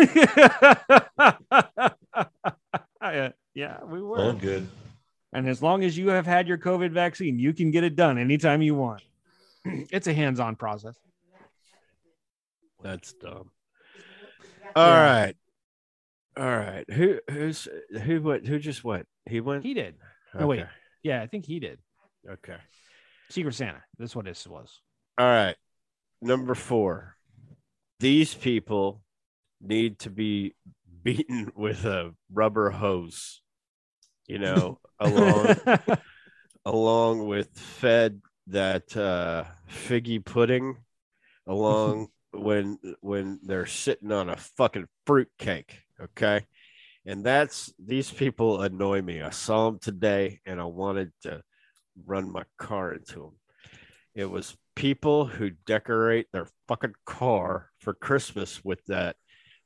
yeah, 3.02 3.30
yeah, 3.54 3.84
we 3.84 4.02
were. 4.02 4.18
All 4.18 4.32
good. 4.32 4.66
And 5.32 5.48
as 5.48 5.62
long 5.62 5.84
as 5.84 5.96
you 5.96 6.08
have 6.08 6.26
had 6.26 6.48
your 6.48 6.58
COVID 6.58 6.90
vaccine, 6.90 7.38
you 7.38 7.52
can 7.52 7.70
get 7.70 7.84
it 7.84 7.94
done 7.94 8.18
anytime 8.18 8.62
you 8.62 8.74
want. 8.74 9.02
It's 9.92 10.08
a 10.08 10.12
hands-on 10.12 10.56
process. 10.56 10.96
That's 12.82 13.12
dumb. 13.12 13.52
All 14.74 14.90
right, 14.90 15.34
all 16.36 16.44
right. 16.44 16.84
Who 16.90 17.20
who's 17.30 17.68
who? 18.02 18.22
What? 18.22 18.44
Who 18.44 18.58
just 18.58 18.82
went? 18.82 19.06
He 19.28 19.40
went. 19.40 19.62
He 19.64 19.74
did. 19.74 19.94
No, 20.34 20.48
wait. 20.48 20.64
Yeah, 21.04 21.22
I 21.22 21.28
think 21.28 21.46
he 21.46 21.60
did. 21.60 21.78
Okay. 22.28 22.56
Secret 23.28 23.54
Santa. 23.54 23.82
That's 23.98 24.16
what 24.16 24.24
this 24.24 24.46
was. 24.46 24.80
All 25.18 25.26
right. 25.26 25.56
Number 26.20 26.54
four. 26.54 27.16
These 28.02 28.34
people 28.34 29.00
need 29.60 30.00
to 30.00 30.10
be 30.10 30.56
beaten 31.04 31.52
with 31.54 31.84
a 31.84 32.12
rubber 32.32 32.70
hose, 32.70 33.40
you 34.26 34.40
know, 34.40 34.80
along 34.98 35.54
along 36.64 37.28
with 37.28 37.56
fed 37.56 38.20
that 38.48 38.96
uh 38.96 39.44
figgy 39.70 40.24
pudding 40.24 40.78
along 41.46 42.08
when 42.32 42.76
when 43.02 43.38
they're 43.44 43.66
sitting 43.66 44.10
on 44.10 44.30
a 44.30 44.36
fucking 44.36 44.88
fruit 45.06 45.28
cake. 45.38 45.78
Okay. 46.00 46.44
And 47.06 47.24
that's 47.24 47.72
these 47.78 48.10
people 48.10 48.62
annoy 48.62 49.00
me. 49.00 49.22
I 49.22 49.30
saw 49.30 49.70
them 49.70 49.78
today 49.78 50.40
and 50.44 50.60
I 50.60 50.64
wanted 50.64 51.12
to 51.22 51.40
run 52.04 52.32
my 52.32 52.42
car 52.58 52.94
into 52.94 53.20
them. 53.20 53.36
It 54.12 54.28
was 54.28 54.56
people 54.74 55.26
who 55.26 55.50
decorate 55.66 56.26
their 56.32 56.46
fucking 56.68 56.94
car 57.06 57.70
for 57.78 57.94
Christmas 57.94 58.64
with 58.64 58.84
that 58.86 59.16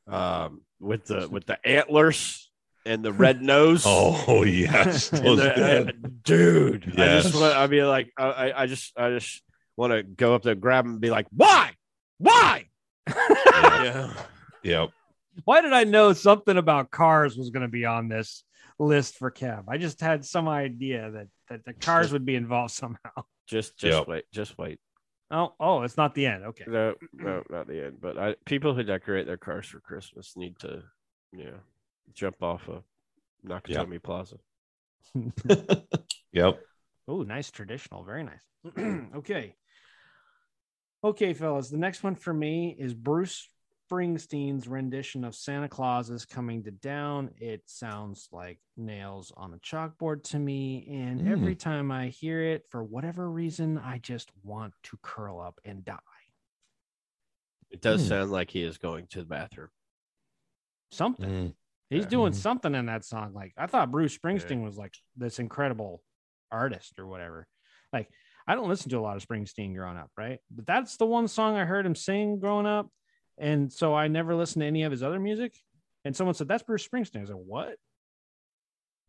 um 0.08 0.62
with 0.80 1.06
the 1.06 1.28
with 1.28 1.46
the 1.46 1.58
antlers 1.66 2.50
and 2.84 3.04
the 3.04 3.12
red 3.12 3.42
nose. 3.54 3.82
Oh 3.86 4.42
yes, 4.44 5.08
the- 5.10 5.88
uh, 5.88 6.08
dude. 6.22 6.92
I 6.98 7.20
just 7.20 7.34
want 7.34 7.56
I 7.56 7.66
mean 7.66 7.86
like 7.86 8.12
I 8.16 8.24
I- 8.24 8.62
I 8.62 8.66
just 8.66 8.92
I 8.98 9.10
just 9.10 9.42
want 9.76 9.92
to 9.92 10.02
go 10.02 10.34
up 10.34 10.42
there, 10.42 10.54
grab 10.54 10.84
him 10.86 10.92
and 10.92 11.00
be 11.00 11.10
like, 11.10 11.26
why? 11.30 11.72
Why? 12.18 12.64
yeah. 13.08 14.12
Yep. 14.62 14.90
Why 15.44 15.60
did 15.60 15.72
I 15.74 15.84
know 15.84 16.12
something 16.14 16.56
about 16.56 16.90
cars 16.90 17.36
was 17.36 17.50
going 17.50 17.62
to 17.62 17.68
be 17.68 17.84
on 17.84 18.08
this 18.08 18.42
list 18.78 19.16
for 19.18 19.30
Kev? 19.30 19.64
I 19.68 19.76
just 19.78 20.00
had 20.00 20.24
some 20.24 20.48
idea 20.48 21.10
that 21.10 21.26
that 21.50 21.64
the 21.64 21.72
cars 21.74 22.12
would 22.12 22.24
be 22.24 22.36
involved 22.36 22.72
somehow. 22.72 23.10
Just 23.46 23.78
just 23.78 23.98
Yep. 23.98 24.08
wait. 24.08 24.24
Just 24.32 24.56
wait. 24.58 24.80
Oh, 25.30 25.54
oh, 25.58 25.82
it's 25.82 25.96
not 25.96 26.14
the 26.14 26.26
end. 26.26 26.44
Okay. 26.44 26.64
No, 26.66 26.94
no, 27.12 27.42
not 27.50 27.66
the 27.66 27.84
end. 27.84 27.98
But 28.00 28.18
I 28.18 28.36
people 28.44 28.74
who 28.74 28.82
decorate 28.82 29.26
their 29.26 29.36
cars 29.36 29.66
for 29.66 29.80
Christmas 29.80 30.34
need 30.36 30.58
to, 30.60 30.82
yeah, 31.32 31.58
jump 32.14 32.42
off 32.42 32.68
of 32.68 32.82
Nakatomi 33.44 34.02
Plaza. 34.02 34.36
Yep. 36.36 36.60
Oh, 37.08 37.22
nice 37.22 37.50
traditional. 37.50 38.04
Very 38.04 38.22
nice. 38.22 38.44
okay. 39.16 39.54
Okay, 41.02 41.32
fellas. 41.32 41.70
The 41.70 41.78
next 41.78 42.02
one 42.02 42.14
for 42.14 42.34
me 42.34 42.76
is 42.78 42.92
Bruce 42.92 43.48
Springsteen's 43.90 44.66
rendition 44.66 45.24
of 45.24 45.34
Santa 45.34 45.68
Claus 45.68 46.10
is 46.10 46.24
coming 46.24 46.62
to 46.64 46.72
town. 46.72 47.30
It 47.38 47.62
sounds 47.66 48.28
like 48.32 48.58
nails 48.76 49.32
on 49.36 49.54
a 49.54 49.58
chalkboard 49.58 50.24
to 50.24 50.38
me. 50.38 50.86
And 50.90 51.28
every 51.28 51.54
time 51.54 51.90
I 51.90 52.08
hear 52.08 52.42
it, 52.42 52.64
for 52.70 52.82
whatever 52.82 53.30
reason, 53.30 53.78
I 53.78 53.98
just 53.98 54.30
want 54.42 54.74
to 54.84 54.98
curl 55.02 55.40
up 55.40 55.60
and 55.64 55.84
die. 55.84 55.98
It 57.70 57.80
does 57.80 58.02
Hmm. 58.02 58.08
sound 58.08 58.30
like 58.32 58.50
he 58.50 58.62
is 58.62 58.78
going 58.78 59.06
to 59.08 59.20
the 59.20 59.24
bathroom. 59.26 59.68
Something. 60.90 61.28
Mm. 61.30 61.54
He's 61.90 62.04
Yeah. 62.04 62.08
doing 62.08 62.32
Mhm. 62.32 62.36
something 62.36 62.74
in 62.74 62.86
that 62.86 63.04
song. 63.04 63.34
Like 63.34 63.52
I 63.56 63.66
thought 63.66 63.90
Bruce 63.90 64.16
Springsteen 64.16 64.62
was 64.64 64.76
like 64.76 64.94
this 65.16 65.38
incredible 65.38 66.02
artist 66.50 66.98
or 66.98 67.06
whatever. 67.06 67.46
Like 67.92 68.10
I 68.48 68.54
don't 68.54 68.68
listen 68.68 68.90
to 68.90 68.98
a 68.98 69.00
lot 69.00 69.16
of 69.16 69.26
Springsteen 69.26 69.74
growing 69.74 69.96
up, 69.96 70.10
right? 70.16 70.40
But 70.50 70.66
that's 70.66 70.96
the 70.96 71.06
one 71.06 71.26
song 71.26 71.56
I 71.56 71.64
heard 71.64 71.84
him 71.86 71.96
sing 71.96 72.38
growing 72.38 72.66
up. 72.66 72.88
And 73.38 73.72
so 73.72 73.94
I 73.94 74.08
never 74.08 74.34
listened 74.34 74.62
to 74.62 74.66
any 74.66 74.82
of 74.84 74.90
his 74.92 75.02
other 75.02 75.18
music. 75.20 75.54
And 76.04 76.14
someone 76.16 76.34
said, 76.34 76.48
That's 76.48 76.62
Bruce 76.62 76.86
Springsteen. 76.86 77.18
I 77.18 77.20
was 77.20 77.30
like, 77.30 77.38
What? 77.44 77.76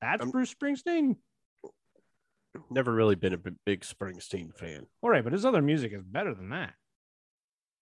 That's 0.02 0.24
Um, 0.24 0.32
Bruce 0.32 0.54
Springsteen? 0.54 1.16
Never 2.72 2.91
really 2.91 3.16
been 3.16 3.34
a 3.34 3.38
big 3.38 3.82
Springsteen 3.82 4.54
fan. 4.56 4.88
All 5.02 5.10
right, 5.10 5.24
but 5.24 5.34
his 5.34 5.45
other 5.45 5.62
music 5.62 5.94
is 5.94 6.02
better 6.04 6.34
than 6.34 6.49
that. 6.49 6.74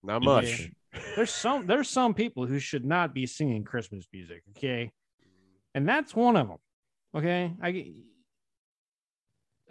Not 0.03 0.21
Yeah. 0.21 0.25
much. 0.25 0.71
There's 1.15 1.33
some 1.33 1.65
there's 1.65 1.89
some 1.89 2.13
people 2.13 2.45
who 2.45 2.59
should 2.59 2.85
not 2.85 3.13
be 3.13 3.25
singing 3.25 3.63
Christmas 3.63 4.05
music, 4.13 4.43
okay? 4.51 4.91
And 5.73 5.87
that's 5.87 6.15
one 6.15 6.35
of 6.37 6.47
them. 6.47 6.57
Okay? 7.15 7.53
I 7.61 7.93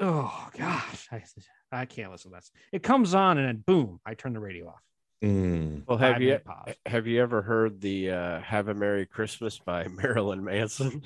Oh 0.01 0.49
gosh, 0.59 1.09
I, 1.13 1.23
I 1.71 1.87
can't 1.87 2.11
listen 2.11 2.31
to 2.33 2.37
that. 2.37 2.45
It 2.73 2.83
comes 2.83 3.15
on 3.15 3.39
and 3.39 3.47
then 3.47 3.63
boom, 3.67 4.01
I 4.05 4.15
turn 4.15 4.33
the 4.33 4.41
radio 4.41 4.69
off. 4.69 4.83
Mm. 5.25 5.83
Well, 5.87 5.97
have 5.99 6.21
you 6.21 6.39
minute 6.47 6.79
have 6.87 7.07
you 7.07 7.23
ever 7.23 7.41
heard 7.41 7.81
the 7.81 8.11
uh, 8.11 8.41
"Have 8.41 8.69
a 8.69 8.75
Merry 8.75 9.07
Christmas" 9.07 9.59
by 9.59 9.87
Marilyn 9.89 10.45
Manson? 10.45 11.03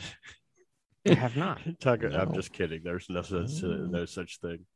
I 1.09 1.15
have 1.15 1.37
not. 1.37 1.61
Talk, 1.81 2.03
I'm 2.03 2.35
just 2.35 2.53
kidding. 2.53 2.83
There's 2.83 3.09
no 3.09 3.23
such 3.23 3.63
uh, 3.63 3.67
no 3.67 4.05
such 4.07 4.41
thing. 4.41 4.67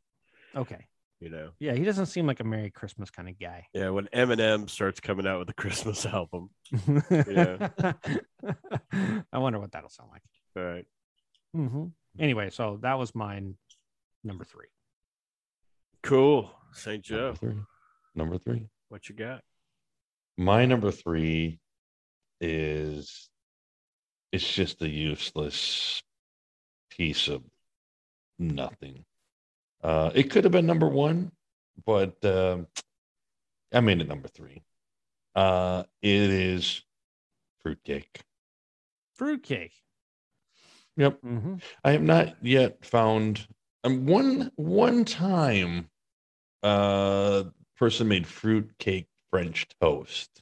Okay. 0.54 0.86
You 1.18 1.30
know. 1.30 1.50
Yeah, 1.58 1.74
he 1.74 1.84
doesn't 1.84 2.06
seem 2.06 2.26
like 2.26 2.40
a 2.40 2.44
Merry 2.44 2.70
Christmas 2.70 3.10
kind 3.10 3.28
of 3.28 3.38
guy. 3.38 3.66
Yeah, 3.72 3.90
when 3.90 4.06
Eminem 4.08 4.68
starts 4.70 5.00
coming 5.00 5.26
out 5.26 5.38
with 5.40 5.50
a 5.50 5.54
Christmas 5.54 6.04
album. 6.18 6.50
I 6.72 7.94
wonder 9.38 9.58
what 9.58 9.72
that'll 9.72 9.88
sound 9.88 10.10
like. 10.12 10.22
All 10.56 10.62
right. 10.62 10.86
hmm 11.54 11.86
Anyway, 12.18 12.50
so 12.50 12.78
that 12.82 12.98
was 12.98 13.14
mine 13.14 13.56
number 14.22 14.44
three. 14.44 14.66
Cool. 16.02 16.50
St. 16.72 17.02
Joe, 17.02 17.28
Number 17.28 17.38
three. 17.38 17.54
Number 18.14 18.38
three. 18.38 18.66
What 18.92 19.08
you 19.08 19.14
got? 19.14 19.40
My 20.36 20.66
number 20.66 20.90
three 20.90 21.58
is 22.42 23.30
it's 24.30 24.52
just 24.52 24.82
a 24.82 24.88
useless 24.88 26.02
piece 26.90 27.28
of 27.28 27.42
nothing. 28.38 29.06
Uh, 29.82 30.10
it 30.14 30.24
could 30.24 30.44
have 30.44 30.52
been 30.52 30.66
number 30.66 30.88
one, 30.88 31.32
but 31.86 32.22
um 32.24 32.66
I 33.72 33.80
made 33.80 34.02
it 34.02 34.08
number 34.08 34.28
three. 34.28 34.62
Uh, 35.34 35.84
it 36.02 36.10
is 36.30 36.82
fruitcake. 37.62 38.20
Fruitcake. 39.14 39.72
Yep. 40.98 41.22
Mm-hmm. 41.22 41.54
I 41.82 41.92
have 41.92 42.02
not 42.02 42.36
yet 42.44 42.84
found 42.84 43.46
um, 43.84 44.04
one 44.04 44.52
one 44.56 45.06
time 45.06 45.88
uh 46.62 47.44
person 47.82 48.06
made 48.06 48.28
fruit 48.28 48.70
cake 48.78 49.08
French 49.32 49.66
toast. 49.80 50.40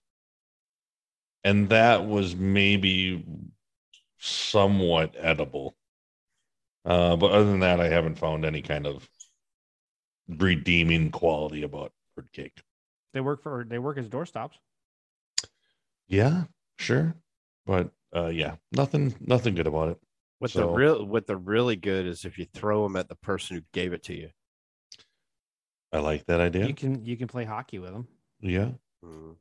And 1.43 1.71
that 1.71 2.05
was 2.05 2.37
maybe 2.37 3.25
somewhat 4.19 5.15
edible. 5.17 5.75
Uh, 6.85 7.17
but 7.17 7.31
other 7.31 7.47
than 7.47 7.61
that, 7.61 7.81
I 7.81 7.89
haven't 7.89 8.19
found 8.19 8.45
any 8.45 8.61
kind 8.61 8.87
of 8.87 9.09
redeeming 10.29 11.11
quality 11.11 11.63
about 11.63 11.93
fruitcake. 12.15 12.61
They 13.15 13.23
work 13.23 13.43
for 13.43 13.65
they 13.67 13.79
work 13.79 13.97
as 13.97 14.11
doorstops. 14.11 14.59
Yeah, 16.09 16.45
sure. 16.79 17.15
But 17.65 17.91
uh 18.15 18.27
yeah, 18.27 18.57
nothing 18.71 19.15
nothing 19.19 19.55
good 19.55 19.67
about 19.67 19.89
it. 19.89 19.99
What 20.41 20.53
the 20.53 20.69
real 20.69 21.07
what 21.07 21.27
the 21.27 21.39
really 21.39 21.77
good 21.77 22.05
is 22.05 22.27
if 22.27 22.39
you 22.39 22.45
throw 22.45 22.83
them 22.83 22.97
at 22.97 23.09
the 23.09 23.17
person 23.17 23.57
who 23.57 23.63
gave 23.73 23.95
it 23.95 24.03
to 24.05 24.15
you. 24.15 24.29
I 25.93 25.99
like 25.99 26.27
that 26.27 26.41
idea. 26.41 26.67
You 26.67 26.75
can 26.75 27.05
you 27.05 27.17
can 27.17 27.29
play 27.29 27.45
hockey 27.45 27.79
with 27.79 27.93
them. 27.93 28.07
Yeah. 28.41 28.71
Mm. 29.05 29.37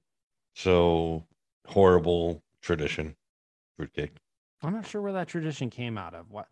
So 0.55 1.25
horrible 1.67 2.43
tradition. 2.61 3.15
Fruitcake. 3.77 4.15
I'm 4.61 4.73
not 4.73 4.85
sure 4.87 5.01
where 5.01 5.13
that 5.13 5.27
tradition 5.27 5.69
came 5.69 5.97
out 5.97 6.13
of. 6.13 6.29
What? 6.31 6.47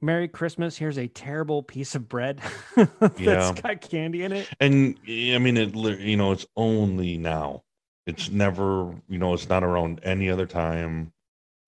Merry 0.00 0.28
Christmas. 0.28 0.76
Here's 0.76 0.98
a 0.98 1.08
terrible 1.08 1.62
piece 1.62 1.94
of 1.94 2.08
bread 2.08 2.40
that's 2.76 3.18
Yeah. 3.20 3.52
got 3.60 3.80
candy 3.80 4.22
in 4.24 4.32
it. 4.32 4.48
And 4.60 4.98
I 5.08 5.38
mean 5.38 5.56
it 5.56 5.74
you 5.74 6.16
know, 6.16 6.32
it's 6.32 6.46
only 6.56 7.16
now. 7.16 7.62
It's 8.06 8.30
never, 8.30 8.94
you 9.08 9.18
know, 9.18 9.32
it's 9.32 9.48
not 9.48 9.64
around 9.64 10.00
any 10.02 10.28
other 10.30 10.46
time. 10.46 11.12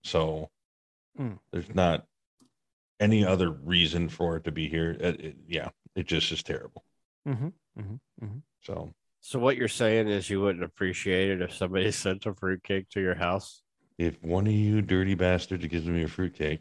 So 0.05 0.51
Mm. 1.19 1.39
there's 1.51 1.75
not 1.75 2.07
any 3.01 3.25
other 3.25 3.51
reason 3.51 4.11
for 4.11 4.37
it 4.37 4.45
to 4.45 4.53
be 4.53 4.69
here. 4.69 4.91
It- 5.01 5.21
it- 5.21 5.37
yeah, 5.49 5.71
it 5.95 6.07
just 6.07 6.31
is 6.31 6.43
terrible. 6.43 6.85
Mm-hmm, 7.27 7.47
mm-hmm, 7.81 8.25
mm-hmm. 8.25 8.39
So 8.63 8.93
So 9.21 9.39
what 9.39 9.57
you're 9.57 9.69
saying 9.69 10.09
is 10.09 10.31
you 10.31 10.41
wouldn't 10.41 10.65
appreciate 10.65 11.31
it 11.31 11.43
if 11.43 11.53
somebody 11.55 11.91
sent 11.93 12.27
a 12.27 12.35
fruitcake 12.35 12.89
to 12.91 13.01
your 13.01 13.15
house? 13.15 13.63
if 13.99 14.23
one 14.23 14.47
of 14.47 14.53
you 14.53 14.83
dirty 14.83 15.15
bastards 15.15 15.65
gives 15.67 15.87
me 15.87 16.03
a 16.03 16.09
fruitcake, 16.09 16.61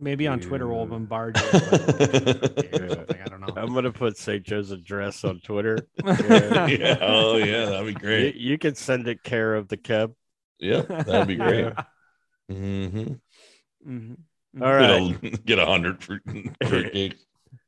Maybe 0.00 0.26
on 0.26 0.40
Twitter 0.40 0.66
we'll 0.66 0.80
Ew. 0.84 0.86
bombard 0.86 1.36
you. 1.36 1.42
with 1.52 2.68
Yeah. 2.72 2.88
something, 2.88 3.20
I 3.22 3.28
don't 3.28 3.40
know. 3.40 3.52
I'm 3.56 3.72
gonna 3.74 3.92
put 3.92 4.16
St. 4.16 4.42
Joe's 4.42 4.70
address 4.72 5.22
on 5.22 5.38
Twitter. 5.40 5.78
yeah, 6.04 6.98
oh 7.02 7.36
yeah, 7.36 7.66
that'd 7.66 7.86
be 7.86 7.92
great. 7.94 8.34
you 8.34 8.58
can 8.58 8.74
send 8.74 9.06
it 9.06 9.22
care 9.22 9.54
of 9.54 9.68
the 9.68 9.76
Keb. 9.76 10.14
Yeah, 10.58 10.80
that'd 10.82 11.28
be 11.28 11.36
great. 11.36 11.66
Yeah. 11.66 11.84
hmm 12.48 13.12
Mm-hmm. 13.86 14.62
All 14.62 14.72
right. 14.74 15.20
Get 15.20 15.34
a, 15.34 15.36
get 15.42 15.58
a 15.58 15.66
hundred 15.66 16.02
fruit 16.02 16.22
fruitcakes. 16.26 17.18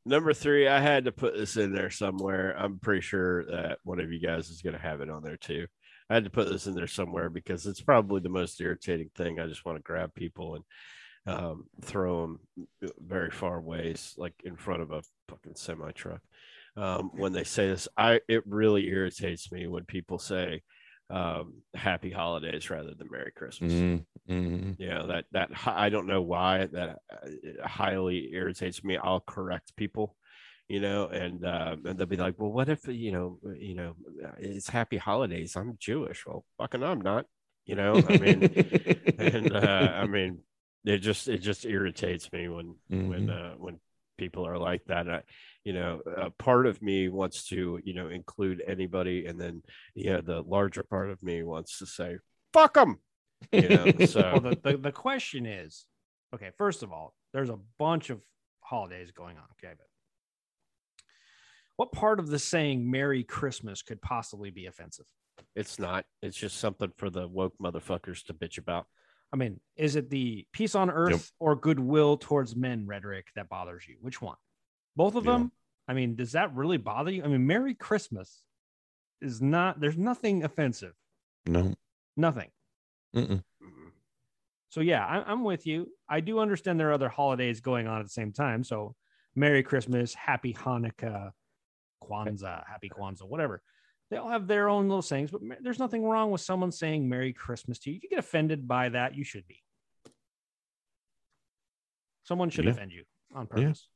Number 0.06 0.34
three, 0.34 0.68
I 0.68 0.80
had 0.80 1.06
to 1.06 1.12
put 1.12 1.34
this 1.34 1.56
in 1.56 1.74
there 1.74 1.90
somewhere. 1.90 2.54
I'm 2.58 2.78
pretty 2.78 3.00
sure 3.00 3.44
that 3.46 3.78
one 3.84 4.00
of 4.00 4.12
you 4.12 4.20
guys 4.20 4.50
is 4.50 4.60
going 4.60 4.74
to 4.74 4.82
have 4.82 5.00
it 5.00 5.08
on 5.08 5.22
there 5.22 5.38
too. 5.38 5.66
I 6.10 6.14
had 6.14 6.24
to 6.24 6.30
put 6.30 6.48
this 6.48 6.66
in 6.66 6.74
there 6.74 6.86
somewhere 6.86 7.30
because 7.30 7.66
it's 7.66 7.80
probably 7.80 8.20
the 8.20 8.28
most 8.28 8.60
irritating 8.60 9.10
thing. 9.16 9.40
I 9.40 9.46
just 9.46 9.64
want 9.64 9.78
to 9.78 9.82
grab 9.82 10.14
people 10.14 10.56
and 10.56 10.64
um, 11.26 11.64
throw 11.80 12.20
them 12.20 12.40
very 12.98 13.30
far 13.30 13.60
ways, 13.60 14.14
like 14.18 14.34
in 14.44 14.56
front 14.56 14.82
of 14.82 14.90
a 14.90 15.02
fucking 15.28 15.54
semi 15.56 15.90
truck. 15.92 16.20
Um, 16.76 17.10
when 17.14 17.32
they 17.32 17.44
say 17.44 17.68
this, 17.68 17.88
I 17.96 18.20
it 18.28 18.42
really 18.46 18.88
irritates 18.88 19.50
me 19.50 19.66
when 19.68 19.84
people 19.84 20.18
say 20.18 20.62
um, 21.10 21.62
"Happy 21.74 22.10
Holidays" 22.10 22.70
rather 22.70 22.94
than 22.94 23.08
"Merry 23.10 23.32
Christmas." 23.32 23.72
Mhm, 23.72 24.04
mhm. 24.28 24.76
Yeah, 24.78 25.02
that 25.06 25.26
that 25.32 25.50
I 25.66 25.88
don't 25.88 26.06
know 26.06 26.22
why 26.22 26.66
that 26.66 26.98
uh, 27.12 27.66
highly 27.66 28.32
irritates 28.32 28.82
me. 28.82 28.96
I'll 28.96 29.20
correct 29.20 29.76
people, 29.76 30.16
you 30.68 30.80
know, 30.80 31.06
and 31.08 31.44
uh, 31.44 31.76
and 31.84 31.98
they'll 31.98 32.06
be 32.06 32.16
like, 32.16 32.38
"Well, 32.38 32.52
what 32.52 32.68
if 32.68 32.86
you 32.88 33.12
know, 33.12 33.38
you 33.56 33.74
know, 33.74 33.94
it's 34.38 34.68
Happy 34.68 34.96
Holidays? 34.96 35.56
I'm 35.56 35.76
Jewish." 35.78 36.26
Well, 36.26 36.44
fucking, 36.58 36.82
I'm 36.82 37.00
not. 37.00 37.26
You 37.66 37.76
know, 37.76 38.02
I 38.06 38.18
mean, 38.18 38.48
and 39.18 39.52
uh, 39.54 39.92
I 40.02 40.06
mean, 40.06 40.40
it 40.84 40.98
just 40.98 41.28
it 41.28 41.38
just 41.38 41.64
irritates 41.64 42.30
me 42.32 42.48
when 42.48 42.76
when 42.90 43.26
Mhm. 43.26 43.30
uh, 43.30 43.54
when 43.58 43.80
people 44.16 44.46
are 44.46 44.58
like 44.58 44.84
that. 44.86 45.08
I, 45.08 45.22
you 45.64 45.72
know, 45.72 46.00
a 46.16 46.30
part 46.30 46.66
of 46.66 46.82
me 46.82 47.08
wants 47.08 47.48
to 47.48 47.80
you 47.84 47.94
know 47.94 48.08
include 48.08 48.62
anybody, 48.66 49.26
and 49.26 49.40
then 49.40 49.62
yeah, 49.94 50.20
the 50.20 50.42
larger 50.42 50.82
part 50.82 51.10
of 51.10 51.22
me 51.22 51.42
wants 51.42 51.78
to 51.78 51.86
say, 51.86 52.18
"Fuck 52.52 52.74
them." 52.74 52.98
You 53.52 53.68
know, 53.68 53.92
so 54.06 54.20
Well, 54.20 54.40
the, 54.40 54.58
the, 54.62 54.76
the 54.76 54.92
question 54.92 55.46
is 55.46 55.86
okay, 56.34 56.50
first 56.58 56.82
of 56.82 56.92
all, 56.92 57.14
there's 57.32 57.50
a 57.50 57.58
bunch 57.78 58.10
of 58.10 58.20
holidays 58.60 59.12
going 59.12 59.36
on. 59.36 59.44
Okay. 59.52 59.74
But 59.76 59.86
what 61.76 61.92
part 61.92 62.18
of 62.18 62.28
the 62.28 62.38
saying 62.38 62.88
Merry 62.88 63.24
Christmas 63.24 63.82
could 63.82 64.00
possibly 64.02 64.50
be 64.50 64.66
offensive? 64.66 65.06
It's 65.56 65.78
not. 65.78 66.04
It's 66.22 66.36
just 66.36 66.58
something 66.58 66.92
for 66.96 67.10
the 67.10 67.26
woke 67.26 67.54
motherfuckers 67.62 68.24
to 68.26 68.34
bitch 68.34 68.58
about. 68.58 68.86
I 69.34 69.36
mean, 69.36 69.58
is 69.74 69.96
it 69.96 70.10
the 70.10 70.46
peace 70.52 70.76
on 70.76 70.88
earth 70.90 71.32
or 71.40 71.56
goodwill 71.56 72.16
towards 72.16 72.54
men 72.54 72.86
rhetoric 72.86 73.26
that 73.34 73.48
bothers 73.48 73.84
you? 73.88 73.96
Which 74.00 74.22
one? 74.22 74.36
Both 74.94 75.16
of 75.16 75.24
Yeah. 75.24 75.32
them? 75.32 75.52
I 75.88 75.92
mean, 75.92 76.14
does 76.14 76.32
that 76.32 76.54
really 76.54 76.76
bother 76.76 77.10
you? 77.10 77.24
I 77.24 77.26
mean, 77.26 77.44
Merry 77.44 77.74
Christmas 77.74 78.44
is 79.20 79.42
not, 79.42 79.80
there's 79.80 79.98
nothing 79.98 80.44
offensive. 80.44 80.94
no. 81.46 81.74
Nothing. 82.16 82.52
Mm-mm. 83.16 83.42
So 84.68 84.80
yeah, 84.80 85.04
I, 85.04 85.24
I'm 85.30 85.42
with 85.42 85.66
you. 85.66 85.88
I 86.08 86.20
do 86.20 86.38
understand 86.38 86.78
there 86.78 86.90
are 86.90 86.92
other 86.92 87.08
holidays 87.08 87.60
going 87.60 87.88
on 87.88 87.98
at 87.98 88.04
the 88.06 88.10
same 88.10 88.32
time. 88.32 88.62
So 88.62 88.94
Merry 89.34 89.64
Christmas, 89.64 90.14
Happy 90.14 90.54
Hanukkah, 90.54 91.32
Kwanzaa, 92.04 92.62
Happy 92.68 92.88
Kwanzaa, 92.88 93.24
whatever. 93.26 93.62
They 94.14 94.20
all 94.20 94.30
have 94.30 94.46
their 94.46 94.68
own 94.68 94.86
little 94.88 95.02
sayings, 95.02 95.32
but 95.32 95.40
there's 95.60 95.80
nothing 95.80 96.04
wrong 96.04 96.30
with 96.30 96.40
someone 96.40 96.70
saying 96.70 97.08
Merry 97.08 97.32
Christmas 97.32 97.80
to 97.80 97.90
you. 97.90 97.96
If 97.96 98.04
you 98.04 98.10
get 98.10 98.20
offended 98.20 98.68
by 98.68 98.90
that, 98.90 99.16
you 99.16 99.24
should 99.24 99.44
be. 99.48 99.60
Someone 102.22 102.48
should 102.50 102.64
Yeah. 102.66 102.70
offend 102.70 102.92
you 102.92 103.04
on 103.34 103.48
purpose. 103.48 103.88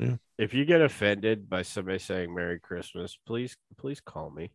Yeah. 0.00 0.06
purpose. 0.06 0.20
If 0.36 0.52
you 0.52 0.64
get 0.64 0.80
offended 0.80 1.48
by 1.48 1.62
somebody 1.62 2.00
saying 2.00 2.34
Merry 2.34 2.58
Christmas, 2.58 3.16
please 3.24 3.56
please 3.76 4.00
call 4.00 4.30
me. 4.30 4.50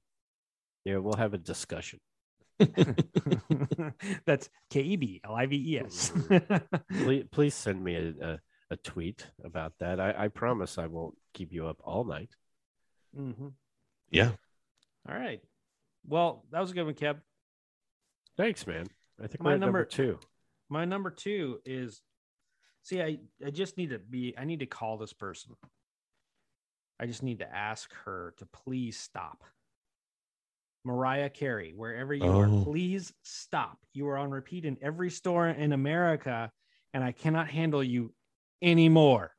Yeah, 0.83 0.97
we'll 0.97 1.13
have 1.15 1.33
a 1.33 1.37
discussion. 1.37 2.01
That's 4.25 4.49
K 4.69 4.81
E 4.81 4.95
B 4.97 5.21
L 5.23 5.35
I 5.35 5.45
V 5.45 5.55
E 5.75 5.79
S. 5.79 6.11
Please, 6.91 7.23
please 7.31 7.55
send 7.55 7.81
me 7.81 7.95
a, 7.95 8.13
a, 8.33 8.39
a 8.71 8.77
tweet 8.77 9.25
about 9.41 9.71
that. 9.79 10.01
I, 10.01 10.25
I 10.25 10.27
promise 10.27 10.77
I 10.77 10.87
won't 10.87 11.15
keep 11.33 11.53
you 11.53 11.65
up 11.67 11.77
all 11.81 12.03
night. 12.03 12.31
Mhm. 13.17 13.53
Yeah. 14.11 14.31
All 15.09 15.15
right. 15.15 15.41
Well, 16.05 16.45
that 16.51 16.59
was 16.61 16.71
a 16.71 16.73
good 16.73 16.83
one, 16.85 16.93
Kev. 16.93 17.17
Thanks, 18.37 18.65
man. 18.67 18.85
I 19.21 19.27
think 19.27 19.41
My 19.41 19.51
number 19.51 19.65
number- 19.65 19.85
two. 19.85 20.19
My 20.69 20.85
number 20.85 21.09
two 21.09 21.59
is 21.65 22.01
see, 22.83 23.01
I, 23.01 23.19
I 23.45 23.49
just 23.51 23.77
need 23.77 23.89
to 23.91 23.99
be, 23.99 24.33
I 24.37 24.43
need 24.45 24.59
to 24.59 24.65
call 24.65 24.97
this 24.97 25.13
person. 25.13 25.55
I 26.99 27.05
just 27.05 27.23
need 27.23 27.39
to 27.39 27.55
ask 27.55 27.93
her 28.05 28.33
to 28.37 28.45
please 28.47 28.97
stop. 28.99 29.43
Mariah 30.83 31.29
Carey, 31.29 31.73
wherever 31.75 32.13
you 32.13 32.23
Oh. 32.25 32.39
are, 32.41 32.63
please 32.63 33.13
stop. 33.23 33.77
You 33.93 34.07
are 34.09 34.17
on 34.17 34.29
repeat 34.31 34.65
in 34.65 34.77
every 34.81 35.09
store 35.09 35.47
in 35.49 35.73
America, 35.73 36.51
and 36.93 37.03
I 37.03 37.11
cannot 37.11 37.49
handle 37.49 37.83
you 37.83 38.13
anymore. 38.61 39.31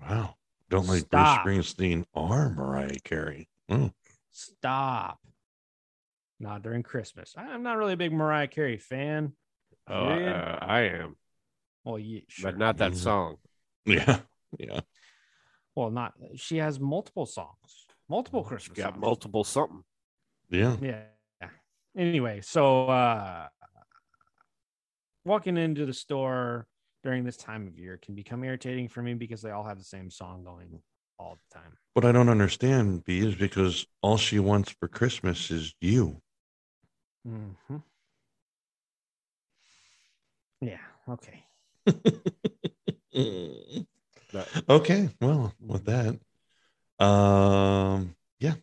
Wow. 0.00 0.36
Don't 0.68 0.86
like 0.88 1.02
Stop. 1.02 1.44
Bruce 1.44 1.74
Springsteen 1.74 2.04
or 2.14 2.48
Mariah 2.50 2.98
Carey. 3.04 3.48
Oh, 3.68 3.90
Stop. 4.32 5.20
Not 6.40 6.62
during 6.62 6.82
Christmas. 6.82 7.34
I- 7.36 7.52
I'm 7.52 7.62
not 7.62 7.76
really 7.76 7.92
a 7.92 7.96
big 7.96 8.12
Mariah 8.12 8.48
Carey 8.48 8.78
fan. 8.78 9.34
Oh, 9.86 10.06
uh, 10.08 10.58
I 10.60 10.80
am, 10.82 11.16
Well, 11.84 11.98
yeah, 11.98 12.20
sure. 12.28 12.50
but 12.52 12.58
not 12.58 12.78
that 12.78 12.92
Mhm. 12.92 12.96
song. 12.96 13.36
yeah. 13.84 14.20
Yeah. 14.58 14.80
well, 15.74 15.90
not. 15.90 16.14
She 16.36 16.58
has 16.58 16.78
multiple 16.78 17.26
songs, 17.26 17.86
multiple 18.08 18.44
Christmas. 18.44 18.76
Got 18.76 18.92
songs. 18.94 19.00
multiple 19.00 19.44
something. 19.44 19.84
Yeah. 20.50 20.76
Yeah. 20.80 21.50
Anyway, 21.96 22.40
so 22.42 22.86
uh 22.88 23.48
walking 25.24 25.56
into 25.56 25.86
the 25.86 25.92
store 25.92 26.66
during 27.02 27.24
this 27.24 27.36
time 27.36 27.66
of 27.66 27.78
year 27.78 27.98
can 28.02 28.14
become 28.14 28.44
irritating 28.44 28.88
for 28.88 29.02
me 29.02 29.14
because 29.14 29.42
they 29.42 29.50
all 29.50 29.64
have 29.64 29.78
the 29.78 29.84
same 29.84 30.10
song 30.10 30.44
going 30.44 30.80
all 31.18 31.36
the 31.36 31.58
time. 31.58 31.76
What 31.94 32.04
I 32.04 32.12
don't 32.12 32.28
understand, 32.28 33.04
B, 33.04 33.20
is 33.20 33.34
because 33.34 33.86
all 34.02 34.16
she 34.16 34.38
wants 34.38 34.72
for 34.72 34.88
Christmas 34.88 35.50
is 35.50 35.74
you. 35.80 36.22
Mm-hmm. 37.26 37.76
Yeah. 40.60 40.78
Okay. 41.08 41.44
Okay. 44.68 45.08
Well, 45.20 45.52
with 45.60 45.84
that, 45.84 46.18
um, 47.04 48.16
yeah. 48.40 48.54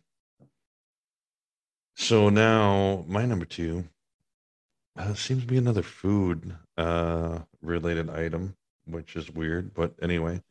So 1.94 2.30
now 2.30 3.04
my 3.06 3.26
number 3.26 3.44
two 3.44 3.88
uh, 4.96 5.14
seems 5.14 5.42
to 5.42 5.48
be 5.48 5.58
another 5.58 5.82
food 5.82 6.56
uh 6.76 7.40
related 7.62 8.10
item. 8.10 8.56
which 8.86 9.14
is 9.16 9.30
weird. 9.30 9.72
But 9.74 9.94
anyway, 10.02 10.42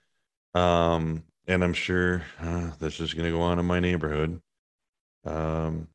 um, 0.56 1.26
and 1.50 1.64
I'm 1.64 1.74
sure 1.74 2.22
uh, 2.40 2.70
this 2.80 3.00
is 3.00 3.14
going 3.14 3.26
to 3.26 3.36
go 3.36 3.42
on 3.42 3.58
in 3.58 3.66
my 3.66 3.80
neighborhood. 3.80 4.40
Um, 5.26 5.88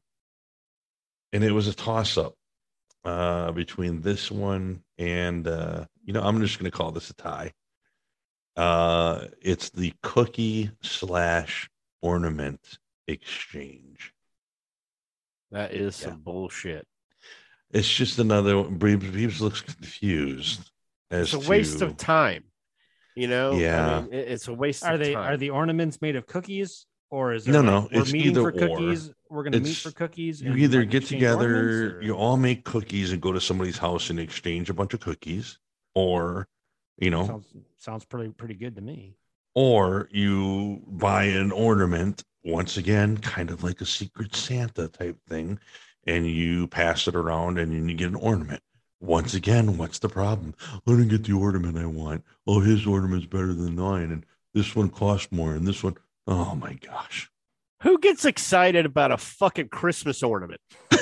and 1.33 1.45
it 1.45 1.53
was 1.53 1.69
a 1.69 1.75
toss 1.75 2.19
up 2.19 2.35
uh, 3.05 3.53
between 3.53 4.03
this 4.03 4.31
one 4.31 4.83
and 4.99 5.47
uh, 5.47 5.85
you 6.05 6.13
know 6.13 6.23
I'm 6.23 6.41
just 6.41 6.59
going 6.59 6.71
to 6.71 6.77
call 6.77 6.91
this 6.91 7.09
a 7.09 7.15
tie. 7.15 7.53
Uh, 8.57 9.27
it's 9.41 9.71
the 9.71 9.93
cookie 10.03 10.71
slash 10.83 11.71
ornament 12.03 12.79
exchange. 13.09 14.13
That 15.53 15.73
is 15.73 16.01
Yeah. 16.01 16.11
some 16.11 16.21
bullshit. 16.21 16.87
It's 17.71 17.93
just 17.93 18.19
another. 18.19 18.55
Beebs 18.55 19.41
looks 19.41 19.61
confused 19.61 20.71
as 21.11 21.33
It's 21.35 21.47
a 21.47 21.49
waste 21.49 21.79
to, 21.79 21.87
of 21.87 21.97
time. 21.97 22.45
You 23.15 23.29
know? 23.29 23.53
I 23.53 23.57
Yeah. 23.61 24.01
mean, 24.03 24.13
it- 24.13 24.29
it's 24.29 24.49
a 24.49 24.53
waste 24.55 24.85
Are 24.85 24.95
of 24.95 25.01
they 25.01 25.15
time. 25.15 25.33
are 25.33 25.37
the 25.37 25.51
ornaments 25.51 26.01
made 26.03 26.17
of 26.17 26.27
cookies 26.27 26.87
or 27.11 27.33
is 27.33 27.45
there 27.45 27.55
No, 27.55 27.61
like, 27.61 27.67
no, 27.67 27.89
we're 27.97 28.03
it's 28.03 28.13
meeting 28.13 28.31
either 28.33 28.41
for 28.43 28.49
or. 28.49 28.53
cookies? 28.79 29.13
We're 29.31 29.43
gonna 29.45 29.61
meet 29.61 29.77
for 29.77 29.91
cookies. 29.93 30.43
You 30.43 30.55
either 30.57 30.85
get 30.85 31.05
together, 31.07 32.01
you 32.03 32.15
all 32.15 32.37
make 32.37 32.65
cookies 32.65 33.13
and 33.13 33.21
go 33.23 33.33
to 33.33 33.41
somebody's 33.41 33.79
house 33.79 34.11
and 34.11 34.19
exchange 34.19 34.69
a 34.71 34.75
bunch 34.75 34.95
of 34.95 35.01
cookies, 35.01 35.59
or 35.95 36.49
you 36.99 37.11
know, 37.11 37.27
sounds 37.27 37.53
sounds 37.77 38.05
pretty 38.05 38.31
pretty 38.33 38.55
good 38.55 38.77
to 38.77 38.81
me. 38.83 39.17
or 39.55 40.09
you 40.13 40.83
buy 40.87 41.25
an 41.25 41.53
ornament 41.53 42.25
once 42.45 42.77
again, 42.77 43.17
kind 43.19 43.51
of 43.51 43.63
like 43.65 43.81
a 43.81 43.87
secret 43.87 44.35
Santa 44.35 44.89
type 44.89 45.17
thing, 45.29 45.59
and 46.07 46.27
you 46.29 46.67
pass 46.69 47.07
it 47.09 47.15
around 47.15 47.59
and 47.59 47.89
you 47.91 47.97
get 47.97 48.09
an 48.09 48.15
ornament. 48.17 48.63
Once 49.05 49.35
again, 49.35 49.77
what's 49.77 49.99
the 49.99 50.09
problem? 50.09 50.55
I 50.87 50.91
didn't 50.91 51.09
get 51.09 51.25
the 51.25 51.33
ornament 51.35 51.77
I 51.79 51.87
want. 51.87 52.25
Oh, 52.47 52.61
his 52.61 52.87
ornament's 52.87 53.27
better 53.27 53.53
than 53.53 53.77
mine, 53.77 54.11
and 54.11 54.25
this 54.55 54.75
one 54.75 54.89
costs 54.89 55.31
more, 55.31 55.53
and 55.55 55.67
this 55.67 55.83
one, 55.83 55.97
oh 56.27 56.55
my 56.55 56.75
gosh. 56.75 57.31
Who 57.83 57.99
gets 57.99 58.25
excited 58.25 58.87
about 58.87 59.13
a 59.13 59.19
fucking 59.19 59.69
Christmas 59.69 60.23
ornament? 60.23 60.61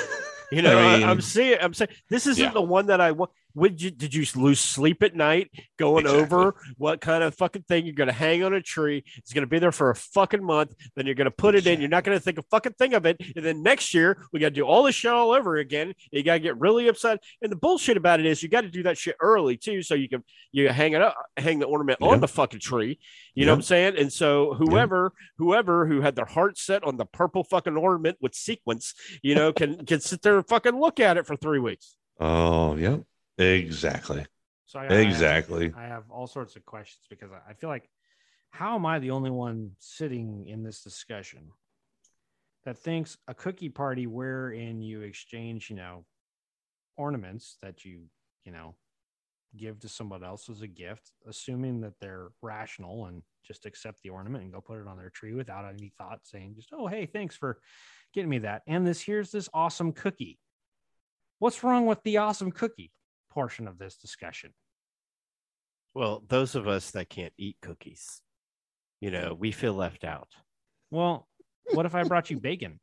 You 0.51 0.61
know, 0.61 0.77
I 0.77 0.83
I 0.83 0.97
mean- 0.99 1.09
am 1.09 1.21
saying, 1.21 1.57
I'm 1.61 1.73
saying 1.73 1.89
this 2.11 2.27
isn't 2.27 2.43
Yeah. 2.43 2.51
the 2.51 2.61
one 2.61 2.85
that 2.87 3.01
I 3.01 3.11
want. 3.13 3.31
Would 3.55 3.81
you 3.81 3.91
did 3.91 4.13
you 4.15 4.25
lose 4.35 4.59
sleep 4.59 5.03
at 5.03 5.15
night 5.15 5.51
going 5.77 6.05
Exactly. 6.05 6.23
over 6.37 6.55
what 6.77 7.01
kind 7.01 7.23
of 7.23 7.35
fucking 7.35 7.63
thing 7.63 7.85
you're 7.85 7.93
going 7.93 8.07
to 8.07 8.13
hang 8.13 8.43
on 8.43 8.53
a 8.53 8.61
tree? 8.61 9.03
It's 9.17 9.31
going 9.31 9.43
to 9.43 9.47
be 9.47 9.59
there 9.59 9.71
for 9.71 9.91
a 9.91 9.95
fucking 9.95 10.43
month. 10.43 10.73
Then 10.95 11.05
you're 11.05 11.15
going 11.15 11.25
to 11.25 11.31
put 11.31 11.53
it 11.55 11.67
in. 11.67 11.79
You're 11.79 11.89
not 11.89 12.03
going 12.03 12.17
to 12.17 12.23
think 12.23 12.37
a 12.39 12.43
fucking 12.49 12.73
thing 12.73 12.93
of 12.93 13.05
it. 13.05 13.17
And 13.35 13.45
then 13.45 13.61
next 13.61 13.93
year 13.93 14.25
we 14.31 14.39
got 14.39 14.47
to 14.49 14.55
do 14.55 14.63
all 14.63 14.83
this 14.83 14.95
shit 14.95 15.11
all 15.11 15.31
over 15.31 15.57
again. 15.57 15.93
You 16.11 16.23
got 16.23 16.33
to 16.33 16.39
get 16.39 16.59
really 16.59 16.87
upset. 16.87 17.19
And 17.41 17.51
the 17.51 17.55
bullshit 17.55 17.95
about 17.97 18.19
it 18.19 18.25
is 18.25 18.41
you 18.41 18.49
got 18.49 18.61
to 18.61 18.69
do 18.69 18.83
that 18.83 18.97
shit 18.97 19.15
early 19.19 19.55
too, 19.57 19.83
so 19.83 19.93
you 19.93 20.09
can 20.09 20.23
you 20.51 20.69
hang 20.69 20.93
it 20.93 21.01
up, 21.01 21.15
hang 21.37 21.59
the 21.59 21.65
ornament 21.65 21.99
Yeah. 22.01 22.07
on 22.07 22.21
the 22.21 22.27
fucking 22.27 22.59
tree. 22.59 22.99
You 23.35 23.45
know 23.45 23.51
what 23.51 23.57
I'm 23.57 23.61
saying? 23.63 23.95
And 23.97 24.11
so 24.11 24.53
whoever 24.55 25.13
whoever 25.37 25.85
who 25.85 26.01
had 26.01 26.15
their 26.15 26.25
heart 26.25 26.57
set 26.57 26.83
on 26.83 26.97
the 26.97 27.05
purple 27.05 27.43
fucking 27.43 27.77
ornament 27.77 28.17
with 28.19 28.33
sequins, 28.35 28.93
you 29.21 29.35
know, 29.35 29.53
can 29.53 29.85
can 29.85 29.99
sit 29.99 30.21
there 30.23 30.37
and 30.37 30.47
fucking 30.47 30.79
look 30.79 30.99
at 30.99 31.17
it 31.17 31.25
for 31.27 31.35
three 31.35 31.59
weeks. 31.59 31.95
Oh, 32.19 32.75
yep, 32.75 33.01
exactly. 33.37 34.25
So 34.65 34.79
I, 34.79 34.83
I 34.83 34.93
have- 34.93 35.07
Exactly. 35.07 35.73
I 35.75 35.83
have 35.83 36.09
all 36.09 36.27
sorts 36.27 36.55
of 36.55 36.65
questions 36.65 37.05
because 37.09 37.31
I- 37.31 37.51
I 37.51 37.53
feel 37.53 37.69
like 37.69 37.89
how 38.51 38.75
am 38.75 38.85
I 38.85 38.99
the 38.99 39.11
only 39.11 39.31
one 39.31 39.71
sitting 39.79 40.47
in 40.47 40.63
this 40.63 40.83
discussion 40.83 41.51
that 42.65 42.77
thinks 42.77 43.17
a 43.27 43.33
cookie 43.33 43.69
party 43.69 44.07
wherein 44.07 44.81
you 44.81 45.01
exchange, 45.01 45.69
you 45.69 45.75
know, 45.75 46.05
ornaments 46.95 47.57
that 47.61 47.83
you, 47.83 48.03
you 48.45 48.51
know, 48.51 48.75
give 49.55 49.79
to 49.79 49.89
someone 49.89 50.23
else 50.23 50.49
as 50.49 50.61
a 50.61 50.67
gift, 50.67 51.11
assuming 51.27 51.81
that 51.81 51.99
they're 51.99 52.29
rational 52.41 53.05
and 53.07 53.21
just 53.45 53.65
accept 53.65 54.01
the 54.01 54.09
ornament 54.09 54.43
and 54.43 54.53
go 54.53 54.61
put 54.61 54.79
it 54.79 54.87
on 54.87 54.97
their 54.97 55.09
tree 55.09 55.33
without 55.33 55.65
any 55.65 55.91
thought 55.97 56.19
saying 56.23 56.53
just, 56.55 56.69
oh, 56.73 56.87
hey, 56.87 57.05
thanks 57.05 57.35
for 57.35 57.59
getting 58.13 58.29
me 58.29 58.39
that. 58.39 58.61
And 58.67 58.87
this 58.87 59.01
here's 59.01 59.31
this 59.31 59.49
awesome 59.53 59.91
cookie. 59.91 60.39
What's 61.39 61.63
wrong 61.63 61.85
with 61.85 62.01
the 62.03 62.17
awesome 62.17 62.51
cookie 62.51 62.91
portion 63.33 63.67
of 63.67 63.77
this 63.77 63.95
discussion? 63.95 64.53
Well, 65.93 66.23
those 66.27 66.55
of 66.55 66.67
us 66.67 66.91
that 66.91 67.09
can't 67.09 67.33
eat 67.37 67.57
cookies, 67.61 68.21
you 68.99 69.11
know, 69.11 69.35
we 69.37 69.51
feel 69.51 69.73
left 69.73 70.03
out. 70.03 70.29
Well, 70.91 71.27
what 71.71 71.85
if 71.85 71.95
I 71.95 72.03
brought 72.03 72.29
you 72.29 72.39
bacon? 72.39 72.79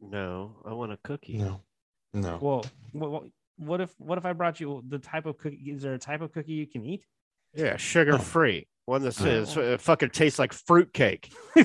No, 0.00 0.56
I 0.64 0.72
want 0.72 0.92
a 0.92 0.98
cookie. 1.02 1.36
No, 1.38 1.60
no. 2.14 2.38
Well, 2.40 2.64
what, 2.92 3.24
what 3.56 3.80
if 3.80 3.94
what 3.98 4.16
if 4.16 4.24
I 4.24 4.32
brought 4.32 4.60
you 4.60 4.82
the 4.88 4.98
type 4.98 5.26
of 5.26 5.36
cookie? 5.38 5.56
Is 5.66 5.82
there 5.82 5.94
a 5.94 5.98
type 5.98 6.22
of 6.22 6.32
cookie 6.32 6.52
you 6.52 6.66
can 6.66 6.84
eat? 6.84 7.04
Yeah, 7.54 7.76
sugar 7.76 8.18
free. 8.18 8.66
One 8.90 9.02
that 9.02 9.12
says 9.12 9.56
it 9.56 9.80
fucking 9.80 10.10
tastes 10.10 10.40
like 10.40 10.52
fruitcake. 10.52 11.32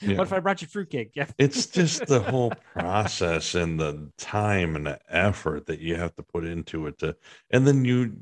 Yeah. 0.00 0.16
What 0.16 0.28
if 0.28 0.32
I 0.32 0.38
brought 0.38 0.62
you 0.62 0.68
fruitcake? 0.68 1.10
Yeah. 1.16 1.26
it's 1.38 1.66
just 1.66 2.06
the 2.06 2.20
whole 2.30 2.52
process 2.72 3.56
and 3.56 3.80
the 3.80 4.12
time 4.16 4.76
and 4.76 4.86
the 4.86 5.00
effort 5.08 5.66
that 5.66 5.80
you 5.80 5.96
have 5.96 6.14
to 6.14 6.22
put 6.22 6.44
into 6.44 6.86
it 6.86 6.98
to 7.00 7.16
and 7.50 7.66
then 7.66 7.84
you 7.84 8.12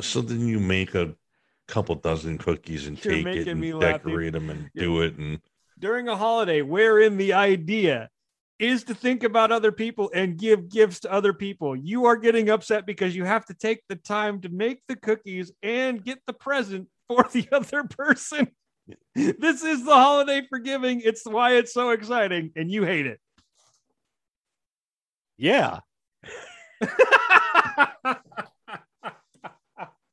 so 0.00 0.20
then 0.20 0.46
you 0.46 0.60
make 0.60 0.94
a 0.94 1.16
couple 1.66 1.96
dozen 1.96 2.38
cookies 2.38 2.86
and 2.86 3.04
You're 3.04 3.14
take 3.14 3.26
it 3.26 3.48
and 3.48 3.60
me 3.60 3.72
laugh, 3.74 4.04
decorate 4.04 4.32
them 4.32 4.48
and 4.48 4.70
do 4.76 5.02
it 5.02 5.18
and 5.18 5.40
During 5.76 6.08
a 6.08 6.16
holiday, 6.16 6.62
wherein 6.62 7.16
the 7.16 7.32
idea 7.32 8.10
is 8.60 8.84
to 8.84 8.94
think 8.94 9.24
about 9.24 9.50
other 9.50 9.72
people 9.72 10.12
and 10.14 10.38
give 10.38 10.68
gifts 10.68 11.00
to 11.00 11.12
other 11.12 11.32
people, 11.32 11.74
you 11.74 12.04
are 12.04 12.16
getting 12.16 12.48
upset 12.48 12.86
because 12.86 13.16
you 13.16 13.24
have 13.24 13.44
to 13.46 13.54
take 13.54 13.82
the 13.88 13.96
time 13.96 14.40
to 14.42 14.48
make 14.48 14.82
the 14.86 14.94
cookies 14.94 15.50
and 15.64 16.04
get 16.04 16.20
the 16.28 16.32
present 16.32 16.86
for 17.08 17.26
the 17.32 17.48
other 17.52 17.84
person. 17.84 18.48
This 19.14 19.62
is 19.62 19.82
the 19.82 19.94
holiday 19.94 20.42
for 20.46 20.58
giving. 20.58 21.00
It's 21.00 21.24
why 21.24 21.54
it's 21.54 21.72
so 21.72 21.88
exciting, 21.90 22.52
and 22.54 22.70
you 22.70 22.84
hate 22.84 23.06
it. 23.06 23.18
Yeah. 25.38 25.80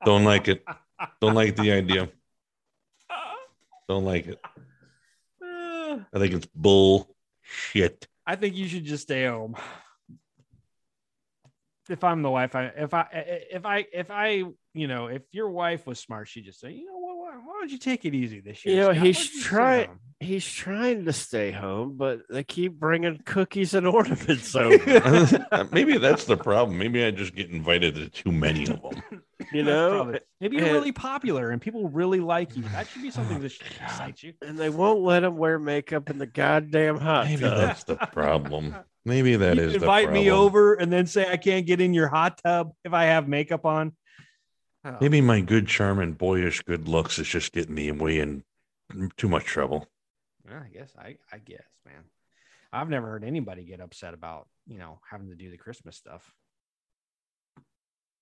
don't 0.05 0.23
like 0.23 0.47
it 0.47 0.63
don't 1.19 1.33
like 1.33 1.55
the 1.57 1.71
idea 1.71 2.09
don't 3.89 4.05
like 4.05 4.25
it 4.27 4.39
i 5.41 6.17
think 6.17 6.33
it's 6.33 6.47
bull 6.55 7.13
shit 7.41 8.07
I 8.25 8.35
think 8.35 8.55
you 8.55 8.67
should 8.67 8.85
just 8.85 9.03
stay 9.03 9.25
home. 9.25 9.55
If 11.89 12.03
I'm 12.03 12.21
the 12.21 12.29
wife, 12.29 12.55
I 12.55 12.65
if 12.65 12.93
I 12.93 13.07
if 13.51 13.65
I 13.65 13.85
if 13.91 14.11
I 14.11 14.43
you 14.73 14.87
know 14.87 15.07
if 15.07 15.21
your 15.31 15.49
wife 15.49 15.85
was 15.87 15.99
smart, 15.99 16.27
she'd 16.27 16.45
just 16.45 16.59
say, 16.59 16.71
you 16.71 16.85
know 16.85 16.97
what, 16.97 17.17
why, 17.17 17.31
why 17.43 17.53
don't 17.59 17.71
you 17.71 17.77
take 17.77 18.05
it 18.05 18.13
easy 18.13 18.39
this 18.39 18.65
year? 18.65 18.75
You 18.75 18.81
know, 18.81 18.93
Scott? 18.93 19.05
he's 19.05 19.17
Why 19.17 19.21
don't 19.23 19.33
you 19.33 19.39
sit 19.39 19.43
trying- 19.43 19.99
He's 20.21 20.45
trying 20.45 21.05
to 21.05 21.13
stay 21.13 21.49
home, 21.51 21.97
but 21.97 22.19
they 22.29 22.43
keep 22.43 22.73
bringing 22.73 23.19
cookies 23.25 23.73
and 23.73 23.87
ornaments 23.97 24.55
over. 24.55 24.77
Uh, 25.51 25.65
maybe 25.71 25.97
that's 25.97 26.25
the 26.25 26.37
problem 26.37 26.77
maybe 26.77 27.03
i 27.03 27.11
just 27.11 27.35
get 27.35 27.49
invited 27.49 27.95
to 27.95 28.07
too 28.09 28.31
many 28.31 28.63
of 28.67 28.81
them 28.81 29.21
You 29.51 29.63
know, 29.63 30.15
maybe 30.39 30.55
you're 30.57 30.65
and- 30.65 30.73
really 30.75 30.91
popular 30.91 31.49
and 31.49 31.59
people 31.61 31.89
really 31.89 32.19
like 32.19 32.55
you. 32.55 32.63
That 32.63 32.87
should 32.87 33.01
be 33.01 33.11
something 33.11 33.37
oh, 33.37 33.39
that 33.41 33.49
should 33.49 33.65
excite 33.81 34.21
you. 34.23 34.33
and 34.41 34.57
they 34.57 34.69
won't 34.69 35.01
let 35.01 35.23
him 35.23 35.35
wear 35.37 35.57
makeup 35.59 36.09
in 36.09 36.19
the 36.19 36.25
goddamn 36.27 36.97
hot 36.99 37.25
maybe 37.25 37.41
tub. 37.41 37.57
that's 37.57 37.83
the 37.83 37.95
problem 37.95 38.75
maybe 39.03 39.35
that 39.35 39.57
You 39.57 39.63
is 39.63 39.73
the 39.73 39.79
invite 39.79 40.11
me 40.13 40.29
over 40.31 40.75
and 40.75 40.93
then 40.93 41.07
say 41.07 41.29
I 41.29 41.37
can't 41.37 41.65
get 41.65 41.81
in 41.81 41.93
your 41.93 42.07
hot 42.07 42.39
tub 42.43 42.71
if 42.85 42.93
I 42.93 43.05
have 43.05 43.27
makeup 43.27 43.65
on. 43.65 43.93
Oh. 44.83 44.97
Maybe 44.99 45.21
my 45.21 45.41
good 45.41 45.67
charm 45.67 45.99
and 45.99 46.17
boyish 46.17 46.61
good 46.61 46.87
looks 46.87 47.19
is 47.19 47.27
just 47.27 47.53
getting 47.53 47.75
me 47.75 47.91
way 47.91 48.19
in 48.19 48.43
too 49.15 49.29
much 49.29 49.45
trouble. 49.45 49.87
Yeah, 50.49 50.61
I 50.65 50.69
guess 50.69 50.91
I, 50.97 51.17
I 51.31 51.37
guess, 51.37 51.67
man. 51.85 52.03
I've 52.73 52.89
never 52.89 53.07
heard 53.07 53.23
anybody 53.23 53.63
get 53.63 53.79
upset 53.79 54.13
about, 54.13 54.47
you 54.65 54.79
know, 54.79 54.99
having 55.09 55.29
to 55.29 55.35
do 55.35 55.51
the 55.51 55.57
Christmas 55.57 55.95
stuff. 55.97 56.33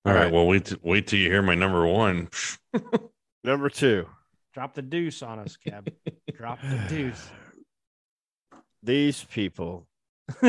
All 0.06 0.14
right. 0.14 0.24
right. 0.24 0.34
Well, 0.34 0.48
wait. 0.48 0.66
T- 0.66 0.78
wait 0.82 1.08
till 1.08 1.20
you 1.20 1.30
hear 1.30 1.42
my 1.42 1.56
number 1.56 1.86
one. 1.88 2.30
Number 3.44 3.70
two. 3.70 4.06
Drop 4.54 4.74
the 4.74 4.82
deuce 4.82 5.22
on 5.22 5.40
us, 5.40 5.56
Cab. 5.58 5.92
Drop 6.36 6.60
the 6.62 6.82
deuce. 6.90 7.30
These 8.82 9.26
people, 9.26 9.88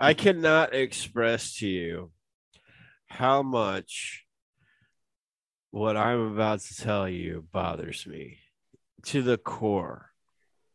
I 0.00 0.14
cannot 0.14 0.74
express 0.74 1.56
to 1.56 1.66
you 1.66 2.10
how 3.12 3.42
much 3.42 4.24
what 5.70 5.98
I'm 5.98 6.32
about 6.32 6.60
to 6.60 6.76
tell 6.76 7.06
you 7.06 7.44
bothers 7.52 8.06
me 8.06 8.38
to 9.04 9.20
the 9.20 9.36
core. 9.36 10.12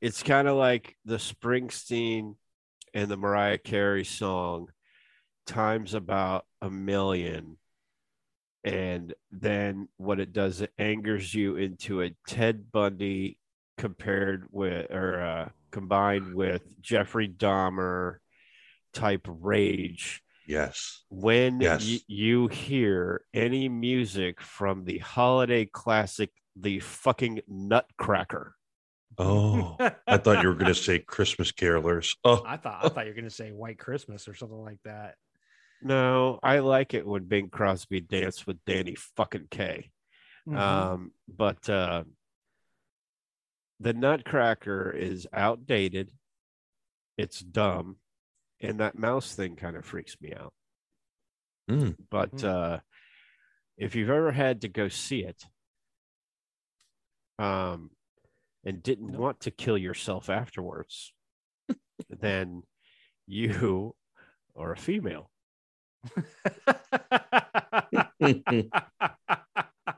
It's 0.02 0.22
kind 0.22 0.48
of 0.48 0.56
like 0.56 0.98
the 1.04 1.16
Springsteen 1.16 2.36
and 2.94 3.10
the 3.10 3.18
Mariah 3.18 3.58
Carey 3.58 4.06
song 4.06 4.68
times 5.48 5.96
about 5.96 6.46
a 6.62 6.70
million. 6.70 7.58
And 8.64 9.16
then 9.32 9.88
what 9.98 10.20
it 10.20 10.32
does, 10.32 10.62
it 10.62 10.72
angers 10.78 11.34
you 11.34 11.56
into 11.56 12.04
a 12.04 12.16
Ted 12.28 12.72
Bundy 12.72 13.40
compared 13.80 14.46
with 14.52 14.92
or 14.92 15.22
uh, 15.22 15.50
combined 15.72 16.36
with 16.36 16.62
Jeffrey 16.82 17.28
Dahmer 17.28 18.18
type 18.94 19.26
rage. 19.28 20.22
Yes. 20.48 21.04
when 21.10 21.60
Yes. 21.62 21.86
y- 21.86 22.00
you 22.08 22.48
hear 22.48 23.22
any 23.34 23.68
music 23.70 24.42
from 24.42 24.86
the 24.86 24.98
holiday 25.00 25.66
classic, 25.66 26.32
the 26.56 26.80
fucking 26.80 27.42
Nutcracker. 27.48 28.56
Oh, 29.20 29.76
I 30.08 30.18
thought 30.18 30.42
you 30.44 30.48
were 30.50 30.56
going 30.56 30.74
to 30.74 30.76
say 30.76 31.00
Christmas 31.08 31.52
carolers. 31.52 32.16
Oh, 32.24 32.44
I 32.46 32.58
thought 32.58 32.86
I 32.86 32.90
thought 32.90 33.06
you 33.06 33.12
were 33.12 33.16
gonna 33.16 33.30
say 33.30 33.52
White 33.52 33.78
Christmas 33.80 34.28
or 34.28 34.36
something 34.36 34.58
like 34.64 34.80
that. 34.86 35.16
No, 35.82 36.40
I 36.44 36.60
like 36.60 36.94
it 36.94 37.06
when 37.06 37.26
Bing 37.26 37.50
Crosby 37.50 38.00
danced 38.02 38.48
with 38.48 38.64
Danny 38.66 38.96
fucking 38.96 39.48
Kaye. 39.52 39.92
Mhm. 40.48 40.58
Um, 40.58 41.12
but 41.28 41.70
uh, 41.70 42.04
the 43.80 43.94
Nutcracker 43.94 44.92
is 44.92 45.28
outdated. 45.34 46.12
It's 47.18 47.40
dumb, 47.40 47.98
and 48.62 48.80
that 48.80 48.98
mouse 48.98 49.34
thing 49.36 49.56
kind 49.56 49.76
of 49.76 49.86
freaks 49.86 50.16
me 50.22 50.34
out. 50.34 50.54
Mm. 51.70 51.96
But 52.10 52.32
Mm. 52.38 52.44
uh, 52.46 52.80
if 53.78 53.96
you've 53.96 54.10
ever 54.10 54.32
had 54.32 54.62
to 54.62 54.68
go 54.70 54.88
see 54.88 55.24
it, 55.24 55.44
um, 57.40 57.92
and 58.64 58.82
didn't 58.82 59.12
Nope. 59.12 59.22
want 59.22 59.40
to 59.42 59.52
kill 59.52 59.78
yourself 59.78 60.30
afterwards, 60.30 61.14
then 62.10 62.64
you 63.28 63.96
are 64.56 64.72
a 64.72 64.78
female. 64.78 65.30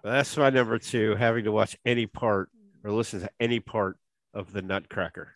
That's 0.03 0.37
my 0.37 0.49
number 0.49 0.79
two. 0.79 1.15
Having 1.15 1.45
to 1.45 1.51
watch 1.51 1.77
any 1.85 2.05
part 2.07 2.49
or 2.83 2.91
listen 2.91 3.21
to 3.21 3.29
any 3.39 3.59
part 3.59 3.97
of 4.33 4.51
the 4.53 4.61
Nutcracker. 4.61 5.35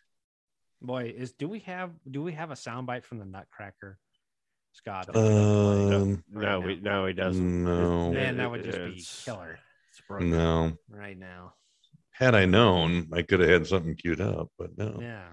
Boy, 0.84 1.14
is 1.16 1.32
do 1.32 1.48
we 1.48 1.60
have 1.60 1.92
do 2.10 2.22
we 2.22 2.34
have 2.34 2.52
a 2.52 2.56
soundbite 2.56 3.06
from 3.06 3.20
the 3.20 3.26
Nutcracker, 3.26 3.98
Scott? 4.74 5.08
that 5.08 5.16
you 5.16 5.22
can 5.22 5.88
play? 5.88 5.96
um, 5.96 6.24
right 6.34 6.44
no, 6.44 6.60
now? 6.60 6.68
we, 6.68 6.76
no, 6.76 7.06
he 7.06 7.14
doesn't. 7.14 7.64
no, 7.64 8.12
Man, 8.12 8.38
that 8.38 8.52
would 8.52 8.66
just 8.66 8.78
be 8.78 9.06
killer 9.24 9.60
it's 9.90 10.02
no. 10.10 10.74
right 10.90 11.18
now. 11.18 11.54
Had 12.12 12.36
I 12.36 12.46
known, 12.46 13.10
I 13.14 13.22
could 13.22 13.40
have 13.40 13.50
had 13.50 13.68
something 13.68 13.96
queued 13.96 14.22
up, 14.22 14.50
but 14.58 14.78
no. 14.78 15.00
Yeah. 15.02 15.30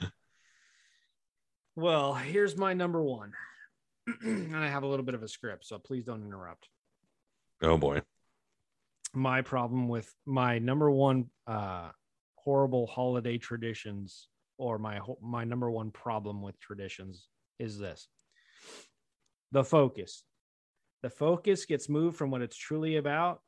Well, 1.77 2.14
here's 2.14 2.56
my 2.56 2.74
number 2.74 3.02
one. 3.02 3.32
and 4.22 4.56
I 4.56 4.68
have 4.68 4.82
a 4.82 4.86
little 4.86 5.05
bit 5.05 5.14
of 5.14 5.22
a 5.22 5.28
script, 5.28 5.66
so 5.66 5.78
please 5.78 6.05
don't 6.05 6.24
interrupt. 6.24 6.68
Oh 7.62 7.77
boy. 7.77 8.02
My 9.12 9.43
problem 9.43 9.89
with 9.89 10.12
my 10.27 10.59
number 10.59 10.90
one 10.90 11.27
uh 11.47 11.90
horrible 12.36 12.86
holiday 12.86 13.36
traditions 13.36 14.28
or 14.61 14.78
my 14.78 15.01
my 15.23 15.43
number 15.45 15.70
one 15.70 15.91
problem 15.91 16.43
with 16.43 16.61
traditions 16.61 17.28
is 17.59 17.78
this. 17.78 18.09
The 19.53 19.65
focus. 19.65 20.23
The 21.03 21.11
focus 21.11 21.65
gets 21.65 21.89
moved 21.89 22.16
from 22.19 22.31
what 22.31 22.43
it's 22.43 22.57
truly 22.57 22.97
about 22.97 23.41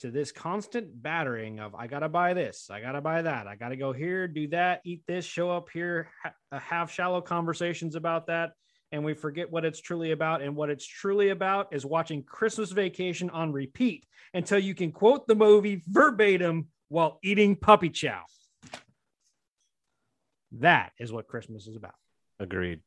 to 0.00 0.10
this 0.10 0.32
constant 0.32 1.02
battering 1.02 1.60
of 1.60 1.74
I 1.74 1.86
gotta 1.86 2.10
buy 2.10 2.34
this, 2.34 2.68
I 2.70 2.80
gotta 2.80 3.00
buy 3.00 3.22
that, 3.22 3.46
I 3.46 3.56
gotta 3.56 3.76
go 3.76 3.92
here, 3.92 4.28
do 4.28 4.48
that, 4.48 4.82
eat 4.84 5.02
this, 5.06 5.24
show 5.24 5.50
up 5.50 5.68
here, 5.72 6.10
ha- 6.22 6.34
uh, 6.52 6.58
have 6.58 6.90
shallow 6.90 7.22
conversations 7.22 7.96
about 7.96 8.26
that, 8.26 8.52
and 8.92 9.02
we 9.02 9.14
forget 9.14 9.50
what 9.50 9.64
it's 9.64 9.80
truly 9.80 10.10
about. 10.10 10.42
And 10.42 10.54
what 10.54 10.68
it's 10.68 10.86
truly 10.86 11.30
about 11.30 11.72
is 11.72 11.86
watching 11.86 12.22
Christmas 12.22 12.70
Vacation 12.70 13.30
on 13.30 13.52
repeat 13.52 14.04
until 14.34 14.58
you 14.58 14.74
can 14.74 14.92
quote 14.92 15.26
the 15.26 15.34
movie 15.34 15.82
verbatim 15.88 16.68
while 16.88 17.18
eating 17.22 17.56
puppy 17.56 17.88
chow. 17.88 18.24
That 20.52 20.92
is 20.98 21.12
what 21.12 21.28
Christmas 21.28 21.66
is 21.66 21.76
about. 21.76 21.94
Agreed. 22.38 22.80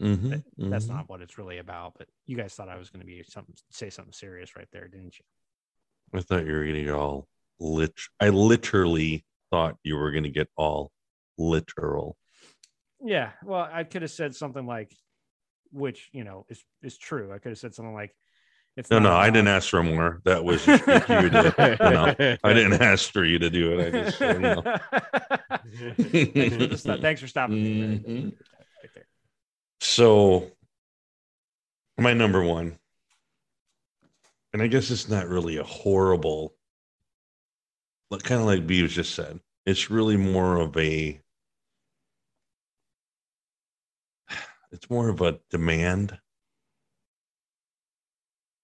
Mhm, 0.00 0.44
That's 0.56 0.86
mhm. 0.86 0.88
not 0.88 1.08
what 1.08 1.22
it's 1.22 1.38
really 1.38 1.58
about. 1.58 1.94
But 1.98 2.08
you 2.26 2.36
guys 2.36 2.54
thought 2.54 2.68
I 2.68 2.76
was 2.76 2.90
going 2.90 3.00
to 3.00 3.06
be 3.06 3.22
something, 3.24 3.54
say 3.70 3.90
something 3.90 4.12
serious 4.12 4.54
right 4.54 4.68
there, 4.72 4.86
didn't 4.86 5.18
you? 5.18 5.24
I 6.18 6.22
thought 6.22 6.46
you 6.46 6.52
were 6.52 6.62
going 6.62 6.74
to 6.74 6.84
get 6.84 6.94
all 6.94 7.26
lit. 7.58 7.94
I 8.20 8.28
literally 8.28 9.24
thought 9.50 9.76
you 9.82 9.96
were 9.96 10.12
going 10.12 10.24
to 10.24 10.30
get 10.30 10.48
all 10.56 10.92
literal. 11.36 12.16
Yeah. 13.00 13.32
Well, 13.42 13.68
I 13.70 13.84
could 13.84 14.02
have 14.02 14.10
said 14.10 14.34
something 14.36 14.66
like, 14.66 14.94
which 15.70 16.08
you 16.12 16.24
know 16.24 16.46
is 16.48 16.64
is 16.82 16.96
true. 16.96 17.32
I 17.32 17.38
could 17.38 17.50
have 17.50 17.58
said 17.58 17.74
something 17.74 17.94
like, 17.94 18.14
"It's 18.78 18.90
No, 18.92 19.00
no, 19.00 19.12
I 19.12 19.28
didn't 19.30 19.48
ask 19.48 19.68
for 19.70 19.82
more. 19.82 20.20
That 20.24 20.44
was 20.44 20.64
just 20.64 20.86
you 20.86 21.30
to, 21.30 21.76
you 21.80 21.90
know, 21.90 22.38
I 22.44 22.52
didn't 22.52 22.74
ask 22.80 23.12
for 23.12 23.24
you 23.24 23.40
to 23.40 23.50
do 23.50 23.76
it. 23.76 23.86
I 23.88 23.90
just, 24.04 24.20
you 24.20 24.38
know. 24.38 24.62
thanks, 26.32 26.56
for 26.56 26.76
stop- 26.76 27.00
thanks 27.00 27.20
for 27.20 27.26
stopping 27.26 27.56
me. 27.60 27.72
Very 27.80 27.98
good. 27.98 28.06
Mhm. 28.06 28.24
Right 28.82 28.90
there. 28.94 29.06
So, 29.80 30.52
my 31.98 32.14
number 32.14 32.40
one, 32.44 32.78
and 34.52 34.62
I 34.62 34.68
guess 34.68 34.92
it's 34.92 35.08
not 35.08 35.26
really 35.26 35.56
a 35.56 35.64
horrible, 35.64 36.54
but 38.10 38.22
kind 38.22 38.40
of 38.40 38.46
like 38.46 38.64
Beavis 38.64 38.90
just 38.90 39.12
said. 39.14 39.40
It's 39.66 39.90
really 39.90 40.16
more 40.16 40.56
of 40.60 40.76
a, 40.76 41.20
it's 44.70 44.88
more 44.88 45.08
of 45.08 45.20
a 45.20 45.40
demand 45.50 46.18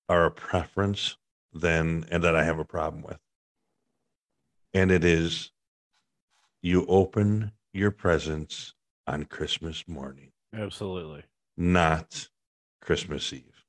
or 0.09 0.25
a 0.25 0.31
preference 0.31 1.17
than, 1.53 2.05
and 2.11 2.23
that 2.25 2.37
I 2.37 2.45
have 2.45 2.59
a 2.59 2.65
problem 2.65 3.03
with. 3.03 3.19
And 4.73 4.91
it 4.91 5.05
is, 5.05 5.53
you 6.63 6.85
open 6.87 7.53
your 7.73 7.91
presents 7.91 8.75
on 9.07 9.25
Christmas 9.25 9.87
morning 9.87 10.33
Absolutely. 10.55 11.23
not 11.57 12.29
Christmas 12.81 13.33
Eve. 13.33 13.65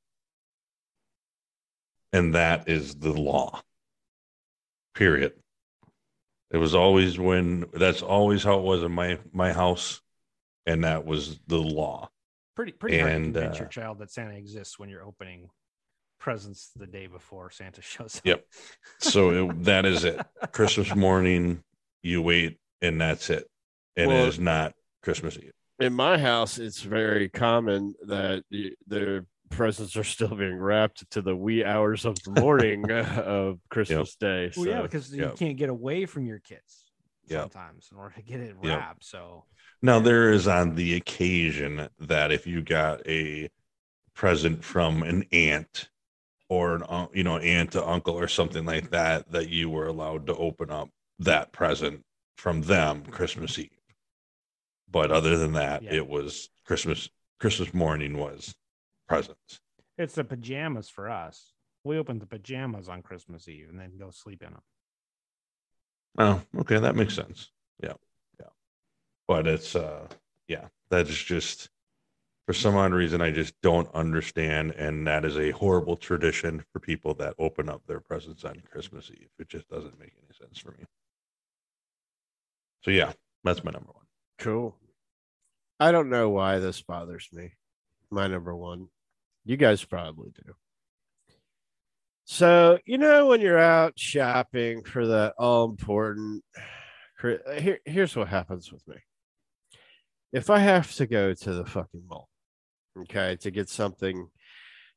And 2.13 2.33
that 2.33 2.69
is 2.69 2.95
the 2.95 3.11
law. 3.13 3.61
Period. 4.93 5.33
It 6.51 6.57
was 6.57 6.73
always 6.73 7.19
when 7.19 7.65
that's 7.73 8.01
always 8.01 8.43
how 8.43 8.59
it 8.59 8.63
was 8.63 8.83
in 8.83 8.91
my 8.93 9.19
my 9.33 9.51
house, 9.51 10.01
and 10.65 10.85
that 10.85 11.05
was 11.05 11.39
the 11.47 11.57
law. 11.57 12.09
Pretty 12.55 12.71
pretty 12.71 12.99
hard 12.99 13.09
to 13.09 13.15
And, 13.15 13.33
convince 13.33 13.57
uh, 13.57 13.59
your 13.59 13.67
child 13.67 13.99
that 13.99 14.11
Santa 14.11 14.37
exists 14.37 14.79
when 14.79 14.87
you're 14.87 15.03
opening 15.03 15.49
presents 16.25 16.71
the 16.75 16.87
day 16.87 17.05
before 17.05 17.51
Santa 17.51 17.83
shows 17.83 18.17
up. 18.17 18.25
Yep. 18.25 18.45
So 18.97 19.29
it, 19.51 19.63
that 19.65 19.85
is 19.85 20.03
it. 20.03 20.19
Christmas 20.51 20.95
morning, 20.95 21.63
you 22.01 22.19
wait, 22.23 22.57
and 22.81 22.99
that's 22.99 23.29
it. 23.29 23.47
And 23.95 24.07
Well- 24.07 24.25
it 24.25 24.29
is 24.29 24.39
not 24.39 24.73
Christmas 25.03 25.37
Eve. 25.37 25.51
In 25.79 25.93
my 25.93 26.17
house, 26.17 26.57
it's 26.57 26.81
very 26.81 27.29
common 27.29 27.93
that 28.07 28.43
the, 28.49 28.73
the 28.87 29.23
presents 29.51 29.95
are 29.97 30.03
still 30.03 30.33
being 30.35 30.55
wrapped 30.57 31.07
to 31.11 31.21
the 31.21 31.35
wee 31.35 31.63
hours 31.63 32.05
of 32.05 32.15
the 32.23 32.41
morning 32.41 32.89
uh, 32.91 33.21
of 33.23 33.59
Christmas 33.69 34.15
Day. 34.15 34.51
Well, 34.57 34.65
yeah, 34.65 34.81
because 34.81 35.13
yeah. 35.13 35.25
you 35.25 35.33
can't 35.37 35.57
get 35.57 35.69
away 35.69 36.07
from 36.07 36.25
your 36.25 36.39
kids 36.39 36.85
Yeah. 37.27 37.41
sometimes 37.41 37.89
in 37.91 37.97
order 37.99 38.15
to 38.15 38.23
get 38.23 38.39
it 38.39 38.55
Yeah. 38.63 38.77
wrapped. 38.77 39.05
So 39.05 39.43
Now 39.83 39.99
there 39.99 40.31
is 40.31 40.47
on 40.47 40.73
the 40.73 40.95
occasion 40.95 41.87
that 41.99 42.31
if 42.31 42.47
you 42.47 42.63
got 42.63 43.05
a 43.07 43.49
present 44.15 44.63
from 44.63 45.03
an 45.03 45.25
aunt 45.31 45.89
or 46.49 46.75
an 46.75 47.07
you 47.13 47.23
know 47.23 47.37
aunt 47.37 47.71
to 47.71 47.85
uncle 47.87 48.13
or 48.17 48.27
something 48.27 48.65
like 48.65 48.91
that 48.91 49.31
that 49.31 49.49
you 49.49 49.69
were 49.69 49.87
allowed 49.87 50.27
to 50.27 50.35
open 50.35 50.69
up 50.69 50.89
that 51.19 51.51
present 51.51 52.01
from 52.37 52.61
them 52.63 53.03
Christmas 53.05 53.57
Eve. 53.57 53.69
But 54.89 55.11
other 55.11 55.37
than 55.37 55.53
that, 55.53 55.81
Yeah. 55.83 55.93
it 55.95 56.07
was 56.07 56.49
Christmas 56.65 57.09
Christmas 57.39 57.73
morning 57.73 58.17
was 58.17 58.55
presents. 59.07 59.59
it's 59.97 60.15
the 60.15 60.23
pajamas 60.23 60.89
for 60.89 61.09
us. 61.09 61.53
We 61.83 61.97
open 61.97 62.19
the 62.19 62.25
pajamas 62.25 62.89
on 62.89 63.01
Christmas 63.01 63.47
Eve 63.47 63.69
and 63.69 63.79
then 63.79 63.97
go 63.97 64.09
sleep 64.11 64.41
in 64.43 64.51
them. 64.51 64.63
Oh, 66.17 66.41
okay, 66.61 66.79
that 66.79 66.95
makes 66.95 67.13
sense. 67.13 67.51
Yeah. 67.81 67.93
Yeah. 68.39 68.47
But 69.27 69.47
it's 69.47 69.75
uh 69.75 70.07
yeah, 70.47 70.67
that's 70.89 71.09
just 71.09 71.69
for 72.45 72.53
some 72.53 72.75
odd 72.75 72.93
reason 72.93 73.21
I 73.21 73.31
just 73.31 73.59
don't 73.61 73.93
understand 73.93 74.71
and 74.71 75.07
that 75.07 75.25
is 75.25 75.37
a 75.37 75.51
horrible 75.51 75.95
tradition 75.95 76.63
for 76.71 76.79
people 76.79 77.13
that 77.15 77.33
open 77.39 77.69
up 77.69 77.81
their 77.87 77.99
presents 77.99 78.45
on 78.45 78.61
Christmas 78.71 79.09
Eve. 79.11 79.29
It 79.39 79.49
just 79.49 79.67
doesn't 79.69 79.99
make 79.99 80.13
any 80.17 80.37
sense 80.37 80.59
for 80.59 80.71
me. 80.71 80.85
So 82.83 82.91
yeah, 82.91 83.13
that's 83.43 83.63
my 83.63 83.71
number 83.71 83.91
one. 83.91 84.05
Cool. 84.37 84.75
I 85.79 85.91
don't 85.91 86.09
know 86.09 86.29
why 86.29 86.59
this 86.59 86.81
bothers 86.81 87.27
me. 87.33 87.53
My 88.11 88.27
number 88.27 88.55
one. 88.55 88.87
You 89.43 89.57
guys 89.57 89.83
probably 89.83 90.31
do. 90.31 90.53
So, 92.25 92.79
you 92.85 92.97
know, 92.97 93.27
when 93.27 93.41
you're 93.41 93.59
out 93.59 93.93
shopping 93.97 94.83
for 94.83 95.05
that 95.07 95.33
all 95.37 95.65
important, 95.65 96.43
here, 97.21 97.79
here's 97.85 98.15
what 98.15 98.27
happens 98.27 98.71
with 98.71 98.87
me. 98.87 98.95
If 100.33 100.49
I 100.49 100.59
have 100.59 100.91
to 100.95 101.05
go 101.05 101.33
to 101.33 101.53
the 101.53 101.65
fucking 101.65 102.03
mall, 102.07 102.27
okay, 103.01 103.35
to 103.37 103.51
get 103.51 103.69
something 103.69 104.29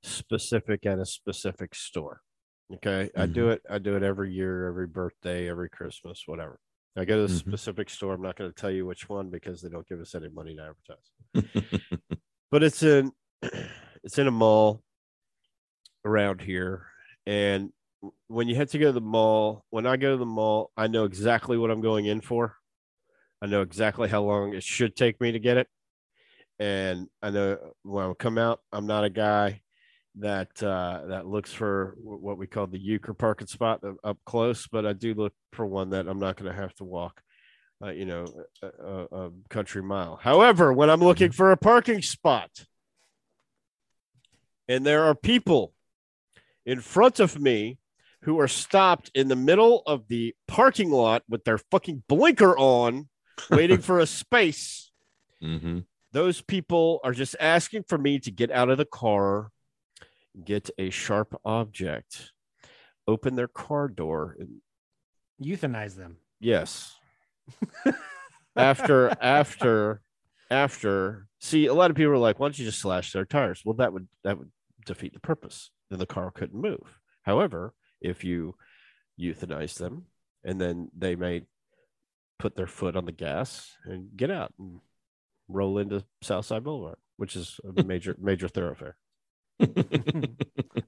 specific 0.02 0.86
at 0.86 0.98
a 0.98 1.06
specific 1.06 1.74
store, 1.74 2.20
okay, 2.74 3.10
I 3.16 3.26
do 3.26 3.50
it. 3.50 3.62
I 3.68 3.78
do 3.78 3.96
it 3.96 4.02
every 4.02 4.32
year, 4.32 4.66
every 4.68 4.86
birthday, 4.86 5.48
every 5.48 5.68
Christmas, 5.68 6.22
whatever. 6.26 6.60
I 6.96 7.04
go 7.04 7.16
to 7.16 7.32
a 7.32 7.36
Mhm. 7.36 7.38
specific 7.38 7.90
store. 7.90 8.14
I'm 8.14 8.22
not 8.22 8.36
going 8.36 8.50
to 8.50 8.60
tell 8.60 8.70
you 8.70 8.84
which 8.84 9.08
one 9.08 9.30
because 9.30 9.62
they 9.62 9.68
don't 9.68 9.86
give 9.88 10.00
us 10.00 10.14
any 10.14 10.28
money 10.30 10.56
to 10.56 10.62
advertise. 10.62 11.12
But 12.50 12.62
it's 12.62 12.82
in 12.82 13.12
it's 14.02 14.18
in 14.18 14.26
a 14.26 14.30
mall 14.32 14.82
around 16.04 16.40
here, 16.40 16.86
and 17.26 17.72
when 18.28 18.48
you 18.48 18.54
have 18.56 18.70
to 18.70 18.78
go 18.78 18.86
to 18.86 18.92
the 18.92 19.00
mall, 19.00 19.64
when 19.70 19.86
I 19.86 19.96
go 19.96 20.12
to 20.12 20.16
the 20.16 20.24
mall, 20.26 20.70
I 20.76 20.86
know 20.86 21.04
exactly 21.04 21.58
what 21.58 21.70
I'm 21.70 21.80
going 21.80 22.06
in 22.06 22.20
for. 22.20 22.56
I 23.42 23.46
know 23.46 23.62
exactly 23.62 24.08
how 24.08 24.22
long 24.22 24.54
it 24.54 24.62
should 24.62 24.96
take 24.96 25.20
me 25.20 25.32
to 25.32 25.38
get 25.38 25.56
it, 25.58 25.68
and 26.58 27.08
I 27.22 27.30
know 27.30 27.58
when 27.82 28.04
I 28.04 28.12
come 28.14 28.38
out, 28.38 28.60
I'm 28.72 28.86
not 28.86 29.04
a 29.04 29.10
guy 29.10 29.60
that 30.16 30.62
uh, 30.62 31.02
that 31.08 31.26
looks 31.26 31.52
for 31.52 31.94
what 32.02 32.38
we 32.38 32.46
call 32.46 32.66
the 32.66 32.78
euchre 32.78 33.14
parking 33.14 33.46
spot 33.46 33.82
up- 34.02 34.18
close, 34.24 34.66
but 34.66 34.84
I 34.84 34.92
do 34.92 35.14
look 35.14 35.32
for 35.52 35.66
one 35.66 35.90
that 35.90 36.08
I'm 36.08 36.18
not 36.18 36.36
going 36.36 36.50
to 36.50 36.60
have 36.60 36.74
to 36.76 36.84
walk, 36.84 37.22
uh, 37.82 37.90
you 37.90 38.04
know, 38.04 38.26
a, 38.62 38.66
a, 38.66 39.26
a 39.26 39.30
country 39.48 39.82
mile. 39.82 40.18
However, 40.20 40.72
when 40.72 40.90
I'm 40.90 41.00
looking 41.00 41.30
for 41.30 41.52
a 41.52 41.56
parking 41.56 42.02
spot, 42.02 42.50
and 44.66 44.84
there 44.84 45.04
are 45.04 45.14
people 45.14 45.72
in 46.66 46.80
front 46.80 47.20
of 47.20 47.40
me 47.40 47.78
who 48.22 48.40
are 48.40 48.48
stopped 48.48 49.10
in 49.14 49.28
the 49.28 49.36
middle 49.36 49.82
of 49.86 50.08
the 50.08 50.34
parking 50.48 50.90
lot 50.90 51.22
with 51.28 51.44
their 51.44 51.58
fucking 51.58 52.02
blinker 52.08 52.58
on, 52.58 53.08
waiting 53.48 53.78
for 53.80 54.00
a 54.00 54.06
space 54.06 54.90
hmm 55.40 55.78
those 56.12 56.40
people 56.40 57.00
are 57.04 57.12
just 57.12 57.36
asking 57.38 57.84
for 57.88 57.98
me 57.98 58.18
to 58.20 58.30
get 58.30 58.50
out 58.50 58.70
of 58.70 58.78
the 58.78 58.84
car, 58.84 59.50
get 60.44 60.70
a 60.78 60.90
sharp 60.90 61.38
object, 61.44 62.32
open 63.06 63.34
their 63.34 63.48
car 63.48 63.88
door, 63.88 64.36
and 64.38 64.60
Euthanize 65.42 65.96
them. 65.96 66.16
yes. 66.40 66.94
after 68.56 69.16
after 69.22 70.02
after 70.50 71.26
see 71.40 71.66
a 71.66 71.74
lot 71.74 71.90
of 71.90 71.96
people 71.96 72.12
are 72.12 72.18
like, 72.18 72.38
why 72.38 72.46
don't 72.46 72.58
you 72.58 72.64
just 72.64 72.80
slash 72.80 73.12
their 73.12 73.24
tires? 73.24 73.62
Well, 73.64 73.74
that 73.74 73.92
would 73.92 74.08
that 74.24 74.38
would 74.38 74.50
defeat 74.84 75.14
the 75.14 75.20
purpose. 75.20 75.70
Then 75.90 75.98
the 75.98 76.06
car 76.06 76.30
couldn't 76.30 76.60
move. 76.60 76.98
However, 77.22 77.72
if 78.00 78.24
you 78.24 78.54
euthanize 79.18 79.74
them 79.74 80.06
and 80.44 80.60
then 80.60 80.90
they 80.96 81.16
may 81.16 81.42
put 82.38 82.54
their 82.56 82.66
foot 82.66 82.96
on 82.96 83.04
the 83.04 83.12
gas 83.12 83.76
and 83.84 84.16
get 84.16 84.30
out 84.30 84.52
and 84.58 84.80
roll 85.48 85.78
into 85.78 86.04
Southside 86.22 86.62
Boulevard, 86.64 86.98
which 87.16 87.34
is 87.36 87.58
a 87.76 87.82
major 87.82 88.14
major 88.20 88.48
thoroughfare. 88.48 88.96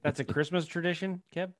That's 0.03 0.19
a 0.19 0.23
Christmas 0.25 0.65
tradition, 0.65 1.23
Kev. 1.35 1.51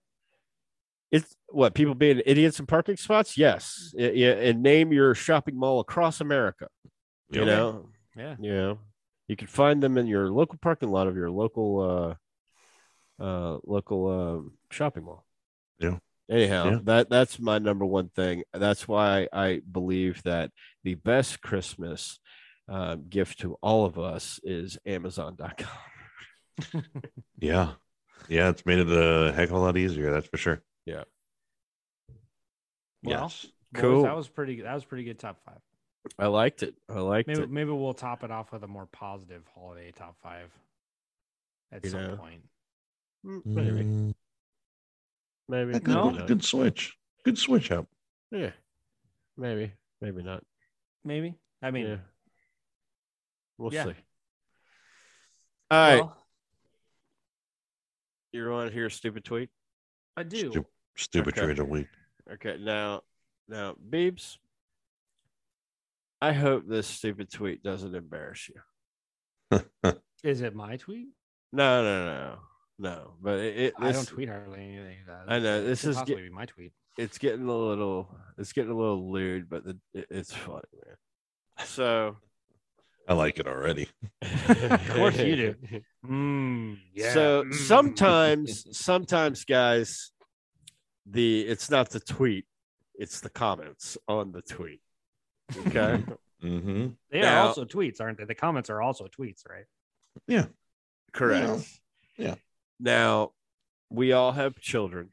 It's 1.11 1.35
what 1.49 1.73
people 1.73 1.93
being 1.93 2.21
idiots 2.25 2.59
in 2.59 2.65
parking 2.67 2.95
spots. 2.95 3.37
Yes, 3.37 3.93
Y- 3.97 4.11
yeah, 4.15 4.31
and 4.31 4.63
name 4.63 4.93
your 4.93 5.13
shopping 5.13 5.57
mall 5.57 5.79
across 5.81 6.21
America. 6.21 6.67
You 7.31 7.41
Yep. 7.41 7.47
know, 7.47 7.89
Yeah. 8.15 8.35
you 8.39 8.53
know, 8.53 8.79
you 9.27 9.35
can 9.35 9.47
find 9.47 9.83
them 9.83 9.97
in 9.97 10.07
your 10.07 10.29
local 10.31 10.57
parking 10.61 10.89
lot 10.89 11.07
of 11.07 11.15
your 11.15 11.29
local 11.29 12.17
uh, 13.19 13.23
uh, 13.23 13.59
local 13.65 14.07
uh, 14.07 14.49
shopping 14.73 15.03
mall. 15.03 15.25
Yeah. 15.79 15.97
Anyhow, 16.29 16.69
Yeah. 16.69 16.79
that 16.83 17.09
that's 17.09 17.39
my 17.39 17.59
number 17.59 17.85
one 17.85 18.07
thing. 18.09 18.43
That's 18.53 18.87
why 18.87 19.27
I 19.33 19.61
believe 19.69 20.23
that 20.23 20.51
the 20.85 20.95
best 20.95 21.41
Christmas 21.41 22.19
uh, 22.71 22.95
gift 23.09 23.39
to 23.41 23.55
all 23.61 23.85
of 23.85 23.99
us 23.99 24.39
is 24.43 24.77
Amazon.com. 24.85 26.83
Yeah. 27.39 27.73
Yeah. 28.29 28.49
It's 28.49 28.65
made 28.65 28.79
it 28.79 28.87
a 28.91 29.31
heck 29.33 29.49
of 29.49 29.55
a 29.55 29.59
lot 29.59 29.77
easier. 29.77 30.11
That's 30.11 30.27
for 30.27 30.37
sure. 30.37 30.61
Yeah. 30.85 31.03
Well, 33.03 33.21
yes. 33.23 33.43
Boys, 33.73 33.81
Cool. 33.81 34.03
That 34.03 34.15
was 34.15 34.27
pretty. 34.27 34.55
Good. 34.57 34.65
That 34.65 34.73
was 34.75 34.85
pretty 34.85 35.03
good. 35.05 35.17
Top 35.19 35.39
five. 35.45 35.59
I 36.19 36.27
liked 36.27 36.61
it. 36.63 36.75
I 36.89 36.99
liked 36.99 37.27
Maybe 37.27 37.41
it. 37.43 37.49
maybe 37.51 37.71
we'll 37.71 37.93
top 37.93 38.23
it 38.23 38.31
off 38.31 38.51
with 38.51 38.63
a 38.63 38.67
more 38.67 38.85
positive 38.87 39.43
holiday 39.55 39.91
top 39.91 40.15
five 40.21 40.49
at 41.71 41.83
You 41.85 41.89
some 41.91 42.03
know. 42.07 42.15
point. 42.17 42.41
Mm, 43.25 43.45
Maybe, 43.45 43.69
Mm, 43.83 44.13
maybe, 45.47 45.71
that 45.73 45.85
maybe 45.87 46.17
good, 46.17 46.27
good 46.27 46.43
switch. 46.43 46.97
Good 47.23 47.37
switch 47.37 47.71
up. 47.71 47.87
Yeah, 48.31 48.49
maybe, 49.37 49.73
maybe 50.01 50.23
not. 50.23 50.43
Maybe. 51.05 51.35
I 51.61 51.69
mean, 51.71 51.85
yeah, 51.87 51.97
we'll 53.61 53.73
yeah. 53.73 53.85
see. 53.85 53.93
All 55.69 55.77
right, 55.79 55.95
well, 56.01 56.17
you 58.33 58.49
want 58.49 58.67
to 58.69 58.73
hear 58.73 58.87
a 58.87 58.91
stupid 58.91 59.23
tweet? 59.23 59.49
I 60.17 60.23
do. 60.23 60.51
Stu- 60.51 60.65
stupid 60.97 61.33
Okay. 61.37 61.45
trade 61.45 61.59
of 61.59 61.69
week. 61.69 61.87
Okay, 62.33 62.57
now, 62.59 63.01
now, 63.47 63.75
Beebs, 63.89 64.37
I 66.21 66.33
hope 66.33 66.67
this 66.67 66.87
stupid 66.87 67.31
tweet 67.31 67.63
doesn't 67.63 67.95
embarrass 67.95 68.49
you. 68.49 69.61
Is 70.23 70.41
it 70.41 70.55
my 70.55 70.77
tweet? 70.77 71.09
No, 71.53 71.83
no, 71.83 72.05
no, 72.05 72.39
no. 72.79 73.13
But 73.21 73.39
it, 73.39 73.57
it 73.57 73.73
I 73.77 73.83
don't 73.85 73.93
this- 73.93 74.05
tweet 74.07 74.29
hardly 74.29 74.59
anything. 74.59 74.97
That 75.07 75.23
I 75.27 75.39
know, 75.39 75.63
this 75.63 75.81
could 75.81 75.89
is 75.91 75.95
possibly 75.95 76.15
get- 76.15 76.23
be 76.29 76.35
my 76.35 76.45
tweet. 76.45 76.73
it's 76.97 77.17
getting 77.17 77.47
a 77.47 77.55
little, 77.57 78.13
it's 78.37 78.53
getting 78.53 78.71
a 78.71 78.77
little 78.77 79.11
lewd, 79.11 79.49
but 79.49 79.63
the, 79.63 79.77
it, 79.93 80.07
it's 80.09 80.33
funny, 80.33 80.61
man. 80.85 80.95
So, 81.65 82.17
I 83.07 83.13
like 83.13 83.39
it 83.39 83.47
already. 83.47 83.89
of 84.21 84.89
course 84.89 85.17
you 85.17 85.35
do. 85.35 85.55
Mm, 86.03 86.79
yeah. 86.95 87.13
So 87.13 87.43
mm. 87.43 87.53
sometimes, 87.53 88.65
sometimes, 88.75 89.45
guys, 89.45 90.09
the 91.05 91.41
it's 91.41 91.69
not 91.69 91.91
the 91.91 91.99
tweet, 91.99 92.45
it's 92.95 93.19
the 93.19 93.29
comments 93.29 93.99
on 94.07 94.31
the 94.31 94.41
tweet. 94.41 94.81
Okay. 95.67 96.03
Mm-hmm. 96.43 96.87
they 97.11 97.19
are 97.19 97.21
now- 97.21 97.47
also 97.49 97.65
tweets, 97.65 98.01
aren't 98.01 98.17
they? 98.17 98.25
The 98.25 98.33
comments 98.33 98.71
are 98.71 98.81
also 98.81 99.05
tweets, 99.05 99.47
right? 99.47 99.65
Yeah. 100.27 100.45
Correct. 101.13 101.67
Yeah. 102.17 102.35
Now, 102.79 103.33
we 103.91 104.11
all 104.13 104.31
have 104.31 104.59
children. 104.59 105.09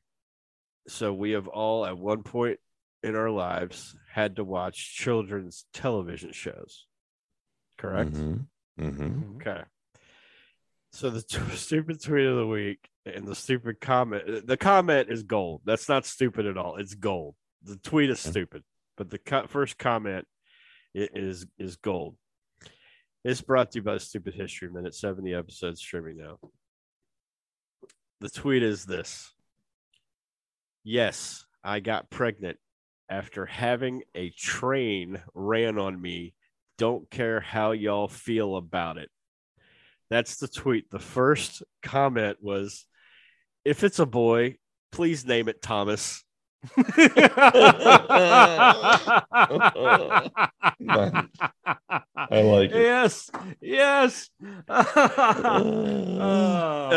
So 0.87 1.13
we 1.13 1.33
have 1.33 1.49
all 1.49 1.85
at 1.85 1.99
one 1.99 2.23
point 2.23 2.61
in 3.03 3.15
our 3.15 3.31
lives 3.31 3.95
had 4.11 4.37
to 4.37 4.45
watch 4.45 4.97
children's 4.97 5.67
television 5.75 6.33
shows. 6.33 6.87
Correct? 7.79 8.13
Mm-hmm. 8.13 8.85
Mm-hmm. 8.85 9.03
Mhm. 9.07 9.37
Okay. 9.37 9.63
So 10.93 11.11
the 11.11 11.23
t- 11.23 11.39
stupid 11.55 12.03
tweet 12.03 12.27
of 12.27 12.37
the 12.37 12.47
week 12.47 12.89
and 13.07 13.27
the 13.27 13.35
stupid 13.35 13.81
comment. 13.81 14.47
The 14.47 14.57
comment 14.57 15.09
is 15.11 15.23
gold. 15.23 15.63
That's 15.65 15.89
not 15.89 16.05
stupid 16.07 16.47
at 16.47 16.57
all. 16.59 16.77
It's 16.77 16.95
gold. 16.95 17.35
The 17.63 17.77
tweet 17.77 18.11
is 18.11 18.21
stupid, 18.21 18.63
but 18.97 19.11
the 19.11 19.19
co- 19.19 19.47
first 19.47 19.79
comment 19.79 20.27
is 20.95 21.47
is 21.59 21.77
gold. 21.77 22.17
It's 23.25 23.41
brought 23.41 23.73
to 23.73 23.79
you 23.79 23.83
by 23.83 23.99
Stupid 23.99 24.35
History 24.35 24.71
Minute. 24.71 24.95
Seventy 24.95 25.35
episodes 25.35 25.81
streaming 25.81 26.19
now. 26.19 26.39
The 28.21 28.31
tweet 28.31 28.63
is 28.63 28.85
this. 28.85 29.33
Yes, 30.85 31.45
I 31.63 31.81
got 31.81 32.11
pregnant 32.11 32.59
after 33.11 33.45
having 33.47 34.03
a 34.15 34.31
train 34.31 35.21
ran 35.35 35.79
on 35.79 36.01
me 36.01 36.35
don't 36.79 37.11
care 37.11 37.41
how 37.41 37.73
y'all 37.73 38.09
feel 38.09 38.57
about 38.57 38.97
it. 38.97 39.11
That's 40.09 40.37
the 40.37 40.49
tweet. 40.49 40.91
The 40.91 40.99
first 40.99 41.63
comment 41.83 42.39
was 42.41 42.87
if 43.65 43.85
it's 43.85 43.99
a 43.99 44.07
boy, 44.07 44.57
please 44.91 45.27
name 45.27 45.49
it 45.49 45.61
Thomas. 45.61 46.25
I 46.77 46.83
like 52.31 52.71
it. 52.71 52.77
Yes. 52.77 53.31
Yes. 53.61 54.31
That's 54.67 54.87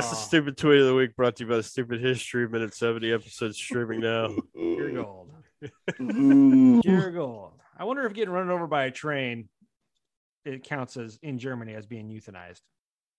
the 0.09 0.15
stupid 0.15 0.57
tweet 0.57 0.79
of 0.79 0.87
the 0.87 0.95
week 0.95 1.15
brought 1.15 1.35
to 1.37 1.43
you 1.43 1.49
by 1.49 1.57
the 1.57 1.63
Stupid 1.63 2.01
History 2.01 2.47
Minute 2.47 2.73
70 2.73 3.11
episodes 3.11 3.57
streaming 3.57 3.99
now. 3.99 4.35
Pure 4.55 4.91
gold. 4.93 5.31
Ooh. 6.01 6.81
Pure 6.81 7.11
gold. 7.11 7.51
I 7.77 7.83
wonder 7.83 8.05
if 8.05 8.13
getting 8.13 8.33
run 8.33 8.49
over 8.49 8.67
by 8.67 8.85
a 8.85 8.91
train 8.91 9.49
it 10.45 10.63
counts 10.63 10.97
as 10.97 11.19
in 11.21 11.39
Germany 11.39 11.73
as 11.73 11.85
being 11.85 12.09
euthanized. 12.09 12.61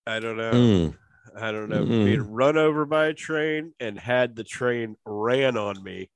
I 0.06 0.20
don't 0.20 0.36
know. 0.36 0.52
Mm. 0.52 0.96
I 1.36 1.52
don't 1.52 1.68
know. 1.68 1.84
Mm. 1.84 2.04
Being 2.04 2.32
run 2.32 2.56
over 2.56 2.84
by 2.84 3.06
a 3.06 3.14
train 3.14 3.72
and 3.78 3.98
had 3.98 4.34
the 4.34 4.44
train 4.44 4.96
ran 5.04 5.56
on 5.56 5.82
me 5.82 6.10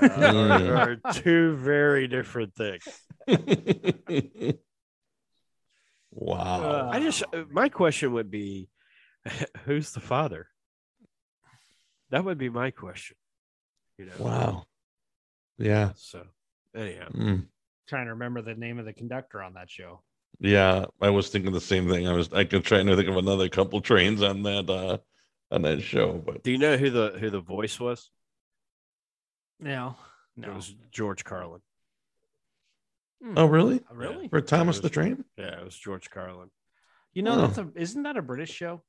uh, 0.00 0.06
are, 0.06 0.76
are 0.76 0.96
two 1.14 1.56
very 1.56 2.06
different 2.08 2.54
things. 2.54 2.84
wow. 6.12 6.62
Uh, 6.62 6.90
I 6.92 7.00
just, 7.00 7.24
uh, 7.32 7.44
my 7.50 7.68
question 7.68 8.12
would 8.12 8.30
be 8.30 8.68
who's 9.64 9.92
the 9.92 10.00
father? 10.00 10.48
That 12.10 12.24
would 12.24 12.38
be 12.38 12.48
my 12.48 12.70
question. 12.70 13.16
You 13.98 14.06
know? 14.06 14.12
wow. 14.18 14.64
Yeah. 15.58 15.92
So, 15.96 16.24
anyhow, 16.74 17.08
Mm. 17.08 17.46
Trying 17.88 18.06
to 18.06 18.14
remember 18.14 18.42
the 18.42 18.54
name 18.54 18.80
of 18.80 18.84
the 18.84 18.92
conductor 18.92 19.40
on 19.40 19.54
that 19.54 19.70
show. 19.70 20.02
Yeah. 20.40 20.86
I 21.00 21.10
was 21.10 21.28
thinking 21.28 21.52
the 21.52 21.60
same 21.60 21.88
thing. 21.88 22.06
I 22.08 22.12
was 22.12 22.32
I 22.32 22.44
could 22.44 22.64
trying 22.64 22.86
to 22.86 22.96
think 22.96 23.08
of 23.08 23.16
another 23.16 23.48
couple 23.48 23.80
trains 23.80 24.22
on 24.22 24.42
that 24.42 24.68
uh 24.70 24.98
on 25.50 25.62
that 25.62 25.80
show, 25.82 26.12
but 26.24 26.42
do 26.42 26.50
you 26.50 26.58
know 26.58 26.76
who 26.76 26.90
the 26.90 27.16
who 27.18 27.30
the 27.30 27.40
voice 27.40 27.78
was? 27.80 28.10
No. 29.60 29.96
no, 30.36 30.50
It 30.50 30.54
was 30.54 30.74
George 30.90 31.24
Carlin. 31.24 31.60
Hmm. 33.22 33.34
oh 33.38 33.46
really? 33.46 33.80
really? 33.90 34.28
For 34.28 34.40
Thomas 34.40 34.76
was- 34.76 34.82
the 34.82 34.90
Train? 34.90 35.24
Yeah, 35.38 35.60
it 35.60 35.64
was 35.64 35.76
George 35.76 36.10
Carlin. 36.10 36.50
You 37.14 37.22
know, 37.22 37.32
Oh. 37.32 37.46
that's 37.46 37.58
a 37.58 37.68
isn't 37.74 38.02
that 38.02 38.16
a 38.18 38.22
British 38.22 38.50
show? 38.50 38.82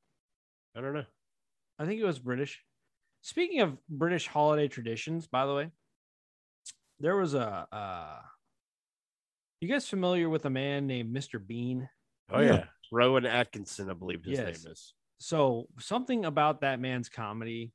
I 0.76 0.82
don't 0.82 0.94
know. 0.94 1.06
I 1.80 1.86
think 1.86 2.02
it 2.02 2.06
was 2.06 2.20
British. 2.20 2.62
Speaking 3.22 3.62
of 3.62 3.78
British 3.88 4.28
holiday 4.28 4.68
traditions, 4.68 5.28
by 5.28 5.46
the 5.46 5.54
way, 5.56 5.72
there 7.00 7.16
was 7.16 7.34
a. 7.34 7.68
Uh, 7.72 8.20
you 9.62 9.68
guys 9.68 9.88
familiar 9.88 10.30
with 10.30 10.46
a 10.46 10.50
man 10.50 10.88
named 10.88 11.16
Mr. 11.16 11.46
Bean? 11.46 11.90
Oh 12.32 12.42
Yeah. 12.42 12.54
yeah, 12.54 12.64
Rowan 12.92 13.26
Atkinson, 13.26 13.90
I 13.90 13.94
believe 13.94 14.24
his 14.24 14.38
Yes. 14.38 14.64
name 14.64 14.72
is. 14.72 14.94
So 15.20 15.68
something 15.80 16.26
about 16.26 16.62
that 16.62 16.80
man's 16.80 17.10
comedy 17.10 17.74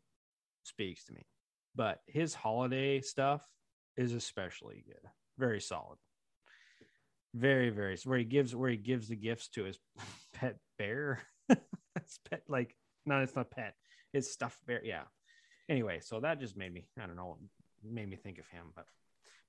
speaks 0.62 1.04
to 1.06 1.12
me, 1.12 1.26
but 1.74 2.00
his 2.06 2.34
holiday 2.34 3.00
stuff 3.00 3.44
is 3.96 4.12
especially 4.12 4.84
good. 4.86 5.10
Very 5.38 5.60
solid. 5.60 5.98
Very, 7.34 7.70
very 7.70 7.96
where 8.04 8.18
he 8.18 8.24
gives 8.24 8.54
where 8.54 8.70
he 8.70 8.76
gives 8.76 9.08
the 9.08 9.16
gifts 9.16 9.48
to 9.48 9.64
his 9.64 9.78
pet 10.34 10.58
bear. 10.78 11.22
it's 11.96 12.18
pet 12.30 12.42
like 12.48 12.76
no, 13.06 13.20
it's 13.20 13.34
not 13.34 13.50
pet. 13.50 13.74
It's 14.12 14.30
stuffed 14.30 14.64
bear. 14.66 14.84
Yeah. 14.84 15.04
Anyway, 15.68 16.00
so 16.00 16.20
that 16.20 16.38
just 16.38 16.56
made 16.56 16.72
me 16.72 16.86
I 17.00 17.06
don't 17.06 17.16
know 17.16 17.38
made 17.82 18.08
me 18.08 18.16
think 18.16 18.38
of 18.38 18.46
him, 18.48 18.66
but 18.76 18.86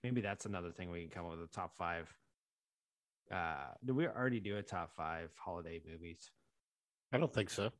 maybe 0.03 0.22
that's 0.22 0.45
another 0.45 0.72
thing 0.72 0.89
we 0.89 1.01
can 1.01 1.10
come 1.10 1.26
up 1.26 1.31
with 1.38 1.41
a 1.41 1.53
top 1.53 1.76
five. 1.76 2.11
Uh, 3.31 3.55
did 3.83 3.95
we 3.95 4.05
already 4.07 4.39
do 4.39 4.57
a 4.57 4.61
top 4.63 4.93
five 4.95 5.29
holiday 5.37 5.81
movies? 5.89 6.29
I 7.11 7.17
don't 7.17 7.33
think 7.33 7.49
so. 7.49 7.71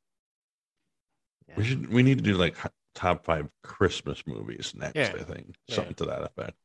Yeah. 1.48 1.56
We 1.58 1.64
should. 1.66 1.90
We 1.92 2.04
need 2.04 2.18
to 2.20 2.24
do 2.24 2.36
like 2.36 2.56
top 2.96 3.26
five 3.26 3.50
Christmas 3.64 4.24
movies 4.26 4.74
next. 4.76 4.96
Yeah. 4.96 5.14
I 5.20 5.24
think 5.24 5.56
Yeah. 5.68 5.76
something 5.76 5.96
to 5.96 6.06
that 6.06 6.24
effect. 6.24 6.58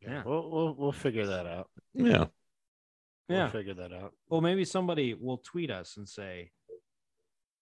Yeah. 0.00 0.22
we'll 0.24 0.50
we'll, 0.50 0.74
we'll 0.74 0.92
figure 0.92 1.26
that 1.26 1.46
out. 1.46 1.68
Yeah. 1.94 2.26
We'll 3.28 3.38
Yeah. 3.38 3.50
figure 3.50 3.74
that 3.74 3.92
out. 3.92 4.12
Well, 4.28 4.40
maybe 4.40 4.64
somebody 4.64 5.14
will 5.14 5.38
tweet 5.38 5.70
us 5.70 5.96
and 5.96 6.08
say, 6.08 6.50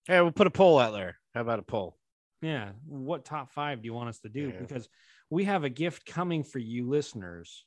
Hey, 0.07 0.21
we'll 0.21 0.33
put 0.33 0.47
a 0.47 0.51
poll 0.51 0.79
out 0.79 0.93
there. 0.93 1.17
How 1.35 1.43
about 1.43 1.59
a 1.59 1.63
poll? 1.63 1.97
"Yeah, 2.43 2.73
what 2.87 3.27
top 3.27 3.51
five 3.53 3.83
do 3.83 3.87
you 3.87 3.93
want 3.93 4.09
us 4.09 4.21
to 4.21 4.31
do?" 4.31 4.49
Yeah. 4.49 4.61
Because 4.61 4.89
we 5.29 5.45
have 5.45 5.63
a 5.65 5.69
gift 5.69 6.07
coming 6.07 6.43
for 6.43 6.59
you 6.59 6.89
listeners 6.89 7.67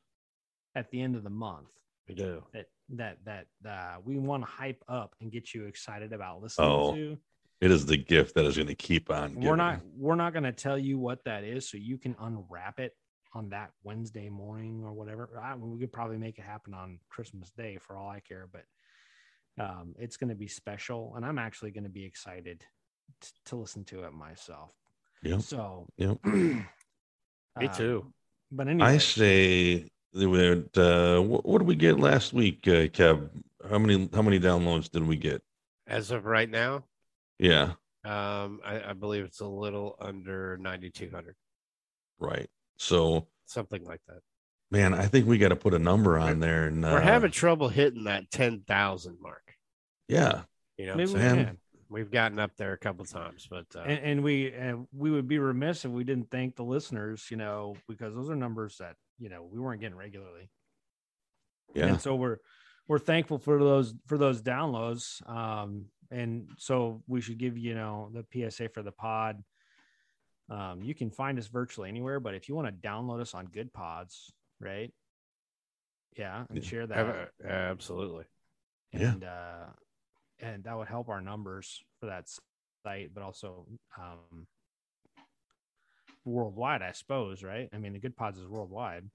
at 0.73 0.89
the 0.89 0.99
end 0.99 1.15
of 1.15 1.23
the 1.23 1.29
month 1.29 1.69
We 2.07 2.15
do. 2.15 2.43
that 2.53 2.67
that 2.89 3.17
that 3.25 3.47
uh, 3.67 3.95
we 4.03 4.19
want 4.19 4.43
to 4.43 4.49
hype 4.49 4.83
up 4.87 5.15
and 5.21 5.31
get 5.31 5.53
you 5.53 5.65
excited 5.65 6.13
about 6.13 6.41
listening 6.41 6.69
Oh, 6.69 6.95
to. 6.95 7.17
It 7.61 7.71
is 7.71 7.85
the 7.85 7.95
gift 7.97 8.35
that 8.35 8.43
is 8.45 8.57
going 8.57 8.67
to 8.67 8.75
keep 8.75 9.09
on. 9.09 9.35
We're 9.35 9.55
not 9.55 9.79
we're 9.95 10.15
not 10.15 10.33
going 10.33 10.43
to 10.43 10.51
tell 10.51 10.77
you 10.77 10.99
what 10.99 11.23
that 11.23 11.43
is, 11.45 11.69
so 11.69 11.77
you 11.77 11.97
can 11.97 12.15
unwrap 12.19 12.79
it 12.79 12.93
on 13.33 13.49
that 13.49 13.71
Wednesday 13.83 14.29
morning 14.29 14.83
or 14.83 14.91
whatever. 14.93 15.29
I, 15.41 15.55
we 15.55 15.79
could 15.79 15.93
probably 15.93 16.17
make 16.17 16.37
it 16.37 16.43
happen 16.43 16.73
on 16.73 16.99
Christmas 17.09 17.49
Day 17.51 17.77
for 17.81 17.95
all 17.97 18.09
I 18.09 18.19
care, 18.19 18.49
but 18.51 18.65
um, 19.63 19.95
it's 19.97 20.17
going 20.17 20.29
to 20.29 20.35
be 20.35 20.47
special, 20.47 21.13
and 21.15 21.25
I'm 21.25 21.39
actually 21.39 21.71
going 21.71 21.85
to 21.85 21.89
be 21.89 22.05
excited 22.05 22.65
t- 23.21 23.29
to 23.45 23.55
listen 23.55 23.85
to 23.85 24.03
it 24.03 24.13
myself. 24.13 24.71
Yep. 25.23 25.41
So, 25.41 25.87
Yep. 25.97 26.17
Me 26.25 26.65
um, 27.67 27.69
too. 27.69 28.13
But 28.51 28.67
anyway, 28.67 28.89
I 28.89 28.97
say 28.97 29.89
that 30.13 30.29
we 30.29 30.81
uh, 30.81 31.21
what, 31.21 31.45
what 31.45 31.57
did 31.59 31.67
we 31.67 31.75
get 31.75 31.99
last 31.99 32.33
week, 32.33 32.67
uh, 32.67 32.87
Kev? 32.87 33.29
How 33.69 33.79
many 33.79 34.09
how 34.13 34.21
many 34.21 34.39
downloads 34.39 34.89
did 34.89 35.05
we 35.07 35.15
get? 35.17 35.41
As 35.87 36.11
of 36.11 36.25
right 36.25 36.49
now, 36.49 36.85
Yeah, 37.39 37.73
um, 38.05 38.59
I, 38.65 38.81
I 38.89 38.93
believe 38.93 39.23
it's 39.25 39.39
a 39.41 39.47
little 39.47 39.95
under 39.99 40.57
ninety 40.57 40.89
two 40.89 41.09
hundred, 41.13 41.35
right. 42.19 42.49
So, 42.77 43.27
something 43.45 43.83
like 43.85 44.01
that. 44.07 44.19
man, 44.71 44.93
I 44.93 45.05
think 45.07 45.27
we 45.27 45.37
got 45.37 45.49
to 45.49 45.55
put 45.55 45.73
a 45.73 45.79
number 45.79 46.17
on 46.17 46.39
there. 46.39 46.65
And 46.65 46.83
uh, 46.83 46.89
We're 46.91 47.01
having 47.01 47.31
trouble 47.31 47.69
hitting 47.69 48.05
that 48.05 48.29
ten 48.31 48.61
thousand 48.67 49.17
mark. 49.21 49.55
yeah, 50.07 50.41
You 50.77 50.87
know, 50.87 50.95
maybe 50.95 51.11
I'm 51.11 51.13
we? 51.13 51.19
Man. 51.19 51.45
can. 51.45 51.57
We've 51.93 52.11
gotten 52.11 52.39
up 52.39 52.55
there 52.57 52.73
a 52.73 52.77
couple 52.77 53.05
times, 53.05 53.47
but 53.49 53.67
uh, 53.75 53.81
And, 53.81 53.99
and 54.03 54.23
we 54.23 54.51
and 54.51 54.87
we 54.91 55.11
would 55.11 55.27
be 55.27 55.37
remiss 55.39 55.85
if 55.85 55.91
we 55.91 56.03
didn't 56.03 56.29
thank 56.31 56.55
the 56.55 56.63
listeners, 56.63 57.27
you 57.29 57.37
know, 57.37 57.75
because 57.87 58.13
those 58.15 58.29
are 58.29 58.35
numbers 58.35 58.77
that 58.79 58.95
you 59.19 59.29
know 59.29 59.43
we 59.49 59.59
weren't 59.59 59.79
getting 59.79 59.97
regularly. 59.97 60.49
yeah. 61.75 61.85
and 61.85 62.01
so 62.01 62.15
we're 62.15 62.37
we're 62.87 62.99
thankful 62.99 63.37
for 63.37 63.57
those 63.59 63.93
for 64.07 64.17
those 64.17 64.41
downloads 64.41 65.25
um 65.29 65.85
and 66.11 66.49
so 66.57 67.01
we 67.07 67.21
should 67.21 67.37
give 67.37 67.57
you 67.57 67.73
know 67.75 68.11
the 68.13 68.49
psa 68.51 68.67
for 68.69 68.81
the 68.83 68.91
pod 68.91 69.41
um 70.49 70.83
you 70.83 70.93
can 70.93 71.09
find 71.09 71.39
us 71.39 71.47
virtually 71.47 71.87
anywhere 71.89 72.19
but 72.19 72.33
if 72.35 72.49
you 72.49 72.55
want 72.55 72.67
to 72.67 72.87
download 72.87 73.21
us 73.21 73.33
on 73.33 73.47
Goodpods 73.47 74.31
right 74.59 74.91
yeah 76.17 76.43
and 76.49 76.57
Yeah. 76.57 76.69
share 76.69 76.87
that 76.87 76.97
Ab- 76.97 77.47
absolutely. 77.49 78.25
Yeah. 78.91 79.13
and 79.13 79.23
uh 79.23 79.65
and 80.39 80.63
that 80.63 80.77
would 80.77 80.87
help 80.87 81.09
our 81.09 81.21
numbers 81.21 81.83
for 81.99 82.07
that 82.07 82.27
site 82.85 83.11
but 83.13 83.23
also 83.23 83.65
um 83.97 84.47
worldwide 86.25 86.81
i 86.81 86.91
suppose 86.91 87.43
right? 87.43 87.69
I 87.73 87.77
mean 87.77 87.93
the 87.93 87.99
Goodpods 87.99 88.37
is 88.37 88.47
worldwide. 88.47 89.09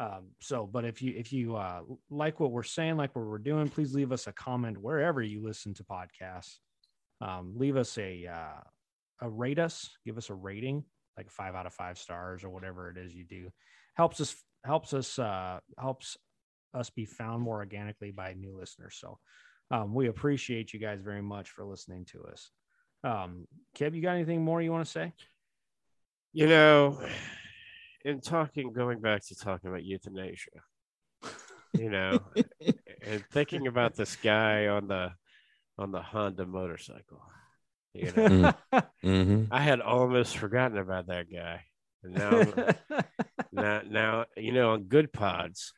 Um 0.00 0.30
so 0.40 0.66
but 0.66 0.84
if 0.84 1.02
you 1.02 1.14
if 1.16 1.32
you 1.32 1.56
uh 1.56 1.82
like 2.10 2.40
what 2.40 2.50
we're 2.50 2.62
saying 2.62 2.96
like 2.96 3.14
what 3.14 3.24
we're 3.24 3.38
doing 3.38 3.68
please 3.68 3.94
leave 3.94 4.12
us 4.12 4.26
a 4.26 4.32
comment 4.32 4.78
wherever 4.78 5.22
you 5.22 5.42
listen 5.44 5.74
to 5.74 5.84
podcasts. 5.84 6.58
Um 7.20 7.54
leave 7.56 7.76
us 7.76 7.96
a 7.98 8.26
uh 8.26 8.60
a 9.20 9.28
rate 9.28 9.58
us 9.58 9.90
give 10.04 10.18
us 10.18 10.30
a 10.30 10.34
rating 10.34 10.84
like 11.16 11.30
five 11.30 11.54
out 11.54 11.66
of 11.66 11.74
five 11.74 11.98
stars 11.98 12.42
or 12.42 12.50
whatever 12.50 12.90
it 12.90 12.96
is 12.96 13.14
you 13.14 13.24
do. 13.24 13.50
Helps 13.94 14.20
us 14.20 14.34
helps 14.64 14.92
us 14.94 15.18
uh 15.18 15.60
helps 15.78 16.16
us 16.74 16.90
be 16.90 17.04
found 17.04 17.42
more 17.42 17.58
organically 17.58 18.10
by 18.10 18.32
new 18.32 18.58
listeners. 18.58 18.96
So 18.98 19.18
um, 19.72 19.94
we 19.94 20.08
appreciate 20.08 20.72
you 20.74 20.80
guys 20.80 21.00
very 21.02 21.22
much 21.22 21.50
for 21.50 21.64
listening 21.64 22.04
to 22.06 22.22
us 22.24 22.50
um 23.04 23.46
Kev, 23.76 23.94
you 23.96 24.02
got 24.02 24.14
anything 24.14 24.44
more 24.44 24.62
you 24.62 24.72
want 24.72 24.84
to 24.86 24.92
say 24.92 25.12
You 26.34 26.48
know, 26.48 27.00
in 28.04 28.20
talking, 28.20 28.72
going 28.72 29.00
back 29.00 29.24
to 29.26 29.36
talking 29.36 29.70
about 29.70 29.84
euthanasia, 29.84 30.50
you 31.74 31.90
know, 31.90 32.22
and 33.06 33.24
thinking 33.32 33.66
about 33.66 33.96
this 33.96 34.16
guy 34.16 34.68
on 34.68 34.88
the 34.88 35.12
on 35.78 35.92
the 35.92 36.02
Honda 36.02 36.46
motorcycle. 36.46 37.22
You 37.94 38.12
know, 38.12 38.52
hmm 39.02 39.44
I 39.50 39.60
had 39.62 39.80
almost 39.80 40.38
forgotten 40.38 40.78
about 40.78 41.08
that 41.08 41.26
guy. 41.32 41.64
And 42.02 42.14
now, 42.14 42.54
now, 43.52 43.82
now, 43.88 44.24
you 44.36 44.52
know, 44.52 44.72
on 44.72 44.84
Goodpods, 44.84 45.72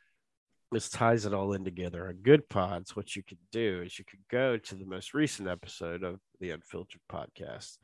this 0.75 0.91
ties 0.91 1.25
it 1.25 1.33
all 1.33 1.53
in 1.53 1.65
together. 1.65 2.09
On 2.09 2.15
Goodpods, 2.15 2.91
what 2.91 3.17
you 3.17 3.23
could 3.23 3.39
do 3.51 3.83
is 3.85 3.99
you 3.99 4.05
could 4.05 4.21
go 4.31 4.59
to 4.59 4.75
the 4.75 4.85
most 4.85 5.15
recent 5.15 5.49
episode 5.49 6.03
of 6.03 6.21
the 6.41 6.51
Unfiltered 6.51 7.01
podcast. 7.11 7.79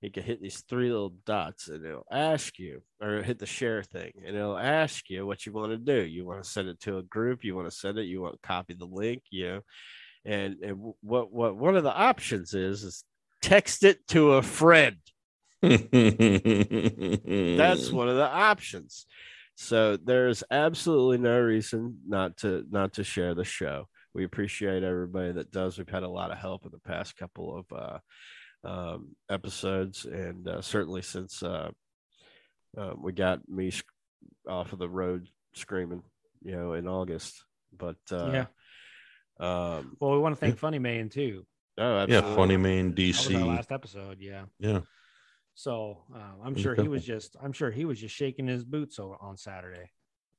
You 0.00 0.10
can 0.12 0.22
hit 0.22 0.40
these 0.40 0.60
three 0.68 0.90
little 0.90 1.14
dots 1.26 1.66
and 1.68 1.84
it'll 1.84 2.06
ask 2.10 2.58
you, 2.58 2.82
or 3.02 3.22
hit 3.22 3.40
the 3.40 3.46
share 3.46 3.82
thing, 3.82 4.12
and 4.24 4.36
it'll 4.36 4.56
ask 4.56 5.10
you 5.10 5.26
what 5.26 5.44
you 5.44 5.52
want 5.52 5.72
to 5.72 5.76
do. 5.78 6.06
You 6.06 6.24
want 6.24 6.42
to 6.42 6.48
send 6.48 6.68
it 6.68 6.78
to 6.82 6.98
a 6.98 7.02
group, 7.02 7.42
you 7.42 7.56
want 7.56 7.68
to 7.68 7.76
send 7.76 7.98
it, 7.98 8.04
you 8.04 8.20
want 8.22 8.34
to 8.34 8.46
copy 8.46 8.74
the 8.74 8.86
link, 8.86 9.22
you 9.30 9.48
know. 9.48 9.60
And, 10.24 10.56
and 10.62 10.94
what 11.00 11.32
what 11.32 11.56
one 11.56 11.76
of 11.76 11.82
the 11.82 11.92
options 11.92 12.54
is 12.54 12.84
is 12.84 13.02
text 13.42 13.82
it 13.82 14.06
to 14.08 14.34
a 14.34 14.42
friend. 14.42 14.98
That's 15.62 15.80
one 17.90 18.08
of 18.08 18.16
the 18.16 18.28
options. 18.30 19.06
So 19.60 19.96
there's 19.96 20.44
absolutely 20.52 21.18
no 21.18 21.36
reason 21.40 21.98
not 22.06 22.36
to 22.38 22.64
not 22.70 22.92
to 22.94 23.02
share 23.02 23.34
the 23.34 23.42
show. 23.44 23.88
We 24.14 24.22
appreciate 24.22 24.84
everybody 24.84 25.32
that 25.32 25.50
does. 25.50 25.76
We've 25.76 25.88
had 25.88 26.04
a 26.04 26.08
lot 26.08 26.30
of 26.30 26.38
help 26.38 26.64
in 26.64 26.70
the 26.70 26.78
past 26.78 27.16
couple 27.16 27.58
of 27.58 27.66
uh, 27.76 27.98
um, 28.68 29.16
episodes, 29.28 30.04
and 30.04 30.46
uh, 30.46 30.62
certainly 30.62 31.02
since 31.02 31.42
uh, 31.42 31.70
uh, 32.78 32.92
we 32.96 33.12
got 33.12 33.48
me 33.48 33.72
sc- 33.72 33.84
off 34.48 34.72
of 34.72 34.78
the 34.78 34.88
road 34.88 35.26
screaming, 35.54 36.04
you 36.40 36.52
know, 36.52 36.74
in 36.74 36.86
August. 36.86 37.42
But 37.76 37.96
uh, 38.12 38.30
Yeah. 38.30 38.46
um, 39.40 39.96
well 40.00 40.12
we 40.12 40.18
want 40.20 40.36
to 40.36 40.40
thank 40.40 40.56
funny 40.56 40.78
man 40.78 41.08
too 41.08 41.44
oh, 41.78 41.96
yeah, 41.96 42.02
absolutely. 42.02 42.36
Funny 42.36 42.56
Man 42.56 42.94
that 42.94 43.06
was 43.06 43.26
our 43.26 43.32
DC. 43.32 43.46
last 43.46 43.72
episode 43.72 44.18
yeah 44.20 44.44
Yeah, 44.60 44.80
so 45.58 45.98
uh, 46.14 46.34
i'm 46.44 46.54
sure 46.54 46.76
he 46.76 46.86
was 46.86 47.04
just 47.04 47.34
i'm 47.42 47.52
sure 47.52 47.68
he 47.68 47.84
was 47.84 47.98
just 47.98 48.14
shaking 48.14 48.46
his 48.46 48.62
boots 48.64 49.00
o- 49.00 49.16
on 49.20 49.36
saturday 49.36 49.90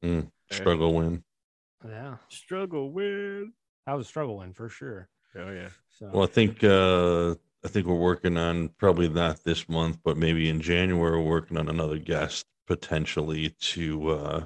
Mm. 0.01 0.31
struggle 0.49 0.93
win. 0.93 1.23
yeah 1.85 2.15
struggle 2.29 2.89
win. 2.93 3.51
that 3.85 3.93
was 3.95 4.05
a 4.05 4.09
struggle 4.09 4.37
win 4.37 4.53
for 4.53 4.69
sure 4.69 5.09
Oh 5.35 5.51
yeah. 5.51 5.69
so 5.89 6.09
Well, 6.11 6.23
I 6.23 6.27
think 6.27 6.63
uh, 6.63 7.31
I 7.63 7.67
think 7.67 7.85
we're 7.85 7.95
working 7.95 8.35
on 8.37 8.69
probably 8.79 9.09
not 9.09 9.43
this 9.43 9.67
month, 9.69 9.99
but 10.03 10.17
maybe 10.17 10.49
in 10.49 10.59
January 10.61 11.17
we're 11.21 11.29
working 11.29 11.55
on 11.57 11.67
another 11.69 11.99
guest 11.99 12.45
potentially 12.65 13.49
to 13.73 14.09
uh, 14.09 14.45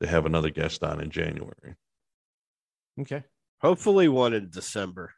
to 0.00 0.06
have 0.06 0.24
another 0.24 0.48
guest 0.50 0.82
on 0.84 1.00
in 1.02 1.10
January. 1.10 1.74
okay 3.00 3.24
Hopefully 3.60 4.08
one 4.08 4.32
in 4.34 4.48
December. 4.50 5.12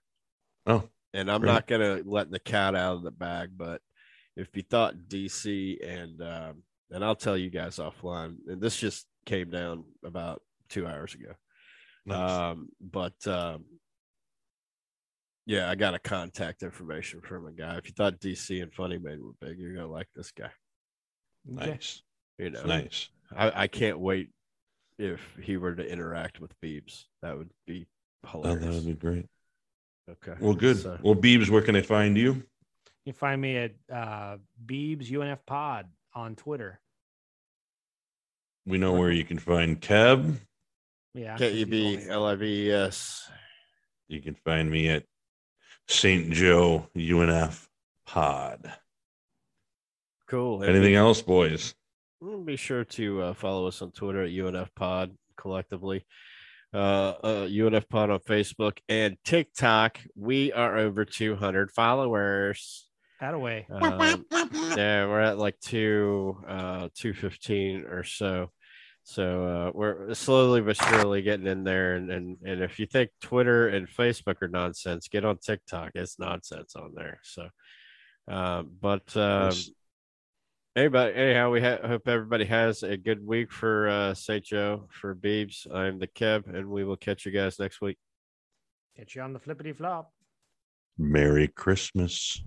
Oh, 0.66 0.88
and 1.12 1.30
I'm 1.30 1.42
Great. 1.42 1.52
not 1.52 1.66
gonna 1.68 2.00
let 2.04 2.30
the 2.30 2.40
cat 2.40 2.74
out 2.74 2.96
of 2.96 3.02
the 3.02 3.10
bag, 3.12 3.50
but 3.56 3.80
if 4.38 4.48
you 4.56 4.62
thought 4.62 4.94
DC 5.08 5.84
and 5.86 6.22
um, 6.22 6.62
and 6.90 7.04
I'll 7.04 7.16
tell 7.16 7.36
you 7.36 7.50
guys 7.50 7.76
offline, 7.76 8.36
and 8.46 8.60
this 8.62 8.76
just 8.78 9.06
came 9.26 9.50
down 9.50 9.84
about 10.04 10.40
two 10.70 10.86
hours 10.86 11.14
ago. 11.14 11.32
nice. 12.06 12.30
Um, 12.30 12.68
but 12.80 13.26
um, 13.26 13.64
Yeah, 15.44 15.68
I 15.70 15.74
got 15.74 15.94
a 15.94 15.98
contact 15.98 16.62
information 16.62 17.20
from 17.20 17.46
a 17.46 17.52
guy. 17.52 17.76
If 17.76 17.86
you 17.88 17.92
thought 17.96 18.20
DC 18.20 18.62
and 18.62 18.72
Funny 18.72 18.98
Man 18.98 19.20
were 19.22 19.32
big, 19.46 19.58
you're 19.58 19.74
gonna 19.74 19.90
like 19.90 20.08
this 20.14 20.30
guy. 20.30 20.50
Nice. 21.44 22.02
You 22.38 22.50
know, 22.50 22.62
Nice. 22.64 23.08
I, 23.36 23.62
I 23.64 23.66
can't 23.66 23.98
wait 23.98 24.30
if 24.98 25.20
he 25.42 25.56
were 25.56 25.74
to 25.74 25.84
interact 25.86 26.40
with 26.40 26.52
Beebs. 26.62 27.04
That 27.22 27.36
would 27.36 27.50
be 27.66 27.86
Oh, 28.32 28.42
that 28.42 28.60
would 28.60 28.86
be 28.86 28.94
great. 28.94 29.26
okay. 30.10 30.34
Well, 30.40 30.54
good. 30.54 30.78
So- 30.78 30.98
Well, 31.02 31.14
Beebs, 31.14 31.48
where 31.50 31.62
can 31.62 31.76
I 31.76 31.82
find 31.82 32.16
you? 32.16 32.42
You 33.08 33.14
can 33.14 33.20
find 33.20 33.40
me 33.40 33.56
at 33.56 33.70
uh, 33.90 34.36
Beebs 34.66 35.10
UNF 35.10 35.38
Pod 35.46 35.86
on 36.14 36.36
Twitter. 36.36 36.78
We 38.66 38.76
know 38.76 38.92
where 38.92 39.10
you 39.10 39.24
can 39.24 39.38
find 39.38 39.80
Kev. 39.80 40.34
Yeah. 41.14 41.38
K 41.38 41.46
E 41.46 41.52
if 41.52 41.58
you 41.60 41.66
B 41.68 41.96
told 41.96 42.04
me. 42.04 42.10
L 42.10 42.26
I 42.26 42.34
V 42.34 42.66
E 42.66 42.70
S. 42.70 43.30
You 44.08 44.20
can 44.20 44.34
find 44.34 44.70
me 44.70 44.90
at 44.90 45.04
St. 45.88 46.30
Joe 46.32 46.86
UNF 46.94 47.66
Pod. 48.04 48.70
Cool. 50.28 50.62
And 50.62 50.76
Anything 50.76 50.96
else, 50.96 51.22
boys? 51.22 51.74
Mm, 52.22 52.44
Be 52.44 52.56
sure 52.56 52.84
to 52.84 53.22
uh, 53.22 53.32
follow 53.32 53.68
us 53.68 53.80
on 53.80 53.90
Twitter 53.92 54.24
at 54.24 54.32
UNF 54.32 54.68
Pod 54.76 55.16
collectively. 55.38 56.04
Uh, 56.74 57.14
uh, 57.24 57.46
UNF 57.46 57.88
Pod 57.88 58.10
on 58.10 58.18
Facebook 58.18 58.76
and 58.86 59.16
TikTok. 59.24 59.98
We 60.14 60.52
are 60.52 60.76
over 60.76 61.06
200 61.06 61.70
followers. 61.70 62.84
Attaway. 63.20 63.64
Um, 63.70 64.24
yeah, 64.76 65.06
we're 65.06 65.20
at 65.20 65.38
like 65.38 65.58
two, 65.60 66.36
uh, 66.46 66.88
215 66.94 67.84
or 67.84 68.04
so. 68.04 68.50
So 69.02 69.44
uh, 69.44 69.70
we're 69.74 70.14
slowly 70.14 70.60
but 70.60 70.76
surely 70.76 71.22
getting 71.22 71.46
in 71.46 71.64
there. 71.64 71.94
And, 71.94 72.10
and 72.10 72.36
and 72.44 72.62
if 72.62 72.78
you 72.78 72.86
think 72.86 73.10
Twitter 73.22 73.68
and 73.68 73.88
Facebook 73.88 74.42
are 74.42 74.48
nonsense, 74.48 75.08
get 75.08 75.24
on 75.24 75.38
TikTok. 75.38 75.92
It's 75.94 76.18
nonsense 76.18 76.76
on 76.76 76.92
there. 76.94 77.18
So, 77.22 77.48
uh, 78.30 78.62
but 78.62 79.16
um, 79.16 79.52
Anybody, 80.78 81.12
anyhow, 81.16 81.50
we 81.50 81.60
ha- 81.60 81.84
hope 81.84 82.06
everybody 82.06 82.44
has 82.44 82.84
a 82.84 82.96
good 82.96 83.26
week 83.26 83.50
for 83.50 83.88
uh, 83.88 84.14
St. 84.14 84.44
Joe 84.44 84.86
for 84.92 85.12
Beebs. 85.12 85.66
I'm 85.74 85.98
the 85.98 86.06
Kev, 86.06 86.46
and 86.46 86.68
we 86.68 86.84
will 86.84 86.96
catch 86.96 87.26
you 87.26 87.32
guys 87.32 87.58
next 87.58 87.80
week. 87.80 87.98
Get 88.96 89.12
you 89.16 89.22
on 89.22 89.32
the 89.32 89.40
flippity 89.40 89.72
flop. 89.72 90.12
Merry 90.96 91.48
Christmas. 91.48 92.40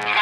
Yeah. 0.00 0.21